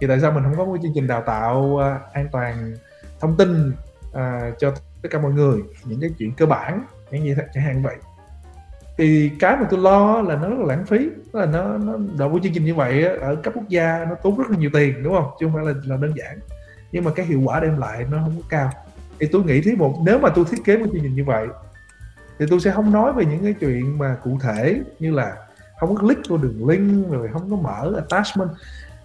Thì 0.00 0.06
tại 0.06 0.20
sao 0.20 0.32
mình 0.32 0.42
không 0.42 0.56
có 0.56 0.64
một 0.64 0.76
chương 0.82 0.92
trình 0.94 1.06
đào 1.06 1.22
tạo 1.26 1.78
à, 1.82 2.00
an 2.12 2.28
toàn 2.32 2.74
thông 3.20 3.36
tin 3.36 3.72
uh, 4.10 4.58
cho 4.58 4.72
tất 5.02 5.08
cả 5.10 5.18
mọi 5.18 5.32
người? 5.32 5.62
Những 5.84 6.00
cái 6.00 6.10
chuyện 6.18 6.32
cơ 6.32 6.46
bản 6.46 6.84
những 7.10 7.24
gì 7.24 7.34
chẳng 7.54 7.64
hạn 7.64 7.82
vậy. 7.82 7.96
Thì 8.98 9.30
cái 9.40 9.56
mà 9.56 9.66
tôi 9.70 9.80
lo 9.80 10.22
là 10.22 10.36
nó 10.36 10.48
rất 10.48 10.56
là 10.58 10.66
lãng 10.66 10.86
phí 10.86 11.08
là 11.32 11.46
nó 11.46 11.78
nó 11.78 11.92
đầu 12.18 12.28
một 12.28 12.38
chương 12.42 12.52
trình 12.52 12.64
như 12.64 12.74
vậy 12.74 13.04
ở 13.04 13.36
cấp 13.36 13.52
quốc 13.56 13.68
gia 13.68 14.04
nó 14.08 14.14
tốn 14.14 14.38
rất 14.38 14.50
là 14.50 14.56
nhiều 14.58 14.70
tiền 14.72 15.02
đúng 15.02 15.14
không? 15.14 15.30
Chứ 15.40 15.46
không 15.46 15.54
phải 15.54 15.64
là 15.64 15.80
là 15.84 15.96
đơn 15.96 16.12
giản. 16.16 16.38
Nhưng 16.92 17.04
mà 17.04 17.10
cái 17.10 17.26
hiệu 17.26 17.40
quả 17.44 17.60
đem 17.60 17.78
lại 17.78 18.06
nó 18.10 18.18
không 18.24 18.36
có 18.36 18.46
cao 18.48 18.70
thì 19.20 19.26
tôi 19.32 19.44
nghĩ 19.44 19.60
thế 19.60 19.74
một 19.74 19.98
nếu 20.04 20.18
mà 20.18 20.28
tôi 20.28 20.44
thiết 20.50 20.64
kế 20.64 20.76
một 20.76 20.86
chương 20.92 21.02
trình 21.02 21.14
như 21.14 21.24
vậy 21.24 21.46
thì 22.38 22.46
tôi 22.50 22.60
sẽ 22.60 22.70
không 22.70 22.92
nói 22.92 23.12
về 23.12 23.24
những 23.24 23.42
cái 23.42 23.54
chuyện 23.60 23.98
mà 23.98 24.16
cụ 24.24 24.38
thể 24.42 24.80
như 24.98 25.10
là 25.10 25.36
không 25.80 25.94
có 25.94 26.02
click 26.02 26.28
vào 26.28 26.38
đường 26.38 26.68
link 26.68 27.10
rồi 27.10 27.28
không 27.32 27.50
có 27.50 27.56
mở 27.56 27.92
attachment. 27.96 28.48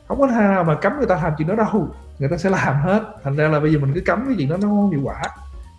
Không 0.07 0.19
có 0.19 0.27
nào 0.27 0.63
mà 0.63 0.75
cấm 0.75 0.93
người 0.97 1.07
ta 1.07 1.15
làm 1.23 1.33
chuyện 1.37 1.47
đó 1.47 1.55
đâu. 1.55 1.89
Người 2.19 2.29
ta 2.29 2.37
sẽ 2.37 2.49
làm 2.49 2.75
hết. 2.81 3.03
Thành 3.23 3.35
ra 3.35 3.47
là 3.47 3.59
bây 3.59 3.73
giờ 3.73 3.79
mình 3.79 3.93
cứ 3.93 4.01
cấm 4.01 4.25
cái 4.27 4.35
chuyện 4.37 4.49
đó 4.49 4.57
nó 4.57 4.67
không 4.67 4.91
hiệu 4.91 5.01
quả. 5.03 5.21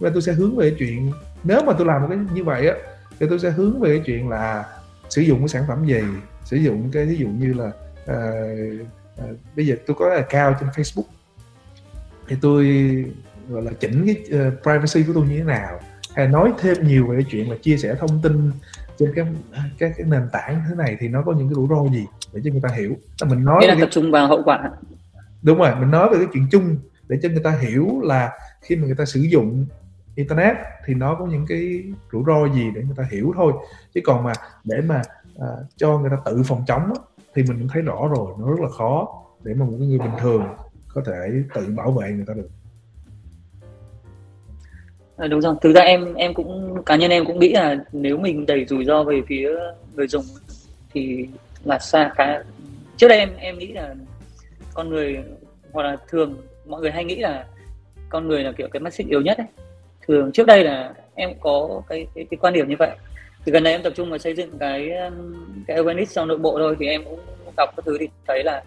Và 0.00 0.10
tôi 0.12 0.22
sẽ 0.22 0.32
hướng 0.32 0.56
về 0.56 0.70
cái 0.70 0.76
chuyện 0.78 1.12
nếu 1.44 1.64
mà 1.64 1.72
tôi 1.72 1.86
làm 1.86 2.02
một 2.02 2.08
cái 2.10 2.18
như 2.34 2.44
vậy 2.44 2.68
á 2.68 2.74
thì 3.20 3.26
tôi 3.30 3.38
sẽ 3.38 3.50
hướng 3.50 3.80
về 3.80 3.96
cái 3.96 4.02
chuyện 4.06 4.28
là 4.28 4.64
sử 5.08 5.22
dụng 5.22 5.38
cái 5.38 5.48
sản 5.48 5.64
phẩm 5.68 5.86
gì? 5.86 6.02
Sử 6.44 6.56
dụng 6.56 6.90
cái 6.92 7.06
ví 7.06 7.16
dụ 7.16 7.28
như 7.28 7.52
là 7.52 7.72
uh, 8.04 9.30
uh, 9.30 9.36
bây 9.56 9.66
giờ 9.66 9.76
tôi 9.86 9.96
có 9.98 10.20
cao 10.30 10.56
trên 10.60 10.68
Facebook. 10.68 11.02
Thì 12.28 12.36
tôi 12.40 12.64
gọi 13.48 13.62
là 13.62 13.72
chỉnh 13.80 14.06
cái 14.06 14.16
uh, 14.48 14.62
privacy 14.62 15.06
của 15.06 15.12
tôi 15.14 15.26
như 15.28 15.38
thế 15.38 15.44
nào 15.44 15.80
hay 16.14 16.28
nói 16.28 16.52
thêm 16.58 16.76
nhiều 16.86 17.06
về 17.06 17.16
cái 17.16 17.26
chuyện 17.30 17.50
là 17.50 17.56
chia 17.62 17.76
sẻ 17.76 17.94
thông 17.94 18.22
tin 18.22 18.50
trên 18.98 19.12
cái 19.14 19.26
cái, 19.78 19.92
cái 19.96 20.06
nền 20.06 20.28
tảng 20.32 20.62
thế 20.68 20.74
này 20.74 20.96
thì 21.00 21.08
nó 21.08 21.22
có 21.22 21.32
những 21.32 21.48
cái 21.48 21.54
rủi 21.54 21.66
ro 21.70 21.92
gì 21.92 22.06
để 22.32 22.40
cho 22.44 22.50
người 22.50 22.60
ta 22.60 22.68
hiểu? 22.68 22.96
Mình 23.28 23.44
nói 23.44 23.66
là 23.66 23.76
tập 23.80 23.88
trung 23.90 24.10
vào 24.10 24.26
hậu 24.26 24.42
quả. 24.44 24.70
Đúng 25.42 25.58
rồi 25.58 25.74
mình 25.80 25.90
nói 25.90 26.08
về 26.10 26.16
cái 26.18 26.26
chuyện 26.32 26.46
chung 26.50 26.76
để 27.08 27.18
cho 27.22 27.28
người 27.28 27.42
ta 27.44 27.58
hiểu 27.60 28.00
là 28.02 28.30
khi 28.60 28.76
mà 28.76 28.86
người 28.86 28.94
ta 28.94 29.04
sử 29.04 29.20
dụng 29.20 29.66
internet 30.14 30.56
thì 30.86 30.94
nó 30.94 31.14
có 31.14 31.26
những 31.26 31.46
cái 31.48 31.82
rủi 32.12 32.22
ro 32.26 32.54
gì 32.54 32.70
để 32.74 32.82
người 32.82 32.96
ta 32.96 33.04
hiểu 33.10 33.32
thôi. 33.36 33.52
Chứ 33.94 34.00
còn 34.04 34.24
mà 34.24 34.32
để 34.64 34.80
mà 34.80 35.02
à, 35.40 35.46
cho 35.76 35.98
người 35.98 36.10
ta 36.10 36.16
tự 36.24 36.42
phòng 36.42 36.64
chống 36.66 36.82
á, 36.82 37.00
thì 37.34 37.42
mình 37.42 37.58
cũng 37.58 37.68
thấy 37.68 37.82
rõ 37.82 38.08
rồi 38.16 38.32
nó 38.38 38.50
rất 38.50 38.60
là 38.60 38.68
khó 38.68 39.22
để 39.44 39.54
mà 39.54 39.64
một 39.64 39.74
cái 39.78 39.88
người 39.88 39.98
bình 39.98 40.14
thường 40.20 40.44
có 40.94 41.02
thể 41.06 41.42
tự 41.54 41.66
bảo 41.76 41.92
vệ 41.92 42.12
người 42.12 42.24
ta 42.26 42.34
được 42.34 42.48
à, 45.16 45.26
đúng 45.26 45.40
rồi. 45.40 45.54
Thực 45.60 45.72
ra 45.72 45.80
em 45.80 46.14
em 46.14 46.34
cũng 46.34 46.82
cá 46.86 46.96
nhân 46.96 47.10
em 47.10 47.24
cũng 47.24 47.38
nghĩ 47.38 47.52
là 47.52 47.76
nếu 47.92 48.18
mình 48.18 48.46
đẩy 48.46 48.64
rủi 48.64 48.84
ro 48.84 49.02
về 49.02 49.22
phía 49.26 49.50
người 49.94 50.06
dùng 50.06 50.24
thì 50.92 51.26
là 51.64 51.78
xa 51.78 52.12
khá. 52.14 52.42
Trước 52.96 53.08
đây 53.08 53.18
em 53.18 53.30
em 53.38 53.58
nghĩ 53.58 53.72
là 53.72 53.94
con 54.74 54.88
người 54.88 55.18
hoặc 55.72 55.82
là 55.82 55.96
thường 56.08 56.36
mọi 56.66 56.80
người 56.80 56.90
hay 56.90 57.04
nghĩ 57.04 57.16
là 57.16 57.44
con 58.08 58.28
người 58.28 58.44
là 58.44 58.52
kiểu 58.52 58.68
cái 58.68 58.80
mắt 58.80 58.94
xích 58.94 59.08
yếu 59.08 59.20
nhất 59.20 59.38
ấy. 59.38 59.46
Thường 60.06 60.32
trước 60.32 60.46
đây 60.46 60.64
là 60.64 60.94
em 61.14 61.30
có 61.40 61.82
cái 61.88 62.06
cái, 62.14 62.26
cái 62.30 62.38
quan 62.40 62.54
điểm 62.54 62.68
như 62.68 62.76
vậy. 62.78 62.90
Thì 63.44 63.52
gần 63.52 63.64
đây 63.64 63.72
em 63.72 63.82
tập 63.82 63.92
trung 63.96 64.10
vào 64.10 64.18
xây 64.18 64.34
dựng 64.34 64.58
cái 64.58 64.90
um, 64.90 65.44
cái 65.66 65.76
awareness 65.76 66.06
trong 66.12 66.28
nội 66.28 66.38
bộ 66.38 66.58
thôi 66.58 66.76
thì 66.80 66.86
em 66.86 67.04
cũng 67.04 67.20
đọc 67.56 67.70
các 67.76 67.82
thứ 67.86 67.96
thì 68.00 68.08
thấy 68.26 68.42
là 68.44 68.62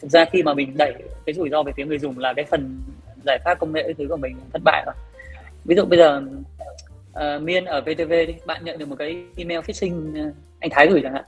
thực 0.00 0.10
ra 0.10 0.24
khi 0.24 0.42
mà 0.42 0.54
mình 0.54 0.76
đẩy 0.76 0.94
cái 1.26 1.34
rủi 1.34 1.50
ro 1.50 1.62
về 1.62 1.72
phía 1.76 1.84
người 1.84 1.98
dùng 1.98 2.18
là 2.18 2.32
cái 2.36 2.44
phần 2.44 2.80
giải 3.24 3.38
pháp 3.44 3.58
công 3.58 3.72
nghệ 3.72 3.92
thứ 3.98 4.06
của 4.08 4.16
mình 4.16 4.36
thất 4.52 4.62
bại 4.64 4.82
rồi 4.86 4.94
ví 5.64 5.74
dụ 5.74 5.84
bây 5.84 5.98
giờ 5.98 6.22
uh, 7.12 7.42
miên 7.42 7.64
ở 7.64 7.80
VTV 7.80 8.10
đi 8.10 8.34
bạn 8.46 8.64
nhận 8.64 8.78
được 8.78 8.88
một 8.88 8.96
cái 8.98 9.24
email 9.36 9.60
phishing 9.60 10.14
uh, 10.28 10.34
anh 10.60 10.70
Thái 10.70 10.86
gửi 10.86 11.00
chẳng 11.02 11.12
hạn. 11.12 11.24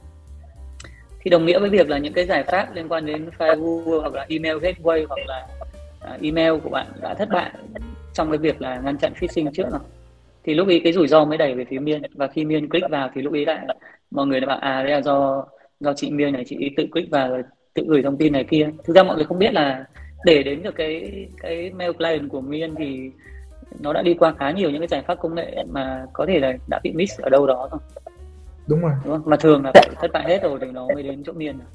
Thì 1.20 1.30
đồng 1.30 1.47
nghĩa 1.47 1.59
với 1.59 1.70
việc 1.70 1.89
là 1.89 1.99
những 1.99 2.12
cái 2.12 2.26
giải 2.26 2.45
pháp 2.45 2.74
liên 2.74 2.89
quan 2.89 3.07
đến 3.07 3.28
firewall 3.39 4.01
hoặc 4.01 4.14
là 4.14 4.26
email 4.28 4.57
gateway 4.57 5.07
hoặc 5.09 5.20
là 5.26 5.47
uh, 6.14 6.22
email 6.22 6.53
của 6.62 6.70
bạn 6.70 6.87
đã 7.03 7.14
thất 7.14 7.28
bại 7.32 7.51
trong 8.12 8.30
cái 8.30 8.39
việc 8.39 8.62
là 8.62 8.80
ngăn 8.85 8.99
chặn 8.99 9.12
phishing 9.14 9.53
trước 9.53 9.66
rồi. 9.70 9.80
Thì 10.45 10.55
lúc 10.55 10.68
ấy 10.68 10.80
cái 10.85 10.93
rủi 10.93 11.09
ro 11.09 11.24
mới 11.24 11.39
đẩy 11.39 11.55
về 11.55 11.64
phía 11.64 11.78
miên. 11.78 12.03
Và 12.14 12.26
khi 12.26 12.45
miên 12.45 12.68
click 12.68 12.91
vào 12.91 13.11
thì 13.14 13.22
lúc 13.22 13.32
ấy 13.32 13.47
lại 13.47 13.66
mọi 14.11 14.26
người 14.26 14.41
đã 14.41 14.47
bảo 14.47 14.59
à 14.59 14.82
đây 14.82 14.93
là 14.93 15.01
do 15.01 15.45
do 15.80 15.93
chị 15.95 16.11
miên 16.11 16.32
này 16.32 16.45
chị 16.47 16.70
tự 16.76 16.87
click 16.93 17.11
vào 17.11 17.28
rồi 17.28 17.43
tự 17.74 17.85
gửi 17.89 18.03
thông 18.03 18.18
tin 18.18 18.32
này 18.32 18.45
kia. 18.45 18.70
Thực 18.85 18.97
ra 18.97 19.03
mọi 19.03 19.16
người 19.16 19.24
không 19.24 19.39
biết 19.39 19.53
là 19.53 19.85
để 20.24 20.43
đến 20.43 20.62
được 20.62 20.74
cái 20.74 21.26
cái 21.41 21.70
mail 21.70 21.93
client 21.93 22.30
của 22.30 22.41
miên 22.41 22.74
thì 22.74 23.11
nó 23.80 23.92
đã 23.92 24.02
đi 24.02 24.14
qua 24.14 24.34
khá 24.38 24.50
nhiều 24.50 24.70
những 24.70 24.80
cái 24.80 24.88
giải 24.88 25.02
pháp 25.06 25.14
công 25.20 25.34
nghệ 25.34 25.64
mà 25.70 26.06
có 26.12 26.26
thể 26.28 26.40
là 26.40 26.52
đã 26.70 26.80
bị 26.82 26.92
miss 26.92 27.20
ở 27.20 27.28
đâu 27.28 27.46
đó 27.46 27.68
rồi. 27.70 27.80
Đúng 28.66 28.80
rồi. 28.80 28.92
Đúng 29.04 29.12
không? 29.12 29.30
mà 29.30 29.36
thường 29.36 29.64
là 29.64 29.70
phải 29.74 29.88
thất 30.00 30.12
bại 30.12 30.24
hết 30.28 30.42
rồi 30.42 30.58
thì 30.60 30.66
nó 30.72 30.86
mới 30.94 31.02
đến 31.02 31.22
chỗ 31.26 31.32
miên 31.32 31.58
rồi 31.58 31.66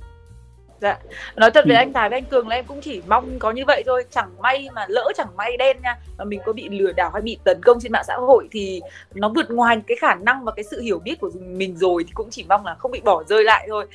dạ. 0.82 0.98
Nói 1.36 1.52
thật 1.52 1.66
với 1.68 1.76
ừ. 1.76 1.80
anh 1.80 1.94
tài 1.94 2.10
với 2.10 2.18
anh 2.18 2.26
cường 2.26 2.48
là 2.48 2.56
em 2.56 2.66
cũng 2.66 2.82
chỉ 2.82 3.02
mong 3.08 3.40
có 3.40 3.52
như 3.52 3.64
vậy 3.68 3.84
thôi. 3.86 4.04
Chẳng 4.12 4.30
may 4.42 4.70
mà 4.74 4.86
lỡ 4.90 5.12
chẳng 5.16 5.28
may 5.38 5.58
đen 5.58 5.78
nha 5.84 5.98
mà 6.18 6.24
mình 6.24 6.40
có 6.46 6.54
bị 6.54 6.70
lừa 6.70 6.92
đảo 6.92 7.10
hay 7.14 7.22
bị 7.22 7.38
tấn 7.44 7.62
công 7.64 7.80
trên 7.80 7.92
mạng 7.92 8.04
xã 8.08 8.16
hội 8.16 8.48
thì 8.52 8.82
nó 9.14 9.32
vượt 9.36 9.52
ngoài 9.52 9.82
cái 9.88 9.98
khả 10.02 10.16
năng 10.16 10.44
và 10.44 10.52
cái 10.52 10.64
sự 10.64 10.82
hiểu 10.82 11.00
biết 11.00 11.20
của 11.22 11.30
mình 11.40 11.78
rồi 11.78 12.04
thì 12.04 12.12
cũng 12.14 12.30
chỉ 12.30 12.46
mong 12.50 12.66
là 12.66 12.76
không 12.76 12.92
bị 12.92 13.02
bỏ 13.02 13.24
rơi 13.24 13.44
lại 13.44 13.68
thôi. 13.70 13.86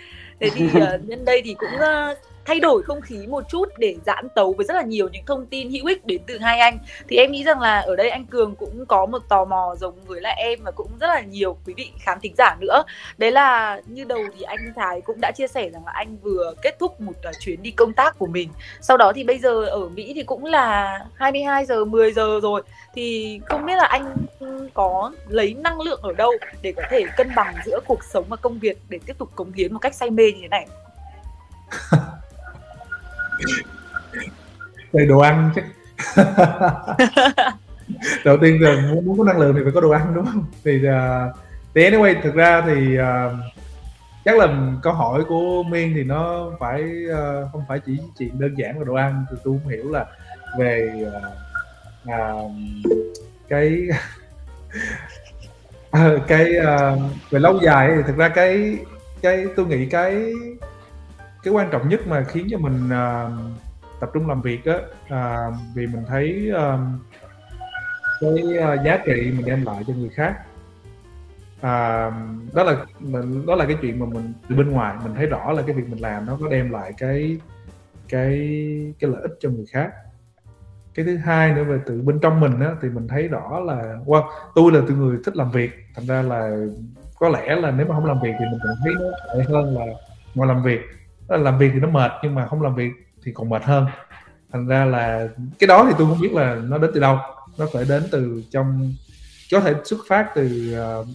Thế 0.41 0.51
thì 0.55 0.67
uh, 0.67 1.05
nhân 1.09 1.25
đây 1.25 1.43
thì 1.45 1.55
cũng 1.55 1.75
uh, 1.75 2.19
thay 2.45 2.61
đổi 2.61 2.83
không 2.83 3.01
khí 3.01 3.27
một 3.27 3.49
chút 3.49 3.69
để 3.79 3.97
giãn 4.07 4.29
tấu 4.35 4.53
với 4.53 4.67
rất 4.67 4.75
là 4.75 4.83
nhiều 4.83 5.09
những 5.13 5.25
thông 5.27 5.47
tin 5.47 5.71
hữu 5.71 5.87
ích 5.87 6.07
đến 6.07 6.23
từ 6.27 6.39
hai 6.39 6.59
anh. 6.59 6.79
Thì 7.09 7.17
em 7.17 7.33
nghĩ 7.33 7.45
rằng 7.45 7.61
là 7.61 7.81
ở 7.81 7.97
đây 7.97 8.11
anh 8.11 8.27
Cường 8.27 8.55
cũng 8.55 8.85
có 8.89 9.07
một 9.07 9.29
tò 9.29 9.45
mò 9.45 9.75
giống 9.79 9.95
với 10.07 10.21
lại 10.21 10.35
em 10.39 10.59
và 10.65 10.71
cũng 10.71 10.91
rất 11.01 11.07
là 11.07 11.21
nhiều 11.21 11.57
quý 11.67 11.75
vị 11.77 11.93
khán 12.01 12.21
thính 12.21 12.35
giả 12.39 12.57
nữa. 12.61 12.83
Đấy 13.19 13.33
là 13.33 13.81
như 13.87 14.05
đầu 14.05 14.21
thì 14.39 14.43
anh 14.43 14.73
Thái 14.77 15.01
cũng 15.01 15.21
đã 15.21 15.33
chia 15.37 15.47
sẻ 15.47 15.71
rằng 15.71 15.87
là 15.87 15.93
anh 15.95 16.17
vừa 16.17 16.55
kết 16.63 16.79
thúc 16.79 17.01
một 17.01 17.13
à, 17.23 17.31
chuyến 17.41 17.63
đi 17.63 17.71
công 17.71 17.93
tác 17.93 18.19
của 18.19 18.27
mình. 18.27 18.49
Sau 18.81 18.97
đó 18.97 19.13
thì 19.15 19.25
bây 19.25 19.39
giờ 19.39 19.65
ở 19.65 19.89
Mỹ 19.89 20.13
thì 20.15 20.23
cũng 20.23 20.45
là 20.45 20.99
22 21.15 21.67
giờ 21.67 21.85
10 21.85 22.13
giờ 22.13 22.41
rồi. 22.43 22.63
Thì 22.95 23.41
không 23.47 23.67
biết 23.67 23.77
là 23.77 23.87
anh 23.87 24.17
ừ, 24.39 24.69
có 24.75 25.13
lấy 25.29 25.55
năng 25.55 25.81
lượng 25.81 26.01
ở 26.03 26.13
đâu 26.13 26.33
để 26.63 26.73
có 26.77 26.83
thể 26.91 27.05
cân 27.17 27.31
bằng 27.37 27.55
giữa 27.67 27.81
cuộc 27.87 28.05
sống 28.05 28.25
và 28.29 28.37
công 28.37 28.59
việc 28.59 28.79
để 28.89 28.99
tiếp 29.07 29.19
tục 29.19 29.31
cống 29.35 29.53
hiến 29.53 29.73
một 29.73 29.79
cách 29.79 29.95
say 29.95 30.11
mê 30.11 30.33
như 30.33 30.39
thế 30.43 30.49
này? 30.49 30.67
đây 34.93 35.07
đồ 35.07 35.19
ăn 35.19 35.51
chứ. 35.55 35.63
Đầu 38.25 38.37
tiên 38.37 38.63
là 38.63 38.75
muốn, 38.91 39.07
muốn 39.07 39.19
có 39.19 39.25
năng 39.25 39.39
lượng 39.39 39.55
thì 39.57 39.61
phải 39.65 39.73
có 39.73 39.81
đồ 39.81 39.91
ăn 39.91 40.13
đúng 40.15 40.27
không? 40.27 40.45
Thì 40.65 40.77
uh, 40.77 41.37
thì 41.75 41.91
anyway 41.91 42.15
thực 42.23 42.35
ra 42.35 42.63
thì 42.67 42.99
uh, 42.99 43.05
chắc 44.25 44.39
là 44.39 44.49
câu 44.83 44.93
hỏi 44.93 45.25
của 45.29 45.63
miên 45.63 45.93
thì 45.95 46.05
nó 46.05 46.51
phải 46.61 46.83
uh, 47.11 47.49
không 47.53 47.63
phải 47.69 47.81
chỉ 47.87 47.99
chuyện 48.19 48.39
đơn 48.39 48.55
giản 48.59 48.79
là 48.79 48.85
đồ 48.85 48.95
ăn. 48.95 49.25
Thì 49.31 49.37
tôi 49.45 49.59
không 49.63 49.73
hiểu 49.73 49.91
là 49.93 50.07
về 50.59 50.93
uh, 51.07 51.13
uh, 52.09 52.53
cái 53.49 53.89
cái 56.29 56.47
uh, 56.59 57.01
về 57.31 57.41
lâu 57.41 57.59
dài 57.63 57.91
thì 57.97 58.03
thực 58.07 58.17
ra 58.17 58.29
cái 58.29 58.79
cái 59.23 59.47
tôi 59.57 59.67
nghĩ 59.67 59.87
cái 59.87 60.33
cái 61.45 61.55
quan 61.55 61.71
trọng 61.71 61.89
nhất 61.89 62.01
mà 62.07 62.25
khiến 62.25 62.47
cho 62.51 62.59
mình 62.59 62.87
uh, 62.87 63.33
tập 64.01 64.11
trung 64.15 64.29
làm 64.29 64.43
việc 64.43 64.65
á 64.65 64.77
uh, 65.05 65.55
vì 65.75 65.87
mình 65.87 66.05
thấy 66.09 66.51
uh, 66.53 66.81
cái 68.21 68.33
uh, 68.33 68.85
giá 68.85 68.99
trị 69.07 69.33
mình 69.37 69.47
đem 69.47 69.65
lại 69.65 69.85
cho 69.87 69.93
người 69.95 70.09
khác. 70.09 70.35
À, 71.61 72.11
đó 72.53 72.63
là 72.65 72.77
mình 73.01 73.47
đó 73.47 73.55
là 73.55 73.65
cái 73.65 73.77
chuyện 73.83 73.99
mà 73.99 74.07
mình 74.07 74.33
từ 74.49 74.57
bên 74.57 74.71
ngoài 74.71 74.97
mình 75.05 75.15
thấy 75.15 75.27
rõ 75.27 75.53
là 75.53 75.63
cái 75.63 75.75
việc 75.75 75.89
mình 75.89 76.01
làm 76.01 76.27
nó 76.27 76.39
có 76.41 76.49
đem 76.49 76.71
lại 76.71 76.93
cái 76.99 77.39
cái 78.09 78.31
cái 78.99 79.11
lợi 79.11 79.23
ích 79.23 79.33
cho 79.41 79.49
người 79.51 79.67
khác. 79.73 79.91
Cái 80.95 81.05
thứ 81.05 81.17
hai 81.17 81.53
nữa 81.53 81.65
về 81.65 81.79
từ 81.87 82.03
bên 82.03 82.19
trong 82.21 82.41
mình 82.41 82.61
á 82.61 82.71
thì 82.83 82.89
mình 82.89 83.09
thấy 83.09 83.29
rõ 83.29 83.61
là 83.61 83.97
wow, 84.07 84.29
tôi 84.55 84.73
là 84.73 84.81
từ 84.89 84.95
người 84.95 85.19
thích 85.25 85.37
làm 85.37 85.51
việc 85.51 85.71
thành 85.95 86.07
ra 86.07 86.23
là 86.23 86.57
có 87.19 87.29
lẽ 87.29 87.57
là 87.57 87.71
nếu 87.71 87.87
mà 87.87 87.95
không 87.95 88.07
làm 88.07 88.21
việc 88.23 88.33
thì 88.39 88.45
mình 88.51 88.61
cũng 88.63 88.77
thấy 88.85 88.95
nó 88.95 89.35
tệ 89.35 89.53
hơn 89.53 89.79
là 89.79 89.85
ngoài 90.35 90.49
làm 90.49 90.63
việc 90.63 90.81
làm 91.29 91.59
việc 91.59 91.71
thì 91.75 91.81
nó 91.81 91.89
mệt 91.89 92.13
nhưng 92.23 92.35
mà 92.35 92.47
không 92.47 92.63
làm 92.63 92.75
việc 92.75 92.91
thì 93.23 93.33
còn 93.33 93.49
mệt 93.49 93.65
hơn. 93.65 93.87
Thành 94.53 94.67
ra 94.67 94.85
là 94.85 95.29
cái 95.59 95.67
đó 95.67 95.87
thì 95.89 95.95
tôi 95.99 96.07
không 96.09 96.21
biết 96.21 96.33
là 96.33 96.55
nó 96.55 96.79
đến 96.79 96.91
từ 96.95 97.01
đâu. 97.01 97.19
Nó 97.59 97.67
phải 97.73 97.85
đến 97.89 98.03
từ 98.11 98.43
trong 98.51 98.95
có 99.53 99.61
thể 99.61 99.75
xuất 99.85 99.99
phát 100.09 100.31
từ 100.35 100.75
uh, 101.01 101.07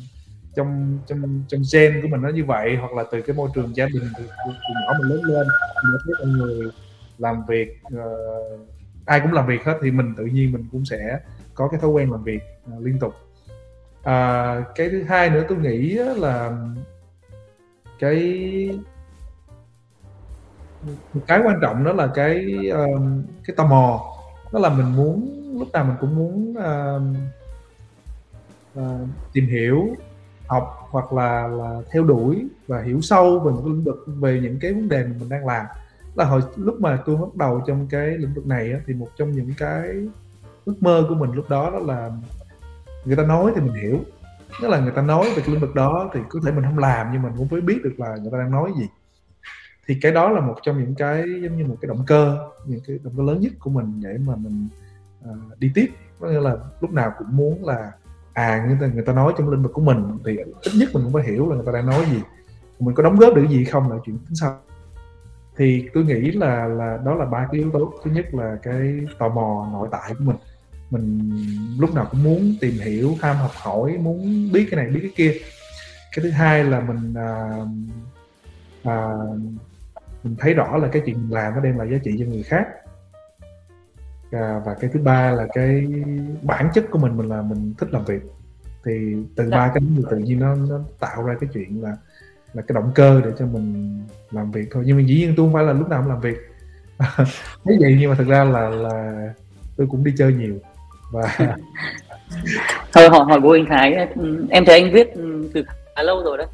trong 0.55 0.99
trong 1.07 1.43
trong 1.47 1.61
gen 1.73 2.01
của 2.01 2.07
mình 2.07 2.21
nó 2.21 2.29
như 2.29 2.45
vậy 2.45 2.75
hoặc 2.75 2.93
là 2.93 3.03
từ 3.11 3.21
cái 3.21 3.35
môi 3.35 3.49
trường 3.55 3.75
gia 3.75 3.85
đình 3.85 4.03
từ, 4.17 4.23
từ, 4.23 4.51
từ 4.51 4.73
nhỏ 4.85 4.93
mình 4.99 5.09
lớn 5.09 5.23
lên. 5.23 5.47
Mình 5.83 6.01
thấy 6.05 6.13
mọi 6.19 6.27
người 6.27 6.71
làm 7.17 7.45
việc 7.47 7.81
uh, 7.95 8.67
ai 9.05 9.19
cũng 9.19 9.33
làm 9.33 9.47
việc 9.47 9.63
hết 9.63 9.77
thì 9.81 9.91
mình 9.91 10.13
tự 10.17 10.25
nhiên 10.25 10.51
mình 10.51 10.65
cũng 10.71 10.85
sẽ 10.85 11.19
có 11.53 11.67
cái 11.67 11.79
thói 11.79 11.89
quen 11.89 12.11
làm 12.11 12.23
việc 12.23 12.41
uh, 12.77 12.85
liên 12.85 12.99
tục. 12.99 13.15
Uh, 13.99 14.75
cái 14.75 14.89
thứ 14.89 15.03
hai 15.03 15.29
nữa 15.29 15.43
tôi 15.49 15.57
nghĩ 15.57 15.93
là 15.93 16.57
cái 17.99 18.69
cái 21.27 21.41
quan 21.45 21.59
trọng 21.61 21.83
đó 21.83 21.93
là 21.93 22.07
cái 22.15 22.55
uh, 22.71 23.01
cái 23.45 23.55
tò 23.55 23.65
mò. 23.65 24.05
Đó 24.53 24.59
là 24.59 24.69
mình 24.69 24.95
muốn 24.95 25.35
lúc 25.59 25.67
nào 25.73 25.83
mình 25.83 25.95
cũng 26.01 26.15
muốn 26.15 26.55
uh, 26.57 27.01
uh, 28.79 29.07
tìm 29.33 29.45
hiểu 29.45 29.95
học 30.47 30.87
hoặc 30.91 31.13
là 31.13 31.47
là 31.47 31.81
theo 31.91 32.03
đuổi 32.03 32.47
và 32.67 32.81
hiểu 32.81 33.01
sâu 33.01 33.39
về 33.39 33.51
một 33.51 33.61
lĩnh 33.65 33.83
vực 33.83 34.05
về 34.07 34.39
những 34.43 34.59
cái 34.59 34.73
vấn 34.73 34.89
đề 34.89 35.03
mà 35.03 35.11
mình 35.19 35.29
đang 35.29 35.45
làm. 35.45 35.65
Là 36.15 36.25
hồi 36.25 36.41
lúc 36.55 36.81
mà 36.81 36.99
tôi 37.05 37.17
bắt 37.17 37.35
đầu 37.35 37.61
trong 37.67 37.87
cái 37.89 38.07
lĩnh 38.07 38.33
vực 38.33 38.47
này 38.47 38.71
á, 38.71 38.79
thì 38.87 38.93
một 38.93 39.07
trong 39.17 39.31
những 39.31 39.53
cái 39.57 39.89
ước 40.65 40.75
mơ 40.79 41.05
của 41.09 41.15
mình 41.15 41.31
lúc 41.31 41.49
đó 41.49 41.69
đó 41.69 41.79
là 41.79 42.11
người 43.05 43.15
ta 43.15 43.23
nói 43.23 43.51
thì 43.55 43.61
mình 43.61 43.81
hiểu. 43.81 43.99
Tức 44.61 44.67
là 44.67 44.79
người 44.79 44.91
ta 44.91 45.01
nói 45.01 45.25
về 45.35 45.41
cái 45.45 45.49
lĩnh 45.49 45.61
vực 45.61 45.75
đó 45.75 46.09
thì 46.13 46.19
có 46.29 46.39
thể 46.45 46.51
mình 46.51 46.63
không 46.63 46.79
làm 46.79 47.07
nhưng 47.13 47.21
mình 47.21 47.33
cũng 47.37 47.47
phải 47.47 47.61
biết 47.61 47.79
được 47.83 47.93
là 47.97 48.15
người 48.15 48.31
ta 48.31 48.37
đang 48.37 48.51
nói 48.51 48.71
gì 48.77 48.87
thì 49.89 49.95
cái 50.01 50.11
đó 50.11 50.29
là 50.29 50.41
một 50.41 50.55
trong 50.63 50.79
những 50.79 50.95
cái 50.95 51.23
giống 51.43 51.57
như 51.57 51.65
một 51.65 51.75
cái 51.81 51.89
động 51.89 52.03
cơ 52.07 52.37
những 52.65 52.79
cái 52.87 52.99
động 53.03 53.13
cơ 53.17 53.23
lớn 53.23 53.39
nhất 53.41 53.51
của 53.59 53.69
mình 53.69 54.01
để 54.03 54.17
mà 54.17 54.35
mình 54.35 54.67
uh, 55.29 55.59
đi 55.59 55.71
tiếp. 55.75 55.87
Có 56.19 56.27
nghĩa 56.27 56.39
là 56.39 56.57
lúc 56.81 56.91
nào 56.91 57.13
cũng 57.17 57.37
muốn 57.37 57.65
là 57.65 57.91
à 58.33 58.65
người 58.67 58.77
ta 58.81 58.87
người 58.93 59.03
ta 59.03 59.13
nói 59.13 59.33
trong 59.37 59.49
lĩnh 59.49 59.63
vực 59.63 59.73
của 59.73 59.81
mình 59.81 60.17
thì 60.25 60.37
ít 60.61 60.71
nhất 60.75 60.89
mình 60.93 61.03
cũng 61.03 61.13
phải 61.13 61.23
hiểu 61.23 61.49
là 61.49 61.55
người 61.55 61.65
ta 61.65 61.71
đang 61.71 61.85
nói 61.85 62.05
gì. 62.11 62.21
Mình 62.79 62.95
có 62.95 63.03
đóng 63.03 63.15
góp 63.15 63.35
được 63.35 63.45
gì 63.49 63.65
không 63.65 63.91
là 63.91 63.97
chuyện 64.05 64.17
tính 64.17 64.35
sau. 64.35 64.57
Thì 65.57 65.89
tôi 65.93 66.03
nghĩ 66.03 66.31
là 66.31 66.67
là 66.67 66.97
đó 67.05 67.15
là 67.15 67.25
ba 67.25 67.47
cái 67.51 67.61
yếu 67.61 67.71
tố. 67.71 67.93
Thứ 68.03 68.11
nhất 68.11 68.33
là 68.33 68.57
cái 68.63 68.99
tò 69.19 69.29
mò 69.29 69.69
nội 69.73 69.87
tại 69.91 70.13
của 70.19 70.23
mình. 70.23 70.37
Mình 70.89 71.31
lúc 71.79 71.95
nào 71.95 72.07
cũng 72.11 72.23
muốn 72.23 72.55
tìm 72.61 72.73
hiểu 72.73 73.15
ham 73.21 73.35
học 73.35 73.51
hỏi 73.53 73.97
muốn 73.97 74.49
biết 74.53 74.67
cái 74.71 74.83
này 74.83 74.93
biết 74.93 75.01
cái 75.01 75.11
kia. 75.15 75.39
Cái 76.15 76.23
thứ 76.23 76.29
hai 76.29 76.63
là 76.63 76.79
mình 76.79 77.13
à, 77.13 77.59
à, 78.83 79.13
mình 80.23 80.35
thấy 80.39 80.53
rõ 80.53 80.77
là 80.77 80.87
cái 80.87 81.01
chuyện 81.05 81.15
mình 81.15 81.33
làm 81.33 81.53
nó 81.53 81.61
đem 81.61 81.77
lại 81.77 81.87
giá 81.91 81.97
trị 82.03 82.15
cho 82.19 82.25
người 82.25 82.43
khác. 82.43 82.67
À, 84.31 84.61
và 84.65 84.73
cái 84.73 84.89
thứ 84.93 84.99
ba 84.99 85.31
là 85.31 85.47
cái 85.53 85.85
bản 86.41 86.69
chất 86.73 86.85
của 86.91 86.99
mình 86.99 87.17
mình 87.17 87.29
là 87.29 87.41
mình 87.41 87.73
thích 87.77 87.89
làm 87.91 88.05
việc. 88.05 88.21
Thì 88.85 89.15
từ 89.35 89.49
ba 89.49 89.71
cái 89.73 89.83
tự 90.11 90.17
nhiên 90.17 90.39
nó 90.39 90.55
nó 90.55 90.79
tạo 90.99 91.23
ra 91.23 91.35
cái 91.39 91.49
chuyện 91.53 91.83
là 91.83 91.95
là 92.53 92.61
cái 92.61 92.73
động 92.73 92.91
cơ 92.95 93.21
để 93.25 93.31
cho 93.39 93.45
mình 93.45 93.99
làm 94.31 94.51
việc 94.51 94.67
thôi. 94.71 94.83
Nhưng 94.87 94.97
mà 94.97 95.03
dĩ 95.03 95.15
nhiên 95.15 95.33
tôi 95.37 95.45
không 95.45 95.53
phải 95.53 95.63
là 95.63 95.73
lúc 95.73 95.89
nào 95.89 96.01
cũng 96.01 96.09
làm 96.09 96.21
việc. 96.21 96.37
Thấy 97.65 97.77
vậy 97.79 97.97
nhưng 97.99 98.09
mà 98.09 98.15
thật 98.15 98.27
ra 98.27 98.43
là 98.43 98.69
là 98.69 99.27
tôi 99.77 99.87
cũng 99.87 100.03
đi 100.03 100.13
chơi 100.17 100.33
nhiều. 100.33 100.55
Và 101.11 101.37
thôi 102.93 103.09
hỏi 103.09 103.25
hỏi 103.25 103.39
bố 103.39 103.51
anh 103.51 103.65
Thái 103.69 103.93
em 104.49 104.65
thấy 104.65 104.81
anh 104.81 104.91
viết 104.93 105.13
từ 105.53 105.63
khá 105.95 106.03
lâu 106.03 106.23
rồi 106.23 106.37
đấy. 106.37 106.47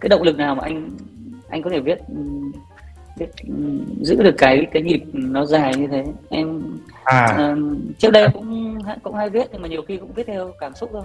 Cái 0.00 0.08
động 0.08 0.22
lực 0.22 0.36
nào 0.36 0.54
mà 0.54 0.62
anh 0.62 0.90
anh 1.52 1.62
có 1.62 1.70
thể 1.70 1.80
viết 1.80 1.98
viết 3.16 3.30
giữ 4.00 4.22
được 4.22 4.34
cái 4.38 4.66
cái 4.72 4.82
nhịp 4.82 5.02
nó 5.12 5.44
dài 5.44 5.72
như 5.76 5.86
thế. 5.86 6.04
Em 6.30 6.62
à. 7.04 7.52
uh, 7.52 7.58
trước 7.98 8.10
đây 8.10 8.28
cũng 8.32 8.78
cũng 9.02 9.14
hay 9.14 9.30
viết 9.30 9.48
nhưng 9.52 9.62
mà 9.62 9.68
nhiều 9.68 9.82
khi 9.88 9.96
cũng 9.96 10.12
viết 10.12 10.26
theo 10.26 10.52
cảm 10.60 10.74
xúc 10.74 10.90
thôi. 10.92 11.02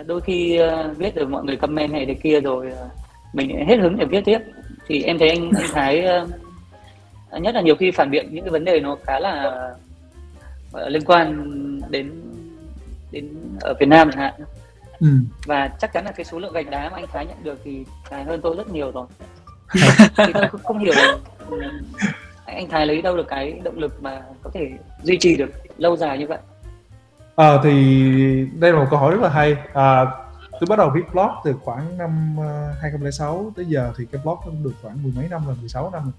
Uh, 0.00 0.06
đôi 0.06 0.20
khi 0.20 0.60
uh, 0.62 0.96
viết 0.96 1.14
được 1.14 1.28
mọi 1.28 1.44
người 1.44 1.56
comment 1.56 1.92
này 1.92 2.06
thế 2.06 2.14
kia 2.14 2.40
rồi 2.40 2.66
uh, 2.66 2.90
mình 3.32 3.66
hết 3.66 3.76
hứng 3.76 3.96
để 3.96 4.04
viết 4.04 4.24
tiếp. 4.24 4.38
Thì 4.86 5.02
em 5.02 5.18
thấy 5.18 5.28
anh 5.28 5.50
anh 5.56 5.70
Thái 5.72 6.04
uh, 6.22 7.42
nhất 7.42 7.54
là 7.54 7.60
nhiều 7.60 7.74
khi 7.76 7.90
phản 7.90 8.10
biện 8.10 8.28
những 8.30 8.44
cái 8.44 8.50
vấn 8.50 8.64
đề 8.64 8.80
nó 8.80 8.96
khá 9.02 9.20
là 9.20 9.64
uh, 10.76 10.88
liên 10.88 11.04
quan 11.04 11.48
đến 11.90 12.12
đến 13.10 13.28
ở 13.60 13.74
Việt 13.80 13.88
Nam 13.88 14.10
chẳng 14.10 14.20
hạn. 14.20 14.34
Ừ. 15.00 15.08
và 15.46 15.70
chắc 15.80 15.92
chắn 15.92 16.04
là 16.04 16.12
cái 16.12 16.24
số 16.24 16.38
lượng 16.38 16.52
gạch 16.52 16.70
đá 16.70 16.88
mà 16.88 16.96
anh 16.96 17.06
Thái 17.12 17.26
nhận 17.26 17.36
được 17.44 17.58
thì 17.64 17.84
dài 18.10 18.24
hơn 18.24 18.40
tôi 18.42 18.56
rất 18.56 18.68
nhiều 18.68 18.90
rồi 18.90 19.06
thì 20.16 20.32
tôi 20.32 20.48
không 20.62 20.78
hiểu. 20.78 20.94
Anh 22.44 22.68
Thái 22.68 22.86
lấy 22.86 23.02
đâu 23.02 23.16
được 23.16 23.28
cái 23.28 23.60
động 23.64 23.78
lực 23.78 24.02
mà 24.02 24.22
có 24.42 24.50
thể 24.54 24.70
duy 25.02 25.18
trì 25.18 25.36
được 25.36 25.50
lâu 25.78 25.96
dài 25.96 26.18
như 26.18 26.26
vậy? 26.26 26.38
À, 27.36 27.58
thì 27.64 27.72
đây 28.58 28.72
là 28.72 28.78
một 28.78 28.86
câu 28.90 28.98
hỏi 28.98 29.10
rất 29.10 29.20
là 29.20 29.28
hay. 29.28 29.56
À, 29.72 30.04
tôi 30.60 30.66
bắt 30.68 30.78
đầu 30.78 30.90
viết 30.94 31.02
blog 31.12 31.30
từ 31.44 31.54
khoảng 31.62 31.98
năm 31.98 32.36
ờ, 32.38 32.72
2006 32.80 33.52
tới 33.56 33.64
giờ 33.64 33.92
thì 33.98 34.04
cái 34.12 34.20
blog 34.24 34.38
nó 34.46 34.52
được 34.64 34.72
khoảng 34.82 35.02
mười 35.02 35.12
mấy 35.16 35.28
năm 35.28 35.46
rồi 35.46 35.56
16 35.60 35.90
năm 35.90 36.12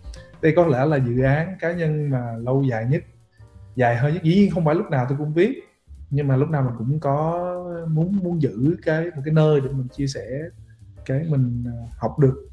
đây 0.44 0.54
có 0.56 0.66
lẽ 0.66 0.86
là 0.86 0.98
dự 0.98 1.24
án 1.24 1.56
cá 1.60 1.72
nhân 1.72 2.10
mà 2.10 2.32
lâu 2.38 2.64
dài 2.64 2.86
nhất 2.90 3.04
dài 3.76 3.96
hơn 3.96 4.14
nhất. 4.14 4.24
Dĩ 4.24 4.36
nhiên 4.36 4.52
không 4.52 4.66
phải 4.66 4.76
lúc 4.76 4.90
nào 4.90 5.06
tôi 5.10 5.18
cũng 5.18 5.34
viết 5.34 5.64
nhưng 6.10 6.28
mà 6.28 6.36
lúc 6.36 6.50
nào 6.50 6.62
mình 6.62 6.74
cũng 6.78 7.00
có 7.00 7.50
muốn 7.88 8.20
muốn 8.24 8.42
giữ 8.42 8.76
cái 8.86 9.06
một 9.06 9.22
cái 9.26 9.34
nơi 9.34 9.62
để 9.62 9.68
mình 9.68 9.88
chia 9.88 10.08
sẻ 10.08 10.26
cái 11.06 11.24
mình 11.30 11.64
ờ, 11.66 11.88
học 11.98 12.20
được 12.20 12.48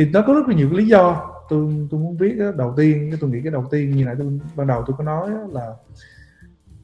thì 0.00 0.06
nó 0.12 0.22
có 0.26 0.34
rất 0.34 0.48
là 0.48 0.54
nhiều 0.54 0.68
cái 0.70 0.78
lý 0.78 0.86
do. 0.86 1.30
Tôi 1.48 1.86
tôi 1.90 2.00
muốn 2.00 2.16
viết 2.16 2.32
đó. 2.38 2.52
đầu 2.56 2.74
tiên 2.76 3.12
tôi 3.20 3.30
nghĩ 3.30 3.40
cái 3.42 3.52
đầu 3.52 3.66
tiên 3.70 3.90
như 3.90 4.04
nãy 4.04 4.14
tôi 4.18 4.40
ban 4.56 4.66
đầu 4.66 4.84
tôi 4.86 4.96
có 4.98 5.04
nói 5.04 5.30
là 5.50 5.74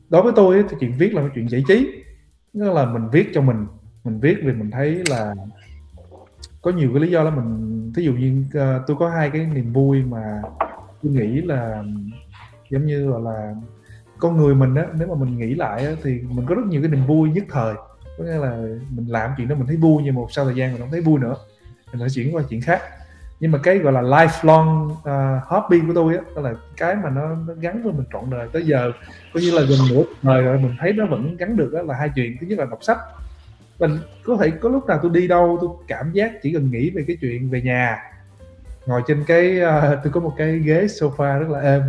đối 0.08 0.22
với 0.22 0.32
tôi 0.36 0.64
thì 0.70 0.76
chuyện 0.80 0.92
viết 0.98 1.14
là 1.14 1.22
một 1.22 1.28
chuyện 1.34 1.48
giải 1.48 1.64
trí. 1.68 2.02
Nghĩa 2.52 2.72
là 2.72 2.86
mình 2.86 3.08
viết 3.12 3.30
cho 3.34 3.40
mình 3.40 3.66
mình 4.04 4.20
viết 4.20 4.36
vì 4.42 4.52
mình 4.52 4.70
thấy 4.70 5.02
là 5.10 5.34
có 6.62 6.70
nhiều 6.70 6.90
cái 6.92 7.02
lý 7.02 7.10
do 7.10 7.22
là 7.22 7.30
mình 7.30 7.92
thí 7.96 8.02
dụ 8.02 8.12
như 8.12 8.44
uh, 8.48 8.82
tôi 8.86 8.96
có 9.00 9.08
hai 9.08 9.30
cái 9.30 9.46
niềm 9.46 9.72
vui 9.72 10.02
mà 10.02 10.42
tôi 11.02 11.12
nghĩ 11.12 11.40
là 11.40 11.84
giống 12.70 12.86
như 12.86 13.10
là, 13.10 13.18
là 13.18 13.54
con 14.18 14.36
người 14.36 14.54
mình 14.54 14.74
á 14.74 14.86
nếu 14.98 15.08
mà 15.08 15.14
mình 15.14 15.38
nghĩ 15.38 15.54
lại 15.54 15.86
á, 15.86 15.92
thì 16.02 16.20
mình 16.30 16.46
có 16.46 16.54
rất 16.54 16.66
nhiều 16.66 16.82
cái 16.82 16.90
niềm 16.90 17.06
vui 17.06 17.30
nhất 17.30 17.44
thời. 17.48 17.74
Có 18.18 18.24
nghĩa 18.24 18.38
là 18.38 18.56
mình 18.90 19.06
làm 19.06 19.30
chuyện 19.36 19.48
đó 19.48 19.54
mình 19.54 19.66
thấy 19.66 19.76
vui 19.76 20.02
nhưng 20.04 20.14
một 20.14 20.28
sau 20.30 20.44
thời 20.44 20.54
gian 20.54 20.72
mình 20.72 20.80
không 20.80 20.90
thấy 20.90 21.00
vui 21.00 21.20
nữa. 21.20 21.34
Mình 21.92 22.00
phải 22.00 22.08
chuyển 22.10 22.34
qua 22.34 22.42
chuyện 22.48 22.60
khác 22.60 22.80
nhưng 23.40 23.52
mà 23.52 23.58
cái 23.62 23.78
gọi 23.78 23.92
là 23.92 24.02
lifelong 24.02 24.90
uh, 24.90 25.44
hobby 25.46 25.80
của 25.86 25.92
tôi 25.94 26.16
á 26.16 26.22
đó 26.36 26.42
là 26.42 26.54
cái 26.76 26.94
mà 26.94 27.10
nó, 27.10 27.28
nó 27.46 27.54
gắn 27.60 27.82
với 27.82 27.92
mình 27.92 28.04
trọn 28.12 28.30
đời. 28.30 28.48
Tới 28.52 28.66
giờ 28.66 28.92
coi 29.34 29.42
như 29.42 29.50
là 29.50 29.62
gần 29.62 29.78
nửa 29.90 30.02
đời 30.22 30.42
rồi 30.42 30.58
mình 30.58 30.76
thấy 30.80 30.92
nó 30.92 31.06
vẫn 31.06 31.36
gắn 31.36 31.56
được 31.56 31.72
đó 31.72 31.82
là 31.82 31.94
hai 31.94 32.10
chuyện. 32.14 32.36
Thứ 32.40 32.46
nhất 32.46 32.58
là 32.58 32.64
đọc 32.64 32.78
sách. 32.82 32.98
Mình 33.78 33.98
có 34.24 34.36
thể 34.36 34.50
có 34.50 34.68
lúc 34.68 34.86
nào 34.86 34.98
tôi 35.02 35.10
đi 35.14 35.28
đâu 35.28 35.58
tôi 35.60 35.70
cảm 35.88 36.12
giác 36.12 36.42
chỉ 36.42 36.52
cần 36.52 36.70
nghĩ 36.70 36.90
về 36.90 37.04
cái 37.06 37.16
chuyện 37.20 37.50
về 37.50 37.62
nhà 37.62 37.98
ngồi 38.86 39.02
trên 39.06 39.24
cái 39.26 39.60
uh, 39.62 39.98
tôi 40.04 40.12
có 40.12 40.20
một 40.20 40.34
cái 40.36 40.58
ghế 40.58 40.86
sofa 40.86 41.38
rất 41.38 41.48
là 41.48 41.60
êm 41.60 41.82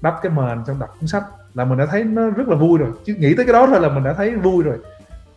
đắp 0.00 0.14
cái 0.22 0.32
mền 0.32 0.58
trong 0.66 0.78
đọc 0.78 0.96
cuốn 1.00 1.08
sách 1.08 1.24
là 1.54 1.64
mình 1.64 1.78
đã 1.78 1.86
thấy 1.86 2.04
nó 2.04 2.30
rất 2.30 2.48
là 2.48 2.56
vui 2.56 2.78
rồi. 2.78 2.90
Chứ 3.04 3.14
nghĩ 3.14 3.34
tới 3.34 3.46
cái 3.46 3.52
đó 3.52 3.66
thôi 3.66 3.80
là 3.80 3.88
mình 3.88 4.04
đã 4.04 4.12
thấy 4.12 4.36
vui 4.36 4.64
rồi. 4.64 4.78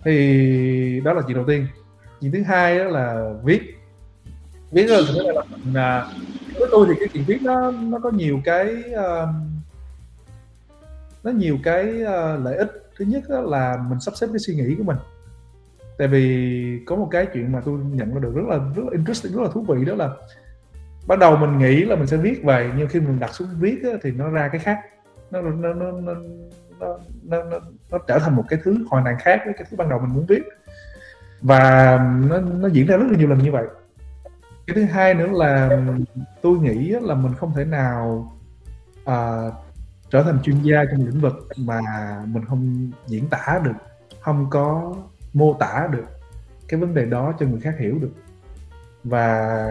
Thì 0.04 1.02
đó 1.04 1.14
là 1.14 1.22
chuyện 1.28 1.36
đầu 1.36 1.46
tiên. 1.46 1.68
Chuyện 2.22 2.32
thứ 2.32 2.44
hai 2.44 2.80
đó 2.80 2.84
là 2.84 3.34
viết 3.44 3.73
viết 4.74 4.88
rồi 4.88 5.04
thì 5.08 5.20
là 5.74 6.08
với 6.60 6.70
tôi 6.72 6.88
thì 6.90 6.94
cái 7.00 7.08
chuyện 7.14 7.24
viết 7.28 7.42
nó 7.42 7.72
nó 7.72 8.00
có 8.00 8.12
nhiều 8.12 8.42
cái 8.44 8.84
uh, 8.92 9.30
nó 11.24 11.32
nhiều 11.32 11.58
cái 11.64 11.86
uh, 11.86 12.44
lợi 12.44 12.58
ích. 12.58 12.72
Thứ 12.98 13.06
nhất 13.06 13.24
là 13.30 13.78
mình 13.90 14.00
sắp 14.00 14.16
xếp 14.16 14.28
cái 14.28 14.40
suy 14.40 14.56
nghĩ 14.56 14.76
của 14.78 14.84
mình. 14.84 14.98
Tại 15.98 16.08
vì 16.08 16.80
có 16.86 16.96
một 16.96 17.08
cái 17.12 17.28
chuyện 17.34 17.52
mà 17.52 17.62
tôi 17.66 17.80
nhận 17.92 18.14
ra 18.14 18.20
được 18.20 18.36
rất 18.36 18.46
là 18.48 18.58
rất 18.76 18.84
là 18.86 18.92
interesting 18.92 19.36
rất 19.36 19.42
là 19.44 19.50
thú 19.54 19.66
vị 19.68 19.86
đó 19.86 19.96
là 19.96 20.10
bắt 21.08 21.20
đầu 21.20 21.38
mình 21.38 21.58
nghĩ 21.58 21.84
là 21.86 21.96
mình 21.96 22.08
sẽ 22.08 22.18
viết 22.18 22.44
về 22.44 22.72
nhưng 22.78 22.88
khi 22.88 23.00
mình 23.00 23.20
đặt 23.20 23.34
xuống 23.34 23.48
viết 23.60 23.80
á, 23.84 23.90
thì 24.02 24.12
nó 24.12 24.30
ra 24.30 24.48
cái 24.48 24.60
khác. 24.60 24.80
Nó 25.32 25.42
nó 25.42 25.74
nó 25.74 25.92
nó 25.92 26.14
nó, 26.80 26.98
nó, 27.24 27.44
nó, 27.44 27.60
nó 27.92 27.98
trở 28.08 28.20
thành 28.20 28.36
một 28.36 28.44
cái 28.50 28.60
thứ 28.64 28.86
hoàn 28.90 29.04
toàn 29.04 29.16
khác 29.20 29.42
với 29.46 29.54
cái 29.58 29.68
thứ 29.72 29.78
ban 29.78 29.90
đầu 29.90 30.00
mình 30.00 30.14
muốn 30.14 30.26
viết. 30.26 30.44
Và 31.42 31.98
nó, 32.30 32.40
nó 32.40 32.68
diễn 32.68 32.88
ra 32.88 32.98
rất 32.98 33.06
là 33.12 33.18
nhiều 33.18 33.28
lần 33.28 33.40
như 33.40 33.52
vậy 33.52 33.66
cái 34.68 34.76
thứ 34.76 34.84
hai 34.84 35.14
nữa 35.14 35.28
là 35.32 35.82
tôi 36.42 36.58
nghĩ 36.58 36.90
là 37.02 37.16
mình 37.16 37.34
không 37.34 37.54
thể 37.56 37.66
nào 37.66 38.34
uh, 39.02 39.54
trở 40.10 40.24
thành 40.24 40.40
chuyên 40.44 40.62
gia 40.62 40.86
trong 40.92 41.06
lĩnh 41.06 41.20
vực 41.20 41.48
mà 41.58 41.80
mình 42.28 42.46
không 42.46 42.92
diễn 43.08 43.30
tả 43.30 43.62
được 43.64 43.76
không 44.22 44.48
có 44.50 44.96
mô 45.34 45.54
tả 45.54 45.88
được 45.92 46.06
cái 46.68 46.80
vấn 46.80 46.94
đề 46.94 47.06
đó 47.06 47.34
cho 47.40 47.46
người 47.46 47.60
khác 47.60 47.76
hiểu 47.80 48.00
được. 48.00 48.12
Và 49.04 49.68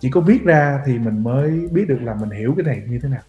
chỉ 0.00 0.10
có 0.10 0.20
viết 0.20 0.44
ra 0.44 0.82
thì 0.86 0.98
mình 0.98 1.22
mới 1.22 1.68
biết 1.72 1.88
được 1.88 2.02
là 2.02 2.14
mình 2.14 2.30
hiểu 2.30 2.54
cái 2.56 2.64
này 2.64 2.82
như 2.88 2.98
thế 3.02 3.08
nào. 3.08 3.22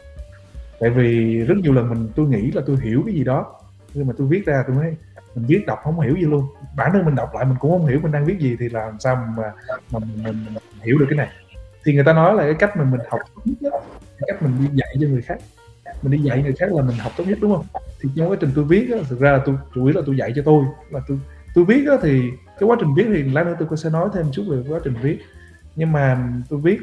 Tại 0.80 0.90
vì 0.90 1.38
rất 1.38 1.56
nhiều 1.58 1.74
lần 1.74 1.90
mình 1.90 2.10
tôi 2.16 2.28
nghĩ 2.28 2.52
là 2.52 2.62
tôi 2.66 2.78
hiểu 2.82 3.04
cái 3.06 3.16
gì 3.16 3.24
đó 3.24 3.60
nhưng 3.94 4.08
mà 4.08 4.14
tôi 4.18 4.28
viết 4.28 4.46
ra 4.46 4.64
tôi 4.68 4.76
mới 4.76 4.96
mình 5.36 5.46
viết 5.48 5.64
đọc 5.68 5.80
không 5.84 6.00
hiểu 6.00 6.16
gì 6.16 6.26
luôn. 6.26 6.46
Bản 6.76 6.92
thân 6.94 7.06
mình 7.06 7.16
đọc 7.16 7.36
lại 7.36 7.46
mình 7.46 7.58
cũng 7.60 7.72
không 7.72 7.86
hiểu 7.86 8.00
mình 8.04 8.12
đang 8.12 8.26
viết 8.26 8.40
gì 8.40 8.56
thì 8.60 8.70
làm 8.70 9.00
sao 9.00 9.16
mà 9.16 9.44
mà 9.92 10.00
mình, 10.00 10.24
mình, 10.24 10.46
mình 10.54 10.64
hiểu 10.82 10.98
được 10.98 11.06
cái 11.10 11.18
này. 11.18 11.30
Thì 11.84 11.94
người 11.94 12.04
ta 12.04 12.14
nói 12.14 12.36
là 12.36 12.44
cái 12.44 12.54
cách 12.54 12.78
mà 12.78 12.84
mình 12.84 13.02
học 13.10 13.20
tốt 13.36 13.42
nhất 13.60 13.74
cách 14.28 14.44
mình 14.44 14.54
đi 14.60 14.68
dạy 14.74 14.96
cho 15.02 15.08
người 15.08 15.22
khác. 15.22 15.38
Mình 16.02 16.12
đi 16.12 16.18
dạy 16.18 16.44
người 16.44 16.54
khác 16.60 16.74
là 16.74 16.84
mình 16.84 16.98
học 16.98 17.12
tốt 17.18 17.24
nhất 17.28 17.38
đúng 17.42 17.56
không? 17.56 17.66
Thì 18.02 18.10
trong 18.16 18.30
quá 18.30 18.38
trình 18.40 18.52
tôi 18.56 18.66
viết 18.66 18.88
đó, 18.90 18.98
thực 19.10 19.20
ra 19.20 19.32
là 19.32 19.42
tôi 19.46 19.56
chủ 19.76 19.86
yếu 19.86 19.96
là 19.96 20.02
tôi 20.06 20.18
dạy 20.18 20.34
cho 20.36 20.42
tôi. 20.46 20.64
Là 20.90 21.00
tôi 21.08 21.20
tôi 21.56 21.66
viết 21.66 21.84
đó 21.86 21.98
thì 22.02 22.22
cái 22.60 22.68
quá 22.70 22.78
trình 22.80 22.94
viết 22.94 23.06
thì 23.08 23.24
lát 23.24 23.46
nữa 23.46 23.56
tôi 23.60 23.78
sẽ 23.78 23.90
nói 23.90 24.10
thêm 24.14 24.26
chút 24.32 24.44
về 24.50 24.58
quá 24.70 24.80
trình 24.84 24.94
viết. 25.02 25.20
Nhưng 25.76 25.92
mà 25.92 26.30
tôi 26.50 26.60
viết 26.60 26.80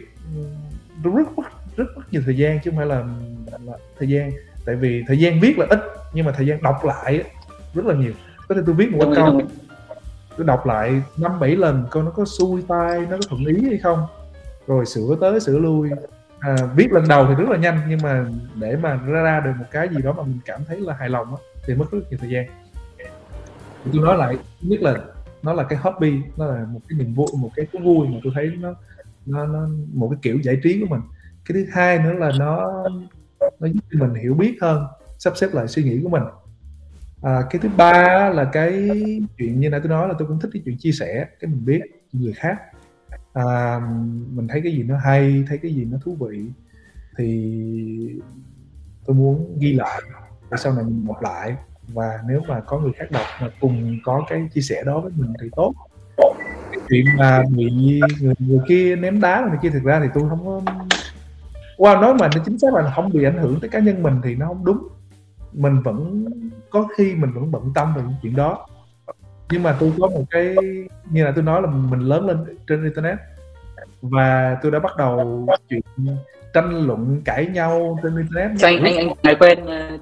rất 1.02 1.10
rất 1.16 1.28
rất, 1.76 1.84
mất 1.96 2.02
nhiều 2.10 2.22
thời 2.24 2.36
gian 2.36 2.58
chứ 2.64 2.70
không 2.70 2.78
phải 2.78 2.86
là, 2.86 3.04
là 3.66 3.72
thời 3.98 4.08
gian. 4.08 4.30
Tại 4.64 4.76
vì 4.76 5.04
thời 5.06 5.18
gian 5.18 5.40
viết 5.40 5.58
là 5.58 5.66
ít 5.70 5.80
nhưng 6.12 6.26
mà 6.26 6.32
thời 6.32 6.46
gian 6.46 6.62
đọc 6.62 6.84
lại 6.84 7.24
rất 7.74 7.84
là 7.84 7.94
nhiều 7.94 8.12
có 8.48 8.54
thể 8.54 8.60
tôi 8.66 8.74
viết 8.74 8.92
một 8.92 9.12
câu 9.16 9.40
tôi 10.36 10.46
đọc 10.46 10.66
lại 10.66 11.02
năm 11.16 11.40
bảy 11.40 11.56
lần 11.56 11.84
coi 11.90 12.02
nó 12.02 12.10
có 12.10 12.24
xuôi 12.24 12.62
tai 12.68 13.00
nó 13.00 13.16
có 13.16 13.22
thuận 13.28 13.44
ý 13.44 13.68
hay 13.68 13.78
không. 13.78 14.06
Rồi 14.66 14.86
sửa 14.86 15.16
tới 15.20 15.40
sửa 15.40 15.58
lui. 15.58 15.90
À, 16.38 16.56
viết 16.76 16.92
lần 16.92 17.08
đầu 17.08 17.26
thì 17.28 17.34
rất 17.34 17.48
là 17.48 17.56
nhanh 17.56 17.80
nhưng 17.88 17.98
mà 18.02 18.26
để 18.54 18.76
mà 18.76 19.00
ra 19.06 19.22
ra 19.22 19.40
được 19.40 19.52
một 19.58 19.64
cái 19.70 19.88
gì 19.88 20.02
đó 20.02 20.12
mà 20.12 20.22
mình 20.22 20.38
cảm 20.44 20.60
thấy 20.68 20.80
là 20.80 20.94
hài 20.94 21.08
lòng 21.08 21.36
á, 21.36 21.42
thì 21.66 21.74
mất 21.74 21.84
rất 21.90 21.98
nhiều 22.10 22.18
thời 22.20 22.30
gian. 22.30 22.46
Thì 23.84 23.90
tôi 23.92 24.02
nói 24.02 24.16
lại 24.16 24.38
nhất 24.60 24.82
là 24.82 24.96
nó 25.42 25.52
là 25.52 25.64
cái 25.64 25.78
hobby 25.78 26.20
nó 26.36 26.46
là 26.46 26.66
một 26.70 26.80
cái 26.88 26.98
niềm 26.98 27.14
vui 27.14 27.26
một 27.38 27.50
cái 27.56 27.66
thú 27.72 27.78
vui 27.84 28.08
mà 28.08 28.18
tôi 28.24 28.32
thấy 28.36 28.52
nó 28.60 28.74
nó, 29.26 29.46
nó 29.46 29.68
một 29.92 30.08
cái 30.10 30.18
kiểu 30.22 30.38
giải 30.42 30.60
trí 30.62 30.80
của 30.80 30.86
mình. 30.86 31.00
Cái 31.44 31.54
thứ 31.54 31.64
hai 31.72 31.98
nữa 31.98 32.12
là 32.12 32.32
nó 32.38 32.84
nó 33.60 33.66
giúp 33.66 33.80
mình 33.90 34.14
hiểu 34.14 34.34
biết 34.34 34.56
hơn 34.60 34.86
sắp 35.18 35.36
xếp 35.36 35.48
lại 35.52 35.68
suy 35.68 35.82
nghĩ 35.82 36.00
của 36.02 36.08
mình 36.08 36.22
à, 37.26 37.42
cái 37.50 37.60
thứ 37.62 37.68
ba 37.76 38.30
là 38.34 38.44
cái 38.52 38.90
chuyện 39.38 39.60
như 39.60 39.70
nãy 39.70 39.80
tôi 39.80 39.88
nói 39.88 40.08
là 40.08 40.14
tôi 40.18 40.28
cũng 40.28 40.40
thích 40.40 40.50
cái 40.52 40.62
chuyện 40.64 40.76
chia 40.78 40.92
sẻ 40.92 41.26
cái 41.40 41.50
mình 41.50 41.64
biết 41.64 41.80
người 42.12 42.32
khác. 42.32 42.56
À, 43.32 43.80
mình 44.32 44.48
thấy 44.48 44.60
cái 44.60 44.72
gì 44.72 44.82
nó 44.82 44.98
hay 44.98 45.44
thấy 45.48 45.58
cái 45.58 45.74
gì 45.74 45.84
nó 45.84 45.98
thú 46.04 46.16
vị 46.20 46.44
thì 47.16 48.20
tôi 49.06 49.16
muốn 49.16 49.58
ghi 49.58 49.72
lại 49.72 50.02
để 50.50 50.56
sau 50.56 50.74
này 50.74 50.84
mình 50.84 51.06
đọc 51.06 51.22
lại. 51.22 51.56
Và 51.94 52.18
nếu 52.28 52.40
mà 52.48 52.60
có 52.60 52.78
người 52.78 52.92
khác 52.96 53.10
đọc 53.10 53.26
mà 53.40 53.48
cùng 53.60 53.98
có 54.04 54.24
cái 54.28 54.48
chia 54.54 54.60
sẻ 54.60 54.82
đó 54.86 55.00
với 55.00 55.12
mình 55.16 55.32
thì 55.42 55.48
tốt. 55.56 55.74
Cái 56.70 56.80
chuyện 56.88 57.04
mà 57.18 57.42
bị 57.56 58.00
người, 58.20 58.34
người 58.38 58.60
kia 58.68 58.96
ném 58.96 59.20
đá 59.20 59.46
người 59.48 59.58
kia 59.62 59.70
thực 59.70 59.82
ra 59.82 60.00
thì 60.00 60.06
tôi 60.14 60.28
không 60.28 60.46
có 60.46 60.62
qua 61.76 61.94
wow, 61.94 62.00
nói 62.00 62.14
mà 62.14 62.28
nó 62.36 62.42
chính 62.44 62.58
xác 62.58 62.74
là 62.74 62.92
không 62.94 63.12
bị 63.12 63.24
ảnh 63.24 63.38
hưởng 63.38 63.60
tới 63.60 63.70
cá 63.70 63.78
nhân 63.78 64.02
mình 64.02 64.20
thì 64.24 64.34
nó 64.34 64.46
không 64.46 64.64
đúng 64.64 64.88
mình 65.52 65.82
vẫn 65.82 66.24
có 66.70 66.88
khi 66.96 67.14
mình 67.14 67.32
vẫn 67.32 67.50
bận 67.50 67.72
tâm 67.74 67.94
về 67.96 68.02
những 68.02 68.14
chuyện 68.22 68.36
đó. 68.36 68.66
Nhưng 69.50 69.62
mà 69.62 69.76
tôi 69.80 69.92
có 70.00 70.08
một 70.08 70.24
cái 70.30 70.54
như 71.10 71.24
là 71.24 71.32
tôi 71.34 71.44
nói 71.44 71.62
là 71.62 71.68
mình 71.68 72.00
lớn 72.00 72.26
lên 72.26 72.58
trên 72.68 72.84
internet. 72.84 73.18
Và 74.02 74.56
tôi 74.62 74.72
đã 74.72 74.78
bắt 74.78 74.96
đầu 74.96 75.46
chuyện 75.68 75.80
tranh 76.54 76.86
luận 76.86 77.22
cãi 77.24 77.46
nhau 77.46 77.98
trên 78.02 78.16
internet. 78.16 78.50
Cho 78.58 78.68
anh 78.68 78.84
anh 78.84 79.08
anh 79.22 79.36
quen 79.38 79.66
ờ, 79.66 79.98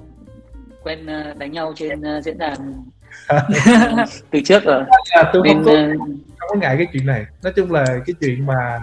quen 0.83 1.05
ờ, 1.05 1.33
đánh 1.33 1.51
nhau 1.51 1.73
trên 1.75 2.01
ờ, 2.01 2.21
diễn 2.21 2.37
đàn 2.37 2.83
từ 4.31 4.39
trước 4.45 4.63
rồi? 4.63 4.83
À, 5.09 5.29
tôi 5.33 5.41
Nên, 5.45 5.55
không, 5.55 5.65
có, 5.65 6.05
không 6.37 6.49
có 6.49 6.55
ngại 6.55 6.77
cái 6.77 6.87
chuyện 6.93 7.05
này. 7.05 7.25
Nói 7.43 7.53
chung 7.55 7.71
là 7.71 7.85
cái 7.85 8.13
chuyện 8.21 8.45
mà 8.45 8.79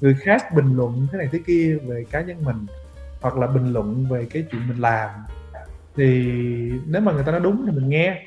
người 0.00 0.14
khác 0.14 0.54
bình 0.54 0.76
luận 0.76 1.06
thế 1.12 1.18
này 1.18 1.28
thế 1.32 1.40
kia 1.46 1.78
về 1.86 2.04
cá 2.10 2.20
nhân 2.20 2.36
mình 2.44 2.66
hoặc 3.20 3.36
là 3.36 3.46
bình 3.46 3.72
luận 3.72 4.06
về 4.10 4.26
cái 4.30 4.44
chuyện 4.50 4.62
mình 4.68 4.78
làm 4.80 5.10
thì 5.98 6.32
nếu 6.86 7.02
mà 7.02 7.12
người 7.12 7.24
ta 7.24 7.32
nói 7.32 7.40
đúng 7.40 7.66
thì 7.66 7.72
mình 7.72 7.88
nghe. 7.88 8.22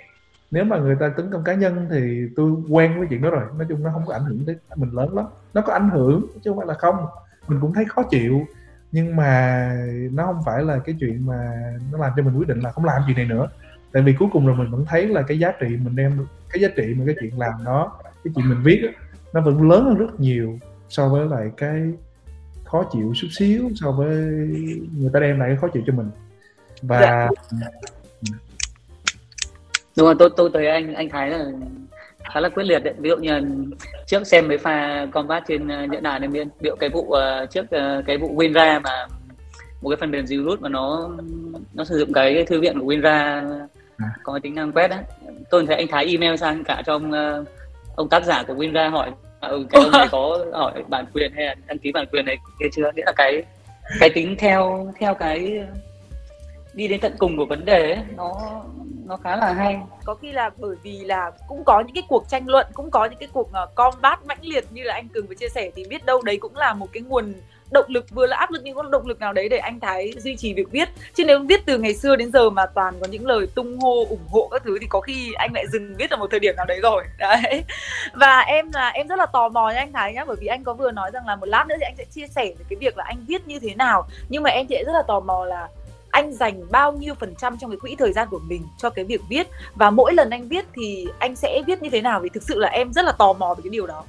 Nếu 0.52 0.64
mà 0.64 0.78
người 0.78 0.96
ta 1.00 1.10
tấn 1.18 1.32
công 1.32 1.44
cá 1.44 1.54
nhân 1.54 1.88
thì 1.92 2.28
tôi 2.36 2.52
quen 2.70 2.98
với 2.98 3.08
chuyện 3.10 3.22
đó 3.22 3.30
rồi. 3.30 3.44
Nói 3.58 3.66
chung 3.70 3.84
nó 3.84 3.90
không 3.94 4.04
có 4.06 4.14
ảnh 4.14 4.24
hưởng 4.24 4.46
tới 4.46 4.56
mình 4.76 4.90
lớn 4.90 5.16
lắm. 5.16 5.26
Nó 5.54 5.62
có 5.62 5.74
ảnh 5.74 5.90
hưởng 5.90 6.26
chứ 6.44 6.52
không 6.52 6.58
phải 6.58 6.68
là 6.68 6.74
không. 6.74 6.96
Mình 7.48 7.60
cũng 7.62 7.74
thấy 7.74 7.86
khó 7.86 8.04
chịu. 8.04 8.46
Nhưng 8.92 9.16
mà 9.16 9.72
nó 10.12 10.26
không 10.26 10.42
phải 10.46 10.64
là 10.64 10.80
cái 10.80 10.96
chuyện 11.00 11.26
mà 11.26 11.52
nó 11.92 11.98
làm 11.98 12.12
cho 12.18 12.24
mình 12.24 12.38
quyết 12.38 12.48
định 12.48 12.60
là 12.60 12.72
không 12.72 12.86
làm 12.86 13.02
chuyện 13.08 13.18
này 13.18 13.26
nữa. 13.26 13.48
Tại 13.92 14.04
vì 14.04 14.16
cuối 14.20 14.30
cùng 14.32 14.48
là 14.48 14.54
mình 14.54 14.72
vẫn 14.72 14.86
thấy 14.86 15.08
là 15.08 15.22
cái 15.22 15.40
giá 15.40 15.52
trị 15.60 15.68
mình 15.68 15.96
đem 15.96 16.26
cái 16.50 16.62
giá 16.62 16.68
trị 16.76 16.94
mà 16.98 17.06
cái 17.06 17.16
chuyện 17.22 17.40
làm 17.40 17.54
đó 17.66 18.00
cái 18.24 18.34
chuyện 18.36 18.50
mình 18.50 18.64
viết 18.64 18.82
đó, 18.84 18.90
nó 19.34 19.42
vẫn 19.42 19.70
lớn 19.70 19.84
hơn 19.84 19.98
rất 19.98 20.20
nhiều 20.20 20.60
so 20.90 21.10
với 21.10 21.28
lại 21.28 21.52
cái 21.58 21.94
khó 22.66 22.86
chịu 22.92 23.14
chút 23.16 23.28
xíu 23.32 23.70
so 23.76 23.92
với 23.92 24.16
người 24.98 25.10
ta 25.14 25.20
đem 25.20 25.40
lại 25.40 25.50
cái 25.50 25.58
khó 25.58 25.68
chịu 25.68 25.84
cho 25.88 25.94
mình 25.94 26.10
và 26.82 27.02
dạ. 27.02 27.30
đúng 29.98 30.06
rồi 30.06 30.16
tôi 30.20 30.30
tôi 30.38 30.50
thấy 30.54 30.68
anh 30.68 30.94
anh 30.94 31.10
Thái 31.10 31.30
là 31.30 31.46
khá 32.34 32.40
là 32.40 32.50
quyết 32.50 32.64
liệt 32.64 32.80
đấy 32.84 32.94
ví 32.98 33.10
dụ 33.10 33.18
như 33.18 33.42
trước 34.06 34.28
xem 34.28 34.48
mấy 34.48 34.58
pha 34.58 35.06
combat 35.12 35.44
trên 35.48 35.68
nhẫn 35.68 36.04
đàn 36.04 36.22
em 36.22 36.32
biên 36.32 36.50
ví 36.60 36.70
dụ 36.70 36.76
cái 36.76 36.90
vụ 36.90 37.02
uh, 37.02 37.50
trước 37.50 37.66
uh, 37.66 38.06
cái 38.06 38.18
vụ 38.18 38.36
win 38.36 38.54
ra 38.54 38.80
mà 38.84 39.08
một 39.82 39.90
cái 39.90 39.98
phần 40.00 40.12
mềm 40.12 40.26
Zerut 40.26 40.58
mà 40.60 40.70
nó 40.70 41.10
nó 41.74 41.84
sử 41.84 42.00
dụng 42.00 42.14
cái, 42.14 42.34
cái 42.34 42.46
thư 42.46 42.62
viện 42.62 42.80
của 42.80 42.86
WinRAR 42.86 43.68
à. 43.98 44.08
có 44.24 44.40
tính 44.44 44.56
năng 44.56 44.72
quét 44.72 44.92
á 44.92 45.04
tôi 45.50 45.66
thấy 45.66 45.76
anh 45.76 45.88
Thái 45.88 46.06
email 46.06 46.36
sang 46.36 46.64
cả 46.64 46.82
trong 46.86 47.12
uh, 47.12 47.48
ông 47.96 48.10
tác 48.10 48.26
giả 48.26 48.44
của 48.48 48.54
WinRAR 48.54 48.90
hỏi 48.90 49.12
ừ, 49.42 49.66
cái 49.70 49.82
ông 49.84 49.92
này 49.92 50.08
có 50.12 50.46
hỏi 50.54 50.84
bản 50.88 51.06
quyền 51.14 51.32
hay 51.36 51.46
là 51.46 51.56
đăng 51.68 51.80
ký 51.80 51.92
bản 51.92 52.06
quyền 52.12 52.26
này 52.26 52.38
kia 52.60 52.68
chưa 52.74 52.92
nghĩa 52.96 53.04
là 53.06 53.12
cái 53.16 53.44
cái 54.00 54.10
tính 54.10 54.36
theo 54.40 54.94
theo 55.00 55.14
cái 55.14 55.64
đi 56.74 56.88
đến 56.88 57.00
tận 57.00 57.16
cùng 57.18 57.38
của 57.38 57.46
vấn 57.46 57.66
đề 57.66 57.94
ấy, 57.94 58.04
nó 58.16 58.62
nó 59.06 59.18
khá 59.24 59.36
là 59.36 59.54
hay. 59.54 59.80
Có 60.06 60.16
khi 60.16 60.32
là 60.32 60.50
bởi 60.58 60.76
vì 60.84 61.00
là 61.00 61.32
cũng 61.48 61.64
có 61.66 61.84
những 61.88 61.96
cái 61.96 62.04
cuộc 62.08 62.30
tranh 62.30 62.48
luận 62.48 62.68
cũng 62.74 62.92
có 62.92 63.06
những 63.06 63.20
cái 63.20 63.30
cuộc 63.34 63.54
ờ, 63.54 63.66
combat 63.76 64.26
mãnh 64.26 64.42
liệt 64.42 64.66
như 64.72 64.84
là 64.84 64.94
anh 64.94 65.08
cường 65.08 65.28
vừa 65.28 65.36
chia 65.36 65.50
sẻ 65.50 65.72
thì 65.76 65.86
biết 65.90 66.06
đâu 66.06 66.22
đấy 66.22 66.38
cũng 66.38 66.56
là 66.56 66.74
một 66.74 66.88
cái 66.94 67.04
nguồn 67.04 67.34
động 67.72 67.86
lực 67.88 68.06
vừa 68.10 68.26
là 68.26 68.38
áp 68.38 68.52
lực 68.52 68.62
nhưng 68.64 68.76
có 68.76 68.84
động 68.84 69.08
lực 69.08 69.20
nào 69.20 69.34
đấy 69.34 69.50
để 69.50 69.58
anh 69.58 69.80
Thái 69.80 70.14
duy 70.18 70.36
trì 70.36 70.54
việc 70.54 70.72
viết. 70.72 70.90
Chứ 71.14 71.26
nếu 71.26 71.40
viết 71.40 71.66
từ 71.66 71.78
ngày 71.78 71.94
xưa 71.94 72.16
đến 72.16 72.32
giờ 72.32 72.50
mà 72.50 72.66
toàn 72.66 72.94
có 73.02 73.08
những 73.08 73.28
lời 73.28 73.48
tung 73.56 73.80
hô 73.80 74.06
ủng 74.10 74.28
hộ 74.30 74.48
các 74.52 74.62
thứ 74.66 74.78
thì 74.82 74.88
có 74.90 75.02
khi 75.02 75.34
anh 75.34 75.54
lại 75.54 75.66
dừng 75.72 75.96
viết 75.96 76.10
ở 76.10 76.18
một 76.18 76.28
thời 76.32 76.40
điểm 76.40 76.56
nào 76.56 76.66
đấy 76.66 76.80
rồi. 76.84 77.04
Đấy. 77.20 77.64
Và 78.14 78.40
em 78.40 78.72
là 78.74 78.90
em 78.90 79.08
rất 79.08 79.16
là 79.16 79.26
tò 79.26 79.50
mò 79.50 79.70
nha 79.70 79.80
anh 79.80 79.94
Thái 79.94 80.14
nhá 80.14 80.26
bởi 80.26 80.36
vì 80.40 80.48
anh 80.48 80.64
có 80.64 80.74
vừa 80.74 80.92
nói 80.92 81.12
rằng 81.14 81.28
là 81.28 81.36
một 81.36 81.46
lát 81.46 81.66
nữa 81.68 81.76
thì 81.80 81.84
anh 81.84 81.96
sẽ 81.98 82.06
chia 82.06 82.28
sẻ 82.28 82.46
về 82.46 82.66
cái 82.70 82.78
việc 82.80 82.98
là 82.98 83.04
anh 83.08 83.26
viết 83.28 83.48
như 83.48 83.60
thế 83.60 83.76
nào. 83.76 84.08
Nhưng 84.30 84.44
mà 84.44 84.50
em 84.50 84.68
thì 84.70 84.76
rất 84.86 84.94
là 84.94 85.04
tò 85.08 85.20
mò 85.20 85.46
là 85.46 85.68
anh 86.12 86.34
dành 86.34 86.72
bao 86.72 86.92
nhiêu 86.92 87.14
phần 87.14 87.36
trăm 87.36 87.58
trong 87.58 87.70
cái 87.70 87.78
quỹ 87.78 87.96
thời 87.96 88.14
gian 88.14 88.28
của 88.30 88.40
mình 88.40 88.62
cho 88.78 88.90
cái 88.90 89.06
việc 89.06 89.22
viết? 89.30 89.48
Và 89.76 89.90
mỗi 89.90 90.14
lần 90.14 90.30
anh 90.30 90.48
viết 90.48 90.66
thì 90.74 91.08
anh 91.20 91.36
sẽ 91.36 91.62
viết 91.68 91.82
như 91.82 91.90
thế 91.90 92.02
nào? 92.02 92.20
Vì 92.20 92.30
thực 92.30 92.44
sự 92.44 92.60
là 92.60 92.68
em 92.68 92.94
rất 92.94 93.06
là 93.06 93.12
tò 93.12 93.34
mò 93.34 93.54
về 93.54 93.62
cái 93.64 93.70
điều 93.70 93.88
đó. 93.88 94.04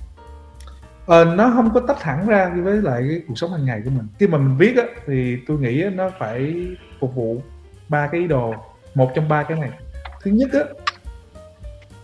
Ờ, 1.06 1.24
nó 1.24 1.50
không 1.54 1.70
có 1.74 1.80
tách 1.80 2.02
hẳn 2.02 2.26
ra 2.26 2.52
với 2.64 2.82
lại 2.82 3.02
cái 3.08 3.22
cuộc 3.28 3.34
sống 3.36 3.52
hàng 3.52 3.64
ngày 3.64 3.80
của 3.84 3.90
mình. 3.90 4.06
Khi 4.18 4.26
mà 4.26 4.38
mình 4.38 4.56
viết 4.58 4.76
á, 4.76 4.84
thì 5.06 5.38
tôi 5.46 5.58
nghĩ 5.58 5.84
nó 5.94 6.10
phải 6.18 6.66
phục 7.00 7.14
vụ 7.14 7.42
ba 7.88 8.06
cái 8.06 8.20
ý 8.20 8.26
đồ 8.26 8.54
một 8.94 9.10
trong 9.14 9.28
ba 9.28 9.42
cái 9.42 9.58
này. 9.58 9.70
Thứ 10.22 10.30
nhất 10.30 10.48
á 10.52 10.60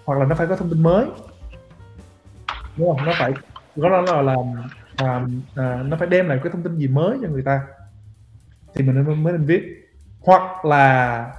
hoặc 0.05 0.19
là 0.19 0.25
nó 0.25 0.35
phải 0.35 0.47
có 0.47 0.57
thông 0.57 0.71
tin 0.71 0.83
mới. 0.83 1.07
Đúng 2.77 2.89
không? 2.89 3.07
Nó 3.07 3.13
phải 3.19 3.33
có 3.83 3.89
nó 3.89 4.01
là 4.01 4.23
làm 4.23 4.37
à, 4.97 5.27
à, 5.55 5.83
nó 5.85 5.97
phải 5.97 6.09
đem 6.09 6.29
lại 6.29 6.39
cái 6.43 6.53
thông 6.53 6.63
tin 6.63 6.77
gì 6.77 6.89
mới 6.89 7.19
cho 7.23 7.29
người 7.29 7.43
ta. 7.43 7.61
Thì 8.75 8.85
mình 8.85 9.23
mới 9.23 9.33
nên 9.33 9.45
viết 9.45 9.78
hoặc 10.29 10.65
là 10.65 11.33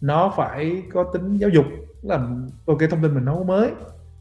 nó 0.00 0.32
phải 0.36 0.82
có 0.92 1.04
tính 1.12 1.36
giáo 1.36 1.50
dục 1.50 1.64
là 2.02 2.20
ok 2.66 2.78
thông 2.90 3.02
tin 3.02 3.14
mình 3.14 3.24
nó 3.24 3.42
mới 3.42 3.70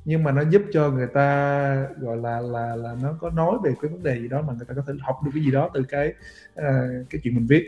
nhưng 0.05 0.23
mà 0.23 0.31
nó 0.31 0.41
giúp 0.49 0.61
cho 0.73 0.89
người 0.89 1.07
ta 1.07 1.87
gọi 1.99 2.17
là 2.17 2.39
là 2.39 2.75
là 2.75 2.95
nó 3.01 3.13
có 3.21 3.29
nói 3.29 3.57
về 3.63 3.73
cái 3.81 3.91
vấn 3.91 4.03
đề 4.03 4.19
gì 4.19 4.27
đó 4.27 4.41
mà 4.41 4.53
người 4.53 4.65
ta 4.69 4.73
có 4.73 4.81
thể 4.87 4.93
học 5.01 5.19
được 5.25 5.31
cái 5.33 5.43
gì 5.43 5.51
đó 5.51 5.69
từ 5.73 5.83
cái 5.83 6.13
uh, 6.59 6.65
cái 7.09 7.21
chuyện 7.23 7.35
mình 7.35 7.47
viết. 7.49 7.63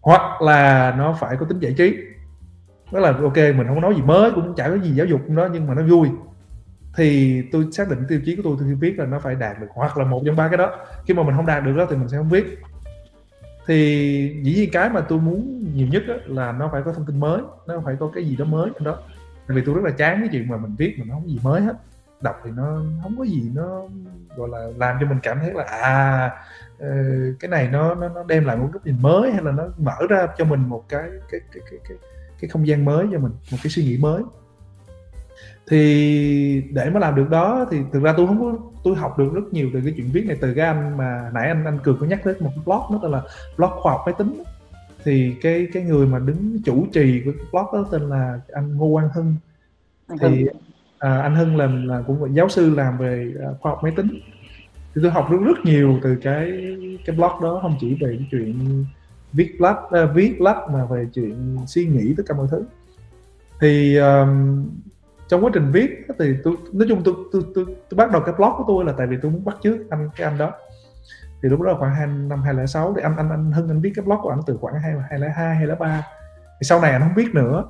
Hoặc 0.00 0.42
là 0.42 0.94
nó 0.98 1.16
phải 1.20 1.36
có 1.36 1.46
tính 1.46 1.58
giải 1.58 1.74
trí. 1.78 1.96
Đó 2.92 3.00
là 3.00 3.12
ok 3.12 3.36
mình 3.36 3.66
không 3.66 3.74
có 3.74 3.80
nói 3.80 3.94
gì 3.94 4.02
mới 4.02 4.30
cũng 4.34 4.54
chả 4.54 4.68
có 4.68 4.78
gì 4.78 4.90
giáo 4.90 5.06
dục 5.06 5.20
đó 5.28 5.48
nhưng 5.52 5.66
mà 5.66 5.74
nó 5.74 5.82
vui. 5.82 6.08
Thì 6.96 7.42
tôi 7.52 7.66
xác 7.72 7.88
định 7.88 8.04
tiêu 8.08 8.20
chí 8.24 8.36
của 8.36 8.42
tôi 8.44 8.56
khi 8.60 8.74
viết 8.74 8.98
là 8.98 9.06
nó 9.06 9.18
phải 9.18 9.34
đạt 9.34 9.60
được 9.60 9.68
hoặc 9.74 9.98
là 9.98 10.04
một 10.04 10.22
trong 10.26 10.36
ba 10.36 10.48
cái 10.48 10.56
đó. 10.56 10.76
Khi 11.06 11.14
mà 11.14 11.22
mình 11.22 11.36
không 11.36 11.46
đạt 11.46 11.64
được 11.64 11.76
đó 11.76 11.86
thì 11.90 11.96
mình 11.96 12.08
sẽ 12.08 12.16
không 12.16 12.28
viết 12.28 12.58
thì 13.66 14.40
dĩ 14.42 14.54
nhiên 14.54 14.70
cái 14.72 14.90
mà 14.90 15.00
tôi 15.00 15.18
muốn 15.18 15.64
nhiều 15.74 15.86
nhất 15.86 16.02
là 16.26 16.52
nó 16.52 16.68
phải 16.72 16.82
có 16.84 16.92
thông 16.92 17.06
tin 17.06 17.20
mới 17.20 17.40
nó 17.66 17.82
phải 17.84 17.96
có 18.00 18.10
cái 18.14 18.24
gì 18.24 18.36
đó 18.36 18.44
mới 18.44 18.70
trong 18.74 18.84
đó. 18.84 18.98
Tại 19.46 19.56
vì 19.56 19.62
tôi 19.66 19.74
rất 19.74 19.84
là 19.84 19.90
chán 19.90 20.18
cái 20.20 20.28
chuyện 20.32 20.48
mà 20.48 20.56
mình 20.56 20.74
viết 20.78 20.94
mà 20.98 21.04
nó 21.08 21.14
không 21.14 21.22
có 21.22 21.28
gì 21.28 21.38
mới 21.42 21.60
hết. 21.60 21.76
Đọc 22.20 22.40
thì 22.44 22.50
nó 22.50 22.82
không 23.02 23.18
có 23.18 23.24
gì 23.24 23.50
nó 23.54 23.82
gọi 24.36 24.48
là 24.48 24.68
làm 24.76 24.96
cho 25.00 25.06
mình 25.06 25.18
cảm 25.22 25.38
thấy 25.40 25.52
là 25.52 25.64
à 25.64 26.30
ờ, 26.78 26.88
cái 27.40 27.48
này 27.48 27.68
nó 27.72 27.94
nó 27.94 28.08
nó 28.08 28.24
đem 28.24 28.44
lại 28.44 28.56
một 28.56 28.68
góc 28.72 28.86
nhìn 28.86 28.96
mới 29.00 29.32
hay 29.32 29.42
là 29.42 29.52
nó 29.52 29.64
mở 29.78 29.96
ra 30.08 30.26
cho 30.38 30.44
mình 30.44 30.60
một 30.60 30.84
cái 30.88 31.10
cái 31.30 31.40
cái 31.52 31.62
cái 31.70 31.80
cái, 31.88 31.96
cái 32.40 32.48
không 32.48 32.66
gian 32.66 32.84
mới 32.84 33.06
cho 33.12 33.18
mình 33.18 33.32
một 33.50 33.58
cái 33.62 33.70
suy 33.70 33.84
nghĩ 33.84 33.98
mới 33.98 34.22
thì 35.72 36.62
để 36.70 36.90
mà 36.90 37.00
làm 37.00 37.14
được 37.14 37.30
đó 37.30 37.66
thì 37.70 37.78
thực 37.92 38.02
ra 38.02 38.14
tôi 38.16 38.26
không 38.26 38.40
có 38.40 38.58
tôi 38.84 38.96
học 38.96 39.18
được 39.18 39.30
rất 39.34 39.52
nhiều 39.52 39.70
từ 39.72 39.80
cái 39.84 39.92
chuyện 39.96 40.10
viết 40.12 40.26
này. 40.26 40.36
Từ 40.40 40.54
cái 40.54 40.66
anh 40.66 40.96
mà 40.96 41.30
nãy 41.34 41.48
anh 41.48 41.64
anh 41.64 41.78
cường 41.82 41.96
có 42.00 42.06
nhắc 42.06 42.26
đến 42.26 42.36
một 42.40 42.50
blog 42.64 42.80
nó 42.90 42.98
tên 43.02 43.10
là 43.10 43.22
blog 43.56 43.70
khoa 43.70 43.92
học 43.92 44.02
máy 44.06 44.14
tính 44.18 44.42
thì 45.04 45.34
cái 45.42 45.68
cái 45.72 45.82
người 45.82 46.06
mà 46.06 46.18
đứng 46.18 46.58
chủ 46.64 46.86
trì 46.92 47.22
của 47.24 47.32
cái 47.32 47.46
blog 47.52 47.66
đó 47.72 47.88
tên 47.90 48.02
là 48.02 48.40
anh 48.52 48.76
Ngô 48.76 48.92
Quang 48.92 49.08
Hưng. 49.14 49.34
Thì 50.20 50.46
à, 50.98 51.20
anh 51.20 51.34
Hưng 51.34 51.56
là 51.56 51.66
là 51.66 52.02
cũng 52.06 52.24
là 52.24 52.30
giáo 52.32 52.48
sư 52.48 52.74
làm 52.74 52.98
về 52.98 53.32
à, 53.40 53.48
khoa 53.60 53.72
học 53.72 53.80
máy 53.82 53.92
tính. 53.96 54.08
Thì 54.94 55.00
tôi 55.02 55.10
học 55.10 55.30
rất 55.30 55.38
rất 55.44 55.64
nhiều 55.64 55.98
từ 56.02 56.16
cái 56.16 56.52
cái 57.06 57.16
blog 57.16 57.42
đó 57.42 57.58
không 57.62 57.76
chỉ 57.80 57.94
về 58.00 58.16
cái 58.18 58.26
chuyện 58.30 58.84
viết 59.32 59.56
blog 59.58 60.02
uh, 60.04 60.14
viết 60.14 60.38
blog 60.38 60.72
mà 60.72 60.84
về 60.84 61.06
chuyện 61.14 61.56
suy 61.66 61.86
nghĩ 61.86 62.14
tất 62.16 62.22
cả 62.26 62.34
mọi 62.34 62.46
thứ. 62.50 62.64
Thì 63.60 63.96
um, 63.96 64.64
trong 65.32 65.44
quá 65.44 65.50
trình 65.54 65.70
viết 65.72 66.06
thì 66.18 66.34
tôi 66.44 66.56
nói 66.72 66.86
chung 66.88 67.02
tôi 67.04 67.14
tôi, 67.32 67.42
tôi, 67.54 67.64
tôi 67.64 67.96
bắt 67.96 68.10
đầu 68.12 68.22
cái 68.22 68.34
blog 68.38 68.52
của 68.56 68.64
tôi 68.68 68.84
là 68.84 68.92
tại 68.98 69.06
vì 69.06 69.16
tôi 69.22 69.30
muốn 69.30 69.44
bắt 69.44 69.56
chước 69.62 69.90
anh 69.90 70.08
cái 70.16 70.26
anh 70.26 70.38
đó. 70.38 70.52
Thì 71.42 71.48
lúc 71.48 71.60
đó 71.60 71.76
khoảng 71.78 71.94
hai 71.94 72.06
năm 72.06 72.42
2006 72.42 72.94
thì 72.96 73.02
anh 73.02 73.16
anh 73.16 73.30
anh 73.30 73.52
Hưng 73.52 73.68
anh 73.68 73.80
viết 73.80 73.92
cái 73.94 74.04
blog 74.04 74.18
của 74.22 74.30
anh 74.30 74.40
từ 74.46 74.56
khoảng 74.60 74.74
hai 74.74 74.94
hai 75.10 75.30
hai 75.30 75.56
hay 75.56 75.66
là 75.66 75.74
ba. 75.74 76.06
Thì 76.60 76.64
sau 76.64 76.80
này 76.80 76.92
anh 76.92 77.00
không 77.00 77.14
biết 77.14 77.34
nữa. 77.34 77.64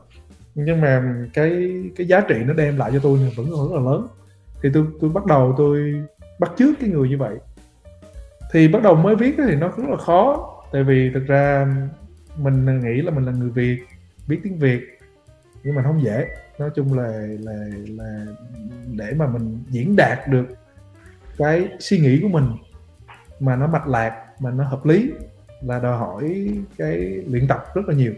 Nhưng 0.54 0.80
mà 0.80 1.14
cái 1.34 1.82
cái 1.96 2.06
giá 2.06 2.20
trị 2.20 2.36
nó 2.44 2.54
đem 2.54 2.76
lại 2.76 2.90
cho 2.92 2.98
tôi 3.02 3.32
vẫn 3.36 3.46
rất 3.50 3.76
là 3.80 3.90
lớn. 3.90 4.06
Thì 4.62 4.70
tôi 4.74 4.86
tôi 5.00 5.10
bắt 5.10 5.26
đầu 5.26 5.54
tôi 5.58 6.04
bắt 6.38 6.52
chước 6.56 6.74
cái 6.80 6.90
người 6.90 7.08
như 7.08 7.18
vậy. 7.18 7.36
Thì 8.52 8.68
bắt 8.68 8.82
đầu 8.82 8.94
mới 8.94 9.16
viết 9.16 9.34
thì 9.48 9.54
nó 9.54 9.68
rất 9.68 9.88
là 9.88 9.96
khó. 9.96 10.50
Tại 10.72 10.84
vì 10.84 11.10
thực 11.14 11.26
ra 11.26 11.66
mình 12.36 12.80
nghĩ 12.80 13.02
là 13.02 13.10
mình 13.10 13.24
là 13.24 13.32
người 13.32 13.50
việt 13.50 13.78
biết 14.28 14.40
tiếng 14.44 14.58
việt 14.58 14.80
nhưng 15.64 15.74
mà 15.74 15.82
không 15.82 16.02
dễ 16.02 16.26
nói 16.58 16.70
chung 16.74 16.98
là 16.98 17.26
là 17.40 17.52
là 17.88 18.26
để 18.86 19.12
mà 19.16 19.26
mình 19.26 19.58
diễn 19.70 19.96
đạt 19.96 20.28
được 20.28 20.46
cái 21.38 21.68
suy 21.78 21.98
nghĩ 21.98 22.20
của 22.22 22.28
mình 22.28 22.44
mà 23.40 23.56
nó 23.56 23.66
mạch 23.66 23.88
lạc, 23.88 24.26
mà 24.40 24.50
nó 24.50 24.64
hợp 24.64 24.86
lý 24.86 25.10
là 25.60 25.78
đòi 25.78 25.98
hỏi 25.98 26.48
cái 26.78 26.96
luyện 27.26 27.46
tập 27.48 27.64
rất 27.74 27.82
là 27.88 27.94
nhiều. 27.94 28.12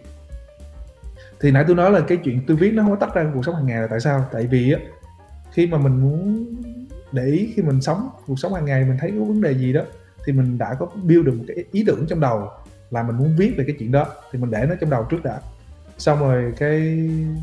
Thì 1.40 1.50
nãy 1.50 1.64
tôi 1.66 1.76
nói 1.76 1.90
là 1.90 2.00
cái 2.00 2.18
chuyện 2.24 2.40
tôi 2.46 2.56
viết 2.56 2.70
nó 2.70 2.82
không 2.82 2.90
có 2.90 3.06
tách 3.06 3.14
ra 3.14 3.30
cuộc 3.34 3.44
sống 3.44 3.54
hàng 3.54 3.66
ngày 3.66 3.80
là 3.80 3.86
tại 3.86 4.00
sao? 4.00 4.26
Tại 4.32 4.46
vì 4.46 4.72
á, 4.72 4.80
khi 5.52 5.66
mà 5.66 5.78
mình 5.78 6.00
muốn 6.00 6.46
để 7.12 7.24
ý 7.24 7.52
khi 7.56 7.62
mình 7.62 7.80
sống, 7.80 8.08
cuộc 8.26 8.38
sống 8.38 8.54
hàng 8.54 8.64
ngày 8.64 8.84
mình 8.84 8.96
thấy 9.00 9.10
có 9.18 9.24
vấn 9.24 9.40
đề 9.40 9.54
gì 9.54 9.72
đó, 9.72 9.80
thì 10.24 10.32
mình 10.32 10.58
đã 10.58 10.74
có 10.78 10.86
build 10.86 11.26
được 11.26 11.34
một 11.38 11.44
cái 11.48 11.64
ý 11.72 11.84
tưởng 11.86 12.06
trong 12.08 12.20
đầu 12.20 12.48
là 12.90 13.02
mình 13.02 13.16
muốn 13.16 13.36
viết 13.36 13.54
về 13.56 13.64
cái 13.66 13.76
chuyện 13.78 13.92
đó, 13.92 14.06
thì 14.32 14.38
mình 14.38 14.50
để 14.50 14.66
nó 14.68 14.74
trong 14.80 14.90
đầu 14.90 15.06
trước 15.10 15.24
đã 15.24 15.40
xong 15.98 16.20
rồi 16.20 16.52
cái 16.58 16.80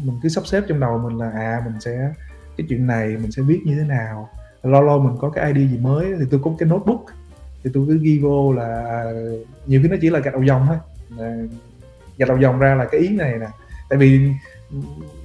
mình 0.04 0.20
cứ 0.24 0.30
sắp 0.30 0.48
xếp 0.48 0.64
trong 0.68 0.80
đầu 0.80 0.98
mình 0.98 1.18
là 1.18 1.32
à 1.36 1.62
mình 1.66 1.80
sẽ, 1.80 2.12
cái 2.58 2.68
chuyện 2.70 2.88
này 2.88 3.08
mình 3.08 3.32
sẽ 3.32 3.42
viết 3.42 3.60
như 3.66 3.76
thế 3.76 3.84
nào. 3.84 4.30
Lo 4.64 4.82
lo 4.82 4.98
mình 4.98 5.16
có 5.20 5.30
cái 5.30 5.54
idea 5.54 5.68
gì 5.68 5.78
mới, 5.78 6.06
thì 6.20 6.26
tôi 6.32 6.40
có 6.44 6.52
cái 6.60 6.70
notebook, 6.70 7.06
thì 7.64 7.70
tôi 7.74 7.84
cứ 7.88 8.00
ghi 8.02 8.20
vô 8.20 8.54
là 8.54 8.84
à, 8.86 9.04
nhiều 9.66 9.82
khi 9.84 9.90
nó 9.90 9.96
chỉ 10.02 10.10
là 10.10 10.20
gạch 10.20 10.34
đầu 10.34 10.44
dòng 10.44 10.68
thôi. 10.68 10.78
Gạch 12.18 12.30
đầu 12.30 12.38
dòng 12.38 12.60
ra 12.60 12.76
là 12.76 12.86
cái 12.86 13.02
ý 13.02 13.10
này 13.10 13.38
nè. 13.40 13.48
Tại 13.90 14.00
vì 14.00 14.30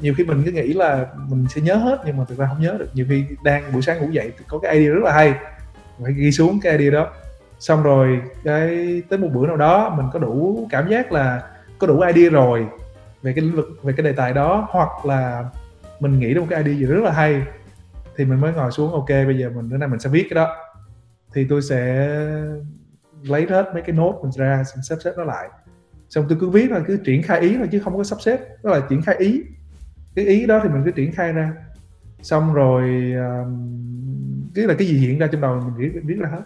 nhiều 0.01 0.15
khi 0.17 0.25
mình 0.25 0.43
cứ 0.45 0.53
nghĩ 0.53 0.73
là 0.73 1.07
mình 1.29 1.47
sẽ 1.55 1.61
nhớ 1.61 1.75
hết, 1.75 2.03
nhưng 2.07 2.17
mà 2.17 2.25
thực 2.29 2.39
ra 2.39 2.47
không 2.47 2.63
nhớ 2.63 2.77
được. 2.79 2.91
Nhiều 2.95 3.07
khi 3.09 3.25
đang 3.45 3.73
buổi 3.73 3.83
sáng 3.83 4.01
ngủ 4.01 4.11
dậy, 4.11 4.33
có 4.49 4.59
cái 4.59 4.75
idea 4.75 4.95
rất 4.95 5.05
là 5.05 5.13
hay, 5.13 5.35
phải 6.03 6.13
ghi 6.13 6.33
xuống 6.33 6.61
cái 6.63 6.79
idea 6.79 6.91
đó. 6.91 7.13
Xong 7.59 7.83
rồi 7.83 8.21
cái, 8.45 9.03
tới 9.09 9.19
một 9.19 9.29
bữa 9.35 9.47
nào 9.47 9.57
đó 9.57 9.95
mình 9.97 10.07
có 10.13 10.19
đủ 10.19 10.67
cảm 10.71 10.91
giác 10.91 11.13
là 11.13 11.43
có 11.79 11.87
đủ 11.87 12.01
idea 12.01 12.31
rồi 12.31 12.67
về 13.27 13.33
cái 13.33 13.45
lĩnh 13.45 13.57
vực 13.57 13.67
về 13.83 13.93
cái 13.97 14.05
đề 14.05 14.13
tài 14.13 14.33
đó 14.33 14.69
hoặc 14.71 15.07
là 15.07 15.45
mình 16.01 16.19
nghĩ 16.19 16.35
được 16.35 16.41
một 16.41 16.47
cái 16.51 16.63
idea 16.63 16.79
gì 16.79 16.87
rất 16.87 17.05
là 17.05 17.13
hay 17.13 17.43
thì 18.17 18.25
mình 18.25 18.41
mới 18.41 18.53
ngồi 18.53 18.71
xuống 18.73 18.93
ok 18.93 19.09
bây 19.09 19.39
giờ 19.39 19.51
mình 19.51 19.69
bữa 19.71 19.77
nay 19.77 19.89
mình 19.89 20.01
sẽ 20.01 20.11
viết 20.11 20.27
cái 20.31 20.35
đó. 20.35 20.57
Thì 21.35 21.47
tôi 21.49 21.63
sẽ 21.63 22.09
lấy 23.23 23.47
hết 23.51 23.71
mấy 23.73 23.83
cái 23.83 23.97
nốt 23.97 24.21
mình 24.23 24.33
ra 24.37 24.65
xong 24.65 24.83
xếp 24.83 24.97
xếp 25.05 25.11
nó 25.17 25.25
lại. 25.25 25.49
Xong 26.09 26.27
tôi 26.29 26.39
cứ 26.41 26.49
viết 26.49 26.71
là 26.71 26.81
cứ 26.87 26.97
triển 27.05 27.23
khai 27.23 27.41
ý 27.41 27.57
thôi 27.57 27.69
chứ 27.73 27.81
không 27.81 27.97
có 27.97 28.05
sắp 28.05 28.21
xếp. 28.21 28.41
Đó 28.63 28.71
là 28.71 28.81
triển 28.89 29.03
khai 29.03 29.17
ý. 29.19 29.43
Cái 30.15 30.25
ý 30.25 30.47
đó 30.47 30.61
thì 30.63 30.69
mình 30.69 30.83
cứ 30.85 30.91
triển 30.91 31.13
khai 31.13 31.33
ra. 31.33 31.53
Xong 32.23 32.55
rồi 32.55 33.13
um, 33.15 34.51
cái 34.55 34.65
là 34.65 34.75
cái 34.75 34.89
gì 34.89 34.99
hiện 34.99 35.19
ra 35.19 35.27
trong 35.27 35.41
đầu 35.41 35.61
mình 35.61 35.75
viết 35.77 36.01
viết 36.05 36.17
ra 36.19 36.29
hết. 36.29 36.43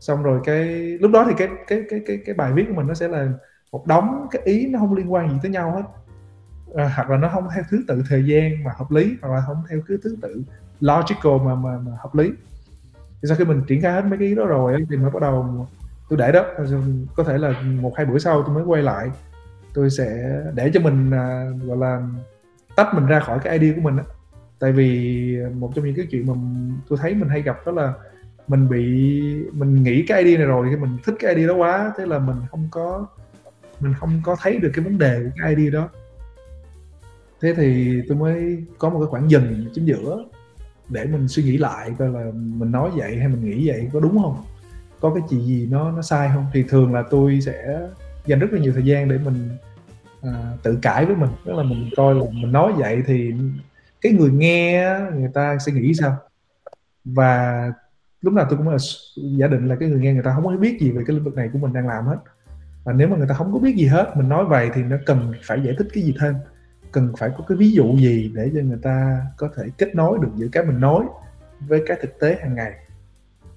Xong 0.00 0.22
rồi 0.22 0.40
cái 0.44 0.64
lúc 1.00 1.10
đó 1.10 1.24
thì 1.28 1.34
cái 1.38 1.48
cái 1.66 1.82
cái 1.90 2.00
cái 2.06 2.18
cái 2.26 2.34
bài 2.34 2.52
viết 2.52 2.64
của 2.68 2.74
mình 2.74 2.86
nó 2.86 2.94
sẽ 2.94 3.08
là 3.08 3.28
một 3.72 3.86
đống 3.86 4.26
cái 4.30 4.42
ý 4.44 4.66
nó 4.66 4.78
không 4.78 4.94
liên 4.94 5.12
quan 5.12 5.30
gì 5.30 5.36
tới 5.42 5.50
nhau 5.50 5.70
hết 5.70 5.82
à, 6.74 6.92
hoặc 6.96 7.10
là 7.10 7.16
nó 7.16 7.28
không 7.28 7.48
theo 7.54 7.64
thứ 7.70 7.84
tự 7.88 8.02
thời 8.08 8.24
gian 8.24 8.64
mà 8.64 8.70
hợp 8.76 8.90
lý 8.90 9.16
hoặc 9.22 9.34
là 9.34 9.42
không 9.46 9.56
theo 9.70 9.80
cứ 9.86 9.98
thứ 10.04 10.16
tự 10.22 10.42
logical 10.80 11.32
mà 11.44 11.54
mà, 11.54 11.78
mà 11.78 11.92
hợp 11.98 12.14
lý. 12.14 12.30
Thì 12.94 13.28
sau 13.28 13.36
khi 13.36 13.44
mình 13.44 13.62
triển 13.66 13.82
khai 13.82 13.92
hết 13.92 14.04
mấy 14.04 14.18
cái 14.18 14.28
ý 14.28 14.34
đó 14.34 14.46
rồi 14.46 14.86
thì 14.90 14.96
mới 14.96 15.10
bắt 15.10 15.22
đầu 15.22 15.68
tôi 16.08 16.18
để 16.18 16.32
đó. 16.32 16.44
Có 17.16 17.24
thể 17.24 17.38
là 17.38 17.62
một 17.80 17.92
hai 17.96 18.06
bữa 18.06 18.18
sau 18.18 18.42
tôi 18.42 18.54
mới 18.54 18.64
quay 18.64 18.82
lại. 18.82 19.10
Tôi 19.74 19.90
sẽ 19.90 20.40
để 20.54 20.70
cho 20.74 20.80
mình 20.80 21.10
à, 21.10 21.50
gọi 21.64 21.76
là 21.76 22.02
tách 22.76 22.94
mình 22.94 23.06
ra 23.06 23.20
khỏi 23.20 23.38
cái 23.42 23.58
idea 23.58 23.74
của 23.74 23.80
mình 23.80 23.96
đó. 23.96 24.02
tại 24.58 24.72
vì 24.72 25.36
một 25.54 25.72
trong 25.74 25.84
những 25.84 25.94
cái 25.94 26.06
chuyện 26.10 26.26
mà 26.26 26.34
tôi 26.88 26.98
thấy 27.02 27.14
mình 27.14 27.28
hay 27.28 27.42
gặp 27.42 27.66
đó 27.66 27.72
là 27.72 27.92
mình 28.48 28.68
bị 28.68 29.12
mình 29.52 29.82
nghĩ 29.82 30.04
cái 30.08 30.22
idea 30.22 30.38
này 30.38 30.46
rồi 30.46 30.66
thì 30.70 30.76
mình 30.76 30.98
thích 31.04 31.14
cái 31.18 31.34
idea 31.34 31.48
đó 31.48 31.54
quá. 31.54 31.92
Thế 31.98 32.06
là 32.06 32.18
mình 32.18 32.36
không 32.50 32.68
có 32.70 33.06
mình 33.80 33.94
không 34.00 34.20
có 34.24 34.36
thấy 34.40 34.58
được 34.58 34.70
cái 34.74 34.84
vấn 34.84 34.98
đề 34.98 35.20
của 35.24 35.30
cái 35.42 35.54
idea 35.54 35.70
đó 35.80 35.88
thế 37.42 37.54
thì 37.54 38.00
tôi 38.08 38.16
mới 38.16 38.64
có 38.78 38.90
một 38.90 39.00
cái 39.00 39.06
khoảng 39.06 39.30
dừng 39.30 39.64
chính 39.74 39.84
giữa 39.84 40.24
để 40.88 41.04
mình 41.04 41.28
suy 41.28 41.42
nghĩ 41.42 41.56
lại 41.56 41.90
coi 41.98 42.08
là 42.08 42.30
mình 42.34 42.72
nói 42.72 42.90
vậy 42.96 43.16
hay 43.16 43.28
mình 43.28 43.44
nghĩ 43.44 43.68
vậy 43.68 43.90
có 43.92 44.00
đúng 44.00 44.22
không? 44.22 44.36
Có 45.00 45.14
cái 45.14 45.22
gì 45.28 45.40
gì 45.46 45.68
nó 45.70 45.92
nó 45.92 46.02
sai 46.02 46.30
không? 46.34 46.46
Thì 46.52 46.62
thường 46.68 46.94
là 46.94 47.04
tôi 47.10 47.40
sẽ 47.40 47.88
dành 48.26 48.38
rất 48.38 48.52
là 48.52 48.60
nhiều 48.60 48.72
thời 48.72 48.84
gian 48.84 49.08
để 49.08 49.18
mình 49.18 49.48
à, 50.22 50.52
tự 50.62 50.78
cãi 50.82 51.06
với 51.06 51.16
mình. 51.16 51.30
Tức 51.46 51.52
là 51.52 51.62
mình 51.62 51.90
coi 51.96 52.14
là 52.14 52.24
mình 52.32 52.52
nói 52.52 52.72
vậy 52.72 53.02
thì 53.06 53.34
cái 54.00 54.12
người 54.12 54.30
nghe 54.30 54.96
người 55.14 55.30
ta 55.34 55.58
sẽ 55.66 55.72
nghĩ 55.72 55.94
sao? 55.94 56.16
Và 57.04 57.72
lúc 58.20 58.34
nào 58.34 58.46
tôi 58.50 58.58
cũng 58.58 58.68
là 58.68 58.78
giả 59.16 59.46
định 59.46 59.68
là 59.68 59.76
cái 59.76 59.88
người 59.88 60.00
nghe 60.00 60.12
người 60.12 60.22
ta 60.22 60.32
không 60.34 60.44
có 60.44 60.56
biết 60.56 60.80
gì 60.80 60.90
về 60.90 61.02
cái 61.06 61.16
lĩnh 61.16 61.24
vực 61.24 61.34
này 61.34 61.50
của 61.52 61.58
mình 61.58 61.72
đang 61.72 61.88
làm 61.88 62.06
hết. 62.06 62.16
Và 62.84 62.92
nếu 62.92 63.08
mà 63.08 63.16
người 63.16 63.28
ta 63.28 63.34
không 63.34 63.52
có 63.52 63.58
biết 63.58 63.76
gì 63.76 63.86
hết 63.86 64.12
mình 64.16 64.28
nói 64.28 64.44
vậy 64.44 64.70
thì 64.74 64.82
nó 64.82 64.96
cần 65.06 65.32
phải 65.42 65.62
giải 65.64 65.74
thích 65.78 65.88
cái 65.92 66.02
gì 66.02 66.14
thêm 66.20 66.34
cần 66.92 67.12
phải 67.18 67.30
có 67.38 67.44
cái 67.48 67.58
ví 67.58 67.72
dụ 67.72 67.96
gì 67.96 68.32
để 68.34 68.50
cho 68.54 68.60
người 68.60 68.78
ta 68.82 69.26
có 69.36 69.48
thể 69.56 69.64
kết 69.78 69.94
nối 69.94 70.18
được 70.22 70.28
giữa 70.34 70.48
cái 70.52 70.64
mình 70.64 70.80
nói 70.80 71.04
với 71.60 71.82
cái 71.86 71.96
thực 72.02 72.18
tế 72.20 72.38
hàng 72.40 72.54
ngày? 72.54 72.72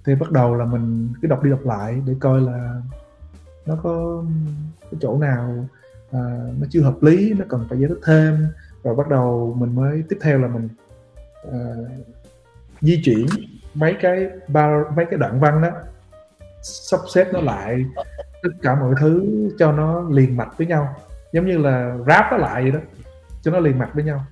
Thì 0.06 0.16
bắt 0.16 0.32
đầu 0.32 0.56
là 0.56 0.66
mình 0.66 1.14
cứ 1.22 1.28
đọc 1.28 1.44
đi 1.44 1.50
đọc 1.50 1.66
lại 1.66 2.02
để 2.06 2.14
coi 2.20 2.42
là 2.42 2.82
nó 3.66 3.76
có 3.84 4.24
cái 4.82 5.00
chỗ 5.02 5.18
nào 5.18 5.68
à, 6.12 6.20
nó 6.60 6.68
chưa 6.70 6.82
hợp 6.82 7.04
lý 7.04 7.34
nó 7.34 7.46
cần 7.50 7.66
phải 7.70 7.80
giải 7.80 7.90
thích 7.90 8.00
thêm. 8.06 8.48
Rồi 8.84 8.96
bắt 8.96 9.10
đầu 9.10 9.56
mình 9.60 9.76
mới 9.76 10.04
tiếp 10.10 10.18
theo 10.22 10.40
là 10.40 10.48
mình 10.48 10.70
à, 11.52 11.60
di 12.82 13.02
chuyển 13.04 13.26
mấy 13.74 13.96
cái 14.02 14.30
ba 14.48 14.84
mấy 14.96 15.06
cái 15.06 15.20
đoạn 15.20 15.40
văn 15.40 15.62
đó 15.62 15.70
sắp 16.62 17.00
xếp 17.14 17.28
nó 17.34 17.42
lại 17.42 17.86
tất 18.44 18.50
cả 18.62 18.76
mọi 18.76 18.94
thứ 19.00 19.24
cho 19.60 19.72
nó 19.72 20.10
liền 20.10 20.38
mạch 20.38 20.58
với 20.58 20.68
nhau. 20.68 20.96
Giống 21.32 21.46
như 21.46 21.58
là 21.58 21.98
ráp 22.08 22.26
nó 22.32 22.38
lại 22.38 22.64
vậy 22.64 22.72
đó 22.72 22.80
cho 23.46 23.52
nó 23.52 23.60
liền 23.60 23.80
mạch 23.80 23.94
với 23.94 24.04
nhau. 24.04 24.26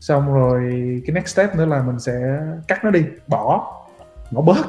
Xong 0.00 0.34
rồi 0.34 0.60
cái 1.06 1.14
next 1.14 1.28
step 1.28 1.56
nữa 1.56 1.66
là 1.66 1.82
mình 1.82 2.00
sẽ 2.00 2.40
cắt 2.68 2.84
nó 2.84 2.90
đi, 2.90 3.04
bỏ 3.26 3.76
bỏ 4.30 4.42
bớt. 4.42 4.66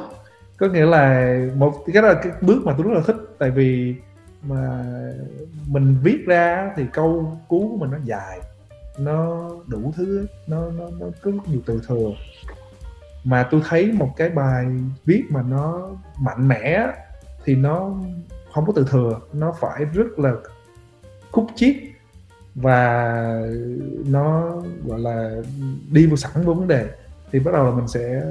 Có 0.56 0.68
nghĩa 0.68 0.86
là 0.86 1.36
một, 1.56 1.84
cái 1.92 2.02
đó 2.02 2.08
là 2.08 2.20
cái 2.22 2.32
bước 2.40 2.62
mà 2.64 2.74
tôi 2.76 2.86
rất 2.86 2.94
là 2.94 3.00
thích, 3.06 3.16
tại 3.38 3.50
vì 3.50 3.94
mà 4.42 4.84
mình 5.66 5.96
viết 6.02 6.24
ra 6.26 6.72
thì 6.76 6.86
câu 6.92 7.38
cú 7.48 7.68
của 7.70 7.76
mình 7.76 7.90
nó 7.90 7.98
dài, 8.04 8.40
nó 8.98 9.50
đủ 9.66 9.92
thứ, 9.96 10.26
nó 10.46 10.70
nó 10.70 10.84
nó 11.00 11.06
có 11.22 11.30
rất 11.30 11.48
nhiều 11.48 11.60
từ 11.66 11.82
thừa. 11.88 12.10
Mà 13.24 13.48
tôi 13.50 13.62
thấy 13.68 13.92
một 13.92 14.10
cái 14.16 14.30
bài 14.30 14.66
viết 15.04 15.22
mà 15.30 15.42
nó 15.42 15.90
mạnh 16.18 16.48
mẽ 16.48 16.86
thì 17.44 17.54
nó 17.56 17.94
không 18.54 18.66
có 18.66 18.72
từ 18.76 18.86
thừa, 18.90 19.20
nó 19.32 19.54
phải 19.60 19.84
rất 19.84 20.18
là 20.18 20.32
khúc 21.30 21.46
chiết 21.54 21.76
và 22.54 23.42
nó, 24.06 24.52
gọi 24.84 25.00
là, 25.00 25.30
đi 25.90 26.06
vào 26.06 26.16
sẵn 26.16 26.32
với 26.34 26.54
vấn 26.54 26.68
đề. 26.68 26.88
Thì 27.32 27.38
bắt 27.38 27.54
đầu 27.54 27.64
là 27.64 27.70
mình 27.70 27.88
sẽ 27.88 28.22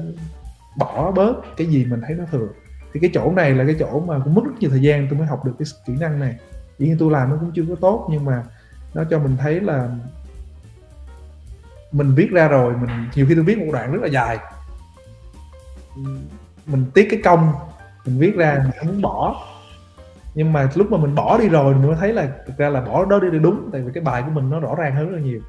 bỏ 0.77 1.11
bớt 1.11 1.33
cái 1.57 1.67
gì 1.67 1.85
mình 1.85 2.01
thấy 2.07 2.15
nó 2.15 2.23
thừa. 2.31 2.47
Thì 2.93 2.99
cái 2.99 3.11
chỗ 3.13 3.31
này 3.31 3.53
là 3.53 3.63
cái 3.65 3.75
chỗ 3.79 3.99
mà 3.99 4.19
cũng 4.23 4.33
mất 4.33 4.41
rất 4.45 4.51
nhiều 4.59 4.69
thời 4.69 4.81
gian, 4.81 5.07
tôi 5.09 5.19
mới 5.19 5.27
học 5.27 5.45
được 5.45 5.53
cái 5.59 5.65
kỹ 5.85 5.93
năng 5.99 6.19
này. 6.19 6.35
Dĩ 6.79 6.87
nhiên 6.87 6.97
tôi 6.99 7.11
làm 7.11 7.29
nó 7.29 7.37
cũng 7.39 7.51
chưa 7.55 7.65
có 7.69 7.75
tốt, 7.75 8.07
nhưng 8.11 8.25
mà 8.25 8.43
nó 8.93 9.03
cho 9.09 9.19
mình 9.19 9.37
thấy 9.37 9.59
là 9.59 9.89
mình 11.91 12.15
viết 12.15 12.31
ra 12.31 12.47
rồi, 12.47 12.73
mình, 12.77 12.89
nhiều 13.15 13.25
khi 13.29 13.35
tôi 13.35 13.43
viết 13.43 13.57
một 13.57 13.69
đoạn 13.73 13.91
rất 13.91 13.99
là 14.01 14.07
dài. 14.07 14.37
Mình 16.65 16.85
tiếc 16.93 17.07
cái 17.11 17.21
công 17.23 17.53
mình 18.05 18.17
viết 18.17 18.35
ra, 18.35 18.59
mình 18.63 18.71
không 18.79 18.87
muốn 18.87 19.01
bỏ 19.01 19.47
nhưng 20.35 20.53
mà 20.53 20.69
lúc 20.75 20.91
mà 20.91 20.97
mình 20.97 21.15
bỏ 21.15 21.37
đi 21.37 21.49
rồi, 21.49 21.73
mình 21.73 21.87
mới 21.87 21.95
thấy 21.95 22.13
là 22.13 22.31
thực 22.47 22.57
ra 22.57 22.69
là 22.69 22.81
bỏ 22.81 23.05
đó 23.05 23.19
đi 23.19 23.39
đúng, 23.39 23.69
tại 23.71 23.81
vì 23.81 23.91
cái 23.93 24.03
bài 24.03 24.23
của 24.25 24.31
mình 24.31 24.49
nó 24.49 24.59
rõ 24.59 24.75
ràng 24.75 24.95
hơn 24.95 25.09
rất 25.09 25.15
là 25.15 25.21
nhiều. 25.21 25.39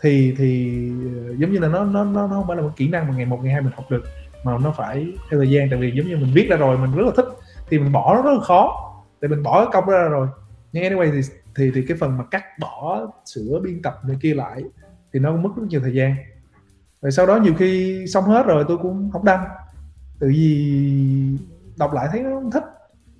Thì 0.00 0.34
thì 0.38 0.78
ờ, 1.26 1.34
giống 1.38 1.52
như 1.52 1.58
là 1.58 1.68
nó 1.68 1.84
nó 1.84 2.04
nó 2.04 2.28
không 2.28 2.46
phải 2.46 2.56
là 2.56 2.62
một 2.62 2.72
kỹ 2.76 2.88
năng 2.88 3.08
mà 3.08 3.14
ngày 3.16 3.26
một, 3.26 3.38
ngày 3.42 3.52
hai 3.52 3.62
mình 3.62 3.72
học 3.76 3.84
được, 3.90 4.02
mà 4.44 4.58
nó 4.58 4.74
phải 4.76 5.12
theo 5.30 5.40
thời 5.40 5.50
gian. 5.50 5.70
Tại 5.70 5.78
vì 5.80 5.92
giống 5.96 6.06
như 6.06 6.16
mình 6.16 6.30
viết 6.34 6.48
ra 6.50 6.56
rồi, 6.56 6.78
mình 6.78 6.92
rất 6.92 7.04
là 7.06 7.12
thích, 7.16 7.26
thì 7.68 7.78
mình 7.78 7.92
bỏ 7.92 8.14
nó 8.14 8.22
rất 8.22 8.38
là 8.38 8.44
khó. 8.44 8.92
Tại 9.20 9.28
mình 9.28 9.42
bỏ 9.42 9.64
cái 9.64 9.72
công 9.72 9.90
ra 9.90 10.08
rồi. 10.08 10.28
Nhưng 10.72 10.84
anyway 10.84 11.12
thì 11.12 11.20
thì 11.56 11.70
thì 11.74 11.84
cái 11.88 11.96
phần 12.00 12.18
mà 12.18 12.24
cắt 12.30 12.44
bỏ 12.60 13.06
sửa 13.24 13.60
biên 13.64 13.82
tập 13.82 14.00
này 14.08 14.16
kia 14.22 14.34
lại 14.34 14.64
thì 15.12 15.20
nó 15.20 15.36
mất 15.36 15.50
rất 15.56 15.62
nhiều 15.68 15.80
thời 15.80 15.94
gian. 15.94 16.16
Rồi 17.02 17.12
sau 17.12 17.26
đó 17.26 17.36
nhiều 17.36 17.54
khi 17.58 18.04
xong 18.06 18.24
hết 18.24 18.46
rồi 18.46 18.64
tôi 18.68 18.78
cũng 18.78 19.10
không 19.12 19.24
đăng. 19.24 19.44
Tự 20.18 20.26
vì 20.28 21.38
đọc 21.78 21.92
lại 21.92 22.08
thấy 22.12 22.22
nó 22.22 22.30
không 22.30 22.50
thích 22.50 22.64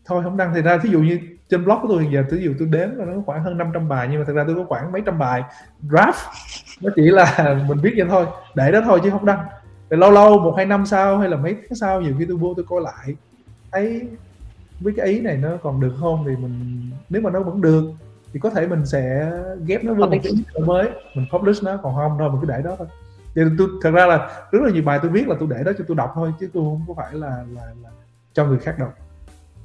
thôi 0.06 0.22
không 0.24 0.36
đăng 0.36 0.54
thì 0.54 0.62
ra 0.62 0.76
ví 0.76 0.90
dụ 0.90 1.00
như 1.00 1.18
trên 1.48 1.64
blog 1.64 1.78
của 1.82 1.88
tôi 1.88 2.02
hiện 2.02 2.12
giờ 2.12 2.24
ví 2.30 2.44
dụ 2.44 2.52
tôi 2.58 2.68
đếm 2.68 2.88
là 2.94 3.04
nó 3.04 3.12
khoảng 3.26 3.42
hơn 3.42 3.58
500 3.58 3.88
bài 3.88 4.08
nhưng 4.10 4.20
mà 4.20 4.24
thật 4.26 4.32
ra 4.32 4.44
tôi 4.46 4.54
có 4.56 4.64
khoảng 4.68 4.92
mấy 4.92 5.02
trăm 5.06 5.18
bài 5.18 5.42
draft 5.88 6.30
nó 6.80 6.90
chỉ 6.96 7.02
là 7.02 7.56
mình 7.68 7.78
viết 7.78 7.92
vậy 7.96 8.06
thôi 8.10 8.26
để 8.54 8.72
đó 8.72 8.80
thôi 8.84 9.00
chứ 9.04 9.10
không 9.10 9.26
đăng. 9.26 9.38
Rồi 9.90 9.98
lâu 9.98 10.10
lâu 10.10 10.38
một 10.38 10.54
hai 10.56 10.66
năm 10.66 10.86
sau 10.86 11.18
hay 11.18 11.28
là 11.28 11.36
mấy 11.36 11.54
tháng 11.54 11.74
sau 11.74 12.00
nhiều 12.00 12.14
khi 12.18 12.24
tôi 12.28 12.36
vô 12.36 12.54
tôi 12.56 12.64
coi 12.68 12.80
lại 12.80 13.16
thấy 13.72 14.08
với 14.80 14.92
cái 14.96 15.06
ý 15.06 15.20
này 15.20 15.36
nó 15.36 15.48
còn 15.62 15.80
được 15.80 15.92
không 16.00 16.24
thì 16.26 16.36
mình 16.36 16.90
nếu 17.08 17.22
mà 17.22 17.30
nó 17.30 17.40
vẫn 17.40 17.60
được 17.60 17.84
thì 18.32 18.40
có 18.40 18.50
thể 18.50 18.66
mình 18.66 18.86
sẽ 18.86 19.32
ghép 19.66 19.84
nó 19.84 19.94
với 19.94 20.08
một 20.08 20.16
cái 20.22 20.32
mới 20.66 20.88
mình 21.14 21.26
publish 21.32 21.64
nó 21.64 21.76
còn 21.82 21.94
không 21.94 22.18
đâu 22.18 22.28
mình 22.28 22.40
cứ 22.40 22.46
để 22.46 22.62
đó 22.62 22.74
thôi. 22.78 22.86
Thì 23.34 23.42
tôi 23.58 23.68
thật 23.82 23.90
ra 23.90 24.06
là 24.06 24.30
rất 24.52 24.62
là 24.62 24.70
nhiều 24.70 24.82
bài 24.82 24.98
tôi 25.02 25.10
viết 25.10 25.28
là 25.28 25.34
tôi 25.40 25.48
để 25.50 25.62
đó 25.64 25.72
cho 25.78 25.84
tôi 25.88 25.96
đọc 25.96 26.12
thôi 26.14 26.32
chứ 26.40 26.50
tôi 26.54 26.62
không 26.64 26.84
có 26.88 26.94
phải 26.94 27.14
là 27.14 27.28
là, 27.28 27.62
là 27.82 27.90
cho 28.32 28.46
người 28.46 28.58
khác 28.58 28.78
đọc 28.78 28.94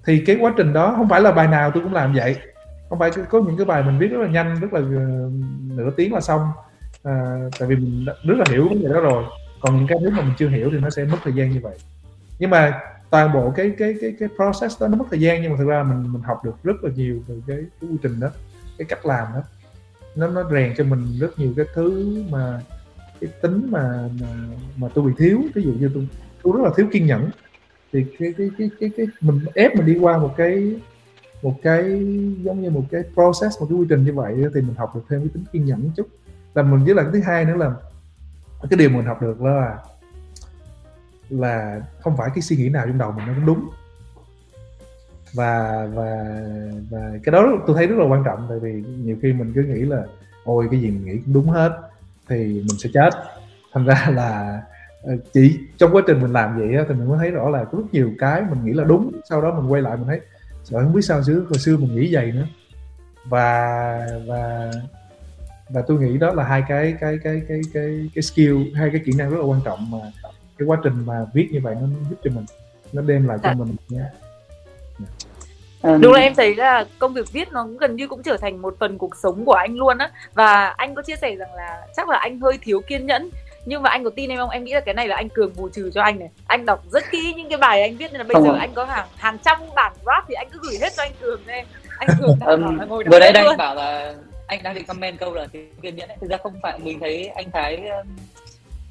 thì 0.06 0.24
cái 0.26 0.38
quá 0.42 0.54
trình 0.58 0.74
đó 0.74 0.94
không 0.98 1.10
phải 1.10 1.22
là 1.22 1.32
bài 1.32 1.48
nào 1.48 1.72
tôi 1.72 1.84
cũng 1.84 1.94
làm 1.94 2.14
vậy. 2.14 2.36
Không 2.90 3.00
phải 3.00 3.12
có 3.30 3.42
những 3.42 3.58
cái 3.58 3.66
bài 3.66 3.84
mình 3.84 4.00
viết 4.00 4.08
rất 4.08 4.18
là 4.22 4.28
nhanh 4.28 4.60
rất 4.62 4.74
là 4.74 4.80
ờ, 4.80 5.30
nửa 5.76 5.90
tiếng 5.98 6.14
là 6.14 6.22
xong. 6.22 6.42
À, 7.04 7.38
tại 7.60 7.70
vì 7.70 7.76
mình 7.76 8.06
rất 8.06 8.36
là 8.38 8.46
hiểu 8.50 8.70
vấn 8.70 8.84
đề 8.84 8.90
đó 8.90 9.00
rồi. 9.02 9.24
Còn 9.62 9.78
những 9.78 9.88
cái 9.88 9.98
thứ 10.02 10.10
mà 10.10 10.22
mình 10.22 10.34
chưa 10.38 10.50
hiểu 10.50 10.70
thì 10.72 10.80
nó 10.80 10.90
sẽ 10.90 11.06
mất 11.06 11.18
thời 11.24 11.34
gian 11.34 11.52
như 11.52 11.60
vậy. 11.64 11.78
Nhưng 12.40 12.50
mà 12.50 12.80
toàn 13.10 13.34
bộ 13.34 13.54
cái 13.56 13.72
cái 13.78 13.96
cái 14.02 14.16
cái 14.20 14.30
process 14.36 14.82
đó 14.82 14.88
nó 14.88 14.98
mất 14.98 15.06
thời 15.10 15.20
gian 15.20 15.42
nhưng 15.42 15.52
mà 15.52 15.58
thực 15.58 15.68
ra 15.68 15.84
mình 15.84 16.14
mình 16.14 16.22
học 16.22 16.46
được 16.46 16.64
rất 16.64 16.84
là 16.84 16.92
nhiều 16.96 17.20
từ 17.28 17.42
cái, 17.48 17.58
cái 17.58 17.90
quy 17.90 17.98
trình 18.04 18.20
đó 18.20 18.28
cái 18.78 18.86
cách 18.86 19.06
làm 19.06 19.28
đó. 19.34 19.42
Nó 20.16 20.28
nó 20.28 20.50
rèn 20.52 20.74
cho 20.78 20.84
mình 20.84 21.18
rất 21.20 21.40
nhiều 21.40 21.54
cái 21.58 21.66
thứ 21.74 22.16
mà 22.30 22.62
cái 23.22 23.30
tính 23.42 23.68
mà 23.72 24.10
mà, 24.22 24.28
mà 24.78 24.88
tôi 24.94 25.06
bị 25.06 25.14
thiếu. 25.18 25.42
Ví 25.56 25.64
dụ 25.64 25.72
như 25.72 25.92
tôi 25.94 26.08
tôi 26.44 26.54
rất 26.58 26.64
là 26.64 26.70
thiếu 26.78 26.88
kiên 26.92 27.06
nhẫn 27.06 27.30
thì 27.94 28.06
cái 28.20 28.34
cái 28.38 28.50
cái 28.58 28.70
cái, 28.80 28.90
cái 28.98 29.06
mình 29.22 29.40
ép 29.54 29.76
mình 29.76 29.86
đi 29.86 29.98
qua 29.98 30.18
một 30.18 30.34
cái 30.38 30.76
một 31.42 31.56
cái 31.64 31.84
giống 32.44 32.62
như 32.62 32.70
một 32.70 32.84
cái 32.92 33.02
process 33.14 33.60
một 33.60 33.68
cái 33.70 33.78
quy 33.78 33.86
trình 33.90 34.06
như 34.06 34.14
vậy 34.14 34.36
thì 34.54 34.62
mình 34.62 34.76
học 34.78 34.96
được 34.96 35.02
thêm 35.10 35.20
cái 35.20 35.30
tính 35.34 35.44
kiên 35.52 35.66
nhẫn 35.66 35.92
chút. 35.98 36.08
Là 36.54 36.64
mình 36.64 36.86
với 36.86 36.96
là 36.96 37.04
cái 37.04 37.12
thứ 37.14 37.22
hai 37.22 37.46
nữa 37.46 37.56
là 37.56 37.72
cái 38.70 38.78
điều 38.78 38.90
mình 38.90 39.06
học 39.06 39.22
được 39.22 39.42
đó 39.42 39.50
là 39.50 39.78
là 41.30 41.82
không 42.00 42.18
phải 42.18 42.30
cái 42.36 42.42
suy 42.42 42.56
nghĩ 42.56 42.70
nào 42.70 42.88
trong 42.88 42.98
đầu 42.98 43.12
mình 43.12 43.28
nó 43.28 43.34
cũng 43.34 43.46
đúng. 43.46 43.70
Và 45.34 45.88
và 45.94 46.42
và 46.90 47.12
cái 47.24 47.32
đó 47.32 47.48
tôi 47.68 47.76
thấy 47.76 47.88
rất 47.88 47.96
là 47.98 48.06
quan 48.06 48.24
trọng 48.26 48.46
tại 48.50 48.60
vì 48.60 48.84
nhiều 49.04 49.18
khi 49.22 49.34
mình 49.34 49.52
cứ 49.56 49.62
nghĩ 49.64 49.82
là 49.82 50.04
ôi 50.44 50.68
cái 50.72 50.82
gì 50.82 50.88
mình 50.88 51.06
nghĩ 51.06 51.18
cũng 51.26 51.34
đúng 51.34 51.50
hết 51.50 51.80
thì 52.30 52.38
mình 52.38 52.80
sẽ 52.80 52.90
chết. 52.94 53.10
Thành 53.74 53.86
ra 53.86 54.08
là 54.16 54.62
chỉ 55.34 55.60
trong 55.78 55.96
quá 55.96 56.02
trình 56.08 56.22
mình 56.22 56.34
làm 56.34 56.60
vậy 56.60 56.86
thì 56.88 56.94
mình 56.94 57.10
mới 57.10 57.18
thấy 57.18 57.32
rõ 57.32 57.50
là 57.50 57.64
có 57.64 57.78
rất 57.78 57.84
nhiều 57.92 58.12
cái 58.20 58.42
mình 58.42 58.66
nghĩ 58.66 58.74
là 58.74 58.84
đúng 58.84 59.12
sau 59.30 59.42
đó 59.42 59.54
mình 59.60 59.72
quay 59.72 59.82
lại 59.82 59.98
mình 59.98 60.08
thấy 60.08 60.22
sợ 60.64 60.80
không 60.80 60.94
biết 60.94 61.02
sao 61.02 61.22
chứ 61.26 61.46
hồi 61.50 61.60
xưa 61.60 61.78
mình 61.78 61.96
nghĩ 61.96 62.14
vậy 62.14 62.32
nữa. 62.32 62.46
Và 63.26 64.08
và 64.28 64.72
và 65.70 65.82
tôi 65.88 66.00
nghĩ 66.00 66.18
đó 66.18 66.34
là 66.34 66.44
hai 66.44 66.64
cái 66.68 66.96
cái 67.00 67.18
cái 67.24 67.42
cái 67.48 67.62
cái 67.74 68.10
cái 68.16 68.22
skill 68.22 68.58
hai 68.76 68.90
cái 68.92 69.02
kỹ 69.06 69.12
năng 69.18 69.30
rất 69.30 69.38
là 69.38 69.44
quan 69.44 69.62
trọng 69.66 69.92
mà 69.92 69.98
cái 70.58 70.66
quá 70.66 70.78
trình 70.84 71.06
mà 71.06 71.26
viết 71.34 71.50
như 71.52 71.60
vậy 71.64 71.76
nó 71.82 71.88
giúp 72.10 72.16
cho 72.24 72.32
mình 72.32 72.46
nó 72.94 73.02
đem 73.02 73.28
lại 73.28 73.38
cho 73.44 73.50
à. 73.50 73.54
mình 73.54 73.76
nhé 73.90 74.04
đúng 75.84 76.14
là 76.14 76.20
em 76.20 76.34
thấy 76.36 76.56
là 76.56 76.86
công 77.00 77.14
việc 77.14 77.32
viết 77.32 77.52
nó 77.52 77.64
cũng 77.64 77.78
gần 77.78 77.96
như 77.96 78.08
cũng 78.08 78.24
trở 78.24 78.38
thành 78.38 78.62
một 78.62 78.76
phần 78.80 78.98
cuộc 78.98 79.16
sống 79.16 79.46
của 79.46 79.54
anh 79.54 79.76
luôn 79.76 79.98
á. 79.98 80.12
Và 80.34 80.68
anh 80.68 80.96
có 80.96 81.02
chia 81.02 81.16
sẻ 81.16 81.36
rằng 81.36 81.56
là 81.56 81.88
chắc 81.96 82.10
là 82.10 82.18
anh 82.18 82.40
hơi 82.40 82.60
thiếu 82.62 82.82
kiên 82.88 83.06
nhẫn 83.06 83.30
nhưng 83.66 83.82
mà 83.82 83.90
anh 83.90 84.04
có 84.04 84.10
tin 84.10 84.30
em 84.30 84.40
không? 84.40 84.50
Em 84.50 84.64
nghĩ 84.64 84.74
là 84.74 84.80
cái 84.80 84.94
này 84.94 85.08
là 85.08 85.16
anh 85.16 85.30
cường 85.30 85.54
bù 85.56 85.70
trừ 85.70 85.92
cho 85.94 86.02
anh 86.02 86.20
này. 86.20 86.30
Anh 86.48 86.66
đọc 86.66 86.84
rất 86.92 87.04
kỹ 87.12 87.34
những 87.38 87.50
cái 87.50 87.58
bài 87.58 87.82
anh 87.82 87.98
viết 87.98 88.12
nên 88.12 88.22
là 88.22 88.24
bây 88.24 88.36
không 88.36 88.44
giờ 88.44 88.58
anh 88.60 88.74
có 88.74 88.86
hàng 88.86 89.08
hàng 89.16 89.38
trăm 89.46 89.60
bản 89.76 89.94
rap 90.06 90.24
thì 90.28 90.34
anh 90.34 90.48
cứ 90.52 90.60
gửi 90.64 90.78
hết 90.82 90.94
cho 90.98 91.04
anh 91.04 91.12
cường 91.22 91.42
em 91.48 91.66
anh 91.98 92.10
cường 92.20 92.40
um, 92.46 92.78
ngồi 92.90 93.04
vừa 93.04 93.20
đấy 93.20 93.32
đang 93.34 93.58
bảo 93.58 93.76
là 93.76 94.14
anh 94.48 94.64
đang 94.64 94.76
định 94.76 94.86
comment 94.86 95.20
câu 95.20 95.34
là 95.34 95.48
thiếu 95.54 95.64
kiên 95.82 95.96
nhẫn 95.96 96.10
ấy. 96.10 96.18
thực 96.22 96.30
ra 96.30 96.38
không 96.38 96.54
phải 96.64 96.80
mình 96.80 97.00
thấy 97.00 97.28
anh 97.28 97.52
thái 97.52 97.84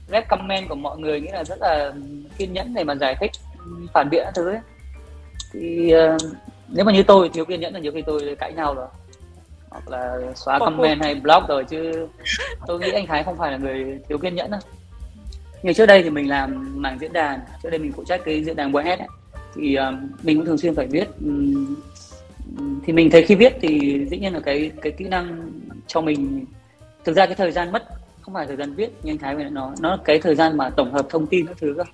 rep 0.09 0.29
comment 0.29 0.69
của 0.69 0.75
mọi 0.75 0.99
người 0.99 1.21
nghĩa 1.21 1.33
là 1.33 1.45
rất 1.45 1.59
là 1.61 1.93
kiên 2.39 2.53
nhẫn 2.53 2.75
để 2.75 2.85
mà 2.85 2.95
giải 2.95 3.17
thích 3.21 3.31
phản 3.95 4.11
biện 4.11 4.27
thứ 4.35 4.49
ấy. 4.49 4.61
Thì 5.53 5.95
uh, 6.15 6.23
nếu 6.69 6.85
mà 6.85 6.93
như 6.93 7.03
tôi 7.03 7.29
thiếu 7.29 7.45
kiên 7.45 7.61
nhẫn 7.61 7.75
là 7.75 7.81
nhiều 7.81 7.93
khi 7.93 8.03
tôi 8.03 8.37
cãi 8.39 8.53
nhau 8.53 8.75
rồi 8.75 8.87
hoặc 9.71 9.89
là 9.89 10.19
xóa 10.35 10.59
comment 10.59 11.03
hay 11.03 11.15
blog 11.15 11.47
rồi 11.49 11.65
chứ 11.65 12.09
tôi 12.67 12.81
nghĩ 12.81 12.91
anh 12.93 13.07
Thái 13.07 13.25
không 13.25 13.37
phải 13.37 13.53
là 13.53 13.59
người 13.59 13.99
thiếu 14.09 14.19
kiên 14.19 14.35
nhẫn 14.35 14.51
đâu. 14.51 14.61
Như 15.63 15.73
trước 15.73 15.87
đây 15.87 16.03
thì 16.03 16.11
mình 16.11 16.29
làm 16.29 16.75
mảng 16.83 16.99
diễn 17.01 17.13
đàn 17.13 17.41
trước 17.63 17.71
đây 17.71 17.79
mình 17.79 17.93
phụ 17.93 18.05
trách 18.05 18.21
cái 18.25 18.45
diễn 18.45 18.57
đàn 18.57 18.73
WS 18.73 18.99
ấy, 18.99 19.09
thì 19.55 19.75
um, 19.75 20.09
mình 20.23 20.37
cũng 20.37 20.47
thường 20.47 20.59
xuyên 20.59 20.75
phải 20.75 20.87
viết 20.87 21.09
um, 21.21 21.77
thì 22.87 22.93
mình 22.93 23.11
thấy 23.11 23.23
khi 23.23 23.35
viết 23.35 23.57
thì 23.61 24.07
dĩ 24.11 24.19
nhiên 24.19 24.35
là 24.35 24.41
cái 24.41 24.71
cái 24.83 24.93
kỹ 24.93 25.05
năng 25.05 25.51
cho 25.87 26.01
mình 26.01 26.45
thực 27.05 27.17
ra 27.17 27.27
cái 27.27 27.35
thời 27.35 27.53
gian 27.53 27.73
mất 27.73 27.85
không 28.21 28.35
phải 28.35 28.47
thời 28.47 28.57
gian 28.57 28.75
viết 28.75 28.91
như 29.03 29.13
anh 29.13 29.19
Thái 29.19 29.37
vừa 29.37 29.45
nói 29.45 29.75
nó 29.81 29.99
cái 30.05 30.19
thời 30.19 30.35
gian 30.35 30.57
mà 30.57 30.71
tổng 30.71 30.93
hợp 30.93 31.07
thông 31.11 31.27
tin 31.27 31.47
các 31.47 31.57
thứ 31.61 31.75
cơ. 31.77 31.85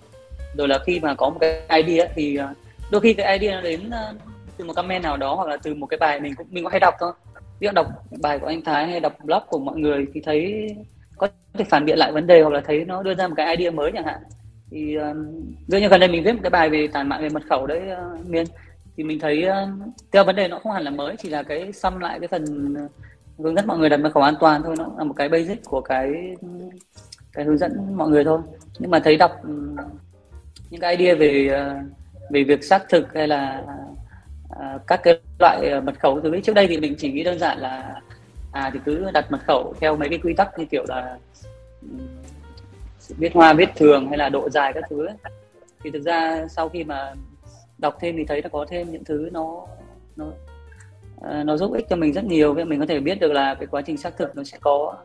Rồi 0.57 0.68
là 0.68 0.79
khi 0.87 1.01
mà 1.01 1.14
có 1.14 1.31
một 1.31 1.39
cái 1.41 1.83
idea 1.83 2.07
thì 2.14 2.39
uh, 2.41 2.57
đôi 2.91 3.01
khi 3.01 3.14
cái 3.14 3.39
idea 3.39 3.55
nó 3.55 3.61
đến 3.61 3.81
uh, 3.89 4.16
từ 4.57 4.64
một 4.64 4.72
comment 4.77 5.03
nào 5.03 5.16
đó 5.16 5.35
hoặc 5.35 5.49
là 5.49 5.57
từ 5.57 5.74
một 5.74 5.87
cái 5.87 5.99
bài 5.99 6.20
mình 6.20 6.35
cũng 6.35 6.47
mình 6.51 6.64
cũng 6.64 6.70
hay 6.70 6.81
đọc 6.81 6.95
thôi 7.01 7.12
biết 7.61 7.75
đọc 7.75 7.87
bài 8.23 8.39
của 8.39 8.47
anh 8.47 8.63
Thái 8.65 8.87
hay 8.87 9.01
đọc 9.01 9.13
blog 9.25 9.43
của 9.49 9.59
mọi 9.59 9.77
người 9.79 10.07
thì 10.15 10.21
thấy 10.21 10.69
có 11.17 11.29
thể 11.55 11.65
phản 11.65 11.85
biện 11.85 11.99
lại 11.99 12.13
vấn 12.13 12.27
đề 12.27 12.43
hoặc 12.43 12.53
là 12.53 12.61
thấy 12.61 12.85
nó 12.85 13.03
đưa 13.03 13.15
ra 13.15 13.29
một 13.29 13.35
cái 13.37 13.57
idea 13.57 13.71
mới 13.71 13.93
chẳng 13.95 14.05
hạn. 14.05 14.21
Thì 14.71 14.95
um, 14.95 15.31
uh, 15.63 15.81
như 15.81 15.89
gần 15.89 16.01
đây 16.01 16.09
mình 16.09 16.25
viết 16.25 16.33
một 16.33 16.41
cái 16.43 16.51
bài 16.51 16.71
về 16.71 16.89
tản 16.93 17.09
mạng 17.09 17.23
về 17.23 17.29
mật 17.29 17.43
khẩu 17.49 17.67
đấy 17.67 17.83
uh, 17.93 18.27
miên. 18.27 18.47
Thì 18.97 19.05
mình 19.05 19.21
thấy 19.21 19.49
uh, 19.49 19.95
theo 20.13 20.25
vấn 20.25 20.37
đề 20.37 20.49
nó 20.49 20.59
không 20.59 20.73
hẳn 20.73 20.83
là 20.83 20.91
mới 20.91 21.17
chỉ 21.19 21.29
là 21.29 21.43
cái 21.43 21.73
xăm 21.73 21.99
lại 21.99 22.21
cái 22.21 22.29
phần 22.29 22.75
uh, 22.85 22.91
hướng 23.39 23.55
dẫn 23.55 23.67
mọi 23.67 23.79
người 23.79 23.89
đặt 23.89 23.97
mật 23.97 24.11
khẩu 24.15 24.23
an 24.23 24.35
toàn 24.41 24.63
thôi 24.63 24.75
nó 24.79 24.91
là 24.99 25.05
một 25.05 25.15
cái 25.17 25.29
basic 25.29 25.65
của 25.65 25.81
cái 25.81 26.13
cái 27.33 27.45
hướng 27.45 27.59
dẫn 27.59 27.97
mọi 27.97 28.09
người 28.09 28.25
thôi. 28.25 28.41
Nhưng 28.79 28.91
mà 28.91 28.99
thấy 28.99 29.17
đọc 29.17 29.33
um, 29.43 29.77
những 30.71 30.81
cái 30.81 30.97
idea 30.97 31.15
về 31.15 31.49
uh, 31.49 31.87
về 32.31 32.45
việc 32.45 32.65
xác 32.65 32.89
thực 32.89 33.15
hay 33.15 33.29
là 33.29 33.63
À, 34.51 34.79
các 34.87 35.01
cái 35.03 35.21
loại 35.39 35.69
ờ, 35.71 35.81
mật 35.81 36.01
khẩu 36.01 36.21
từ 36.21 36.41
trước 36.41 36.55
đây 36.55 36.67
thì 36.67 36.79
mình 36.79 36.95
chỉ 36.99 37.13
nghĩ 37.13 37.25
đơn 37.25 37.39
giản 37.39 37.59
là 37.59 38.01
à 38.53 38.71
thì 38.73 38.81
cứ 38.85 39.11
đặt 39.15 39.33
mật 39.33 39.41
khẩu 39.47 39.75
theo 39.81 39.97
mấy 39.97 40.09
cái 40.09 40.19
quy 40.19 40.35
tắc 40.35 40.59
như 40.59 40.65
kiểu 40.65 40.85
là 40.89 41.19
viết 43.09 43.33
hoa 43.35 43.53
viết 43.53 43.69
thường 43.77 44.09
hay 44.09 44.19
là 44.19 44.29
độ 44.29 44.51
dài 44.51 44.73
các 44.73 44.85
thứ 44.91 45.07
ấy. 45.07 45.17
thì 45.85 45.91
thực 45.91 46.03
ra 46.03 46.47
sau 46.49 46.69
khi 46.69 46.85
mà 46.85 47.15
đọc 47.79 47.97
thêm 48.01 48.17
thì 48.17 48.25
thấy 48.25 48.43
nó 48.43 48.49
có 48.53 48.67
thêm 48.69 48.93
những 48.93 49.05
thứ 49.05 49.29
nó 49.33 49.67
nó 50.17 50.27
ờ, 51.21 51.43
nó 51.45 51.57
giúp 51.57 51.73
ích 51.73 51.87
cho 51.91 51.97
mình 51.97 52.13
rất 52.13 52.25
nhiều 52.25 52.55
vì 52.55 52.65
mình 52.65 52.81
có 52.81 52.87
thể 52.87 53.01
biết 53.01 53.21
được 53.21 53.33
là 53.33 53.55
cái 53.55 53.67
quá 53.67 53.83
trình 53.83 53.97
xác 53.97 54.17
thực 54.17 54.37
nó 54.37 54.45
sẽ 54.45 54.59
có 54.61 54.97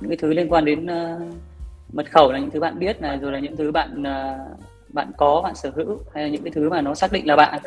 những 0.00 0.10
cái 0.10 0.16
thứ 0.20 0.34
liên 0.34 0.52
quan 0.52 0.64
đến 0.64 0.84
uh, 0.84 1.22
mật 1.92 2.10
khẩu 2.10 2.32
là 2.32 2.38
những 2.38 2.50
thứ 2.50 2.60
bạn 2.60 2.78
biết 2.78 3.00
này 3.00 3.18
rồi 3.18 3.32
là 3.32 3.38
những 3.38 3.56
thứ 3.56 3.72
bạn 3.72 4.02
uh, 4.02 4.58
bạn 4.88 5.12
có 5.16 5.40
bạn 5.44 5.54
sở 5.54 5.70
hữu 5.74 6.00
hay 6.14 6.24
là 6.24 6.28
những 6.30 6.42
cái 6.42 6.52
thứ 6.54 6.70
mà 6.70 6.80
nó 6.80 6.94
xác 6.94 7.12
định 7.12 7.26
là 7.26 7.36
bạn 7.36 7.62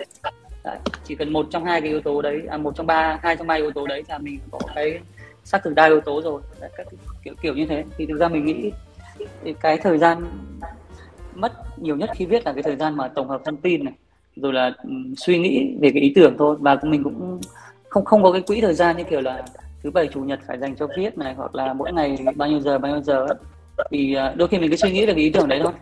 đấy, 0.68 0.78
chỉ 1.03 1.15
cần 1.15 1.34
một 1.34 1.47
trong 1.51 1.65
hai 1.65 1.82
cái 1.82 1.89
yếu 1.89 2.01
tố 2.01 2.22
đấy 2.22 2.41
à, 2.49 2.57
một 2.57 2.76
trong 2.76 2.88
ba 2.88 3.20
hai 3.24 3.36
trong 3.36 3.47
ba 3.47 3.55
yếu 3.55 3.72
tố 3.72 3.88
đấy 3.88 4.03
là 4.09 4.18
mình 4.18 4.39
có 4.51 4.59
cái 4.76 4.99
xác 5.43 5.63
thực 5.63 5.76
đa 5.76 5.86
yếu 5.86 6.01
tố 6.01 6.22
rồi. 6.22 6.41
Đấy, 6.59 6.70
các 6.78 6.88
kiểu 7.24 7.34
kiểu 7.41 7.53
như 7.53 7.65
thế. 7.65 7.84
Thì 7.97 8.05
thực 8.05 8.20
ra 8.20 8.28
mình 8.28 8.45
nghĩ 8.45 8.72
cái 9.61 9.78
thời 9.78 9.97
gian 9.97 10.26
mất 11.36 11.51
nhiều 11.78 11.95
nhất 11.95 12.09
khi 12.15 12.26
viết 12.26 12.45
là 12.45 12.53
cái 12.53 12.63
thời 12.63 12.76
gian 12.76 12.97
mà 12.97 13.07
tổng 13.07 13.28
hợp 13.28 13.41
thông 13.45 13.57
tin 13.57 13.86
này 13.86 13.93
rồi 14.36 14.53
là 14.53 14.72
suy 15.18 15.39
nghĩ 15.39 15.76
về 15.82 15.91
cái 15.93 16.01
ý 16.01 16.11
tưởng 16.15 16.36
thôi. 16.38 16.55
Và 16.59 16.78
mình 16.84 17.03
cũng 17.03 17.41
không 17.89 18.05
không 18.05 18.24
có 18.24 18.32
cái 18.32 18.41
quỹ 18.41 18.61
thời 18.61 18.74
gian 18.74 18.97
như 18.97 19.03
kiểu 19.03 19.22
là 19.22 19.43
thứ 19.84 19.91
bảy 19.91 20.07
chủ 20.07 20.22
nhật 20.22 20.39
phải 20.47 20.57
dành 20.57 20.76
cho 20.76 20.88
viết 20.97 21.18
này 21.18 21.34
hoặc 21.34 21.55
là 21.55 21.74
mỗi 21.74 21.93
ngày 21.93 22.18
bao 22.36 22.49
nhiêu 22.49 22.59
giờ 22.59 22.78
bao 22.78 22.91
nhiêu 22.91 23.01
giờ 23.01 23.28
thì 23.91 24.13
à, 24.13 24.34
đôi 24.36 24.47
khi 24.47 24.59
mình 24.59 24.70
cứ 24.70 24.76
suy 24.76 24.91
nghĩ 24.91 25.05
về 25.05 25.13
cái 25.13 25.24
ý 25.24 25.30
tưởng 25.30 25.47
đấy 25.47 25.59
thôi 25.63 25.74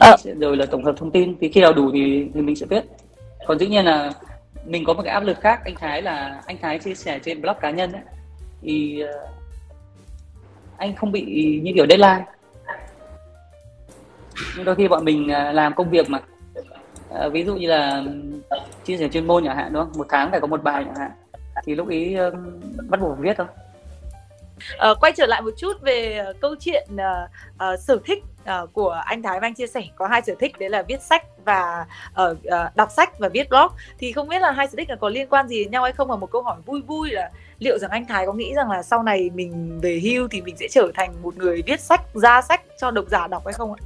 à. 0.00 0.16
rồi 0.40 0.56
là 0.56 0.66
tổng 0.66 0.84
hợp 0.84 0.94
thông 0.96 1.10
tin 1.10 1.36
thì 1.40 1.48
khi 1.48 1.60
nào 1.60 1.72
đủ 1.72 1.90
thì 1.92 2.26
thì 2.34 2.40
mình 2.40 2.56
sẽ 2.56 2.66
viết. 2.66 2.84
Còn 3.46 3.58
dĩ 3.58 3.66
nhiên 3.66 3.84
là 3.84 4.12
mình 4.64 4.84
có 4.84 4.94
một 4.94 5.02
cái 5.02 5.14
áp 5.14 5.20
lực 5.20 5.40
khác 5.40 5.60
anh 5.64 5.74
Thái 5.74 6.02
là 6.02 6.42
anh 6.46 6.56
Thái 6.62 6.78
chia 6.78 6.94
sẻ 6.94 7.18
trên 7.24 7.42
blog 7.42 7.56
cá 7.60 7.70
nhân 7.70 7.92
ấy, 7.92 8.02
thì 8.62 9.02
uh, 9.04 9.28
anh 10.76 10.96
không 10.96 11.12
bị 11.12 11.24
như 11.62 11.72
kiểu 11.74 11.86
deadline. 11.88 12.24
Nhưng 14.56 14.64
đôi 14.64 14.74
khi 14.74 14.88
bọn 14.88 15.04
mình 15.04 15.24
uh, 15.24 15.54
làm 15.54 15.74
công 15.74 15.90
việc 15.90 16.10
mà 16.10 16.18
uh, 17.26 17.32
ví 17.32 17.44
dụ 17.44 17.56
như 17.56 17.68
là 17.68 18.04
chia 18.84 18.96
sẻ 18.96 19.08
chuyên 19.08 19.26
môn 19.26 19.44
chẳng 19.44 19.56
hạn 19.56 19.72
đúng 19.72 19.82
không? 19.84 19.92
Một 19.98 20.06
tháng 20.08 20.30
phải 20.30 20.40
có 20.40 20.46
một 20.46 20.62
bài 20.62 20.84
chẳng 20.84 20.96
hạn. 20.96 21.10
Thì 21.64 21.74
lúc 21.74 21.88
ý 21.88 22.16
uh, 22.28 22.34
bắt 22.88 23.00
buộc 23.00 23.18
viết 23.18 23.36
thôi. 23.36 23.46
Uh, 24.90 25.00
quay 25.00 25.12
trở 25.16 25.26
lại 25.26 25.42
một 25.42 25.50
chút 25.56 25.72
về 25.82 26.24
câu 26.40 26.54
chuyện 26.60 26.88
uh, 26.94 27.30
uh, 27.54 27.80
sở 27.80 27.98
thích 28.04 28.24
uh, 28.44 28.72
của 28.72 29.02
anh 29.04 29.22
Thái 29.22 29.40
và 29.40 29.46
anh 29.46 29.54
chia 29.54 29.66
sẻ 29.66 29.82
có 29.96 30.06
hai 30.06 30.22
sở 30.22 30.34
thích 30.40 30.58
đấy 30.58 30.70
là 30.70 30.82
viết 30.82 31.02
sách 31.02 31.24
và 31.44 31.86
uh, 32.22 32.30
uh, 32.30 32.76
đọc 32.76 32.90
sách 32.90 33.18
và 33.18 33.28
viết 33.28 33.48
blog 33.50 33.72
thì 33.98 34.12
không 34.12 34.28
biết 34.28 34.42
là 34.42 34.50
hai 34.50 34.68
sở 34.68 34.74
thích 34.76 34.90
là 34.90 34.96
có 34.96 35.08
liên 35.08 35.28
quan 35.28 35.48
gì 35.48 35.64
đến 35.64 35.72
nhau 35.72 35.82
hay 35.82 35.92
không 35.92 36.08
và 36.08 36.16
một 36.16 36.30
câu 36.30 36.42
hỏi 36.42 36.56
vui 36.66 36.82
vui 36.82 37.10
là 37.10 37.30
liệu 37.58 37.78
rằng 37.78 37.90
anh 37.90 38.06
Thái 38.06 38.26
có 38.26 38.32
nghĩ 38.32 38.54
rằng 38.54 38.70
là 38.70 38.82
sau 38.82 39.02
này 39.02 39.30
mình 39.34 39.80
về 39.82 40.00
hưu 40.02 40.28
thì 40.28 40.42
mình 40.42 40.56
sẽ 40.56 40.66
trở 40.70 40.90
thành 40.94 41.22
một 41.22 41.36
người 41.36 41.62
viết 41.66 41.80
sách 41.80 42.14
ra 42.14 42.42
sách 42.42 42.60
cho 42.80 42.90
độc 42.90 43.04
giả 43.08 43.26
đọc 43.26 43.42
hay 43.46 43.52
không 43.52 43.74
ạ? 43.74 43.80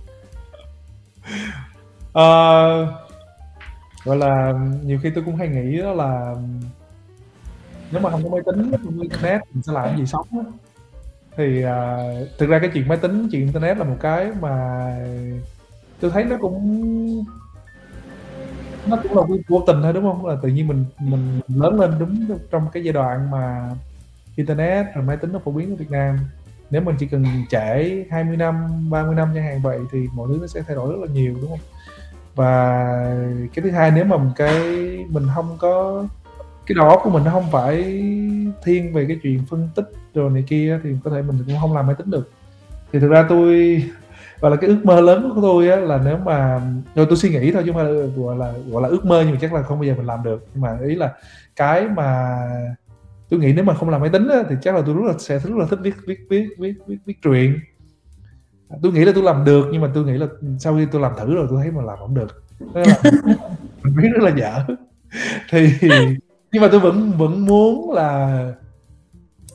Uh, 2.11 2.89
gọi 4.05 4.17
là 4.17 4.53
nhiều 4.85 4.99
khi 5.03 5.11
tôi 5.15 5.25
cũng 5.25 5.37
hay 5.37 5.49
nghĩ 5.49 5.79
đó 5.79 5.93
là 5.93 6.35
nếu 7.91 8.01
mà 8.03 8.11
không 8.11 8.23
có 8.25 8.31
máy 8.31 8.41
tính 8.47 8.73
không 8.83 8.97
có 8.97 9.03
internet 9.03 9.41
mình 9.53 9.63
sẽ 9.63 9.73
làm 9.73 9.97
gì 9.97 10.07
sống 10.07 10.27
á 10.31 10.64
thì 11.37 11.65
uh, 11.65 12.39
thực 12.39 12.49
ra 12.49 12.59
cái 12.59 12.71
chuyện 12.75 12.89
máy 12.89 12.99
tính 12.99 13.29
chuyện 13.31 13.41
internet 13.41 13.79
là 13.79 13.85
một 13.85 13.97
cái 14.01 14.31
mà 14.41 14.87
tôi 16.01 16.11
thấy 16.11 16.25
nó 16.25 16.37
cũng 16.41 17.25
nó 18.87 18.97
cũng 19.03 19.17
là 19.17 19.23
vô 19.49 19.63
tình 19.67 19.83
thôi 19.83 19.93
đúng 19.93 20.05
không? 20.05 20.27
Là 20.27 20.37
tự 20.43 20.49
nhiên 20.49 20.69
mình 20.69 20.85
mình 20.99 21.41
lớn 21.49 21.81
lên 21.81 21.95
đúng 21.99 22.39
trong 22.51 22.67
cái 22.73 22.85
giai 22.85 22.93
đoạn 22.93 23.31
mà 23.31 23.71
internet 24.37 24.87
rồi 24.95 25.05
máy 25.05 25.17
tính 25.17 25.33
nó 25.33 25.39
phổ 25.39 25.53
biến 25.53 25.71
ở 25.71 25.77
Việt 25.77 25.91
Nam. 25.91 26.19
Nếu 26.71 26.83
mình 26.83 26.97
chỉ 26.99 27.07
cần 27.07 27.25
trễ 27.51 28.05
20 28.11 28.37
năm 28.37 28.67
30 28.91 29.15
năm 29.15 29.29
chẳng 29.35 29.45
hạn 29.45 29.63
vậy 29.63 29.79
thì 29.93 30.07
mọi 30.15 30.29
thứ 30.29 30.39
nó 30.41 30.47
sẽ 30.47 30.63
thay 30.67 30.77
đổi 30.77 30.93
rất 30.93 30.99
là 31.01 31.07
nhiều 31.13 31.35
đúng 31.41 31.51
không? 31.51 31.59
Và 32.35 32.85
cái 33.55 33.63
thứ 33.63 33.71
hai 33.71 33.91
nếu 33.91 34.05
mà 34.05 34.17
cái 34.37 34.59
mình 35.09 35.27
không 35.35 35.57
có 35.59 36.05
cái 36.67 36.75
đó 36.75 37.01
của 37.05 37.11
mình 37.11 37.25
nó 37.25 37.31
không 37.31 37.51
phải 37.53 37.77
thiên 38.65 38.93
về 38.93 39.05
cái 39.09 39.19
chuyện 39.23 39.43
phân 39.51 39.69
tích 39.75 39.91
rồi 40.15 40.31
này 40.31 40.45
kia 40.47 40.81
thì 40.83 40.91
có 41.05 41.11
thể 41.11 41.23
mình 41.23 41.39
cũng 41.47 41.57
không 41.61 41.75
làm 41.75 41.87
máy 41.87 41.97
tính 41.99 42.11
được. 42.11 42.31
Thì 42.93 42.99
thực 43.01 43.09
ra 43.09 43.27
tôi 43.29 43.83
và 44.41 44.49
là 44.49 44.57
cái 44.57 44.71
ước 44.71 44.85
mơ 44.85 45.01
lớn 45.01 45.33
của 45.35 45.41
tôi 45.43 45.69
á, 45.69 45.77
là 45.77 46.01
nếu 46.05 46.17
mà 46.17 46.61
rồi 46.95 47.07
tôi 47.07 47.17
suy 47.17 47.31
nghĩ 47.31 47.53
thôi 47.53 47.63
chứ 47.67 47.73
không 47.73 47.83
phải 47.83 47.93
gọi 48.17 48.37
là 48.37 48.53
gọi 48.71 48.83
là 48.83 48.89
ước 48.89 49.05
mơ 49.05 49.21
nhưng 49.23 49.33
mà 49.33 49.39
chắc 49.41 49.55
là 49.55 49.63
không 49.63 49.79
bao 49.79 49.85
giờ 49.85 49.95
mình 49.97 50.07
làm 50.07 50.23
được. 50.23 50.47
Nhưng 50.55 50.63
mà 50.63 50.79
ý 50.89 50.95
là 50.95 51.13
cái 51.57 51.89
mà 51.89 52.39
tôi 53.29 53.41
nghĩ 53.41 53.53
nếu 53.53 53.65
mà 53.65 53.75
không 53.75 53.91
làm 53.91 54.01
máy 54.01 54.11
tính 54.11 54.29
á, 54.29 54.43
thì 54.49 54.57
chắc 54.63 54.75
là 54.75 54.83
tôi 54.87 54.95
rất 54.95 55.03
là 55.07 55.15
sẽ 55.19 55.39
rất 55.39 55.57
là 55.57 55.67
thích 55.71 55.79
viết 55.83 55.95
viết 56.07 56.19
viết 56.29 56.49
viết 56.59 56.75
viết, 56.87 56.99
viết 57.07 57.23
truyện. 57.23 57.61
Tôi 58.83 58.93
nghĩ 58.93 59.05
là 59.05 59.13
tôi 59.15 59.25
làm 59.25 59.45
được 59.45 59.67
nhưng 59.73 59.83
mà 59.83 59.91
tôi 59.95 60.05
nghĩ 60.05 60.13
là 60.13 60.27
sau 60.59 60.77
khi 60.77 60.87
tôi 60.93 61.01
làm 61.01 61.13
thử 61.19 61.35
rồi 61.35 61.47
tôi 61.51 61.59
thấy 61.63 61.71
mà 61.71 61.83
làm 61.83 61.99
không 61.99 62.15
được. 62.15 62.45
Là 62.75 62.85
mình 63.83 63.97
biết 63.97 64.09
rất 64.15 64.23
là 64.23 64.31
dở. 64.37 64.75
Thì 65.51 65.69
nhưng 66.53 66.63
mà 66.63 66.69
tôi 66.73 66.81
vẫn 66.81 67.13
vẫn 67.19 67.47
muốn 67.47 67.93
là 67.93 68.53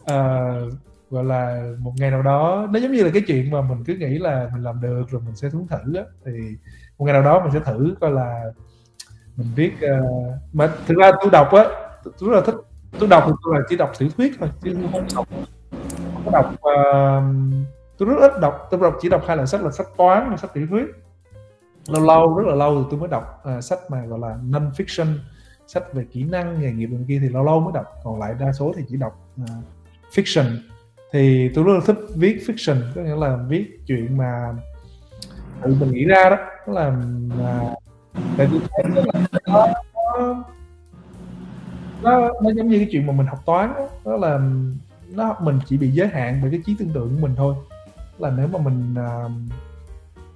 uh, 0.10 0.74
gọi 1.10 1.24
là 1.24 1.64
một 1.80 1.93
ngày 1.97 2.12
nào 2.12 2.22
đó 2.22 2.68
nó 2.72 2.80
giống 2.80 2.91
như 2.91 3.03
là 3.03 3.10
cái 3.14 3.24
chuyện 3.28 3.51
mà 3.51 3.62
mình 3.62 3.84
cứ 3.86 3.93
nghĩ 3.93 4.18
là 4.18 4.49
mình 4.53 4.64
làm 4.64 4.82
được 4.82 5.03
rồi 5.10 5.22
mình 5.26 5.36
sẽ 5.36 5.49
thử 5.49 5.60
thử 5.70 5.95
á. 5.95 6.03
Thì 6.26 6.32
một 6.97 7.05
ngày 7.05 7.14
nào 7.14 7.24
đó 7.24 7.41
mình 7.43 7.53
sẽ 7.53 7.60
thử 7.60 7.95
coi 8.01 8.12
là 8.12 8.43
mình 9.36 9.47
viết 9.55 9.74
uh, 9.86 10.34
mà 10.53 10.70
thực 10.88 10.97
ra 10.97 11.12
tôi 11.22 11.32
đọc 11.32 11.51
á 11.51 11.64
tôi 12.03 12.30
rất 12.30 12.36
là 12.36 12.41
thích 12.45 12.55
tôi 12.99 13.10
đọc 13.10 13.24
thì 13.28 13.34
tôi 13.43 13.55
là 13.55 13.62
chỉ 13.70 13.78
đọc 13.78 13.91
tiểu 13.99 14.10
thuyết 14.18 14.34
thôi 14.39 14.49
chứ 14.62 14.78
không 14.91 15.05
đọc 15.16 15.28
không 16.14 16.24
có 16.26 16.32
đọc 16.32 16.53
uh, 16.53 17.24
tôi 17.97 18.10
rất 18.10 18.16
ít 18.22 18.41
đọc 18.41 18.68
tôi 18.72 18.80
đọc 18.82 18.97
chỉ 19.01 19.10
đọc 19.10 19.24
hai 19.28 19.36
loại 19.36 19.47
sách 19.47 19.62
là 19.64 19.72
sách 19.72 19.88
toán 19.97 20.30
và 20.30 20.38
sách 20.38 20.53
tiểu 20.53 20.68
thuyết. 20.70 20.86
Lâu 21.88 22.05
lâu 22.05 22.38
rất 22.38 22.47
là 22.47 22.55
lâu 22.55 22.76
thì 22.78 22.88
tôi 22.91 22.99
mới 22.99 23.10
đọc 23.10 23.43
uh, 23.57 23.64
sách 23.64 23.80
mà 23.89 24.05
gọi 24.05 24.20
là 24.20 24.38
non 24.49 24.72
fiction 24.78 25.18
sách 25.68 25.93
về 25.93 26.05
kỹ 26.12 26.24
năng 26.24 26.62
nghề 26.62 26.72
nghiệp 26.72 26.88
bên 26.88 27.05
kia 27.07 27.20
thì 27.22 27.30
lâu 27.30 27.43
lâu 27.43 27.60
mới 27.60 27.74
đọc. 27.74 27.86
Còn 28.03 28.20
lại 28.20 28.36
đa 28.39 28.53
số 28.53 28.74
thì 28.78 28.84
chỉ 28.88 28.97
đọc 28.97 29.20
uh, 29.41 29.49
fiction. 30.14 30.45
Thì 31.12 31.49
tôi 31.55 31.64
rất 31.64 31.74
là 31.74 31.80
thích 31.86 31.97
viết 32.16 32.43
fiction 32.47 32.82
có 32.95 33.01
nghĩa 33.01 33.16
là 33.16 33.38
viết 33.47 33.80
chuyện 33.88 34.18
mà 34.18 34.53
tự 35.64 35.76
mình 35.80 35.91
nghĩ 35.91 36.05
ra 36.05 36.30
đó. 36.30 36.38
Tức 36.68 36.74
là 36.74 36.89
mà 37.38 37.74
tại 38.38 38.47
tôi 38.51 38.62
thấy 38.70 38.91
nó, 38.95 39.01
nó, 39.47 39.68
nó, 42.01 42.32
nó 42.41 42.51
giống 42.55 42.68
như 42.68 42.78
cái 42.78 42.88
chuyện 42.91 43.07
mà 43.07 43.14
mình 43.14 43.28
học 43.28 43.39
toán 43.45 43.74
đó, 43.78 43.89
đó 44.05 44.18
là 44.18 44.39
nó 45.12 45.36
mình 45.41 45.60
chỉ 45.66 45.78
bị 45.78 45.91
giới 45.91 46.07
hạn 46.07 46.39
bởi 46.41 46.51
cái 46.51 46.62
trí 46.66 46.76
tưởng 46.80 46.89
tượng 46.93 47.10
của 47.10 47.22
mình 47.22 47.36
thôi. 47.38 47.55
Là 48.18 48.32
nếu 48.38 48.47
mà 48.47 48.60
mình 48.60 48.93
uh, 48.93 49.32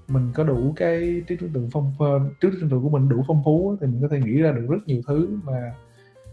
mình 0.08 0.32
có 0.34 0.44
đủ 0.44 0.74
cái 0.76 1.24
trí 1.28 1.36
tưởng 1.36 1.54
tượng 1.54 1.70
phong 1.72 1.94
trí 2.42 2.48
tưởng 2.62 2.70
tượng 2.70 2.84
của 2.84 2.90
mình 2.90 3.10
đủ 3.10 3.24
phong 3.28 3.42
phú 3.46 3.78
thì 3.82 3.88
mình 3.88 4.02
có 4.02 4.08
thể 4.12 4.20
nghĩ 4.20 4.42
ra 4.42 4.52
được 4.52 4.66
rất 4.70 4.78
nhiều 4.86 5.02
thứ 5.08 5.38
mà 5.44 5.74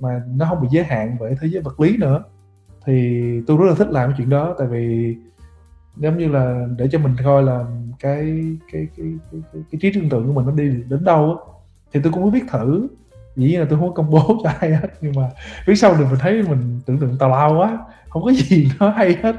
mà 0.01 0.23
nó 0.35 0.47
không 0.49 0.61
bị 0.63 0.69
giới 0.71 0.85
hạn 0.85 1.17
bởi 1.21 1.37
thế 1.41 1.49
giới 1.49 1.63
vật 1.63 1.81
lý 1.81 1.97
nữa 1.97 2.23
thì 2.85 3.21
tôi 3.47 3.57
rất 3.57 3.65
là 3.69 3.75
thích 3.75 3.89
làm 3.91 4.11
cái 4.11 4.15
chuyện 4.19 4.31
đó 4.31 4.55
tại 4.59 4.67
vì 4.67 5.17
giống 5.97 6.19
như 6.19 6.29
là 6.29 6.67
để 6.79 6.89
cho 6.93 6.99
mình 6.99 7.17
coi 7.25 7.43
là 7.43 7.65
cái 8.01 8.57
cái 8.73 8.89
cái 8.97 9.07
cái, 9.33 9.41
cái, 9.53 9.63
cái 9.71 9.79
trí 9.81 9.93
tưởng 9.93 10.09
tượng 10.09 10.27
của 10.27 10.33
mình 10.33 10.47
nó 10.47 10.53
đi 10.53 10.83
đến 10.89 11.05
đâu 11.05 11.39
á. 11.39 11.53
Thì 11.93 12.01
tôi 12.03 12.13
cũng 12.13 12.25
có 12.25 12.31
biết 12.31 12.45
thử. 12.51 12.89
Dĩ 13.37 13.49
nhiên 13.49 13.61
là 13.61 13.67
tôi 13.71 13.79
không 13.79 13.89
có 13.89 13.95
công 13.95 14.11
bố 14.11 14.41
cho 14.45 14.51
ai 14.61 14.75
hết 14.75 14.89
nhưng 15.01 15.13
mà 15.17 15.31
viết 15.67 15.75
sau 15.75 15.95
được 15.95 16.07
mình 16.11 16.19
thấy 16.19 16.43
mình 16.43 16.81
tưởng 16.87 16.99
tượng 16.99 17.19
tào 17.19 17.31
lao 17.31 17.59
quá 17.59 17.79
không 18.09 18.23
có 18.25 18.33
gì 18.33 18.71
nó 18.81 18.91
hay 18.91 19.17
hết. 19.23 19.37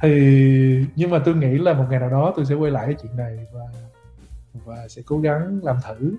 Thì 0.00 0.86
nhưng 0.96 1.10
mà 1.10 1.18
tôi 1.18 1.34
nghĩ 1.34 1.58
là 1.58 1.72
một 1.72 1.84
ngày 1.90 2.00
nào 2.00 2.10
đó 2.10 2.32
tôi 2.36 2.44
sẽ 2.44 2.54
quay 2.54 2.70
lại 2.70 2.86
cái 2.86 2.94
chuyện 3.02 3.16
này 3.16 3.46
và 3.52 3.60
và 4.64 4.88
sẽ 4.88 5.02
cố 5.06 5.18
gắng 5.18 5.60
làm 5.62 5.76
thử. 5.88 6.12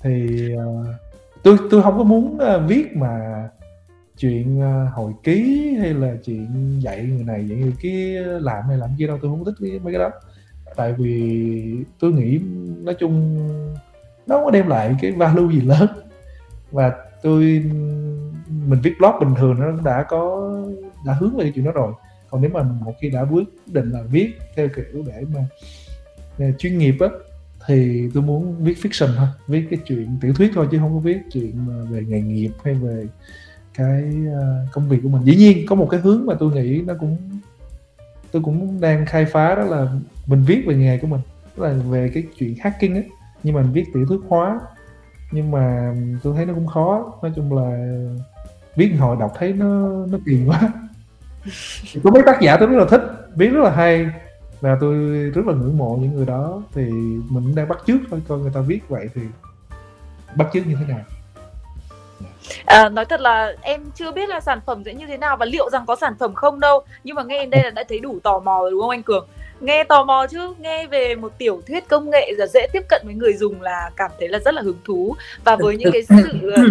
Thì 0.00 0.48
uh, 0.54 0.86
tôi 1.42 1.58
tôi 1.70 1.82
không 1.82 1.98
có 1.98 2.04
muốn 2.04 2.34
uh, 2.34 2.68
viết 2.68 2.96
mà 2.96 3.18
chuyện 4.18 4.60
à, 4.60 4.90
hồi 4.94 5.12
ký 5.22 5.70
hay 5.80 5.94
là 5.94 6.14
chuyện 6.24 6.78
dạy 6.80 7.02
người 7.02 7.24
này, 7.24 7.48
dạy 7.48 7.58
người 7.58 7.74
kia 7.80 8.22
làm 8.40 8.64
hay 8.68 8.78
làm 8.78 8.90
kia 8.98 9.06
đâu, 9.06 9.18
tôi 9.22 9.30
không 9.30 9.44
thích 9.44 9.80
mấy 9.82 9.92
cái 9.92 9.98
đó. 9.98 10.10
Tại 10.76 10.92
vì 10.92 11.84
tôi 12.00 12.12
nghĩ, 12.12 12.40
nói 12.82 12.94
chung, 12.98 13.38
nó 14.26 14.44
có 14.44 14.50
đem 14.50 14.68
lại 14.68 14.96
cái 15.02 15.12
value 15.12 15.54
gì 15.54 15.60
lớn. 15.60 15.86
Và 16.70 16.92
tôi, 17.22 17.42
mình 18.66 18.80
viết 18.82 18.92
blog 18.98 19.12
bình 19.20 19.34
thường 19.38 19.60
nó 19.60 19.72
đã 19.84 20.02
có, 20.08 20.52
đã 21.06 21.12
hướng 21.12 21.36
về 21.36 21.44
cái 21.44 21.52
chuyện 21.54 21.64
đó 21.64 21.72
rồi. 21.72 21.92
Còn 22.30 22.42
nếu 22.42 22.50
mà 22.50 22.62
một 22.62 22.94
khi 23.00 23.10
đã 23.10 23.22
quyết 23.22 23.48
định 23.66 23.90
là 23.90 24.02
viết 24.02 24.38
theo 24.56 24.68
kiểu 24.76 25.04
để 25.06 25.24
mà 25.34 25.44
để 26.38 26.52
chuyên 26.58 26.78
nghiệp 26.78 26.96
á, 27.00 27.06
thì 27.66 28.08
tôi 28.14 28.22
muốn 28.22 28.64
viết 28.64 28.78
fiction 28.82 29.08
thôi. 29.16 29.28
Viết 29.48 29.66
cái 29.70 29.80
chuyện 29.86 30.18
tiểu 30.20 30.34
thuyết 30.34 30.50
thôi 30.54 30.68
chứ 30.70 30.78
không 30.78 30.94
có 30.94 30.98
viết 30.98 31.18
chuyện 31.32 31.66
về 31.90 32.02
nghề 32.08 32.20
nghiệp 32.20 32.50
hay 32.64 32.74
về 32.74 33.06
cái 33.76 34.04
ờ, 34.40 34.66
công 34.72 34.88
việc 34.88 35.00
của 35.02 35.08
mình. 35.08 35.22
Dĩ 35.22 35.36
nhiên 35.36 35.66
có 35.68 35.74
một 35.74 35.88
cái 35.90 36.00
hướng 36.00 36.26
mà 36.26 36.34
tôi 36.34 36.52
nghĩ 36.52 36.82
nó 36.86 36.94
cũng, 37.00 37.16
tôi 38.32 38.42
cũng 38.42 38.80
đang 38.80 39.06
khai 39.06 39.24
phá 39.24 39.54
đó 39.54 39.62
là 39.62 39.88
mình 40.26 40.44
viết 40.46 40.62
về 40.66 40.74
nghề 40.74 40.98
của 40.98 41.06
mình, 41.06 41.20
tức 41.56 41.62
là 41.62 41.72
về 41.72 42.10
cái 42.14 42.24
chuyện 42.38 42.54
hacking 42.60 42.94
ấy 42.94 43.04
nhưng 43.42 43.54
mà 43.54 43.62
mình 43.62 43.72
viết 43.72 43.84
tiểu 43.94 44.06
thuyết 44.06 44.20
hóa. 44.28 44.60
Nhưng 45.32 45.50
mà 45.50 45.94
tôi 46.22 46.36
thấy 46.36 46.46
nó 46.46 46.54
cũng 46.54 46.66
khó. 46.66 47.12
Nói 47.22 47.32
chung 47.36 47.56
là 47.56 47.98
viết 48.76 48.92
hồi 48.98 49.16
đọc 49.20 49.32
thấy 49.38 49.52
nó 49.52 49.88
nó 50.10 50.18
kỳ 50.26 50.44
quá. 50.46 50.60
Có 52.02 52.10
mấy 52.10 52.22
tác 52.26 52.40
giả 52.40 52.56
tôi 52.56 52.68
rất 52.68 52.78
là 52.78 52.86
thích, 52.90 53.02
viết 53.34 53.48
rất 53.48 53.64
là 53.64 53.70
hay. 53.70 54.10
Và 54.60 54.76
tôi 54.80 54.94
rất 55.30 55.46
là 55.46 55.54
ngưỡng 55.54 55.78
mộ 55.78 55.98
những 56.02 56.14
người 56.14 56.26
đó. 56.26 56.62
Thì 56.74 56.90
mình 57.28 57.54
đang 57.54 57.68
bắt 57.68 57.78
chước 57.86 58.00
thôi, 58.10 58.22
coi 58.28 58.38
người 58.38 58.50
ta 58.54 58.60
viết 58.60 58.88
vậy 58.88 59.08
thì 59.14 59.22
bắt 60.36 60.48
chước 60.52 60.66
như 60.66 60.76
thế 60.80 60.86
nào. 60.86 61.04
À, 62.64 62.88
nói 62.88 63.04
thật 63.04 63.20
là 63.20 63.54
em 63.62 63.90
chưa 63.94 64.12
biết 64.12 64.28
là 64.28 64.40
sản 64.40 64.60
phẩm 64.66 64.82
sẽ 64.84 64.94
như 64.94 65.06
thế 65.06 65.16
nào 65.16 65.36
và 65.36 65.46
liệu 65.46 65.70
rằng 65.70 65.86
có 65.86 65.96
sản 65.96 66.14
phẩm 66.18 66.34
không 66.34 66.60
đâu. 66.60 66.84
Nhưng 67.04 67.16
mà 67.16 67.22
nghe 67.22 67.40
đến 67.40 67.50
đây 67.50 67.62
là 67.62 67.70
đã 67.70 67.84
thấy 67.88 67.98
đủ 67.98 68.18
tò 68.22 68.38
mò 68.38 68.58
rồi 68.60 68.70
đúng 68.70 68.80
không 68.80 68.90
anh 68.90 69.02
Cường? 69.02 69.26
Nghe 69.60 69.84
tò 69.84 70.04
mò 70.04 70.26
chứ? 70.26 70.54
Nghe 70.58 70.86
về 70.86 71.14
một 71.14 71.32
tiểu 71.38 71.62
thuyết 71.66 71.88
công 71.88 72.10
nghệ 72.10 72.32
và 72.38 72.46
dễ 72.46 72.66
tiếp 72.72 72.82
cận 72.88 73.02
với 73.04 73.14
người 73.14 73.32
dùng 73.32 73.62
là 73.62 73.90
cảm 73.96 74.10
thấy 74.18 74.28
là 74.28 74.38
rất 74.38 74.54
là 74.54 74.62
hứng 74.62 74.78
thú. 74.84 75.16
Và 75.44 75.56
với 75.56 75.76
những 75.76 75.92
cái 75.92 76.02
sự 76.02 76.50
ờ, 76.56 76.62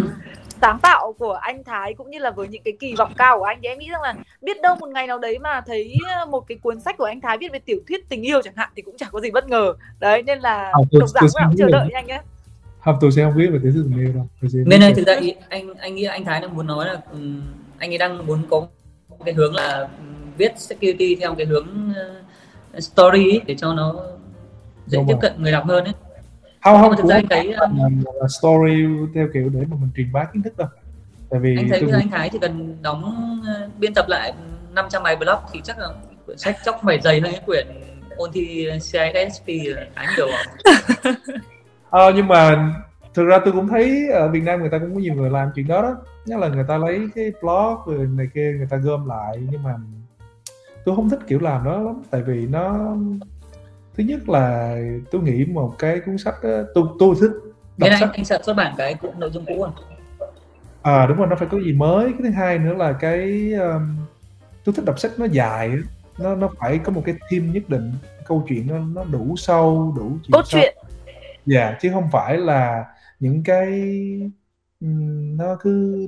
sáng 0.61 0.79
tạo 0.79 1.13
của 1.13 1.33
anh 1.33 1.63
Thái 1.63 1.93
cũng 1.93 2.09
như 2.09 2.19
là 2.19 2.31
với 2.31 2.47
những 2.47 2.63
cái 2.63 2.73
kỳ 2.79 2.95
vọng 2.97 3.13
cao 3.17 3.39
của 3.39 3.43
anh 3.43 3.59
thì 3.61 3.67
em 3.67 3.79
nghĩ 3.79 3.89
rằng 3.89 4.01
là 4.01 4.15
biết 4.41 4.61
đâu 4.61 4.75
một 4.75 4.89
ngày 4.89 5.07
nào 5.07 5.19
đấy 5.19 5.39
mà 5.39 5.61
thấy 5.61 5.95
ờ, 6.19 6.25
một 6.25 6.47
cái 6.47 6.57
cuốn 6.57 6.79
sách 6.79 6.97
của 6.97 7.05
anh 7.05 7.21
Thái 7.21 7.37
viết 7.37 7.51
về 7.51 7.59
tiểu 7.59 7.77
thuyết 7.87 8.09
tình 8.09 8.21
yêu 8.21 8.41
chẳng 8.41 8.53
hạn 8.55 8.69
thì 8.75 8.81
cũng 8.81 8.97
chẳng 8.97 9.09
có 9.11 9.19
gì 9.19 9.31
bất 9.31 9.49
ngờ. 9.49 9.73
Đấy 9.99 10.23
nên 10.23 10.39
là 10.39 10.57
à, 10.57 10.79
độc 10.91 11.09
giả 11.09 11.21
cũng 11.21 11.57
chờ 11.57 11.65
đợi 11.71 11.89
anh 11.93 12.05
nhé 12.07 12.21
học 12.85 12.97
tôi 13.01 13.11
sẽ 13.11 13.23
không 13.23 13.37
biết 13.37 13.47
về 13.47 13.59
thuyết 13.59 13.71
tình 13.75 13.99
yêu 13.99 14.13
đâu 14.13 14.27
bên 14.65 14.79
này 14.79 14.93
thực 14.93 15.07
ra 15.07 15.13
ý, 15.13 15.33
anh 15.49 15.73
anh 15.75 15.95
nghĩ 15.95 16.03
anh 16.03 16.25
Thái 16.25 16.41
đang 16.41 16.55
muốn 16.55 16.67
nói 16.67 16.85
là 16.85 17.01
um, 17.11 17.41
anh 17.77 17.91
ấy 17.91 17.97
đang 17.97 18.27
muốn 18.27 18.41
có 18.49 18.67
cái 19.25 19.33
hướng 19.33 19.55
là 19.55 19.79
um, 19.79 19.87
viết 20.37 20.51
security 20.57 21.15
theo 21.15 21.35
cái 21.35 21.45
hướng 21.45 21.67
uh, 22.77 22.83
story 22.83 23.31
ấy, 23.31 23.41
để 23.45 23.55
cho 23.57 23.73
nó 23.73 23.95
dễ 24.87 24.97
Đúng 24.97 25.07
tiếp 25.07 25.13
rồi. 25.13 25.21
cận 25.21 25.43
người 25.43 25.51
đọc 25.51 25.65
hơn 25.65 25.83
ấy. 25.83 25.93
Không 26.61 26.81
không 26.81 26.95
thực 26.97 27.05
ra 27.05 27.15
anh 27.15 27.27
thấy 27.29 27.53
uh, 28.23 28.31
story 28.31 28.85
theo 29.15 29.27
kiểu 29.33 29.49
để 29.49 29.59
mà 29.69 29.77
mình 29.81 29.89
truyền 29.95 30.11
bá 30.11 30.25
kiến 30.33 30.43
thức 30.43 30.57
đâu. 30.57 30.67
Tại 31.29 31.39
vì 31.39 31.57
anh 31.57 31.69
thấy 31.69 31.81
tôi... 31.81 31.91
anh 31.91 32.09
Thái 32.09 32.29
thì 32.29 32.39
cần 32.41 32.77
đóng 32.81 33.41
uh, 33.41 33.79
biên 33.79 33.93
tập 33.93 34.05
lại 34.07 34.33
500 34.73 35.03
bài 35.03 35.15
blog 35.15 35.39
thì 35.53 35.61
chắc 35.63 35.79
là 35.79 35.87
quyển 36.25 36.37
sách 36.37 36.57
chóc 36.65 36.79
phải 36.83 36.99
dày 37.03 37.19
hơn 37.19 37.31
cái 37.31 37.41
quyển 37.45 37.67
ôn 38.17 38.31
thi 38.33 38.67
CISP 38.79 39.47
anh 39.95 40.09
được 40.17 40.29
ờ, 41.95 42.11
nhưng 42.15 42.27
mà 42.27 42.71
thực 43.13 43.25
ra 43.25 43.39
tôi 43.45 43.53
cũng 43.53 43.67
thấy 43.67 44.09
ở 44.09 44.27
Việt 44.27 44.43
Nam 44.43 44.59
người 44.59 44.69
ta 44.69 44.79
cũng 44.79 44.93
có 44.93 44.99
nhiều 44.99 45.13
người 45.13 45.29
làm 45.29 45.49
chuyện 45.55 45.67
đó 45.67 45.81
đó. 45.81 45.95
Nhất 46.25 46.39
là 46.39 46.47
người 46.47 46.65
ta 46.67 46.77
lấy 46.77 47.07
cái 47.15 47.31
blog 47.41 47.77
rồi 47.85 48.07
này 48.07 48.27
kia 48.33 48.53
người 48.57 48.67
ta 48.69 48.77
gom 48.77 49.07
lại. 49.07 49.37
Nhưng 49.51 49.63
mà 49.63 49.75
tôi 50.85 50.95
không 50.95 51.09
thích 51.09 51.19
kiểu 51.27 51.39
làm 51.39 51.63
đó 51.63 51.79
lắm. 51.79 52.01
Tại 52.09 52.21
vì 52.21 52.47
nó 52.47 52.95
thứ 53.97 54.03
nhất 54.03 54.29
là 54.29 54.77
tôi 55.11 55.21
nghĩ 55.21 55.45
một 55.45 55.75
cái 55.79 55.99
cuốn 55.99 56.17
sách 56.17 56.35
đó, 56.43 56.49
tôi 56.73 56.83
tôi 56.99 57.15
thích 57.21 57.31
đọc 57.77 57.89
sách 57.99 58.09
anh, 58.09 58.11
anh 58.13 58.25
sợ 58.25 58.39
xuất 58.43 58.53
bản 58.53 58.73
cái 58.77 58.95
nội 59.17 59.29
dung 59.33 59.45
cũ 59.45 59.63
à? 59.63 59.71
à 60.81 61.05
đúng 61.05 61.17
rồi 61.17 61.27
nó 61.27 61.35
phải 61.35 61.47
có 61.51 61.59
gì 61.59 61.73
mới. 61.73 62.03
Cái 62.03 62.21
thứ 62.23 62.29
hai 62.29 62.59
nữa 62.59 62.73
là 62.73 62.93
cái 62.93 63.53
um, 63.53 63.97
tôi 64.65 64.75
thích 64.75 64.85
đọc 64.85 64.99
sách 64.99 65.11
nó 65.17 65.25
dài 65.25 65.71
nó 66.17 66.35
nó 66.35 66.49
phải 66.59 66.77
có 66.77 66.91
một 66.91 67.01
cái 67.05 67.15
theme 67.29 67.53
nhất 67.53 67.63
định. 67.67 67.93
Câu 68.27 68.45
chuyện 68.47 68.67
nó 68.67 68.77
nó 68.93 69.03
đủ 69.03 69.35
sâu 69.37 69.93
đủ 69.97 70.17
chuyện 70.23 70.31
cốt 70.31 70.45
truyện 70.47 70.77
dạ 71.45 71.65
yeah, 71.65 71.77
chứ 71.81 71.89
không 71.93 72.09
phải 72.11 72.37
là 72.37 72.85
những 73.19 73.43
cái 73.43 73.91
nó 75.37 75.57
cứ 75.61 76.05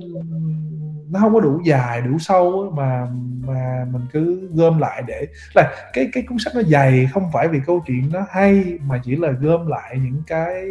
nó 1.10 1.20
không 1.20 1.34
có 1.34 1.40
đủ 1.40 1.60
dài 1.64 2.00
đủ 2.00 2.18
sâu 2.18 2.72
mà 2.76 3.06
mà 3.46 3.86
mình 3.92 4.02
cứ 4.12 4.48
gom 4.54 4.78
lại 4.78 5.02
để 5.06 5.26
là 5.54 5.90
cái 5.92 6.08
cái 6.12 6.22
cuốn 6.28 6.38
sách 6.38 6.54
nó 6.54 6.62
dày 6.62 7.08
không 7.12 7.30
phải 7.32 7.48
vì 7.48 7.60
câu 7.66 7.84
chuyện 7.86 8.10
nó 8.12 8.26
hay 8.30 8.78
mà 8.86 9.00
chỉ 9.04 9.16
là 9.16 9.30
gom 9.30 9.66
lại 9.66 9.98
những 10.04 10.22
cái 10.26 10.64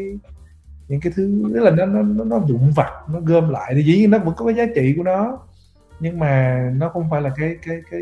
những 0.87 1.01
cái 1.01 1.13
thứ 1.15 1.43
tức 1.53 1.59
là 1.59 1.71
nó 1.71 1.85
nó 1.85 2.01
nó 2.01 2.23
nó 2.23 2.39
vụn 2.39 2.71
vặt 2.75 2.91
nó 3.09 3.19
gom 3.19 3.49
lại 3.49 3.73
thì 3.75 3.83
dĩ 3.83 3.97
nhiên 3.97 4.11
nó 4.11 4.19
vẫn 4.19 4.33
có 4.37 4.45
cái 4.45 4.55
giá 4.55 4.65
trị 4.75 4.93
của 4.97 5.03
nó 5.03 5.39
nhưng 5.99 6.19
mà 6.19 6.61
nó 6.77 6.89
không 6.89 7.09
phải 7.09 7.21
là 7.21 7.31
cái 7.37 7.57
cái 7.67 7.81
cái 7.91 8.01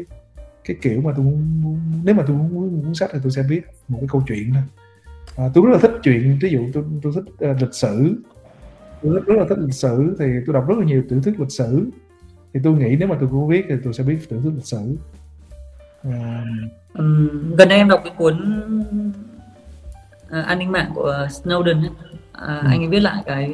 cái 0.65 0.77
kiểu 0.81 1.01
mà 1.01 1.11
tôi 1.15 1.25
muốn 1.25 1.79
nếu 2.03 2.15
mà 2.15 2.23
tôi 2.27 2.35
muốn 2.35 2.81
cuốn 2.83 2.95
sách 2.95 3.09
thì 3.13 3.19
tôi 3.23 3.31
sẽ 3.31 3.43
viết 3.49 3.61
một 3.87 3.97
cái 4.01 4.07
câu 4.11 4.23
chuyện 4.27 4.53
thôi 4.53 4.84
à, 5.35 5.49
tôi 5.53 5.65
rất 5.65 5.71
là 5.71 5.79
thích 5.79 5.91
chuyện 6.03 6.37
ví 6.41 6.49
dụ 6.49 6.59
tôi 6.73 6.83
tôi 7.01 7.13
thích 7.15 7.51
uh, 7.51 7.61
lịch 7.61 7.73
sử. 7.73 8.15
Tôi 9.01 9.13
rất, 9.13 9.25
rất 9.25 9.35
là 9.37 9.45
thích 9.49 9.57
lịch 9.57 9.73
sử 9.73 10.15
thì 10.19 10.25
tôi 10.45 10.53
đọc 10.53 10.67
rất 10.67 10.75
là 10.77 10.85
nhiều 10.85 11.03
tiểu 11.09 11.21
thuyết 11.21 11.39
lịch 11.39 11.51
sử. 11.51 11.89
Thì 12.53 12.59
tôi 12.63 12.73
nghĩ 12.73 12.95
nếu 12.99 13.07
mà 13.07 13.17
tôi 13.19 13.29
có 13.31 13.45
viết 13.45 13.65
thì 13.69 13.75
tôi 13.83 13.93
sẽ 13.93 14.03
viết 14.03 14.29
tiểu 14.29 14.41
thuyết 14.41 14.51
lịch 14.55 14.65
sử. 14.65 14.97
À... 16.03 16.43
um, 16.93 17.55
gần 17.55 17.69
đây 17.69 17.77
em 17.77 17.89
đọc 17.89 18.01
cái 18.03 18.13
cuốn 18.17 18.35
uh, 20.27 20.45
an 20.45 20.59
ninh 20.59 20.71
mạng 20.71 20.91
của 20.95 21.27
Snowden 21.29 21.81
ấy. 21.81 21.89
À, 22.31 22.59
ừ. 22.63 22.67
anh 22.69 22.81
ấy 22.81 22.87
viết 22.87 22.99
lại 22.99 23.23
cái 23.25 23.53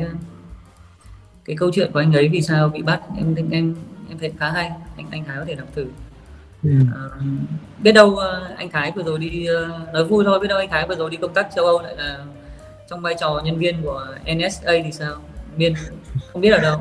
cái 1.45 1.55
câu 1.55 1.71
chuyện 1.73 1.91
của 1.93 1.99
anh 1.99 2.13
ấy 2.13 2.29
vì 2.29 2.41
sao 2.41 2.69
bị 2.69 2.81
bắt. 2.81 3.01
Em 3.17 3.35
em 3.35 3.49
em, 3.49 3.75
em 4.09 4.17
thấy 4.17 4.31
khá 4.39 4.51
hay. 4.51 4.71
Anh 4.97 5.05
anh 5.11 5.23
Thái 5.23 5.37
có 5.39 5.45
thể 5.45 5.55
đọc 5.55 5.67
thử 5.75 5.85
ừ. 6.63 6.69
à, 6.95 7.01
biết 7.79 7.91
đâu 7.91 8.19
anh 8.57 8.69
Thái 8.69 8.91
vừa 8.95 9.03
rồi 9.03 9.19
đi 9.19 9.47
nói 9.93 10.05
vui 10.05 10.23
thôi 10.25 10.39
biết 10.39 10.47
đâu 10.47 10.57
anh 10.57 10.69
Thái 10.69 10.87
vừa 10.87 10.95
rồi 10.95 11.09
đi 11.09 11.17
công 11.21 11.33
tác 11.33 11.47
châu 11.55 11.65
Âu 11.65 11.81
lại 11.81 11.95
là 11.97 12.19
trong 12.89 13.01
vai 13.01 13.15
trò 13.19 13.41
nhân 13.43 13.59
viên 13.59 13.83
của 13.83 14.07
NSA 14.35 14.71
thì 14.83 14.91
sao? 14.91 15.15
Miên 15.55 15.73
không 16.33 16.41
biết 16.41 16.49
ở 16.49 16.59
đâu. 16.59 16.79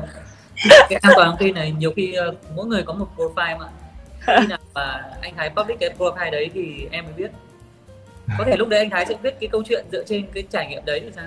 Cái 0.89 0.99
an 1.01 1.13
toàn 1.15 1.29
thông 1.29 1.39
tin 1.39 1.55
này 1.55 1.71
nhiều 1.71 1.91
khi 1.95 2.15
mỗi 2.55 2.65
người 2.65 2.83
có 2.83 2.93
một 2.93 3.07
profile 3.17 3.57
mà. 3.57 3.65
Khi 4.19 4.47
nào 4.47 4.59
mà 4.73 5.03
anh 5.21 5.33
Thái 5.37 5.49
public 5.49 5.79
cái 5.79 5.89
profile 5.97 6.31
đấy 6.31 6.49
thì 6.53 6.87
em 6.91 7.05
mới 7.05 7.13
biết. 7.13 7.31
Có 8.37 8.43
thể 8.45 8.57
lúc 8.57 8.69
đấy 8.69 8.79
anh 8.79 8.89
Thái 8.89 9.05
sẽ 9.05 9.15
biết 9.23 9.35
cái 9.39 9.49
câu 9.51 9.63
chuyện 9.65 9.85
dựa 9.91 10.03
trên 10.03 10.25
cái 10.33 10.43
trải 10.49 10.67
nghiệm 10.67 10.85
đấy 10.85 10.99
thì 11.03 11.11
sao 11.15 11.25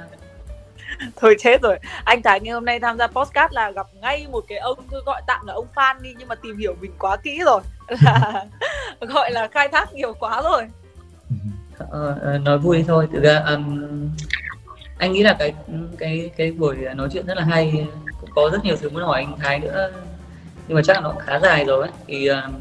thôi 1.16 1.36
chết 1.38 1.62
rồi. 1.62 1.78
Anh 2.04 2.22
Thái 2.22 2.40
ngày 2.40 2.54
hôm 2.54 2.64
nay 2.64 2.80
tham 2.80 2.98
gia 2.98 3.06
podcast 3.06 3.52
là 3.52 3.70
gặp 3.70 3.86
ngay 4.00 4.26
một 4.30 4.44
cái 4.48 4.58
ông 4.58 4.78
tôi 4.90 5.02
gọi 5.06 5.22
tạm 5.26 5.46
là 5.46 5.52
ông 5.52 5.66
fan 5.74 6.00
đi 6.00 6.14
nhưng 6.18 6.28
mà 6.28 6.34
tìm 6.34 6.56
hiểu 6.58 6.76
mình 6.80 6.92
quá 6.98 7.16
kỹ 7.16 7.40
rồi. 7.44 7.60
Là 7.88 8.44
gọi 9.00 9.30
là 9.32 9.48
khai 9.52 9.68
thác 9.68 9.94
nhiều 9.94 10.12
quá 10.12 10.42
rồi. 10.42 10.62
Ờ, 11.78 12.18
ờ 12.22 12.38
nói 12.38 12.58
vui 12.58 12.84
thôi. 12.88 13.08
Thực 13.12 13.22
ra 13.22 13.38
um, 13.38 14.08
anh 14.98 15.12
nghĩ 15.12 15.22
là 15.22 15.36
cái 15.38 15.54
cái 15.98 16.30
cái 16.36 16.52
buổi 16.52 16.76
nói 16.96 17.08
chuyện 17.12 17.26
rất 17.26 17.36
là 17.36 17.44
hay. 17.44 17.86
Cũng 18.20 18.30
có 18.34 18.50
rất 18.52 18.64
nhiều 18.64 18.76
thứ 18.80 18.90
muốn 18.90 19.02
hỏi 19.02 19.20
anh 19.20 19.38
Thái 19.38 19.58
nữa. 19.58 19.90
Nhưng 20.68 20.76
mà 20.76 20.82
chắc 20.84 20.96
là 20.96 21.00
nó 21.00 21.14
khá 21.20 21.38
dài 21.38 21.64
rồi 21.64 21.80
ấy. 21.80 21.90
thì 22.06 22.26
um, 22.26 22.52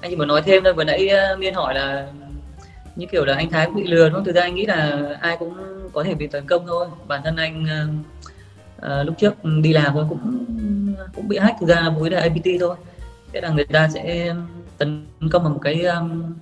anh 0.00 0.10
chỉ 0.10 0.16
muốn 0.16 0.28
nói 0.28 0.42
thêm 0.42 0.64
thôi. 0.64 0.72
Vừa 0.72 0.84
nãy 0.84 1.10
uh, 1.32 1.38
miên 1.38 1.54
hỏi 1.54 1.74
là 1.74 2.06
như 2.96 3.06
kiểu 3.06 3.24
là 3.24 3.34
anh 3.34 3.50
Thái 3.50 3.66
cũng 3.66 3.74
bị 3.74 3.86
lừa 3.86 4.08
đúng 4.08 4.14
không? 4.14 4.24
Thực 4.24 4.34
ra 4.34 4.42
anh 4.42 4.54
nghĩ 4.54 4.66
là 4.66 5.08
ai 5.20 5.36
cũng 5.38 5.54
có 5.92 6.04
thể 6.04 6.14
bị 6.14 6.26
tấn 6.26 6.46
công 6.46 6.66
thôi. 6.66 6.86
Bản 7.08 7.20
thân 7.24 7.36
anh 7.36 7.66
uh, 8.78 9.06
lúc 9.06 9.14
trước 9.18 9.34
đi 9.62 9.72
làm 9.72 9.92
thôi 9.92 10.06
cũng 10.08 10.44
cũng 11.14 11.28
bị 11.28 11.38
hack 11.38 11.56
thực 11.60 11.68
ra 11.68 11.90
với 11.98 12.10
là 12.10 12.20
APT 12.20 12.46
thôi. 12.60 12.76
Thế 13.32 13.40
là 13.40 13.48
người 13.48 13.64
ta 13.64 13.88
sẽ 13.88 14.34
tấn 14.78 15.06
công 15.30 15.44
bằng 15.44 15.52
một 15.52 15.60
cái 15.62 15.84
um, 15.84 16.34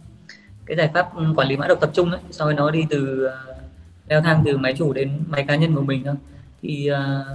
cái 0.66 0.76
giải 0.76 0.90
pháp 0.94 1.08
quản 1.36 1.48
lý 1.48 1.56
mã 1.56 1.66
độc 1.66 1.80
tập 1.80 1.90
trung 1.92 2.10
ấy, 2.10 2.20
sau 2.30 2.48
đó 2.50 2.54
nó 2.54 2.70
đi 2.70 2.86
từ 2.90 3.26
uh, 3.26 3.56
leo 4.08 4.20
thang 4.20 4.42
từ 4.44 4.56
máy 4.56 4.74
chủ 4.78 4.92
đến 4.92 5.10
máy 5.28 5.44
cá 5.48 5.56
nhân 5.56 5.74
của 5.74 5.82
mình 5.82 6.04
thôi. 6.04 6.14
Thì 6.62 6.90
uh, 6.90 7.26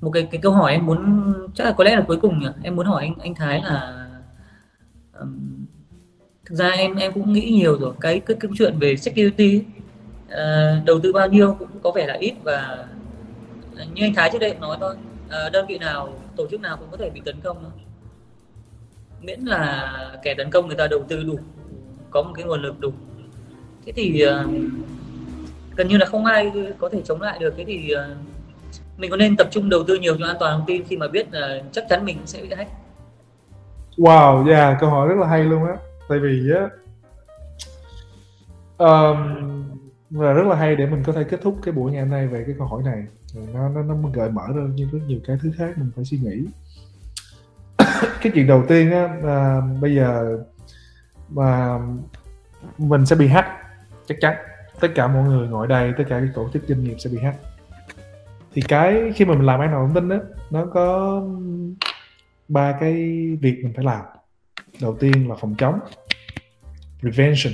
một 0.00 0.10
cái 0.10 0.28
cái 0.30 0.40
câu 0.40 0.52
hỏi 0.52 0.72
em 0.72 0.86
muốn 0.86 1.32
chắc 1.54 1.64
là 1.64 1.72
có 1.72 1.84
lẽ 1.84 1.96
là 1.96 2.02
cuối 2.06 2.16
cùng 2.16 2.40
nhỉ? 2.40 2.48
Em 2.62 2.76
muốn 2.76 2.86
hỏi 2.86 3.04
anh 3.04 3.14
anh 3.22 3.34
Thái 3.34 3.62
là 3.64 4.06
um, 5.20 5.57
thực 6.48 6.56
ra 6.56 6.68
em 6.68 6.96
em 6.96 7.12
cũng 7.12 7.32
nghĩ 7.32 7.50
nhiều 7.50 7.78
rồi. 7.78 7.92
Cái 8.00 8.20
cái 8.20 8.36
cái 8.40 8.50
chuyện 8.58 8.78
về 8.78 8.96
security 8.96 9.62
uh, 10.26 10.84
đầu 10.84 11.00
tư 11.02 11.12
bao 11.12 11.28
nhiêu 11.28 11.56
cũng 11.58 11.68
có 11.82 11.90
vẻ 11.90 12.06
là 12.06 12.14
ít 12.14 12.34
và 12.42 12.86
như 13.94 14.04
anh 14.04 14.14
Thái 14.14 14.30
trước 14.32 14.38
đây 14.38 14.54
nói 14.60 14.76
thôi 14.80 14.94
uh, 15.26 15.52
đơn 15.52 15.66
vị 15.66 15.78
nào 15.78 16.12
tổ 16.36 16.46
chức 16.50 16.60
nào 16.60 16.76
cũng 16.76 16.88
có 16.90 16.96
thể 16.96 17.10
bị 17.10 17.22
tấn 17.24 17.36
công 17.42 17.56
thôi 17.62 17.72
miễn 19.22 19.40
là 19.40 19.94
kẻ 20.22 20.34
tấn 20.34 20.50
công 20.50 20.66
người 20.66 20.76
ta 20.76 20.86
đầu 20.86 21.04
tư 21.08 21.22
đủ 21.22 21.38
có 22.10 22.22
một 22.22 22.32
cái 22.34 22.44
nguồn 22.44 22.62
lực 22.62 22.80
đủ. 22.80 22.92
Thế 23.86 23.92
thì 23.92 24.24
uh, 24.26 24.50
gần 25.76 25.88
như 25.88 25.96
là 25.96 26.06
không 26.06 26.24
ai 26.24 26.52
có 26.78 26.88
thể 26.88 27.02
chống 27.04 27.22
lại 27.22 27.38
được. 27.38 27.54
Thế 27.56 27.64
thì 27.64 27.94
uh, 27.94 28.16
mình 28.98 29.10
có 29.10 29.16
nên 29.16 29.36
tập 29.36 29.48
trung 29.50 29.68
đầu 29.68 29.84
tư 29.84 29.94
nhiều 29.94 30.16
cho 30.18 30.26
an 30.26 30.36
toàn 30.40 30.58
thông 30.58 30.66
tin 30.66 30.84
khi 30.84 30.96
mà 30.96 31.08
biết 31.08 31.26
là 31.32 31.60
chắc 31.72 31.84
chắn 31.88 32.04
mình 32.04 32.18
sẽ 32.24 32.42
bị 32.42 32.48
hack. 32.56 32.70
Wow, 33.96 34.48
yeah, 34.48 34.76
câu 34.80 34.90
hỏi 34.90 35.08
rất 35.08 35.14
là 35.18 35.26
hay 35.26 35.44
luôn 35.44 35.66
á 35.66 35.74
tại 36.08 36.18
vì 36.18 36.50
á 36.54 36.68
um, 38.78 39.38
là 40.10 40.32
rất 40.32 40.46
là 40.46 40.56
hay 40.56 40.76
để 40.76 40.86
mình 40.86 41.02
có 41.06 41.12
thể 41.12 41.24
kết 41.24 41.40
thúc 41.42 41.58
cái 41.62 41.72
buổi 41.72 41.92
ngày 41.92 42.00
hôm 42.00 42.10
nay 42.10 42.26
về 42.26 42.44
cái 42.46 42.54
câu 42.58 42.66
hỏi 42.66 42.82
này. 42.82 43.04
Nó 43.54 43.68
nó 43.68 43.82
nó 43.82 44.08
gợi 44.12 44.30
mở 44.30 44.42
ra 44.54 44.62
như 44.74 44.88
rất 44.92 44.98
nhiều 45.06 45.20
cái 45.26 45.36
thứ 45.42 45.52
khác 45.56 45.78
mình 45.78 45.90
phải 45.96 46.04
suy 46.04 46.18
nghĩ. 46.18 46.44
Cái 48.22 48.32
chuyện 48.34 48.46
đầu 48.46 48.64
tiên 48.68 48.90
á 48.90 49.08
à, 49.24 49.60
bây 49.80 49.94
giờ 49.94 50.38
mà 51.28 51.78
mình 52.78 53.06
sẽ 53.06 53.16
bị 53.16 53.26
hack 53.26 53.48
chắc 54.06 54.18
chắn. 54.20 54.34
Tất 54.80 54.88
cả 54.94 55.06
mọi 55.06 55.28
người 55.28 55.48
ngồi 55.48 55.66
đây 55.66 55.92
tất 55.98 56.04
cả 56.08 56.20
các 56.20 56.28
tổ 56.34 56.48
chức 56.52 56.62
doanh 56.68 56.84
nghiệp 56.84 56.96
sẽ 56.98 57.10
bị 57.10 57.18
hack. 57.18 57.38
Thì 58.52 58.62
cái 58.62 59.12
khi 59.14 59.24
mà 59.24 59.34
mình 59.34 59.46
làm 59.46 59.60
an 59.60 59.70
toàn 59.72 59.86
thông 59.86 59.94
tin 59.94 60.08
á 60.08 60.18
nó 60.50 60.66
có 60.66 61.20
ba 62.48 62.72
cái 62.80 62.92
việc 63.40 63.60
mình 63.62 63.72
phải 63.76 63.84
làm 63.84 64.02
đầu 64.80 64.96
tiên 65.00 65.28
là 65.28 65.34
phòng 65.40 65.54
chống. 65.58 65.80
Prevention. 67.00 67.52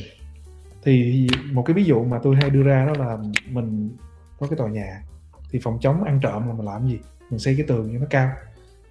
Thì 0.83 1.27
một 1.53 1.63
cái 1.67 1.75
ví 1.75 1.85
dụ 1.85 2.05
mà 2.05 2.19
tôi 2.23 2.37
hay 2.37 2.51
đưa 2.51 2.63
ra 2.63 2.87
đó 2.87 3.05
là 3.05 3.19
mình 3.51 3.97
có 4.39 4.47
cái 4.47 4.57
tòa 4.57 4.69
nhà 4.69 5.03
thì 5.51 5.61
phòng 5.63 5.79
chống 5.81 6.05
ăn 6.05 6.21
trộm 6.23 6.49
là 6.49 6.55
mình 6.55 6.67
làm 6.67 6.89
gì? 6.89 6.99
Mình 7.31 7.39
xây 7.39 7.55
cái 7.57 7.67
tường 7.67 7.91
cho 7.93 7.99
nó 7.99 8.07
cao. 8.11 8.31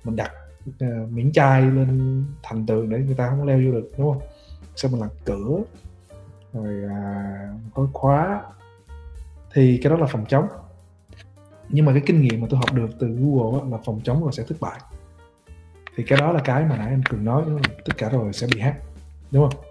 Mình 0.03 0.15
đặt 0.15 0.31
ờ, 0.80 0.88
uh, 1.03 1.11
miếng 1.11 1.31
chai 1.31 1.61
lên 1.61 2.26
thành 2.43 2.65
tường 2.65 2.89
để 2.89 2.99
người 2.99 3.15
ta 3.15 3.30
không 3.30 3.45
leo 3.45 3.57
vô 3.57 3.72
được 3.72 3.91
đúng 3.97 4.14
không? 4.14 4.22
Sau 4.76 4.91
mình 4.91 5.01
làm 5.01 5.10
cửa 5.26 5.64
rồi 6.53 6.73
à, 6.89 7.49
uh, 7.55 7.73
có 7.73 7.88
khóa. 7.93 8.43
Thì 9.53 9.80
cái 9.84 9.89
đó 9.89 9.97
là 9.97 10.07
phòng 10.07 10.26
chống. 10.27 10.47
Nhưng 11.69 11.85
mà 11.85 11.91
cái 11.91 12.01
kinh 12.05 12.22
nghiệm 12.22 12.41
mà 12.41 12.47
tôi 12.49 12.60
học 12.60 12.73
được 12.73 12.89
từ 12.99 13.07
Google 13.07 13.69
là 13.72 13.77
phòng 13.85 14.01
chống 14.03 14.26
là 14.26 14.31
sẽ 14.31 14.43
thất 14.47 14.55
bại 14.60 14.80
thì 15.95 16.03
cái 16.03 16.19
đó 16.19 16.31
là 16.31 16.41
cái 16.43 16.65
mà 16.65 16.77
nãy 16.77 16.87
anh 16.87 17.03
cường 17.03 17.25
nói 17.25 17.43
tất 17.85 17.97
cả 17.97 18.09
rồi 18.09 18.33
sẽ 18.33 18.47
bị 18.53 18.59
hack, 18.59 18.77
đúng 19.31 19.49
không? 19.49 19.61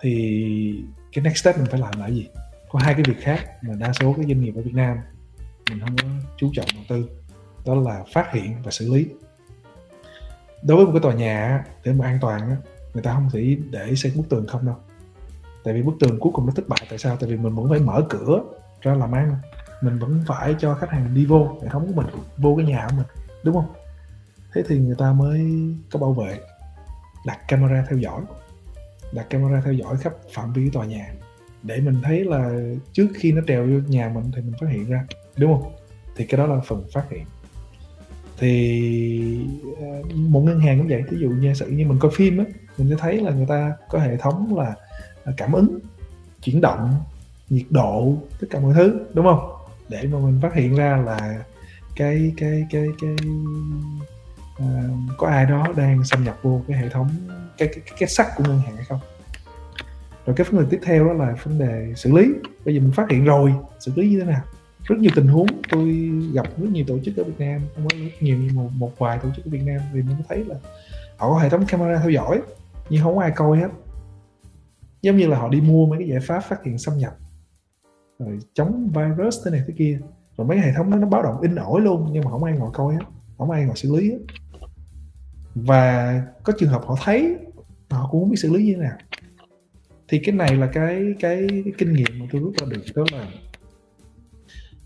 Thì 0.00 0.84
cái 1.12 1.24
next 1.24 1.36
step 1.36 1.58
mình 1.58 1.66
phải 1.70 1.80
làm 1.80 2.00
là 2.00 2.08
gì? 2.08 2.28
Có 2.68 2.78
hai 2.82 2.94
cái 2.94 3.02
việc 3.06 3.20
khác 3.20 3.50
mà 3.62 3.74
đa 3.78 3.92
số 3.92 4.12
các 4.16 4.26
doanh 4.26 4.40
nghiệp 4.40 4.52
ở 4.56 4.62
Việt 4.62 4.74
Nam 4.74 4.98
mình 5.70 5.80
không 5.80 5.96
có 5.96 6.08
chú 6.36 6.50
trọng 6.54 6.66
đầu 6.74 6.84
tư. 6.88 7.08
Đó 7.66 7.74
là 7.74 8.04
phát 8.12 8.32
hiện 8.32 8.56
và 8.62 8.70
xử 8.70 8.94
lý. 8.94 9.06
Đối 10.62 10.76
với 10.76 10.86
một 10.86 10.92
cái 10.92 11.00
tòa 11.00 11.14
nhà 11.14 11.64
để 11.84 11.92
mà 11.92 12.04
an 12.04 12.18
toàn 12.20 12.56
người 12.94 13.02
ta 13.02 13.14
không 13.14 13.30
thể 13.32 13.56
để 13.70 13.94
xây 13.94 14.12
bức 14.16 14.22
tường 14.28 14.46
không 14.46 14.66
đâu. 14.66 14.76
Tại 15.64 15.74
vì 15.74 15.82
bức 15.82 15.94
tường 16.00 16.18
cuối 16.20 16.32
cùng 16.34 16.46
nó 16.46 16.52
thất 16.56 16.68
bại, 16.68 16.86
tại 16.88 16.98
sao? 16.98 17.16
Tại 17.16 17.30
vì 17.30 17.36
mình 17.36 17.54
vẫn 17.54 17.68
phải 17.68 17.78
mở 17.78 18.02
cửa 18.08 18.40
ra 18.80 18.94
làm 18.94 19.12
ăn. 19.12 19.36
Mình 19.80 19.98
vẫn 19.98 20.24
phải 20.26 20.54
cho 20.58 20.74
khách 20.74 20.90
hàng 20.90 21.14
đi 21.14 21.26
vô, 21.26 21.58
hệ 21.62 21.68
thống 21.68 21.86
của 21.86 22.02
mình, 22.02 22.06
vô 22.36 22.54
cái 22.56 22.66
nhà 22.66 22.86
của 22.90 22.96
mình, 22.96 23.06
đúng 23.42 23.54
không? 23.54 23.72
Thế 24.54 24.62
thì 24.68 24.78
người 24.78 24.96
ta 24.98 25.12
mới 25.12 25.40
có 25.90 25.98
bảo 25.98 26.12
vệ. 26.12 26.38
Đặt 27.26 27.38
camera 27.48 27.84
theo 27.88 27.98
dõi. 27.98 28.20
Đặt 29.12 29.26
camera 29.30 29.60
theo 29.64 29.72
dõi 29.72 29.96
khắp 29.96 30.12
phạm 30.34 30.52
vi 30.52 30.70
tòa 30.70 30.86
nhà. 30.86 31.14
Để 31.62 31.80
mình 31.80 32.00
thấy 32.02 32.24
là 32.24 32.50
trước 32.92 33.06
khi 33.14 33.32
nó 33.32 33.42
trèo 33.46 33.66
vô 33.66 33.78
nhà 33.88 34.10
mình 34.14 34.24
thì 34.36 34.42
mình 34.42 34.54
phát 34.60 34.66
hiện 34.70 34.90
ra, 34.90 35.06
đúng 35.36 35.52
không? 35.52 35.72
Thì 36.16 36.26
cái 36.26 36.38
đó 36.38 36.46
là 36.46 36.60
phần 36.66 36.84
phát 36.92 37.10
hiện. 37.10 37.24
Thì 38.38 39.46
ờ, 39.80 40.02
một 40.14 40.40
ngân 40.40 40.60
hàng 40.60 40.78
cũng 40.78 40.88
vậy. 40.88 41.02
Ví 41.10 41.18
dụ 41.20 41.28
như 41.28 41.54
sự 41.54 41.66
như 41.66 41.86
mình 41.86 41.98
coi 41.98 42.10
phim 42.14 42.38
á, 42.38 42.44
mình 42.78 42.90
sẽ 42.90 42.96
thấy 42.98 43.20
là 43.20 43.30
người 43.30 43.46
ta 43.46 43.72
có 43.88 43.98
hệ 43.98 44.16
thống 44.16 44.56
là 44.56 44.74
à, 45.24 45.32
cảm 45.36 45.52
ứng, 45.52 45.78
chuyển 46.42 46.60
động, 46.60 46.94
nhiệt 47.48 47.66
độ, 47.70 48.14
tất 48.40 48.46
cả 48.50 48.60
mọi 48.60 48.74
thứ, 48.74 49.06
đúng 49.14 49.24
không? 49.24 49.50
Để 49.88 50.02
mà 50.12 50.18
mình 50.18 50.38
phát 50.42 50.54
hiện 50.54 50.74
ra 50.74 50.96
là 50.96 51.44
cái 51.96 52.32
cái 52.36 52.66
cái 52.70 52.86
cái 53.00 53.16
uh, 54.62 54.68
có 55.18 55.26
ai 55.26 55.46
đó 55.46 55.66
đang 55.76 56.04
xâm 56.04 56.24
nhập 56.24 56.38
vô 56.42 56.62
cái 56.68 56.78
hệ 56.78 56.88
thống 56.88 57.08
cái 57.58 57.68
cái, 57.68 57.82
cái, 57.86 57.94
cái 57.98 58.08
sắt 58.08 58.26
của 58.36 58.44
ngân 58.44 58.58
hàng 58.58 58.76
hay 58.76 58.84
không? 58.84 59.00
Rồi 60.26 60.36
cái 60.36 60.46
vấn 60.50 60.60
đề 60.60 60.66
tiếp 60.70 60.80
theo 60.82 61.04
đó 61.04 61.12
là 61.12 61.36
vấn 61.44 61.58
đề 61.58 61.92
xử 61.96 62.12
lý. 62.12 62.32
Bây 62.64 62.74
giờ 62.74 62.80
mình 62.80 62.92
phát 62.92 63.10
hiện 63.10 63.24
rồi 63.24 63.54
xử 63.80 63.92
lý 63.96 64.10
như 64.10 64.20
thế 64.20 64.26
nào? 64.26 64.42
Rất 64.84 64.98
nhiều 64.98 65.10
tình 65.14 65.28
huống 65.28 65.46
tôi 65.70 66.10
gặp 66.32 66.46
rất 66.58 66.68
nhiều 66.72 66.84
tổ 66.88 66.98
chức 67.04 67.16
ở 67.16 67.24
Việt 67.24 67.38
Nam 67.38 67.60
không 67.74 67.88
có 67.88 67.96
rất 67.96 68.10
nhiều 68.20 68.38
một, 68.54 68.68
một 68.74 68.98
vài 68.98 69.18
tổ 69.22 69.28
chức 69.36 69.44
ở 69.44 69.48
Việt 69.50 69.62
Nam 69.64 69.80
thì 69.92 70.02
mình 70.02 70.16
thấy 70.28 70.44
là 70.44 70.56
họ 71.16 71.30
có 71.30 71.38
hệ 71.38 71.48
thống 71.48 71.66
camera 71.66 71.98
theo 71.98 72.10
dõi 72.10 72.42
nhưng 72.90 73.02
không 73.02 73.16
có 73.16 73.22
ai 73.22 73.30
coi 73.36 73.58
hết. 73.58 73.68
Giống 75.02 75.16
như 75.16 75.26
là 75.26 75.38
họ 75.38 75.48
đi 75.48 75.60
mua 75.60 75.86
mấy 75.86 75.98
cái 75.98 76.08
giải 76.08 76.20
pháp 76.20 76.40
phát 76.40 76.64
hiện 76.64 76.78
xâm 76.78 76.98
nhập 76.98 77.16
rồi 78.18 78.38
chống 78.54 78.90
virus 78.94 79.38
thế 79.44 79.50
này 79.50 79.62
thế 79.66 79.74
kia. 79.78 79.98
Rồi 80.36 80.46
mấy 80.46 80.56
cái 80.56 80.66
hệ 80.66 80.72
thống 80.76 80.90
đó 80.90 80.96
nó 80.96 81.06
báo 81.06 81.22
động 81.22 81.40
in 81.40 81.54
ỏi 81.54 81.80
luôn 81.80 82.08
nhưng 82.12 82.24
mà 82.24 82.30
không 82.30 82.44
ai 82.44 82.56
ngồi 82.56 82.70
coi 82.72 82.94
hết 82.94 83.00
không 83.38 83.50
ai 83.50 83.64
ngồi 83.64 83.76
xử 83.76 83.96
lý 83.96 84.10
hết 84.10 84.18
và 85.54 86.22
có 86.42 86.52
trường 86.58 86.68
hợp 86.68 86.82
họ 86.86 86.96
thấy 87.04 87.36
họ 87.90 88.08
cũng 88.10 88.22
không 88.22 88.30
biết 88.30 88.36
xử 88.36 88.56
lý 88.56 88.64
như 88.64 88.72
thế 88.72 88.80
nào. 88.80 88.96
Thì 90.08 90.18
cái 90.18 90.34
này 90.34 90.56
là 90.56 90.66
cái 90.66 91.14
cái, 91.20 91.46
cái 91.48 91.72
kinh 91.78 91.92
nghiệm 91.92 92.18
mà 92.18 92.26
tôi 92.32 92.40
rút 92.40 92.54
ra 92.60 92.66
được 92.70 92.82
đó 92.94 93.04
là 93.12 93.28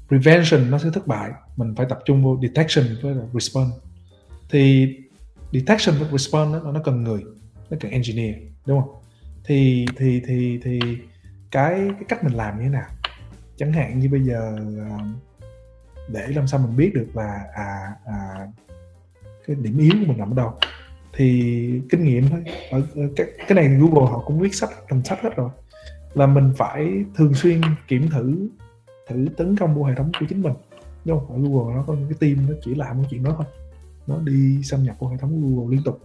prevention 0.09 0.71
nó 0.71 0.79
sẽ 0.79 0.91
thất 0.95 1.07
bại. 1.07 1.31
Mình 1.57 1.75
phải 1.77 1.87
tập 1.89 1.99
trung 2.05 2.25
vô 2.25 2.41
detection 2.43 2.87
với 3.03 3.15
là 3.15 3.23
response 3.35 3.77
thì 4.51 4.95
detection 5.53 5.99
với 5.99 6.09
response 6.13 6.59
đó, 6.65 6.73
nó 6.73 6.81
cần 6.85 7.05
người 7.05 7.23
nó 7.71 7.77
cần 7.81 7.91
engineer 7.91 8.37
đúng 8.67 8.81
không? 8.81 8.95
Thì 9.45 9.87
thì 9.97 10.23
thì 10.27 10.61
thì 10.63 10.81
cái 11.51 11.75
cái 11.79 12.05
cách 12.09 12.25
mình 12.25 12.35
làm 12.35 12.59
như 12.59 12.63
thế 12.65 12.71
nào? 12.71 12.89
Chẳng 13.57 13.73
hạn 13.73 13.99
như 13.99 14.09
bây 14.09 14.23
giờ 14.23 14.57
à, 14.91 14.99
để 16.13 16.27
làm 16.27 16.47
sao 16.47 16.61
mình 16.61 16.77
biết 16.77 16.91
được 16.95 17.09
là 17.15 17.45
à, 17.55 17.95
à 18.05 18.47
cái 19.49 19.57
điểm 19.61 19.79
yếu 19.79 19.93
của 19.93 20.07
mình 20.07 20.19
nằm 20.19 20.31
ở 20.31 20.35
đâu. 20.35 20.53
Thì 21.13 21.81
kinh 21.91 22.05
nghiệm 22.05 22.29
thôi. 22.29 22.45
Ở, 22.71 22.83
cái, 23.17 23.27
cái 23.49 23.57
này 23.57 23.69
Google 23.69 24.11
họ 24.11 24.23
cũng 24.27 24.39
viết 24.39 24.55
sách 24.55 24.71
thành 24.89 25.05
sách 25.05 25.19
hết 25.23 25.37
rồi. 25.37 25.51
Là 26.15 26.27
mình 26.27 26.53
phải 26.57 27.05
thường 27.17 27.35
xuyên 27.35 27.61
kiểm 27.89 28.11
thử 28.11 28.49
thử 29.09 29.27
tấn 29.37 29.57
công 29.57 29.75
vô 29.75 29.85
hệ 29.85 29.95
thống 29.95 30.11
của 30.21 30.27
chính 30.29 30.43
mình. 30.43 30.53
Đúng 31.05 31.19
không 31.19 31.29
ở 31.29 31.49
Google 31.49 31.75
nó 31.75 31.85
có 31.87 31.95
những 31.95 32.09
cái 32.09 32.19
team 32.21 32.47
nó 32.49 32.55
chỉ 32.65 32.75
làm 32.75 32.97
cái 32.97 33.07
chuyện 33.11 33.23
đó 33.23 33.35
thôi. 33.37 33.47
Nó 34.07 34.19
đi 34.25 34.63
xâm 34.63 34.83
nhập 34.85 34.97
vào 34.99 35.11
hệ 35.11 35.17
thống 35.17 35.41
Google 35.43 35.77
liên 35.77 35.85
tục. 35.85 36.01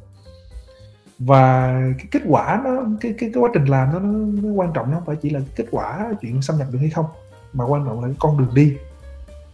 Và 1.19 1.73
cái 1.97 2.07
kết 2.11 2.21
quả 2.27 2.61
nó 2.63 2.85
cái 3.01 3.13
cái, 3.17 3.29
cái 3.33 3.43
quá 3.43 3.49
trình 3.53 3.65
làm 3.65 3.91
nó, 3.93 3.99
nó, 3.99 4.09
nó 4.41 4.53
quan 4.53 4.71
trọng 4.73 4.91
nó 4.91 4.97
không 4.97 5.05
phải 5.05 5.15
chỉ 5.21 5.29
là 5.29 5.39
kết 5.55 5.65
quả 5.71 6.13
chuyện 6.21 6.41
xâm 6.41 6.57
nhập 6.57 6.67
được 6.71 6.79
hay 6.79 6.89
không 6.89 7.05
mà 7.53 7.65
quan 7.65 7.85
trọng 7.85 8.01
là 8.01 8.07
cái 8.07 8.15
con 8.19 8.37
đường 8.37 8.55
đi 8.55 8.73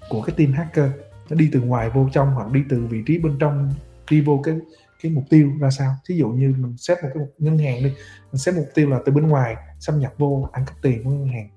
của 0.09 0.21
cái 0.21 0.35
team 0.37 0.51
hacker 0.51 0.91
nó 1.29 1.35
đi 1.35 1.49
từ 1.51 1.61
ngoài 1.61 1.89
vô 1.89 2.09
trong 2.11 2.31
hoặc 2.31 2.51
đi 2.51 2.63
từ 2.69 2.85
vị 2.89 3.03
trí 3.05 3.19
bên 3.19 3.37
trong, 3.39 3.73
đi 4.09 4.21
vô 4.21 4.41
cái 4.43 4.55
cái 5.03 5.11
mục 5.11 5.23
tiêu 5.29 5.51
ra 5.59 5.69
sao? 5.69 5.95
Ví 6.09 6.17
dụ 6.17 6.29
như 6.29 6.53
mình 6.57 6.77
xét 6.77 6.97
một 7.03 7.09
cái 7.13 7.23
ngân 7.37 7.57
hàng 7.57 7.83
đi, 7.83 7.93
mình 8.31 8.37
xét 8.37 8.55
mục 8.55 8.67
tiêu 8.75 8.89
là 8.89 8.99
từ 9.05 9.11
bên 9.11 9.27
ngoài 9.27 9.55
xâm 9.79 9.99
nhập 9.99 10.13
vô 10.17 10.49
ăn 10.51 10.65
cắp 10.65 10.75
tiền 10.81 11.03
của 11.03 11.09
ngân 11.09 11.27
hàng. 11.27 11.49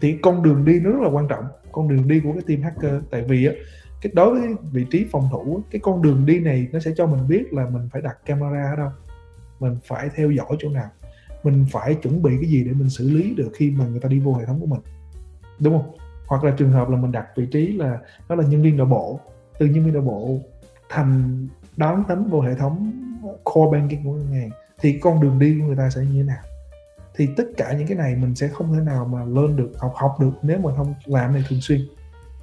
Thì 0.00 0.18
con 0.22 0.42
đường 0.42 0.64
đi 0.64 0.80
nó 0.80 0.90
rất 0.90 1.00
là 1.00 1.10
quan 1.10 1.28
trọng, 1.28 1.44
con 1.72 1.88
đường 1.88 2.08
đi 2.08 2.20
của 2.20 2.32
cái 2.32 2.42
team 2.46 2.62
hacker. 2.62 3.02
Tại 3.10 3.24
vì 3.28 3.46
á, 3.46 3.52
cái 4.02 4.12
đối 4.14 4.40
với 4.40 4.48
vị 4.72 4.86
trí 4.90 5.06
phòng 5.10 5.28
thủ 5.32 5.62
cái 5.70 5.80
con 5.80 6.02
đường 6.02 6.26
đi 6.26 6.40
này 6.40 6.68
nó 6.72 6.80
sẽ 6.80 6.90
cho 6.96 7.06
mình 7.06 7.28
biết 7.28 7.52
là 7.52 7.68
mình 7.68 7.88
phải 7.92 8.02
đặt 8.02 8.18
camera 8.26 8.70
ở 8.70 8.76
đâu, 8.76 8.90
mình 9.60 9.76
phải 9.86 10.08
theo 10.14 10.30
dõi 10.30 10.56
chỗ 10.58 10.68
nào, 10.68 10.90
mình 11.42 11.66
phải 11.70 11.94
chuẩn 11.94 12.22
bị 12.22 12.30
cái 12.40 12.50
gì 12.50 12.64
để 12.64 12.72
mình 12.72 12.90
xử 12.90 13.10
lý 13.10 13.34
được 13.34 13.50
khi 13.54 13.70
mà 13.70 13.86
người 13.86 14.00
ta 14.00 14.08
đi 14.08 14.18
vô 14.18 14.34
hệ 14.34 14.44
thống 14.44 14.60
của 14.60 14.66
mình. 14.66 14.80
Đúng 15.60 15.78
không? 15.78 15.97
Hoặc 16.28 16.44
là 16.44 16.50
trường 16.56 16.72
hợp 16.72 16.88
là 16.88 16.96
mình 16.96 17.12
đặt 17.12 17.26
vị 17.36 17.46
trí 17.52 17.72
là 17.72 17.98
đó 18.28 18.34
là 18.34 18.44
nhân 18.44 18.62
viên 18.62 18.76
nội 18.76 18.86
bộ, 18.86 19.20
từ 19.58 19.66
nhân 19.66 19.84
viên 19.84 19.94
nội 19.94 20.02
bộ 20.02 20.38
thành 20.88 21.46
đón 21.76 22.04
tấn 22.08 22.30
vô 22.30 22.40
hệ 22.40 22.54
thống 22.54 22.92
core 23.44 23.78
banking 23.78 24.04
của 24.04 24.12
ngân 24.12 24.26
hàng, 24.26 24.50
thì 24.80 24.98
con 25.02 25.20
đường 25.20 25.38
đi 25.38 25.58
của 25.60 25.66
người 25.66 25.76
ta 25.76 25.90
sẽ 25.90 26.00
như 26.00 26.22
thế 26.22 26.22
nào? 26.22 26.42
Thì 27.14 27.28
tất 27.36 27.44
cả 27.56 27.72
những 27.72 27.86
cái 27.86 27.96
này 27.96 28.16
mình 28.16 28.34
sẽ 28.34 28.48
không 28.48 28.72
thể 28.72 28.80
nào 28.80 29.04
mà 29.04 29.24
lên 29.24 29.56
được, 29.56 29.72
học 29.78 29.92
học 29.96 30.16
được 30.20 30.30
nếu 30.42 30.58
mà 30.58 30.70
không 30.76 30.94
làm 31.04 31.32
này 31.32 31.44
thường 31.48 31.60
xuyên. 31.60 31.80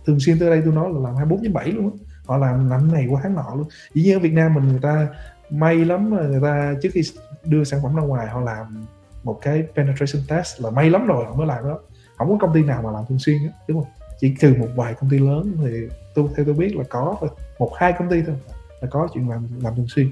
Thường 0.06 0.20
xuyên 0.20 0.40
tới 0.40 0.50
đây 0.50 0.62
tôi 0.66 0.74
nói 0.74 0.90
là 0.94 1.00
làm 1.00 1.16
24 1.16 1.44
trên 1.44 1.54
7 1.54 1.72
luôn 1.72 1.90
đó. 1.90 1.96
họ 2.26 2.38
làm 2.38 2.70
năm 2.70 2.92
này 2.94 3.08
qua 3.10 3.22
tháng 3.24 3.36
nọ 3.36 3.56
luôn. 3.56 3.68
Dĩ 3.94 4.04
nhiên 4.04 4.14
ở 4.14 4.20
Việt 4.20 4.34
Nam 4.34 4.54
mình 4.54 4.68
người 4.68 4.80
ta 4.82 5.08
may 5.50 5.86
lắm 5.86 6.10
mà 6.10 6.22
người 6.22 6.42
ta 6.42 6.74
trước 6.82 6.90
khi 6.94 7.02
đưa 7.46 7.64
sản 7.64 7.80
phẩm 7.84 7.96
ra 7.96 8.02
ngoài, 8.02 8.28
họ 8.28 8.42
làm 8.42 8.86
một 9.24 9.40
cái 9.42 9.64
penetration 9.76 10.24
test 10.28 10.62
là 10.62 10.70
may 10.70 10.90
lắm 10.90 11.08
rồi, 11.08 11.26
họ 11.26 11.36
mới 11.36 11.48
làm 11.48 11.64
đó 11.64 11.80
không 12.18 12.30
có 12.30 12.38
công 12.40 12.54
ty 12.54 12.64
nào 12.64 12.82
mà 12.82 12.92
làm 12.92 13.04
thường 13.10 13.20
xuyên 13.20 13.38
á, 13.38 13.54
đúng 13.68 13.84
không? 13.84 13.92
Chỉ 14.20 14.36
trừ 14.40 14.56
một 14.60 14.68
vài 14.76 14.94
công 14.94 15.10
ty 15.10 15.20
lớn 15.20 15.58
thì 15.64 15.72
tôi, 16.16 16.28
theo 16.36 16.46
tôi 16.46 16.54
biết 16.54 16.76
là 16.76 16.84
có 16.90 17.18
một 17.60 17.72
hai 17.76 17.94
công 18.00 18.10
ty 18.10 18.22
thôi 18.22 18.36
là 18.82 18.88
có 18.92 19.08
chuyện 19.14 19.30
làm 19.30 19.48
làm 19.64 19.76
thường 19.76 19.88
xuyên. 19.88 20.12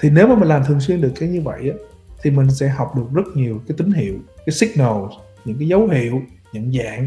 Thì 0.00 0.10
nếu 0.10 0.26
mà 0.28 0.34
mình 0.34 0.48
làm 0.48 0.64
thường 0.64 0.80
xuyên 0.80 1.00
được 1.00 1.12
cái 1.20 1.28
như 1.28 1.40
vậy 1.40 1.70
á, 1.70 1.76
thì 2.22 2.30
mình 2.30 2.50
sẽ 2.50 2.68
học 2.68 2.96
được 2.96 3.06
rất 3.12 3.26
nhiều 3.34 3.60
cái 3.68 3.76
tín 3.78 3.92
hiệu, 3.92 4.14
cái 4.46 4.52
signal 4.52 4.96
những 5.44 5.58
cái 5.58 5.68
dấu 5.68 5.88
hiệu, 5.88 6.22
nhận 6.52 6.72
dạng 6.72 7.06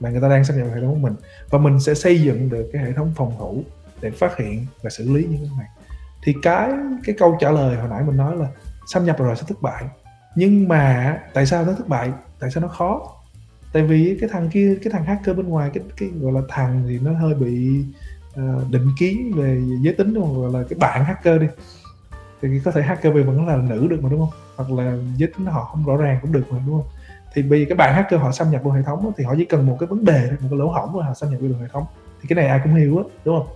mà 0.00 0.10
người 0.10 0.20
ta 0.20 0.28
đang 0.28 0.44
xâm 0.44 0.58
nhập 0.58 0.66
hệ 0.74 0.80
thống 0.80 0.90
của 0.90 1.08
mình. 1.08 1.14
Và 1.50 1.58
mình 1.58 1.80
sẽ 1.80 1.94
xây 1.94 2.22
dựng 2.22 2.48
được 2.48 2.70
cái 2.72 2.84
hệ 2.84 2.92
thống 2.92 3.12
phòng 3.16 3.32
thủ 3.38 3.62
để 4.00 4.10
phát 4.10 4.36
hiện 4.36 4.66
và 4.82 4.90
xử 4.90 5.14
lý 5.14 5.24
những 5.24 5.40
cái 5.40 5.50
này. 5.58 5.66
Thì 6.22 6.34
cái 6.42 6.70
cái 7.04 7.14
câu 7.18 7.36
trả 7.40 7.50
lời 7.50 7.76
hồi 7.76 7.88
nãy 7.88 8.02
mình 8.06 8.16
nói 8.16 8.36
là 8.36 8.46
xâm 8.86 9.04
nhập 9.04 9.18
rồi 9.18 9.36
sẽ 9.36 9.42
thất 9.48 9.62
bại. 9.62 9.84
Nhưng 10.36 10.68
mà 10.68 11.18
tại 11.34 11.46
sao 11.46 11.64
nó 11.64 11.72
thất 11.72 11.88
bại? 11.88 12.12
Tại 12.40 12.50
sao 12.50 12.62
nó 12.62 12.68
khó? 12.68 13.12
Tại 13.72 13.82
vì 13.82 14.18
cái 14.20 14.28
thằng 14.32 14.48
kia 14.52 14.78
cái 14.82 14.92
thằng 14.92 15.04
hacker 15.04 15.36
bên 15.36 15.48
ngoài 15.48 15.70
cái 15.74 15.84
cái 15.96 16.08
gọi 16.20 16.32
là 16.32 16.40
thằng 16.48 16.84
thì 16.88 16.98
nó 16.98 17.12
hơi 17.12 17.34
bị 17.34 17.84
uh, 18.40 18.70
định 18.70 18.88
kiến 18.98 19.32
về 19.36 19.62
giới 19.80 19.94
tính 19.94 20.14
đúng 20.14 20.24
không? 20.24 20.42
Gọi 20.42 20.52
là 20.52 20.68
cái 20.68 20.78
bạn 20.78 21.04
hacker 21.04 21.40
đi. 21.40 21.46
Thì 22.42 22.60
có 22.64 22.70
thể 22.70 22.82
hacker 22.82 23.14
về 23.14 23.22
vẫn 23.22 23.46
là 23.46 23.56
nữ 23.56 23.86
được 23.90 24.02
mà 24.02 24.08
đúng 24.08 24.20
không? 24.20 24.40
Hoặc 24.56 24.78
là 24.78 24.96
giới 25.16 25.28
tính 25.36 25.46
họ 25.46 25.64
không 25.64 25.84
rõ 25.84 25.96
ràng 25.96 26.18
cũng 26.22 26.32
được 26.32 26.44
mà 26.50 26.58
đúng 26.66 26.80
không? 26.80 26.90
Thì 27.34 27.42
bây 27.42 27.60
giờ 27.60 27.66
các 27.68 27.78
bạn 27.78 27.94
hacker 27.94 28.20
họ 28.20 28.32
xâm 28.32 28.50
nhập 28.50 28.62
vào 28.62 28.72
hệ 28.72 28.82
thống 28.82 29.12
thì 29.16 29.24
họ 29.24 29.34
chỉ 29.38 29.44
cần 29.44 29.66
một 29.66 29.76
cái 29.80 29.86
vấn 29.86 30.04
đề 30.04 30.30
một 30.30 30.48
cái 30.50 30.58
lỗ 30.58 30.68
hổng 30.68 30.92
mà 30.92 31.04
họ 31.04 31.14
xâm 31.14 31.30
nhập 31.30 31.40
vào 31.40 31.60
hệ 31.60 31.68
thống. 31.72 31.84
Thì 32.20 32.26
cái 32.28 32.36
này 32.36 32.46
ai 32.46 32.60
cũng 32.64 32.74
hiểu 32.74 32.98
á 32.98 33.04
đúng 33.24 33.38
không? 33.38 33.48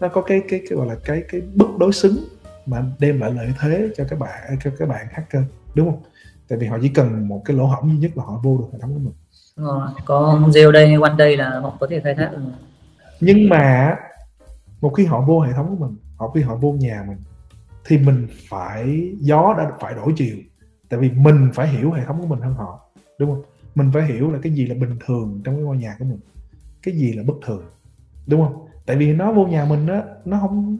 Nó 0.00 0.08
có 0.08 0.22
cái 0.22 0.42
cái 0.48 0.62
cái 0.68 0.78
gọi 0.78 0.86
là 0.86 0.96
cái 1.04 1.22
cái 1.28 1.40
bước 1.54 1.78
đối 1.78 1.92
xứng 1.92 2.24
mà 2.66 2.82
đem 2.98 3.20
lại 3.20 3.32
lợi 3.32 3.52
thế 3.60 3.88
cho 3.96 4.04
các 4.10 4.18
bạn 4.18 4.58
cho 4.64 4.70
các 4.78 4.88
bạn 4.88 5.06
hacker 5.10 5.42
đúng 5.74 5.90
không? 5.90 6.02
Tại 6.50 6.58
vì 6.58 6.66
họ 6.66 6.78
chỉ 6.82 6.88
cần 6.88 7.28
một 7.28 7.42
cái 7.44 7.56
lỗ 7.56 7.66
hổng 7.66 7.90
duy 7.90 7.98
nhất 7.98 8.10
là 8.16 8.24
họ 8.24 8.40
vô 8.42 8.58
được 8.58 8.64
hệ 8.72 8.78
thống 8.78 8.94
của 8.94 8.98
mình. 8.98 9.14
Rồi 9.56 9.88
có 10.04 10.40
rêu 10.54 10.72
đây 10.72 10.94
one 11.02 11.14
day 11.18 11.36
là 11.36 11.60
họ 11.60 11.76
có 11.80 11.86
thể 11.90 12.00
khai 12.04 12.14
thác 12.14 12.30
được. 12.32 12.38
Nhưng 13.20 13.48
mà 13.48 13.96
một 14.80 14.90
khi 14.96 15.04
họ 15.04 15.20
vô 15.20 15.40
hệ 15.40 15.52
thống 15.52 15.76
của 15.76 15.86
mình 15.86 15.96
họ 16.16 16.30
khi 16.30 16.42
họ 16.42 16.56
vô 16.56 16.72
nhà 16.72 17.04
mình 17.08 17.18
thì 17.84 17.98
mình 17.98 18.26
phải 18.48 19.12
gió 19.20 19.54
đã 19.58 19.70
phải 19.80 19.94
đổi 19.94 20.12
chiều. 20.16 20.36
Tại 20.88 21.00
vì 21.00 21.10
mình 21.10 21.50
phải 21.54 21.68
hiểu 21.68 21.92
hệ 21.92 22.04
thống 22.04 22.20
của 22.20 22.26
mình 22.26 22.40
hơn 22.40 22.54
họ 22.54 22.80
đúng 23.18 23.30
không? 23.30 23.42
Mình 23.74 23.90
phải 23.94 24.02
hiểu 24.06 24.30
là 24.30 24.38
cái 24.42 24.52
gì 24.52 24.66
là 24.66 24.74
bình 24.74 24.96
thường 25.06 25.40
trong 25.44 25.54
cái 25.54 25.64
ngôi 25.64 25.76
nhà 25.76 25.96
của 25.98 26.04
mình 26.04 26.20
cái 26.82 26.94
gì 26.94 27.12
là 27.12 27.22
bất 27.26 27.36
thường 27.46 27.62
đúng 28.26 28.42
không? 28.42 28.66
Tại 28.86 28.96
vì 28.96 29.12
nó 29.12 29.32
vô 29.32 29.46
nhà 29.46 29.64
mình 29.64 29.86
á 29.86 30.02
nó 30.24 30.38
không 30.40 30.78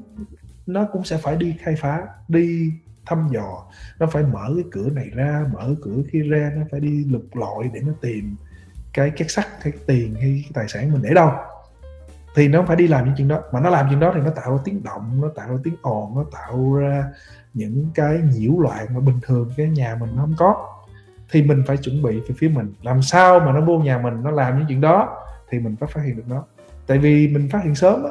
nó 0.66 0.86
cũng 0.92 1.04
sẽ 1.04 1.16
phải 1.16 1.36
đi 1.36 1.54
khai 1.58 1.74
phá 1.78 2.06
đi 2.28 2.72
thăm 3.10 3.28
dò, 3.32 3.64
nó 3.98 4.06
phải 4.06 4.22
mở 4.22 4.52
cái 4.54 4.64
cửa 4.70 4.90
này 4.90 5.10
ra, 5.14 5.44
mở 5.52 5.74
cửa 5.82 5.96
kia 6.12 6.22
ra, 6.22 6.52
nó 6.56 6.62
phải 6.70 6.80
đi 6.80 7.04
lục 7.04 7.22
lọi 7.32 7.70
để 7.72 7.80
nó 7.86 7.92
tìm 8.00 8.36
cái 8.92 9.10
két 9.10 9.30
sắt, 9.30 9.46
cái 9.62 9.72
tiền 9.86 10.14
hay 10.14 10.42
cái 10.44 10.50
tài 10.54 10.68
sản 10.68 10.92
mình 10.92 11.02
để 11.02 11.14
đâu. 11.14 11.30
Thì 12.34 12.48
nó 12.48 12.62
phải 12.62 12.76
đi 12.76 12.88
làm 12.88 13.04
những 13.04 13.14
chuyện 13.16 13.28
đó. 13.28 13.40
Mà 13.52 13.60
nó 13.60 13.70
làm 13.70 13.86
chuyện 13.90 14.00
đó 14.00 14.12
thì 14.14 14.20
nó 14.20 14.30
tạo 14.30 14.56
ra 14.56 14.62
tiếng 14.64 14.82
động, 14.82 15.20
nó 15.22 15.28
tạo 15.36 15.48
ra 15.48 15.56
tiếng 15.64 15.76
ồn, 15.82 16.14
nó 16.14 16.24
tạo 16.32 16.74
ra 16.74 17.04
những 17.54 17.90
cái 17.94 18.20
nhiễu 18.34 18.60
loạn 18.60 18.86
mà 18.94 19.00
bình 19.00 19.20
thường 19.22 19.50
cái 19.56 19.68
nhà 19.68 19.96
mình 20.00 20.10
nó 20.16 20.22
không 20.22 20.34
có. 20.38 20.66
Thì 21.30 21.42
mình 21.42 21.62
phải 21.66 21.76
chuẩn 21.76 22.02
bị 22.02 22.20
về 22.20 22.34
phía 22.38 22.48
mình. 22.48 22.72
Làm 22.82 23.02
sao 23.02 23.40
mà 23.40 23.52
nó 23.52 23.60
vô 23.60 23.78
nhà 23.78 23.98
mình, 23.98 24.22
nó 24.22 24.30
làm 24.30 24.58
những 24.58 24.66
chuyện 24.68 24.80
đó, 24.80 25.16
thì 25.50 25.58
mình 25.58 25.76
phải 25.80 25.88
phát 25.92 26.00
hiện 26.04 26.16
được 26.16 26.28
nó. 26.28 26.44
Tại 26.86 26.98
vì 26.98 27.28
mình 27.28 27.48
phát 27.48 27.64
hiện 27.64 27.74
sớm 27.74 28.04
á, 28.04 28.10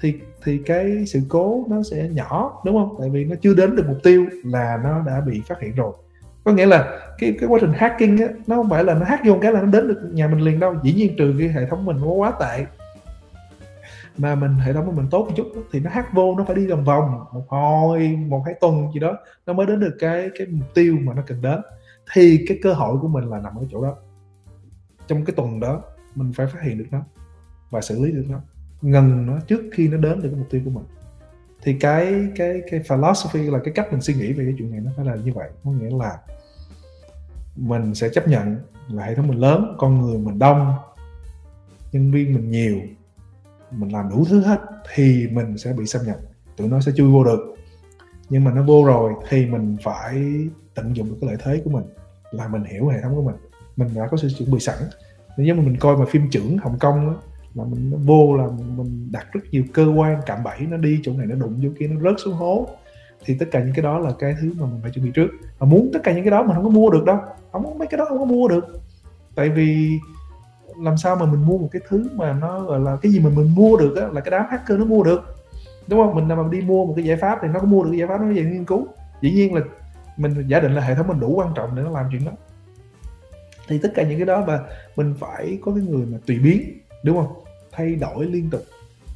thì 0.00 0.20
thì 0.44 0.58
cái 0.66 1.06
sự 1.06 1.20
cố 1.28 1.64
nó 1.68 1.82
sẽ 1.82 2.08
nhỏ, 2.08 2.62
đúng 2.64 2.74
không? 2.74 2.96
Tại 3.00 3.10
vì 3.10 3.24
nó 3.24 3.36
chưa 3.42 3.54
đến 3.54 3.76
được 3.76 3.84
mục 3.88 3.98
tiêu 4.02 4.26
là 4.44 4.80
nó 4.84 5.02
đã 5.06 5.20
bị 5.20 5.42
phát 5.48 5.60
hiện 5.60 5.74
rồi. 5.74 5.92
Có 6.44 6.52
nghĩa 6.52 6.66
là 6.66 7.00
cái 7.18 7.36
cái 7.40 7.48
quá 7.48 7.58
trình 7.60 7.72
hacking 7.72 8.16
á, 8.16 8.28
nó 8.46 8.56
không 8.56 8.70
phải 8.70 8.84
là 8.84 8.94
nó 8.94 9.04
hack 9.04 9.24
vô 9.24 9.38
cái 9.42 9.52
là 9.52 9.60
nó 9.60 9.66
đến 9.66 9.88
được 9.88 10.00
nhà 10.12 10.28
mình 10.28 10.40
liền 10.40 10.60
đâu. 10.60 10.74
Dĩ 10.82 10.94
nhiên 10.94 11.14
trừ 11.18 11.34
cái 11.38 11.48
hệ 11.48 11.66
thống 11.66 11.84
mình 11.84 11.96
nó 12.00 12.06
quá 12.06 12.32
tệ, 12.40 12.66
mà 14.18 14.34
mình, 14.34 14.54
hệ 14.54 14.72
thống 14.72 14.86
của 14.86 14.92
mình 14.92 15.06
tốt 15.10 15.24
một 15.24 15.32
chút 15.36 15.46
thì 15.72 15.80
nó 15.80 15.90
hack 15.90 16.12
vô, 16.12 16.34
nó 16.38 16.44
phải 16.44 16.56
đi 16.56 16.66
vòng 16.66 16.84
vòng, 16.84 17.24
một 17.32 17.44
hồi, 17.48 18.18
một 18.28 18.42
hai 18.46 18.54
tuần 18.60 18.92
gì 18.94 19.00
đó, 19.00 19.18
nó 19.46 19.52
mới 19.52 19.66
đến 19.66 19.80
được 19.80 19.96
cái 19.98 20.30
cái 20.38 20.46
mục 20.46 20.74
tiêu 20.74 20.96
mà 21.04 21.14
nó 21.14 21.22
cần 21.26 21.42
đến. 21.42 21.60
Thì 22.12 22.44
cái 22.48 22.58
cơ 22.62 22.72
hội 22.72 22.98
của 23.00 23.08
mình 23.08 23.24
là 23.24 23.38
nằm 23.38 23.56
ở 23.56 23.62
chỗ 23.70 23.82
đó. 23.82 23.96
Trong 25.06 25.24
cái 25.24 25.34
tuần 25.36 25.60
đó, 25.60 25.82
mình 26.14 26.32
phải 26.32 26.46
phát 26.46 26.62
hiện 26.62 26.78
được 26.78 26.86
nó 26.90 27.00
và 27.70 27.80
xử 27.80 28.04
lý 28.04 28.12
được 28.12 28.24
nó 28.28 28.38
ngần 28.82 29.26
nó 29.26 29.38
trước 29.48 29.60
khi 29.72 29.88
nó 29.88 29.96
đến 29.96 30.22
được 30.22 30.28
cái 30.28 30.38
mục 30.38 30.50
tiêu 30.50 30.60
của 30.64 30.70
mình. 30.70 30.84
Thì 31.62 31.74
cái 31.80 32.28
cái 32.36 32.62
cái 32.70 32.80
philosophy 32.80 33.42
là 33.42 33.58
cái 33.64 33.74
cách 33.74 33.86
mình 33.92 34.00
suy 34.00 34.14
nghĩ 34.14 34.32
về 34.32 34.44
cái 34.44 34.54
chuyện 34.58 34.70
này 34.70 34.80
nó 34.80 34.90
phải 34.96 35.06
là 35.06 35.14
như 35.14 35.32
vậy. 35.34 35.50
Có 35.64 35.70
nghĩa 35.70 35.96
là 35.98 36.18
mình 37.56 37.94
sẽ 37.94 38.08
chấp 38.08 38.28
nhận 38.28 38.56
là 38.88 39.04
hệ 39.04 39.14
thống 39.14 39.28
mình 39.28 39.38
lớn 39.38 39.74
con 39.78 40.00
người 40.00 40.18
mình 40.18 40.38
đông 40.38 40.74
nhân 41.92 42.10
viên 42.10 42.34
mình 42.34 42.50
nhiều 42.50 42.80
mình 43.70 43.92
làm 43.92 44.10
đủ 44.10 44.24
thứ 44.28 44.40
hết 44.40 44.60
thì 44.94 45.28
mình 45.32 45.58
sẽ 45.58 45.72
bị 45.72 45.86
xâm 45.86 46.06
nhập. 46.06 46.16
Tụi 46.56 46.68
nó 46.68 46.80
sẽ 46.80 46.92
chui 46.96 47.12
vô 47.12 47.24
được. 47.24 47.54
Nhưng 48.28 48.44
mà 48.44 48.52
nó 48.52 48.62
vô 48.62 48.84
rồi 48.86 49.12
thì 49.28 49.46
mình 49.46 49.76
phải 49.82 50.24
tận 50.74 50.96
dụng 50.96 51.08
được 51.08 51.16
cái 51.20 51.28
lợi 51.28 51.36
thế 51.44 51.62
của 51.64 51.70
mình 51.70 51.84
là 52.30 52.48
mình 52.48 52.64
hiểu 52.64 52.88
hệ 52.88 53.00
thống 53.02 53.14
của 53.14 53.22
mình. 53.22 53.36
Mình 53.76 53.88
đã 53.94 54.08
có 54.10 54.16
sự 54.16 54.28
chuẩn 54.38 54.50
bị 54.50 54.60
sẵn. 54.60 54.76
Nếu 55.36 55.54
mà 55.54 55.62
mình 55.62 55.76
coi 55.76 55.96
mà 55.96 56.04
phim 56.10 56.30
trưởng 56.30 56.58
hồng 56.58 56.78
kông 56.78 57.06
đó, 57.06 57.20
mà 57.54 57.64
mình, 57.64 57.90
nó 57.90 57.98
vô 58.04 58.36
là 58.36 58.46
mình 58.76 59.08
đặt 59.12 59.26
rất 59.32 59.40
nhiều 59.50 59.64
cơ 59.72 59.86
quan 59.96 60.20
cạm 60.26 60.42
bẫy, 60.44 60.60
nó 60.60 60.76
đi 60.76 61.00
chỗ 61.02 61.12
này, 61.12 61.26
nó 61.26 61.34
đụng 61.34 61.60
vô 61.62 61.70
kia, 61.78 61.86
nó 61.86 62.10
rớt 62.10 62.20
xuống 62.20 62.34
hố. 62.34 62.68
Thì 63.24 63.36
tất 63.38 63.46
cả 63.50 63.60
những 63.60 63.74
cái 63.74 63.82
đó 63.82 63.98
là 63.98 64.10
cái 64.18 64.34
thứ 64.40 64.54
mà 64.58 64.66
mình 64.66 64.78
phải 64.82 64.90
chuẩn 64.90 65.04
bị 65.04 65.10
trước. 65.14 65.28
Mà 65.60 65.66
muốn 65.66 65.90
tất 65.92 66.00
cả 66.04 66.12
những 66.12 66.24
cái 66.24 66.30
đó 66.30 66.42
mình 66.42 66.54
không 66.54 66.64
có 66.64 66.70
mua 66.70 66.90
được 66.90 67.04
đâu. 67.04 67.18
Không 67.52 67.64
có 67.64 67.70
mấy 67.78 67.88
cái 67.88 67.98
đó 67.98 68.04
không 68.08 68.18
có 68.18 68.24
mua 68.24 68.48
được. 68.48 68.64
Tại 69.34 69.48
vì 69.48 69.98
làm 70.78 70.98
sao 70.98 71.16
mà 71.16 71.26
mình 71.26 71.42
mua 71.46 71.58
một 71.58 71.68
cái 71.72 71.82
thứ 71.88 72.08
mà 72.14 72.32
nó 72.32 72.60
gọi 72.60 72.80
là 72.80 72.96
cái 72.96 73.12
gì 73.12 73.20
mà 73.20 73.30
mình 73.36 73.54
mua 73.54 73.76
được 73.76 73.96
á, 73.96 74.06
là 74.12 74.20
cái 74.20 74.30
đám 74.30 74.46
hacker 74.50 74.78
nó 74.78 74.84
mua 74.84 75.02
được. 75.02 75.20
Đúng 75.88 76.00
không? 76.00 76.14
Mình 76.14 76.28
mà 76.28 76.48
đi 76.50 76.60
mua 76.60 76.86
một 76.86 76.92
cái 76.96 77.04
giải 77.04 77.16
pháp 77.16 77.38
thì 77.42 77.48
nó 77.48 77.60
có 77.60 77.66
mua 77.66 77.82
được 77.82 77.90
cái 77.90 77.98
giải 77.98 78.08
pháp 78.08 78.20
nó 78.20 78.26
về 78.26 78.42
nghiên 78.42 78.64
cứu. 78.64 78.86
Dĩ 79.20 79.30
nhiên 79.32 79.54
là 79.54 79.60
mình 80.16 80.48
giả 80.48 80.60
định 80.60 80.72
là 80.72 80.82
hệ 80.82 80.94
thống 80.94 81.08
mình 81.08 81.20
đủ 81.20 81.34
quan 81.34 81.48
trọng 81.54 81.76
để 81.76 81.82
nó 81.82 81.90
làm 81.90 82.06
chuyện 82.10 82.24
đó. 82.24 82.32
Thì 83.68 83.78
tất 83.78 83.92
cả 83.94 84.02
những 84.02 84.18
cái 84.18 84.26
đó 84.26 84.44
mà 84.46 84.60
mình 84.96 85.14
phải 85.18 85.58
có 85.62 85.72
cái 85.74 85.84
người 85.84 86.06
mà 86.06 86.18
tùy 86.26 86.38
biến, 86.38 86.62
đúng 87.04 87.16
không? 87.16 87.41
Thay 87.72 87.94
đổi 87.94 88.26
liên 88.26 88.50
tục. 88.50 88.64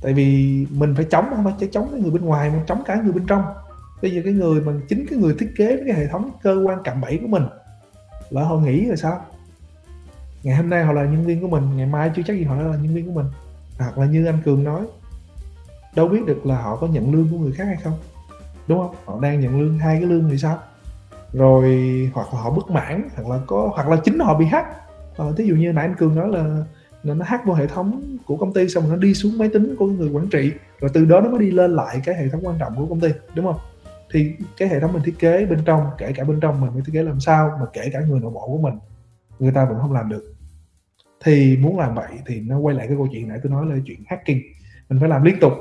Tại 0.00 0.12
vì 0.12 0.66
mình 0.70 0.94
phải 0.94 1.04
chống 1.10 1.24
không 1.30 1.44
phải 1.58 1.68
chống 1.72 1.88
cái 1.92 2.00
người 2.00 2.10
bên 2.10 2.24
ngoài 2.24 2.50
mà 2.50 2.64
chống 2.66 2.82
cả 2.86 3.00
người 3.02 3.12
bên 3.12 3.26
trong. 3.26 3.42
Bây 4.02 4.10
giờ 4.10 4.20
cái 4.24 4.32
người 4.32 4.60
mà 4.60 4.72
chính 4.88 5.06
cái 5.10 5.18
người 5.18 5.34
thiết 5.38 5.52
kế 5.56 5.82
cái 5.86 5.96
hệ 5.96 6.06
thống 6.06 6.30
cơ 6.42 6.62
quan 6.64 6.78
cạm 6.84 7.00
bẫy 7.00 7.18
của 7.22 7.26
mình 7.26 7.42
lỡ 8.30 8.42
họ 8.42 8.56
nghĩ 8.56 8.86
rồi 8.86 8.96
sao? 8.96 9.20
Ngày 10.42 10.56
hôm 10.56 10.70
nay 10.70 10.84
họ 10.84 10.92
là 10.92 11.04
nhân 11.04 11.24
viên 11.24 11.40
của 11.40 11.48
mình 11.48 11.76
ngày 11.76 11.86
mai 11.86 12.10
chưa 12.16 12.22
chắc 12.26 12.34
gì 12.34 12.44
họ 12.44 12.54
là 12.54 12.76
nhân 12.76 12.94
viên 12.94 13.06
của 13.06 13.12
mình. 13.12 13.26
Hoặc 13.78 13.98
là 13.98 14.06
như 14.06 14.26
anh 14.26 14.38
cường 14.44 14.64
nói 14.64 14.86
đâu 15.96 16.08
biết 16.08 16.26
được 16.26 16.46
là 16.46 16.62
họ 16.62 16.76
có 16.76 16.86
nhận 16.86 17.12
lương 17.12 17.28
của 17.30 17.38
người 17.38 17.52
khác 17.52 17.64
hay 17.64 17.76
không? 17.76 17.98
Đúng 18.68 18.78
không? 18.78 18.94
Họ 19.04 19.20
đang 19.20 19.40
nhận 19.40 19.60
lương 19.60 19.78
hai 19.78 19.96
cái 19.96 20.06
lương 20.06 20.30
thì 20.30 20.38
sao? 20.38 20.58
Rồi 21.32 21.70
hoặc 22.14 22.34
là 22.34 22.40
họ 22.40 22.50
bất 22.50 22.70
mãn 22.70 23.08
hoặc 23.14 23.28
là 23.28 23.40
có 23.46 23.70
hoặc 23.74 23.88
là 23.88 23.96
chính 24.04 24.18
họ 24.18 24.38
bị 24.38 24.46
hack. 24.46 24.66
Ờ, 25.16 25.34
thí 25.36 25.44
dụ 25.44 25.54
như 25.54 25.72
nãy 25.72 25.86
anh 25.86 25.94
cường 25.98 26.14
nói 26.14 26.28
là, 26.28 26.64
là 27.02 27.14
nó 27.14 27.24
hack 27.24 27.44
vào 27.44 27.56
hệ 27.56 27.66
thống 27.66 28.18
của 28.26 28.36
công 28.36 28.52
ty, 28.52 28.68
xong 28.68 28.84
rồi 28.84 28.92
nó 28.92 29.02
đi 29.02 29.14
xuống 29.14 29.38
máy 29.38 29.48
tính 29.48 29.76
của 29.78 29.86
người 29.86 30.10
quản 30.10 30.28
trị. 30.28 30.52
Rồi 30.80 30.90
từ 30.94 31.04
đó 31.04 31.20
nó 31.20 31.30
mới 31.30 31.40
đi 31.40 31.50
lên 31.50 31.76
lại 31.76 32.00
cái 32.04 32.14
hệ 32.14 32.28
thống 32.28 32.46
quan 32.46 32.56
trọng 32.58 32.76
của 32.76 32.86
công 32.86 33.00
ty, 33.00 33.08
đúng 33.34 33.46
không? 33.46 33.60
Thì 34.12 34.32
cái 34.56 34.68
hệ 34.68 34.80
thống 34.80 34.92
mình 34.92 35.02
thiết 35.02 35.18
kế 35.18 35.46
bên 35.46 35.58
trong, 35.64 35.80
kể 35.98 36.12
cả 36.12 36.24
bên 36.24 36.40
trong 36.40 36.60
mình 36.60 36.70
phải 36.72 36.82
thiết 36.86 36.92
kế 36.92 37.02
làm 37.02 37.20
sao, 37.20 37.56
mà 37.60 37.66
kể 37.72 37.90
cả 37.92 38.00
người 38.00 38.20
nội 38.20 38.30
bộ 38.30 38.46
của 38.46 38.58
mình, 38.58 38.74
người 39.38 39.52
ta 39.52 39.64
vẫn 39.64 39.78
không 39.80 39.92
làm 39.92 40.08
được. 40.08 40.34
Thì 41.24 41.56
muốn 41.56 41.78
làm 41.78 41.94
vậy 41.94 42.10
thì 42.26 42.40
nó 42.40 42.58
quay 42.58 42.76
lại 42.76 42.86
cái 42.86 42.96
câu 42.96 43.08
chuyện 43.12 43.28
nãy 43.28 43.38
tôi 43.42 43.52
nói 43.52 43.66
là 43.66 43.76
chuyện 43.86 43.98
hacking. 44.06 44.38
Mình 44.88 45.00
phải 45.00 45.08
làm 45.08 45.22
liên 45.22 45.36
tục. 45.40 45.52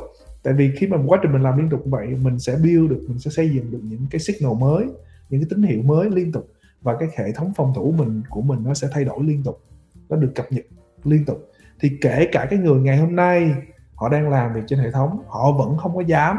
Tại 0.44 0.54
vì 0.54 0.72
khi 0.76 0.88
mà 0.88 0.98
quá 1.06 1.20
trình 1.22 1.32
mình 1.34 1.42
làm 1.42 1.58
liên 1.58 1.70
tục 1.70 1.82
vậy, 1.86 2.08
mình 2.08 2.40
sẽ 2.40 2.56
build 2.56 2.90
được, 2.90 3.06
mình 3.08 3.20
sẽ 3.20 3.32
xây 3.32 3.50
dựng 3.50 3.72
được 3.72 3.82
những 3.84 4.06
cái 4.12 4.20
signal 4.20 4.54
mới, 4.60 4.86
những 5.30 5.42
cái 5.42 5.48
tín 5.50 5.64
hiệu 5.64 5.82
mới 5.82 6.10
liên 6.10 6.32
tục. 6.32 6.52
Và 6.82 6.96
cái 7.00 7.10
hệ 7.18 7.32
thống 7.32 7.54
phòng 7.56 7.74
thủ 7.76 7.94
mình, 7.98 8.22
của 8.30 8.42
mình 8.42 8.60
nó 8.64 8.74
sẽ 8.74 8.88
thay 8.92 9.06
đổi 9.06 9.24
liên 9.24 9.44
tục. 9.44 9.64
Nó 10.10 10.16
được 10.18 10.32
cập 10.36 10.52
nhật 10.52 10.66
liên 11.06 11.26
tục. 11.26 11.52
Thì 11.80 11.92
kể 12.02 12.30
cả 12.32 12.48
cái 12.50 12.60
người 12.60 12.80
ngày 12.80 12.98
hôm 12.98 13.16
nay 13.16 13.52
họ 13.96 14.10
đang 14.10 14.30
làm 14.30 14.54
việc 14.54 14.62
trên 14.68 14.80
hệ 14.80 14.92
thống 14.92 15.22
họ 15.28 15.52
vẫn 15.52 15.78
không 15.78 15.96
có 15.96 16.02
dám 16.02 16.38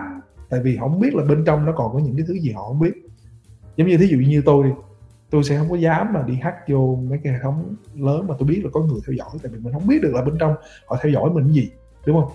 tại 0.49 0.61
vì 0.61 0.77
họ 0.77 0.89
không 0.89 1.01
biết 1.01 1.15
là 1.15 1.25
bên 1.25 1.45
trong 1.45 1.65
nó 1.65 1.73
còn 1.77 1.93
có 1.93 1.99
những 1.99 2.17
cái 2.17 2.25
thứ 2.29 2.35
gì 2.35 2.53
họ 2.53 2.63
không 2.63 2.81
biết. 2.81 2.93
Giống 3.77 3.89
như 3.89 3.97
thí 3.97 4.07
dụ 4.07 4.19
như 4.19 4.43
tôi 4.45 4.65
đi 4.65 4.71
tôi 5.31 5.45
sẽ 5.45 5.59
không 5.59 5.71
có 5.71 5.77
dám 5.77 6.13
mà 6.13 6.23
đi 6.23 6.35
hack 6.35 6.57
vô 6.69 6.99
mấy 7.09 7.19
cái 7.25 7.33
hệ 7.33 7.39
thống 7.43 7.75
lớn 7.95 8.27
mà 8.29 8.35
tôi 8.39 8.49
biết 8.49 8.61
là 8.65 8.71
có 8.73 8.81
người 8.81 9.01
theo 9.07 9.15
dõi 9.15 9.29
tại 9.43 9.53
vì 9.53 9.59
mình 9.59 9.73
không 9.73 9.87
biết 9.87 10.03
được 10.03 10.15
là 10.15 10.23
bên 10.23 10.35
trong 10.39 10.55
họ 10.87 10.99
theo 11.03 11.13
dõi 11.13 11.31
mình 11.31 11.53
gì 11.53 11.71
đúng 12.07 12.21
không? 12.21 12.31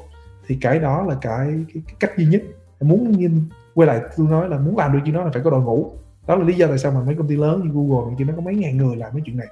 Thì 0.47 0.57
cái 0.61 0.79
đó 0.79 1.03
là 1.03 1.15
cái, 1.21 1.47
cái, 1.73 1.83
cái 1.87 1.95
cách 1.99 2.17
duy 2.17 2.25
nhất. 2.25 2.41
Muốn 2.81 3.11
nhìn 3.11 3.41
quay 3.73 3.87
lại 3.87 4.01
tôi 4.17 4.27
nói 4.27 4.49
là 4.49 4.57
muốn 4.57 4.77
làm 4.77 4.93
được 4.93 4.99
chuyện 5.05 5.15
đó 5.15 5.23
là 5.23 5.31
phải 5.33 5.41
có 5.43 5.49
đội 5.49 5.61
ngũ. 5.61 5.91
Đó 6.27 6.35
là 6.35 6.43
lý 6.43 6.53
do 6.53 6.67
tại 6.67 6.77
sao 6.77 6.91
mà 6.91 7.03
mấy 7.03 7.15
công 7.15 7.27
ty 7.27 7.35
lớn 7.35 7.61
như 7.63 7.71
Google 7.73 8.15
thì 8.17 8.25
nó 8.25 8.33
có 8.35 8.41
mấy 8.41 8.55
ngàn 8.55 8.77
người 8.77 8.95
làm 8.95 9.11
cái 9.13 9.21
chuyện 9.25 9.37
này 9.37 9.47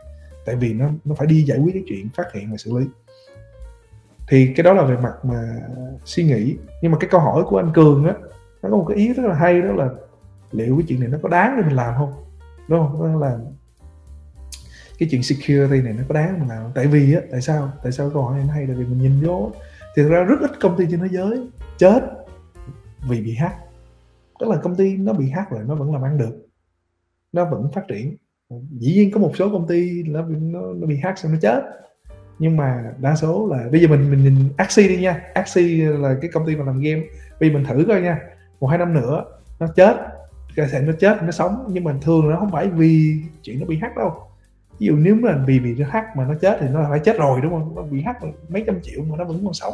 tại 0.50 0.56
vì 0.56 0.74
nó 0.74 0.90
nó 1.06 1.16
phải 1.16 1.28
đi 1.28 1.44
giải 1.44 1.58
quyết 1.58 1.74
cái 1.74 1.84
chuyện 1.88 2.10
phát 2.10 2.34
hiện 2.34 2.52
và 2.52 2.58
xử 2.58 2.78
lý. 2.80 2.86
Thì 4.28 4.54
cái 4.56 4.64
đó 4.64 4.74
là 4.74 4.84
về 4.84 4.98
mặt 4.98 5.14
mà 5.24 5.56
suy 6.06 6.24
nghĩ. 6.24 6.58
Nhưng 6.82 6.92
mà 6.92 6.98
cái 7.00 7.10
câu 7.12 7.22
hỏi 7.22 7.44
của 7.48 7.58
anh 7.58 7.72
Cường 7.74 8.06
á, 8.06 8.14
nó 8.62 8.70
có 8.70 8.78
một 8.78 8.86
cái 8.88 8.98
ý 8.98 9.14
rất 9.14 9.26
là 9.26 9.36
hay, 9.36 9.62
đó 9.62 9.72
là 9.72 9.90
liệu 10.52 10.78
cái 10.78 10.86
chuyện 10.88 11.00
này 11.00 11.10
nó 11.10 11.18
có 11.24 11.30
đáng 11.30 11.54
để 11.58 11.64
mình 11.64 11.76
làm 11.76 11.94
không? 11.98 12.14
Đúng 12.68 12.80
không? 12.80 13.02
Đó 13.02 13.20
là 13.28 13.38
cái 15.00 15.10
chuyện 15.12 15.24
security 15.24 15.82
này 15.82 15.94
nó 15.94 16.04
có 16.08 16.14
đáng 16.14 16.40
mình 16.40 16.50
làm 16.50 16.64
không? 16.64 16.72
tại 16.76 16.88
vì 16.88 17.14
á, 17.14 17.22
tại 17.32 17.42
sao? 17.42 17.72
Tại 17.84 17.92
sao 17.92 18.10
câu 18.10 18.24
hỏi 18.24 18.38
này 18.38 18.48
nó 18.48 18.54
hay? 18.54 18.66
Tại 18.68 18.76
vì 18.76 18.86
mình 18.86 19.02
nhìn 19.02 19.22
vô 19.22 19.52
thì 19.96 20.04
thực 20.04 20.10
ra 20.10 20.24
rất 20.24 20.40
ít 20.42 20.52
công 20.60 20.78
ty 20.78 20.86
trên 20.92 21.00
thế 21.00 21.08
giới 21.12 21.48
chết 21.78 22.02
vì 23.10 23.22
bị 23.22 23.36
hack. 23.36 23.56
Tức 24.40 24.50
là 24.50 24.58
công 24.58 24.76
ty 24.76 24.98
nó 24.98 25.14
bị 25.14 25.30
hack 25.30 25.52
rồi 25.52 25.64
nó 25.68 25.76
vẫn 25.76 25.94
làm 25.94 26.02
ăn 26.02 26.18
được. 26.18 26.48
Nó 27.32 27.46
vẫn 27.46 27.72
phát 27.74 27.84
triển 27.88 28.16
dĩ 28.50 28.94
nhiên 28.94 29.12
có 29.12 29.20
một 29.20 29.32
số 29.38 29.50
công 29.50 29.68
ty 29.68 30.04
nó 30.04 30.26
nó, 30.40 30.60
nó 30.74 30.88
bị 30.88 31.00
hack 31.04 31.18
xong 31.18 31.32
nó 31.32 31.38
chết. 31.42 31.64
Nhưng 32.40 32.58
mà 32.58 32.84
đa 32.98 33.16
số 33.16 33.48
là 33.52 33.70
bây 33.72 33.82
giờ 33.82 33.88
mình 33.88 34.12
mình 34.12 34.24
nhìn 34.24 34.36
Axie 34.58 34.88
đi 34.88 34.98
nha. 34.98 35.22
Axie 35.34 35.90
là 35.90 36.16
cái 36.22 36.32
công 36.34 36.48
ty 36.48 36.56
mà 36.56 36.66
làm 36.66 36.82
game. 36.82 37.02
Bây 37.40 37.50
giờ 37.50 37.56
mình 37.56 37.66
thử 37.66 37.86
coi 37.88 38.02
nha. 38.02 38.20
Một 38.60 38.68
hai 38.68 38.78
năm 38.78 38.94
nữa 38.94 39.26
nó 39.60 39.68
chết. 39.76 39.98
Cái 40.56 40.70
sẽ 40.70 40.82
nó 40.82 40.94
chết 41.00 41.24
nó 41.24 41.32
sống. 41.32 41.68
Nhưng 41.72 41.84
mà 41.84 41.94
thường 42.02 42.30
nó 42.30 42.38
không 42.40 42.52
phải 42.52 42.68
vì 42.68 43.22
chuyện 43.44 43.60
nó 43.60 43.66
bị 43.66 43.78
hack 43.82 43.98
đâu. 43.98 44.14
Ví 44.80 44.88
dụ 44.88 44.96
nếu 44.96 45.16
mà 45.16 45.44
vì 45.48 45.60
bị 45.60 45.76
nó 45.76 45.86
hack 45.90 46.08
mà 46.16 46.26
nó 46.26 46.34
chết 46.42 46.58
thì 46.62 46.68
nó 46.70 46.86
phải 46.90 47.00
chết 47.00 47.18
rồi 47.18 47.40
đúng 47.42 47.52
không? 47.52 47.76
Nó 47.76 47.82
bị 47.82 48.02
hack 48.02 48.20
mấy 48.50 48.64
trăm 48.68 48.80
triệu 48.82 49.04
mà 49.04 49.18
nó 49.18 49.24
vẫn 49.24 49.42
còn 49.44 49.54
sống. 49.54 49.74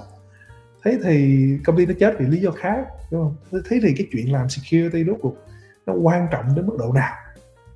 Thế 0.84 0.98
thì 1.04 1.48
công 1.66 1.78
ty 1.78 1.86
nó 1.86 1.94
chết 2.00 2.16
vì 2.20 2.26
lý 2.26 2.38
do 2.38 2.52
khác 2.52 2.86
đúng 3.12 3.22
không? 3.22 3.62
Thế 3.70 3.80
thì 3.84 3.94
cái 3.98 4.08
chuyện 4.12 4.32
làm 4.32 4.50
security 4.50 5.04
rốt 5.04 5.18
cuộc 5.22 5.36
nó 5.86 5.94
quan 5.94 6.28
trọng 6.32 6.46
đến 6.56 6.68
mức 6.68 6.76
độ 6.80 6.94
nào? 6.94 7.14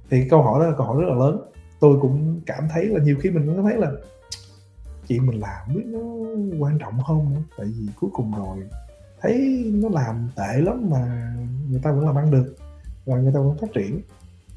Thì 0.09 0.27
câu 0.29 0.41
hỏi 0.41 0.59
đó 0.59 0.65
là 0.69 0.77
câu 0.77 0.87
hỏi 0.87 1.01
rất 1.01 1.07
là 1.09 1.15
lớn. 1.15 1.41
Tôi 1.79 1.97
cũng 2.01 2.41
cảm 2.45 2.67
thấy 2.73 2.85
là 2.85 3.03
nhiều 3.03 3.15
khi 3.21 3.29
mình 3.29 3.47
cũng 3.47 3.63
thấy 3.63 3.77
là 3.77 3.91
chuyện 5.07 5.25
mình 5.25 5.39
làm 5.39 5.75
biết 5.75 5.83
nó 5.85 5.99
quan 6.59 6.77
trọng 6.79 7.03
không 7.03 7.33
nữa. 7.33 7.41
Tại 7.57 7.67
vì 7.67 7.87
cuối 7.99 8.09
cùng 8.13 8.31
rồi, 8.37 8.57
thấy 9.21 9.63
nó 9.73 9.89
làm 9.89 10.29
tệ 10.35 10.61
lắm 10.61 10.89
mà 10.89 11.33
người 11.69 11.79
ta 11.83 11.91
vẫn 11.91 12.05
làm 12.05 12.15
ăn 12.15 12.31
được 12.31 12.55
và 13.05 13.17
người 13.17 13.31
ta 13.33 13.39
vẫn 13.39 13.57
phát 13.61 13.67
triển. 13.73 14.01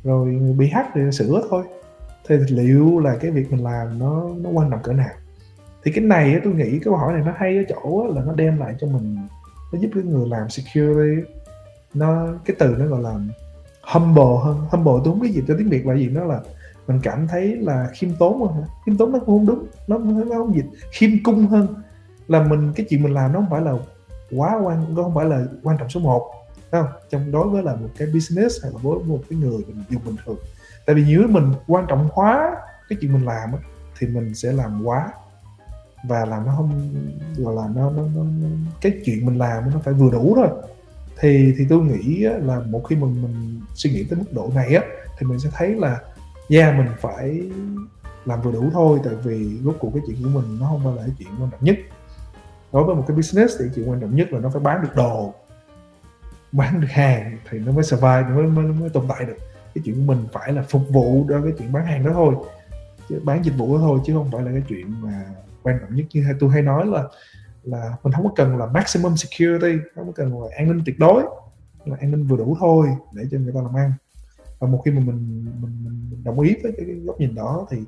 Rồi 0.04 0.54
bị 0.58 0.68
hack 0.68 0.88
thì 0.94 1.00
sửa 1.12 1.46
thôi. 1.50 1.64
Thì 2.28 2.36
liệu 2.48 2.98
là 2.98 3.16
cái 3.16 3.30
việc 3.30 3.52
mình 3.52 3.64
làm 3.64 3.98
nó 3.98 4.28
nó 4.40 4.50
quan 4.50 4.70
trọng 4.70 4.82
cỡ 4.82 4.92
nào? 4.92 5.14
Thì 5.84 5.92
cái 5.92 6.04
này 6.04 6.40
tôi 6.44 6.54
nghĩ 6.54 6.70
cái 6.70 6.80
câu 6.84 6.96
hỏi 6.96 7.12
này 7.12 7.22
nó 7.26 7.32
hay 7.36 7.56
ở 7.56 7.62
chỗ 7.68 8.06
là 8.14 8.22
nó 8.24 8.32
đem 8.32 8.58
lại 8.58 8.74
cho 8.80 8.86
mình, 8.86 9.16
nó 9.72 9.78
giúp 9.78 9.88
cái 9.94 10.02
người 10.02 10.28
làm 10.28 10.48
security, 10.48 11.30
nó, 11.94 12.28
cái 12.44 12.56
từ 12.58 12.76
nó 12.78 12.86
gọi 12.86 13.02
là 13.02 13.14
humble 13.82 14.38
hơn. 14.44 14.56
Humble 14.70 14.92
tôi 15.04 15.12
không 15.12 15.20
biết 15.20 15.32
gì 15.32 15.42
cho 15.48 15.54
tiếng 15.58 15.68
việt 15.68 15.86
là 15.86 15.94
gì 15.94 16.08
nó 16.08 16.24
là 16.24 16.40
mình 16.88 17.00
cảm 17.02 17.28
thấy 17.28 17.56
là 17.56 17.88
khiêm 17.92 18.10
tốn 18.18 18.42
hơn 18.42 18.64
khiêm 18.86 18.96
tốn 18.96 19.12
nó 19.12 19.18
cũng 19.18 19.38
không 19.38 19.46
đúng. 19.46 19.66
Nó, 19.86 19.98
nó 19.98 20.36
không 20.36 20.54
dịch 20.54 20.66
khiêm 20.92 21.10
cung 21.24 21.46
hơn. 21.46 21.66
Là 22.28 22.42
mình 22.42 22.72
cái 22.76 22.86
chuyện 22.90 23.02
mình 23.02 23.14
làm 23.14 23.32
nó 23.32 23.38
không 23.38 23.50
phải 23.50 23.60
là 23.60 23.72
quá 24.30 24.60
quan 24.62 24.94
nó 24.94 25.02
không 25.02 25.14
phải 25.14 25.24
là 25.24 25.44
quan 25.62 25.78
trọng 25.78 25.88
số 25.88 26.00
1 26.00 26.30
không? 26.70 26.86
Trong 27.10 27.32
đối 27.32 27.48
với 27.48 27.62
là 27.62 27.74
một 27.74 27.88
cái 27.98 28.08
business 28.14 28.62
hay 28.62 28.72
là 28.72 28.78
với 28.82 28.98
một 29.06 29.20
cái 29.30 29.38
người 29.38 29.58
mình 29.66 29.84
dùng 29.90 30.02
bình 30.04 30.16
thường. 30.24 30.36
Tại 30.86 30.96
vì 30.96 31.04
nếu 31.04 31.28
mình 31.28 31.52
quan 31.66 31.86
trọng 31.88 32.08
hóa 32.12 32.56
cái 32.88 32.98
chuyện 33.00 33.12
mình 33.12 33.24
làm 33.24 33.50
thì 33.98 34.06
mình 34.06 34.34
sẽ 34.34 34.52
làm 34.52 34.82
quá. 34.84 35.12
Và 36.08 36.24
làm 36.24 36.46
nó 36.46 36.54
không 36.56 36.94
gọi 37.36 37.54
là 37.54 37.68
nó, 37.74 37.90
nó, 37.90 38.02
nó 38.14 38.22
cái 38.80 38.92
chuyện 39.04 39.26
mình 39.26 39.38
làm 39.38 39.70
nó 39.70 39.80
phải 39.84 39.94
vừa 39.94 40.10
đủ 40.10 40.32
thôi. 40.36 40.48
Thì 41.20 41.54
thì 41.58 41.66
tôi 41.68 41.84
nghĩ 41.84 42.24
là 42.24 42.60
một 42.60 42.82
khi 42.88 42.96
mình 42.96 43.22
mình 43.22 43.60
suy 43.74 43.90
nghĩ 43.90 44.04
tới 44.04 44.18
mức 44.18 44.32
độ 44.32 44.50
này 44.54 44.74
á 44.74 44.82
thì 45.18 45.26
mình 45.26 45.38
sẽ 45.38 45.48
thấy 45.52 45.74
là 45.74 46.00
yeah 46.48 46.76
mình 46.76 46.86
phải 47.00 47.42
làm 48.24 48.42
vừa 48.42 48.52
đủ 48.52 48.70
thôi 48.72 49.00
tại 49.04 49.14
vì 49.14 49.58
rốt 49.64 49.76
cuộc 49.78 49.90
cái 49.94 50.02
chuyện 50.06 50.22
của 50.22 50.40
mình 50.40 50.58
nó 50.60 50.66
không 50.66 50.80
phải 50.84 50.94
là 50.96 51.02
cái 51.02 51.14
chuyện 51.18 51.28
quan 51.40 51.50
trọng 51.50 51.64
nhất. 51.64 51.76
Đối 52.72 52.84
với 52.84 52.94
một 52.94 53.04
cái 53.08 53.16
business 53.16 53.54
thì 53.58 53.64
chuyện 53.74 53.90
quan 53.90 54.00
trọng 54.00 54.16
nhất 54.16 54.32
là 54.32 54.40
nó 54.40 54.50
phải 54.50 54.62
bán 54.62 54.82
được 54.82 54.96
đồ 54.96 55.34
bán 56.52 56.80
được 56.80 56.90
hàng 56.90 57.38
thì 57.50 57.58
nó 57.58 57.72
mới 57.72 57.84
survive 57.84 58.22
nó 58.28 58.34
mới, 58.34 58.46
mới, 58.46 58.64
mới 58.64 58.90
tồn 58.90 59.04
tại 59.08 59.24
được. 59.24 59.36
Cái 59.74 59.82
chuyện 59.84 59.94
của 59.94 60.14
mình 60.14 60.26
phải 60.32 60.52
là 60.52 60.62
phục 60.62 60.82
vụ 60.88 61.26
cho 61.28 61.40
cái 61.42 61.52
chuyện 61.58 61.72
bán 61.72 61.86
hàng 61.86 62.04
đó 62.04 62.10
thôi 62.14 62.34
chứ 63.08 63.20
bán 63.24 63.44
dịch 63.44 63.54
vụ 63.56 63.76
đó 63.76 63.80
thôi 63.80 64.00
chứ 64.06 64.14
không 64.14 64.30
phải 64.32 64.42
là 64.42 64.50
cái 64.52 64.62
chuyện 64.68 64.94
mà 65.02 65.24
quan 65.62 65.78
trọng 65.80 65.96
nhất. 65.96 66.06
Như 66.12 66.24
tôi 66.40 66.50
hay 66.50 66.62
nói 66.62 66.86
là 66.86 67.04
là 67.64 67.96
mình 68.02 68.12
không 68.12 68.24
có 68.24 68.32
cần 68.36 68.56
là 68.56 68.66
maximum 68.66 69.14
security 69.16 69.78
không 69.94 70.06
có 70.06 70.12
cần 70.16 70.42
là 70.42 70.48
an 70.56 70.66
ninh 70.66 70.82
tuyệt 70.86 70.98
đối 70.98 71.22
là 71.84 71.96
an 72.00 72.10
ninh 72.10 72.26
vừa 72.26 72.36
đủ 72.36 72.56
thôi 72.60 72.88
để 73.12 73.24
cho 73.30 73.38
người 73.38 73.52
ta 73.52 73.60
làm 73.62 73.74
ăn. 73.74 73.92
Và 74.58 74.68
một 74.68 74.82
khi 74.84 74.90
mà 74.90 75.00
mình 75.00 75.46
mình, 75.60 75.84
mình 75.84 76.24
đồng 76.24 76.40
ý 76.40 76.56
với 76.62 76.72
cái, 76.76 76.86
góc 76.86 77.20
nhìn 77.20 77.34
đó 77.34 77.66
thì 77.70 77.78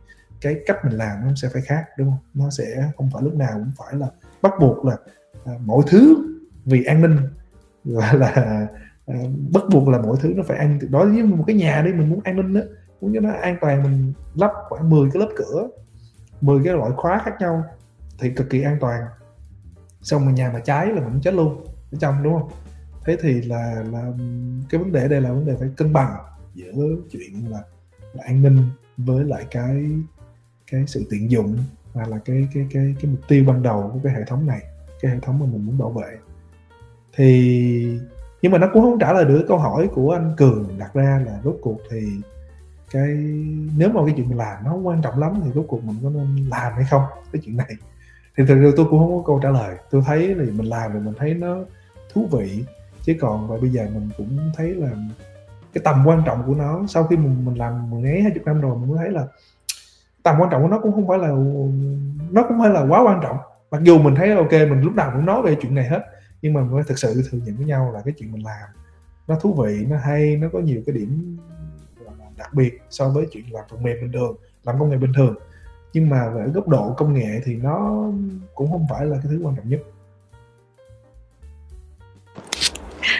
cái 0.40 0.56
cách 0.66 0.76
mình 0.84 0.92
làm 0.92 1.26
nó 1.26 1.34
sẽ 1.42 1.48
phải 1.52 1.62
khác 1.62 1.84
đúng 1.98 2.10
không? 2.10 2.18
Nó 2.34 2.50
sẽ 2.50 2.90
không 2.96 3.10
phải 3.12 3.22
lúc 3.22 3.34
nào 3.34 3.52
cũng 3.54 3.72
phải 3.76 3.94
là 3.94 4.06
bắt 4.42 4.52
buộc 4.60 4.84
là 4.84 4.96
à, 5.44 5.52
mọi 5.64 5.82
thứ 5.86 6.16
vì 6.64 6.84
an 6.84 7.02
ninh 7.02 7.16
và 7.84 8.12
là 8.12 8.66
à, 9.06 9.14
bắt 9.52 9.62
buộc 9.70 9.88
là 9.88 9.98
mọi 9.98 10.16
thứ 10.20 10.32
nó 10.36 10.42
phải 10.42 10.56
an 10.56 10.70
ninh 10.70 10.80
tuyệt 10.80 10.90
đối 10.90 11.12
với 11.12 11.22
một 11.22 11.44
cái 11.46 11.56
nhà 11.56 11.82
đi 11.86 11.92
mình 11.92 12.10
muốn 12.10 12.20
an 12.24 12.36
ninh 12.36 12.54
đó 12.54 12.60
muốn 13.00 13.14
cho 13.14 13.20
nó 13.20 13.30
an 13.32 13.56
toàn 13.60 13.82
mình 13.82 14.12
lắp 14.34 14.50
khoảng 14.68 14.90
10 14.90 15.10
cái 15.12 15.20
lớp 15.20 15.28
cửa 15.36 15.68
10 16.40 16.60
cái 16.64 16.74
loại 16.74 16.90
khóa 16.96 17.22
khác 17.24 17.34
nhau 17.40 17.64
thì 18.18 18.30
cực 18.30 18.50
kỳ 18.50 18.62
an 18.62 18.76
toàn. 18.80 19.02
Xong 20.02 20.26
mà 20.26 20.32
nhà 20.32 20.50
mà 20.52 20.60
cháy 20.60 20.86
là 20.86 21.00
mình 21.00 21.20
chết 21.20 21.34
luôn 21.34 21.64
ở 21.92 21.98
trong 22.00 22.22
đúng 22.22 22.32
không? 22.32 22.50
Thế 23.04 23.16
thì 23.20 23.42
là 23.42 23.84
là 23.92 24.12
cái 24.70 24.78
vấn 24.78 24.92
đề 24.92 25.08
đây 25.08 25.20
là 25.20 25.32
vấn 25.32 25.46
đề 25.46 25.56
phải 25.60 25.68
cân 25.76 25.92
bằng 25.92 26.16
giữa 26.54 26.72
chuyện 27.10 27.50
là, 27.50 27.62
là 28.12 28.24
an 28.26 28.42
ninh 28.42 28.58
với 28.96 29.24
lại 29.24 29.46
cái 29.50 29.90
cái 30.70 30.84
sự 30.86 31.04
tiện 31.10 31.30
dụng 31.30 31.56
và 31.92 32.06
là 32.06 32.18
cái 32.24 32.48
cái 32.54 32.66
cái 32.70 32.94
cái 33.00 33.10
mục 33.10 33.20
tiêu 33.28 33.44
ban 33.46 33.62
đầu 33.62 33.90
của 33.92 34.00
cái 34.04 34.12
hệ 34.12 34.24
thống 34.26 34.46
này 34.46 34.62
cái 35.00 35.12
hệ 35.12 35.18
thống 35.22 35.38
mà 35.38 35.46
mình 35.46 35.66
muốn 35.66 35.78
bảo 35.78 35.90
vệ. 35.90 36.18
Thì 37.16 37.98
nhưng 38.42 38.52
mà 38.52 38.58
nó 38.58 38.70
cũng 38.72 38.82
không 38.82 38.98
trả 38.98 39.12
lời 39.12 39.24
được 39.24 39.44
câu 39.48 39.58
hỏi 39.58 39.88
của 39.94 40.12
anh 40.12 40.34
cường 40.36 40.68
đặt 40.78 40.94
ra 40.94 41.22
là 41.26 41.40
rốt 41.44 41.56
cuộc 41.62 41.78
thì 41.90 42.06
cái 42.90 43.08
nếu 43.76 43.88
mà 43.88 44.00
cái 44.06 44.14
chuyện 44.16 44.28
mình 44.28 44.38
làm 44.38 44.64
nó 44.64 44.70
không 44.70 44.86
quan 44.86 45.02
trọng 45.02 45.18
lắm 45.18 45.40
thì 45.44 45.50
rốt 45.54 45.64
cuộc 45.68 45.84
mình 45.84 45.96
có 46.02 46.10
nên 46.10 46.48
làm 46.48 46.72
hay 46.72 46.84
không 46.90 47.02
cái 47.32 47.42
chuyện 47.44 47.56
này? 47.56 47.70
Thì 48.36 48.44
thực 48.46 48.58
sự 48.62 48.72
tôi 48.76 48.86
cũng 48.90 48.98
không 48.98 49.16
có 49.16 49.22
câu 49.26 49.40
trả 49.42 49.50
lời. 49.50 49.76
Tôi 49.90 50.02
thấy 50.06 50.34
thì 50.38 50.50
mình 50.50 50.66
làm 50.66 50.90
thì 50.92 50.98
mình 50.98 51.14
thấy 51.18 51.34
nó 51.34 51.56
thú 52.12 52.28
vị 52.32 52.64
chứ 53.04 53.14
còn 53.20 53.48
và 53.48 53.56
bây 53.60 53.70
giờ 53.70 53.86
mình 53.94 54.08
cũng 54.16 54.38
thấy 54.56 54.74
là 54.74 54.90
cái 55.72 55.82
tầm 55.84 56.02
quan 56.06 56.22
trọng 56.26 56.42
của 56.46 56.54
nó, 56.54 56.82
sau 56.88 57.04
khi 57.04 57.16
mình 57.16 57.44
mình 57.44 57.54
làm 57.54 57.90
mười 57.90 58.02
mấy 58.02 58.22
hai 58.22 58.32
chục 58.34 58.44
năm 58.46 58.60
rồi, 58.60 58.76
mình 58.78 58.88
mới 58.88 58.98
thấy 58.98 59.10
là 59.10 59.26
tầm 60.22 60.36
quan 60.40 60.50
trọng 60.50 60.62
của 60.62 60.68
nó 60.68 60.78
cũng 60.78 60.92
không 60.92 61.08
phải 61.08 61.18
là, 61.18 61.28
nó 62.30 62.44
cũng 62.48 62.58
phải 62.60 62.70
là 62.70 62.86
quá 62.88 63.02
quan 63.02 63.20
trọng. 63.22 63.36
Mặc 63.70 63.82
dù 63.82 63.98
mình 63.98 64.14
thấy 64.14 64.32
ok, 64.32 64.52
mình 64.52 64.80
lúc 64.80 64.94
nào 64.94 65.10
cũng 65.14 65.26
nói 65.26 65.42
về 65.42 65.56
chuyện 65.60 65.74
này 65.74 65.88
hết, 65.88 66.00
nhưng 66.42 66.52
mà 66.52 66.60
mới 66.60 66.82
thực 66.86 66.98
sự 66.98 67.22
thừa 67.30 67.38
nhận 67.44 67.56
với 67.56 67.66
nhau 67.66 67.90
là 67.94 68.02
cái 68.04 68.14
chuyện 68.18 68.32
mình 68.32 68.44
làm 68.44 68.68
nó 69.28 69.38
thú 69.40 69.54
vị, 69.62 69.86
nó 69.88 69.96
hay, 69.96 70.36
nó 70.36 70.48
có 70.52 70.58
nhiều 70.58 70.82
cái 70.86 70.94
điểm 70.94 71.36
đặc 72.36 72.54
biệt 72.54 72.82
so 72.90 73.08
với 73.08 73.26
chuyện 73.30 73.44
làm 73.50 73.64
phần 73.70 73.82
mềm 73.82 73.96
bình 74.00 74.12
thường, 74.12 74.36
làm 74.64 74.78
công 74.78 74.90
nghệ 74.90 74.96
bình 74.96 75.12
thường. 75.16 75.34
Nhưng 75.92 76.08
mà 76.08 76.30
về 76.30 76.46
góc 76.54 76.68
độ 76.68 76.94
công 76.96 77.14
nghệ 77.14 77.40
thì 77.44 77.56
nó 77.56 78.04
cũng 78.54 78.70
không 78.70 78.86
phải 78.90 79.06
là 79.06 79.16
cái 79.22 79.26
thứ 79.30 79.40
quan 79.44 79.56
trọng 79.56 79.68
nhất. 79.68 79.80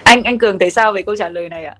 Anh 0.04 0.22
anh 0.22 0.38
cường 0.38 0.58
thấy 0.58 0.70
sao 0.70 0.92
về 0.92 1.02
câu 1.02 1.16
trả 1.16 1.28
lời 1.28 1.48
này 1.48 1.64
ạ? 1.64 1.76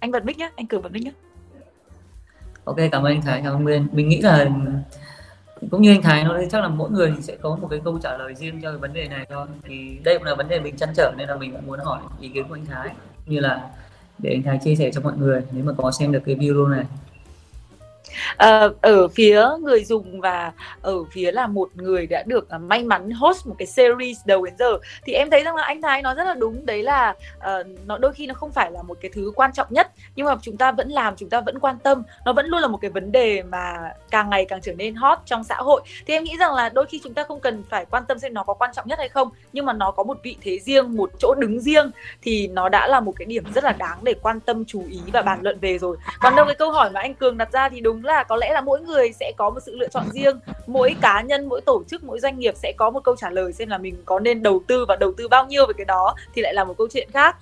Anh 0.00 0.10
bật 0.10 0.24
mic 0.24 0.38
nhé 0.38 0.50
anh 0.56 0.66
cường 0.66 0.82
bật 0.82 0.92
mic 0.92 1.02
nhé 1.02 1.12
ok, 2.64 2.76
cảm 2.92 3.02
ơn 3.02 3.12
anh 3.12 3.22
thái, 3.22 3.40
cảm 3.44 3.54
ơn 3.54 3.62
nguyên. 3.62 3.86
Mình 3.92 4.08
nghĩ 4.08 4.20
là 4.20 4.48
cũng 5.70 5.82
như 5.82 5.92
anh 5.92 6.02
thái 6.02 6.24
nói, 6.24 6.48
chắc 6.50 6.62
là 6.62 6.68
mỗi 6.68 6.90
người 6.90 7.12
thì 7.16 7.22
sẽ 7.22 7.36
có 7.36 7.56
một 7.56 7.68
cái 7.70 7.80
câu 7.84 7.98
trả 8.02 8.16
lời 8.16 8.34
riêng 8.34 8.60
cho 8.62 8.70
cái 8.70 8.78
vấn 8.78 8.92
đề 8.92 9.08
này 9.08 9.26
thôi. 9.30 9.46
Thì 9.64 9.98
đây 10.04 10.18
cũng 10.18 10.26
là 10.26 10.34
vấn 10.34 10.48
đề 10.48 10.60
mình 10.60 10.76
chăn 10.76 10.88
trở 10.96 11.12
nên 11.18 11.28
là 11.28 11.36
mình 11.36 11.52
cũng 11.52 11.66
muốn 11.66 11.78
hỏi 11.78 12.00
ý 12.20 12.28
kiến 12.28 12.48
của 12.48 12.54
anh 12.54 12.66
thái 12.66 12.88
như 13.26 13.40
là 13.40 13.68
để 14.18 14.30
anh 14.30 14.42
thái 14.42 14.58
chia 14.64 14.74
sẻ 14.76 14.90
cho 14.94 15.00
mọi 15.00 15.16
người, 15.16 15.42
nếu 15.52 15.64
mà 15.64 15.72
có 15.76 15.90
xem 15.90 16.12
được 16.12 16.22
cái 16.26 16.34
video 16.34 16.66
này 16.66 16.84
uh, 18.32 18.82
ở 18.82 19.08
phía 19.08 19.48
người 19.60 19.84
dùng 19.84 20.20
và 20.20 20.52
ở 20.82 21.04
phía 21.04 21.32
là 21.32 21.46
một 21.46 21.68
người 21.74 22.06
đã 22.06 22.22
được 22.26 22.48
à, 22.50 22.58
may 22.58 22.84
mắn 22.84 23.10
host 23.10 23.46
một 23.46 23.54
cái 23.58 23.66
series 23.66 24.18
đầu 24.24 24.44
đến 24.44 24.54
giờ. 24.58 24.78
Thì 25.04 25.12
em 25.12 25.30
thấy 25.30 25.44
rằng 25.44 25.56
là 25.56 25.62
anh 25.62 25.82
Thái 25.82 26.02
nói 26.02 26.14
rất 26.14 26.24
là 26.24 26.34
đúng 26.34 26.66
đấy 26.66 26.82
là 26.82 27.14
uh, 27.38 27.66
nó 27.86 27.98
đôi 27.98 28.12
khi 28.12 28.26
nó 28.26 28.34
không 28.34 28.52
phải 28.52 28.70
là 28.70 28.82
một 28.82 28.98
cái 29.00 29.10
thứ 29.14 29.32
quan 29.34 29.52
trọng 29.52 29.66
nhất 29.70 29.90
nhưng 30.16 30.26
mà 30.26 30.34
chúng 30.42 30.56
ta 30.56 30.72
vẫn 30.72 30.88
làm 30.88 31.16
chúng 31.16 31.30
ta 31.30 31.40
vẫn 31.40 31.58
quan 31.58 31.78
tâm. 31.78 32.02
Nó 32.24 32.32
vẫn 32.32 32.46
luôn 32.46 32.60
là 32.60 32.68
một 32.68 32.78
cái 32.80 32.90
vấn 32.90 33.12
đề 33.12 33.42
mà 33.42 33.92
càng 34.10 34.30
ngày 34.30 34.44
càng 34.44 34.60
trở 34.62 34.72
nên 34.72 34.94
hot 34.94 35.18
trong 35.26 35.44
xã 35.44 35.54
hội. 35.54 35.80
Thì 36.06 36.14
em 36.14 36.24
nghĩ 36.24 36.36
rằng 36.40 36.54
là 36.54 36.68
đôi 36.68 36.86
khi 36.86 37.00
chúng 37.04 37.14
ta 37.14 37.24
không 37.24 37.40
cần 37.40 37.62
phải 37.70 37.86
quan 37.90 38.04
tâm 38.08 38.18
xem 38.18 38.34
nó 38.34 38.42
có 38.42 38.54
quan 38.54 38.70
trọng 38.74 38.88
nhất 38.88 38.98
hay 38.98 39.08
không 39.08 39.30
nhưng 39.52 39.66
mà 39.66 39.72
nó 39.72 39.90
có 39.90 40.02
một 40.02 40.18
vị 40.22 40.36
thế 40.42 40.58
riêng 40.58 40.96
một 40.96 41.10
chỗ 41.18 41.34
đứng 41.34 41.60
riêng 41.60 41.90
thì 42.22 42.48
nó 42.48 42.68
đã 42.68 42.88
là 42.88 43.00
một 43.00 43.12
cái 43.16 43.26
điểm 43.26 43.44
rất 43.54 43.64
là 43.64 43.72
đáng 43.72 43.98
để 44.02 44.14
quan 44.22 44.40
tâm 44.40 44.64
chú 44.64 44.82
ý 44.90 45.00
và 45.12 45.22
bàn 45.22 45.38
luận 45.42 45.58
về 45.60 45.78
rồi. 45.78 45.96
Còn 46.20 46.36
đâu 46.36 46.46
cái 46.46 46.54
câu 46.54 46.72
hỏi 46.72 46.90
mà 46.90 47.00
anh 47.00 47.14
Cường 47.14 47.38
đặt 47.38 47.52
ra 47.52 47.68
thì 47.68 47.80
đúng 47.80 47.97
là 48.02 48.24
có 48.24 48.36
lẽ 48.36 48.52
là 48.52 48.60
mỗi 48.60 48.80
người 48.80 49.12
sẽ 49.12 49.32
có 49.36 49.50
một 49.50 49.60
sự 49.66 49.76
lựa 49.76 49.88
chọn 49.88 50.04
riêng. 50.12 50.40
Mỗi 50.66 50.96
cá 51.00 51.22
nhân, 51.22 51.48
mỗi 51.48 51.60
tổ 51.60 51.82
chức, 51.88 52.04
mỗi 52.04 52.20
doanh 52.20 52.38
nghiệp 52.38 52.54
sẽ 52.56 52.72
có 52.76 52.90
một 52.90 53.00
câu 53.04 53.16
trả 53.16 53.30
lời 53.30 53.52
xem 53.52 53.68
là 53.68 53.78
mình 53.78 53.96
có 54.04 54.20
nên 54.20 54.42
đầu 54.42 54.62
tư 54.66 54.84
và 54.88 54.96
đầu 54.96 55.12
tư 55.16 55.28
bao 55.28 55.46
nhiêu 55.46 55.66
về 55.66 55.74
cái 55.76 55.84
đó 55.84 56.14
thì 56.34 56.42
lại 56.42 56.54
là 56.54 56.64
một 56.64 56.74
câu 56.78 56.88
chuyện 56.92 57.08
khác. 57.12 57.36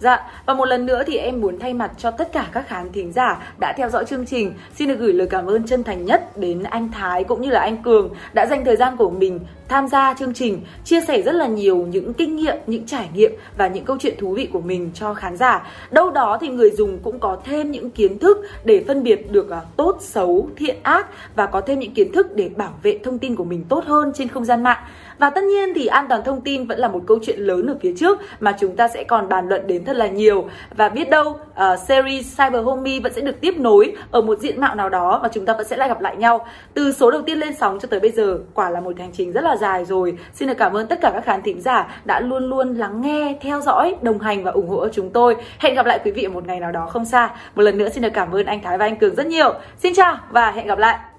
Dạ, 0.00 0.30
và 0.46 0.54
một 0.54 0.64
lần 0.64 0.86
nữa 0.86 1.02
thì 1.06 1.16
em 1.16 1.40
muốn 1.40 1.58
thay 1.58 1.74
mặt 1.74 1.90
cho 1.98 2.10
tất 2.10 2.32
cả 2.32 2.46
các 2.52 2.68
khán 2.68 2.92
thính 2.92 3.12
giả 3.12 3.52
đã 3.58 3.72
theo 3.76 3.90
dõi 3.90 4.04
chương 4.04 4.26
trình 4.26 4.54
Xin 4.74 4.88
được 4.88 4.98
gửi 4.98 5.12
lời 5.12 5.26
cảm 5.30 5.46
ơn 5.46 5.66
chân 5.66 5.84
thành 5.84 6.04
nhất 6.04 6.36
đến 6.36 6.62
anh 6.62 6.88
Thái 6.92 7.24
cũng 7.24 7.40
như 7.40 7.50
là 7.50 7.60
anh 7.60 7.82
Cường 7.82 8.10
đã 8.32 8.46
dành 8.46 8.64
thời 8.64 8.76
gian 8.76 8.96
của 8.96 9.10
mình 9.10 9.40
tham 9.68 9.88
gia 9.88 10.14
chương 10.14 10.34
trình 10.34 10.60
Chia 10.84 11.00
sẻ 11.00 11.22
rất 11.22 11.32
là 11.32 11.46
nhiều 11.46 11.76
những 11.76 12.14
kinh 12.14 12.36
nghiệm, 12.36 12.56
những 12.66 12.86
trải 12.86 13.08
nghiệm 13.14 13.32
và 13.56 13.68
những 13.68 13.84
câu 13.84 13.96
chuyện 14.00 14.14
thú 14.18 14.34
vị 14.34 14.48
của 14.52 14.60
mình 14.60 14.90
cho 14.94 15.14
khán 15.14 15.36
giả. 15.36 15.66
Đâu 15.90 16.10
đó 16.10 16.38
thì 16.40 16.48
người 16.48 16.70
dùng 16.70 16.98
cũng 16.98 17.18
có 17.18 17.38
thêm 17.44 17.70
những 17.70 17.90
kiến 17.90 18.18
thức 18.18 18.38
để 18.64 18.84
phân 18.88 19.02
biệt 19.02 19.32
được 19.32 19.50
à, 19.50 19.60
tốt, 19.76 19.96
xấu, 20.00 20.48
thiện 20.56 20.76
ác 20.82 21.06
Và 21.34 21.46
có 21.46 21.60
thêm 21.60 21.78
những 21.78 21.94
kiến 21.94 22.12
thức 22.12 22.36
để 22.36 22.50
bảo 22.56 22.74
vệ 22.82 22.98
thông 23.04 23.18
tin 23.18 23.36
của 23.36 23.44
mình 23.44 23.64
tốt 23.68 23.84
hơn 23.86 24.12
trên 24.14 24.28
không 24.28 24.44
gian 24.44 24.62
mạng 24.62 24.84
và 25.20 25.30
tất 25.30 25.44
nhiên 25.44 25.74
thì 25.74 25.86
an 25.86 26.06
toàn 26.08 26.24
thông 26.24 26.40
tin 26.40 26.66
vẫn 26.66 26.78
là 26.78 26.88
một 26.88 27.00
câu 27.06 27.18
chuyện 27.22 27.40
lớn 27.40 27.66
ở 27.66 27.76
phía 27.80 27.92
trước 27.96 28.18
mà 28.40 28.56
chúng 28.60 28.76
ta 28.76 28.88
sẽ 28.88 29.04
còn 29.04 29.28
bàn 29.28 29.48
luận 29.48 29.66
đến 29.66 29.84
thật 29.84 29.96
là 29.96 30.06
nhiều 30.06 30.48
và 30.76 30.88
biết 30.88 31.10
đâu 31.10 31.28
uh, 31.28 31.78
series 31.88 32.38
Cyber 32.38 32.64
Homie 32.64 33.00
vẫn 33.00 33.12
sẽ 33.12 33.20
được 33.20 33.40
tiếp 33.40 33.54
nối 33.58 33.92
ở 34.10 34.20
một 34.20 34.38
diện 34.38 34.60
mạo 34.60 34.74
nào 34.74 34.88
đó 34.88 35.20
và 35.22 35.28
chúng 35.32 35.46
ta 35.46 35.52
vẫn 35.52 35.66
sẽ 35.66 35.76
lại 35.76 35.88
gặp 35.88 36.00
lại 36.00 36.16
nhau. 36.16 36.46
Từ 36.74 36.92
số 36.92 37.10
đầu 37.10 37.22
tiên 37.22 37.38
lên 37.38 37.54
sóng 37.54 37.78
cho 37.80 37.88
tới 37.88 38.00
bây 38.00 38.10
giờ 38.10 38.38
quả 38.54 38.70
là 38.70 38.80
một 38.80 38.98
hành 38.98 39.10
trình 39.12 39.32
rất 39.32 39.44
là 39.44 39.56
dài 39.56 39.84
rồi. 39.84 40.18
Xin 40.34 40.48
được 40.48 40.58
cảm 40.58 40.76
ơn 40.76 40.86
tất 40.86 41.00
cả 41.00 41.10
các 41.14 41.24
khán 41.24 41.42
thính 41.42 41.60
giả 41.60 42.00
đã 42.04 42.20
luôn 42.20 42.48
luôn 42.50 42.74
lắng 42.74 43.00
nghe, 43.00 43.38
theo 43.40 43.60
dõi, 43.60 43.96
đồng 44.02 44.18
hành 44.18 44.44
và 44.44 44.50
ủng 44.50 44.68
hộ 44.68 44.88
chúng 44.88 45.10
tôi. 45.10 45.36
Hẹn 45.58 45.74
gặp 45.74 45.86
lại 45.86 46.00
quý 46.04 46.10
vị 46.10 46.22
ở 46.22 46.30
một 46.30 46.46
ngày 46.46 46.60
nào 46.60 46.72
đó 46.72 46.86
không 46.86 47.04
xa. 47.04 47.30
Một 47.54 47.62
lần 47.62 47.78
nữa 47.78 47.88
xin 47.88 48.02
được 48.02 48.12
cảm 48.14 48.32
ơn 48.32 48.46
anh 48.46 48.62
Thái 48.62 48.78
và 48.78 48.86
anh 48.86 48.96
Cường 48.96 49.14
rất 49.14 49.26
nhiều. 49.26 49.54
Xin 49.78 49.94
chào 49.94 50.16
và 50.30 50.50
hẹn 50.50 50.66
gặp 50.66 50.78
lại. 50.78 51.09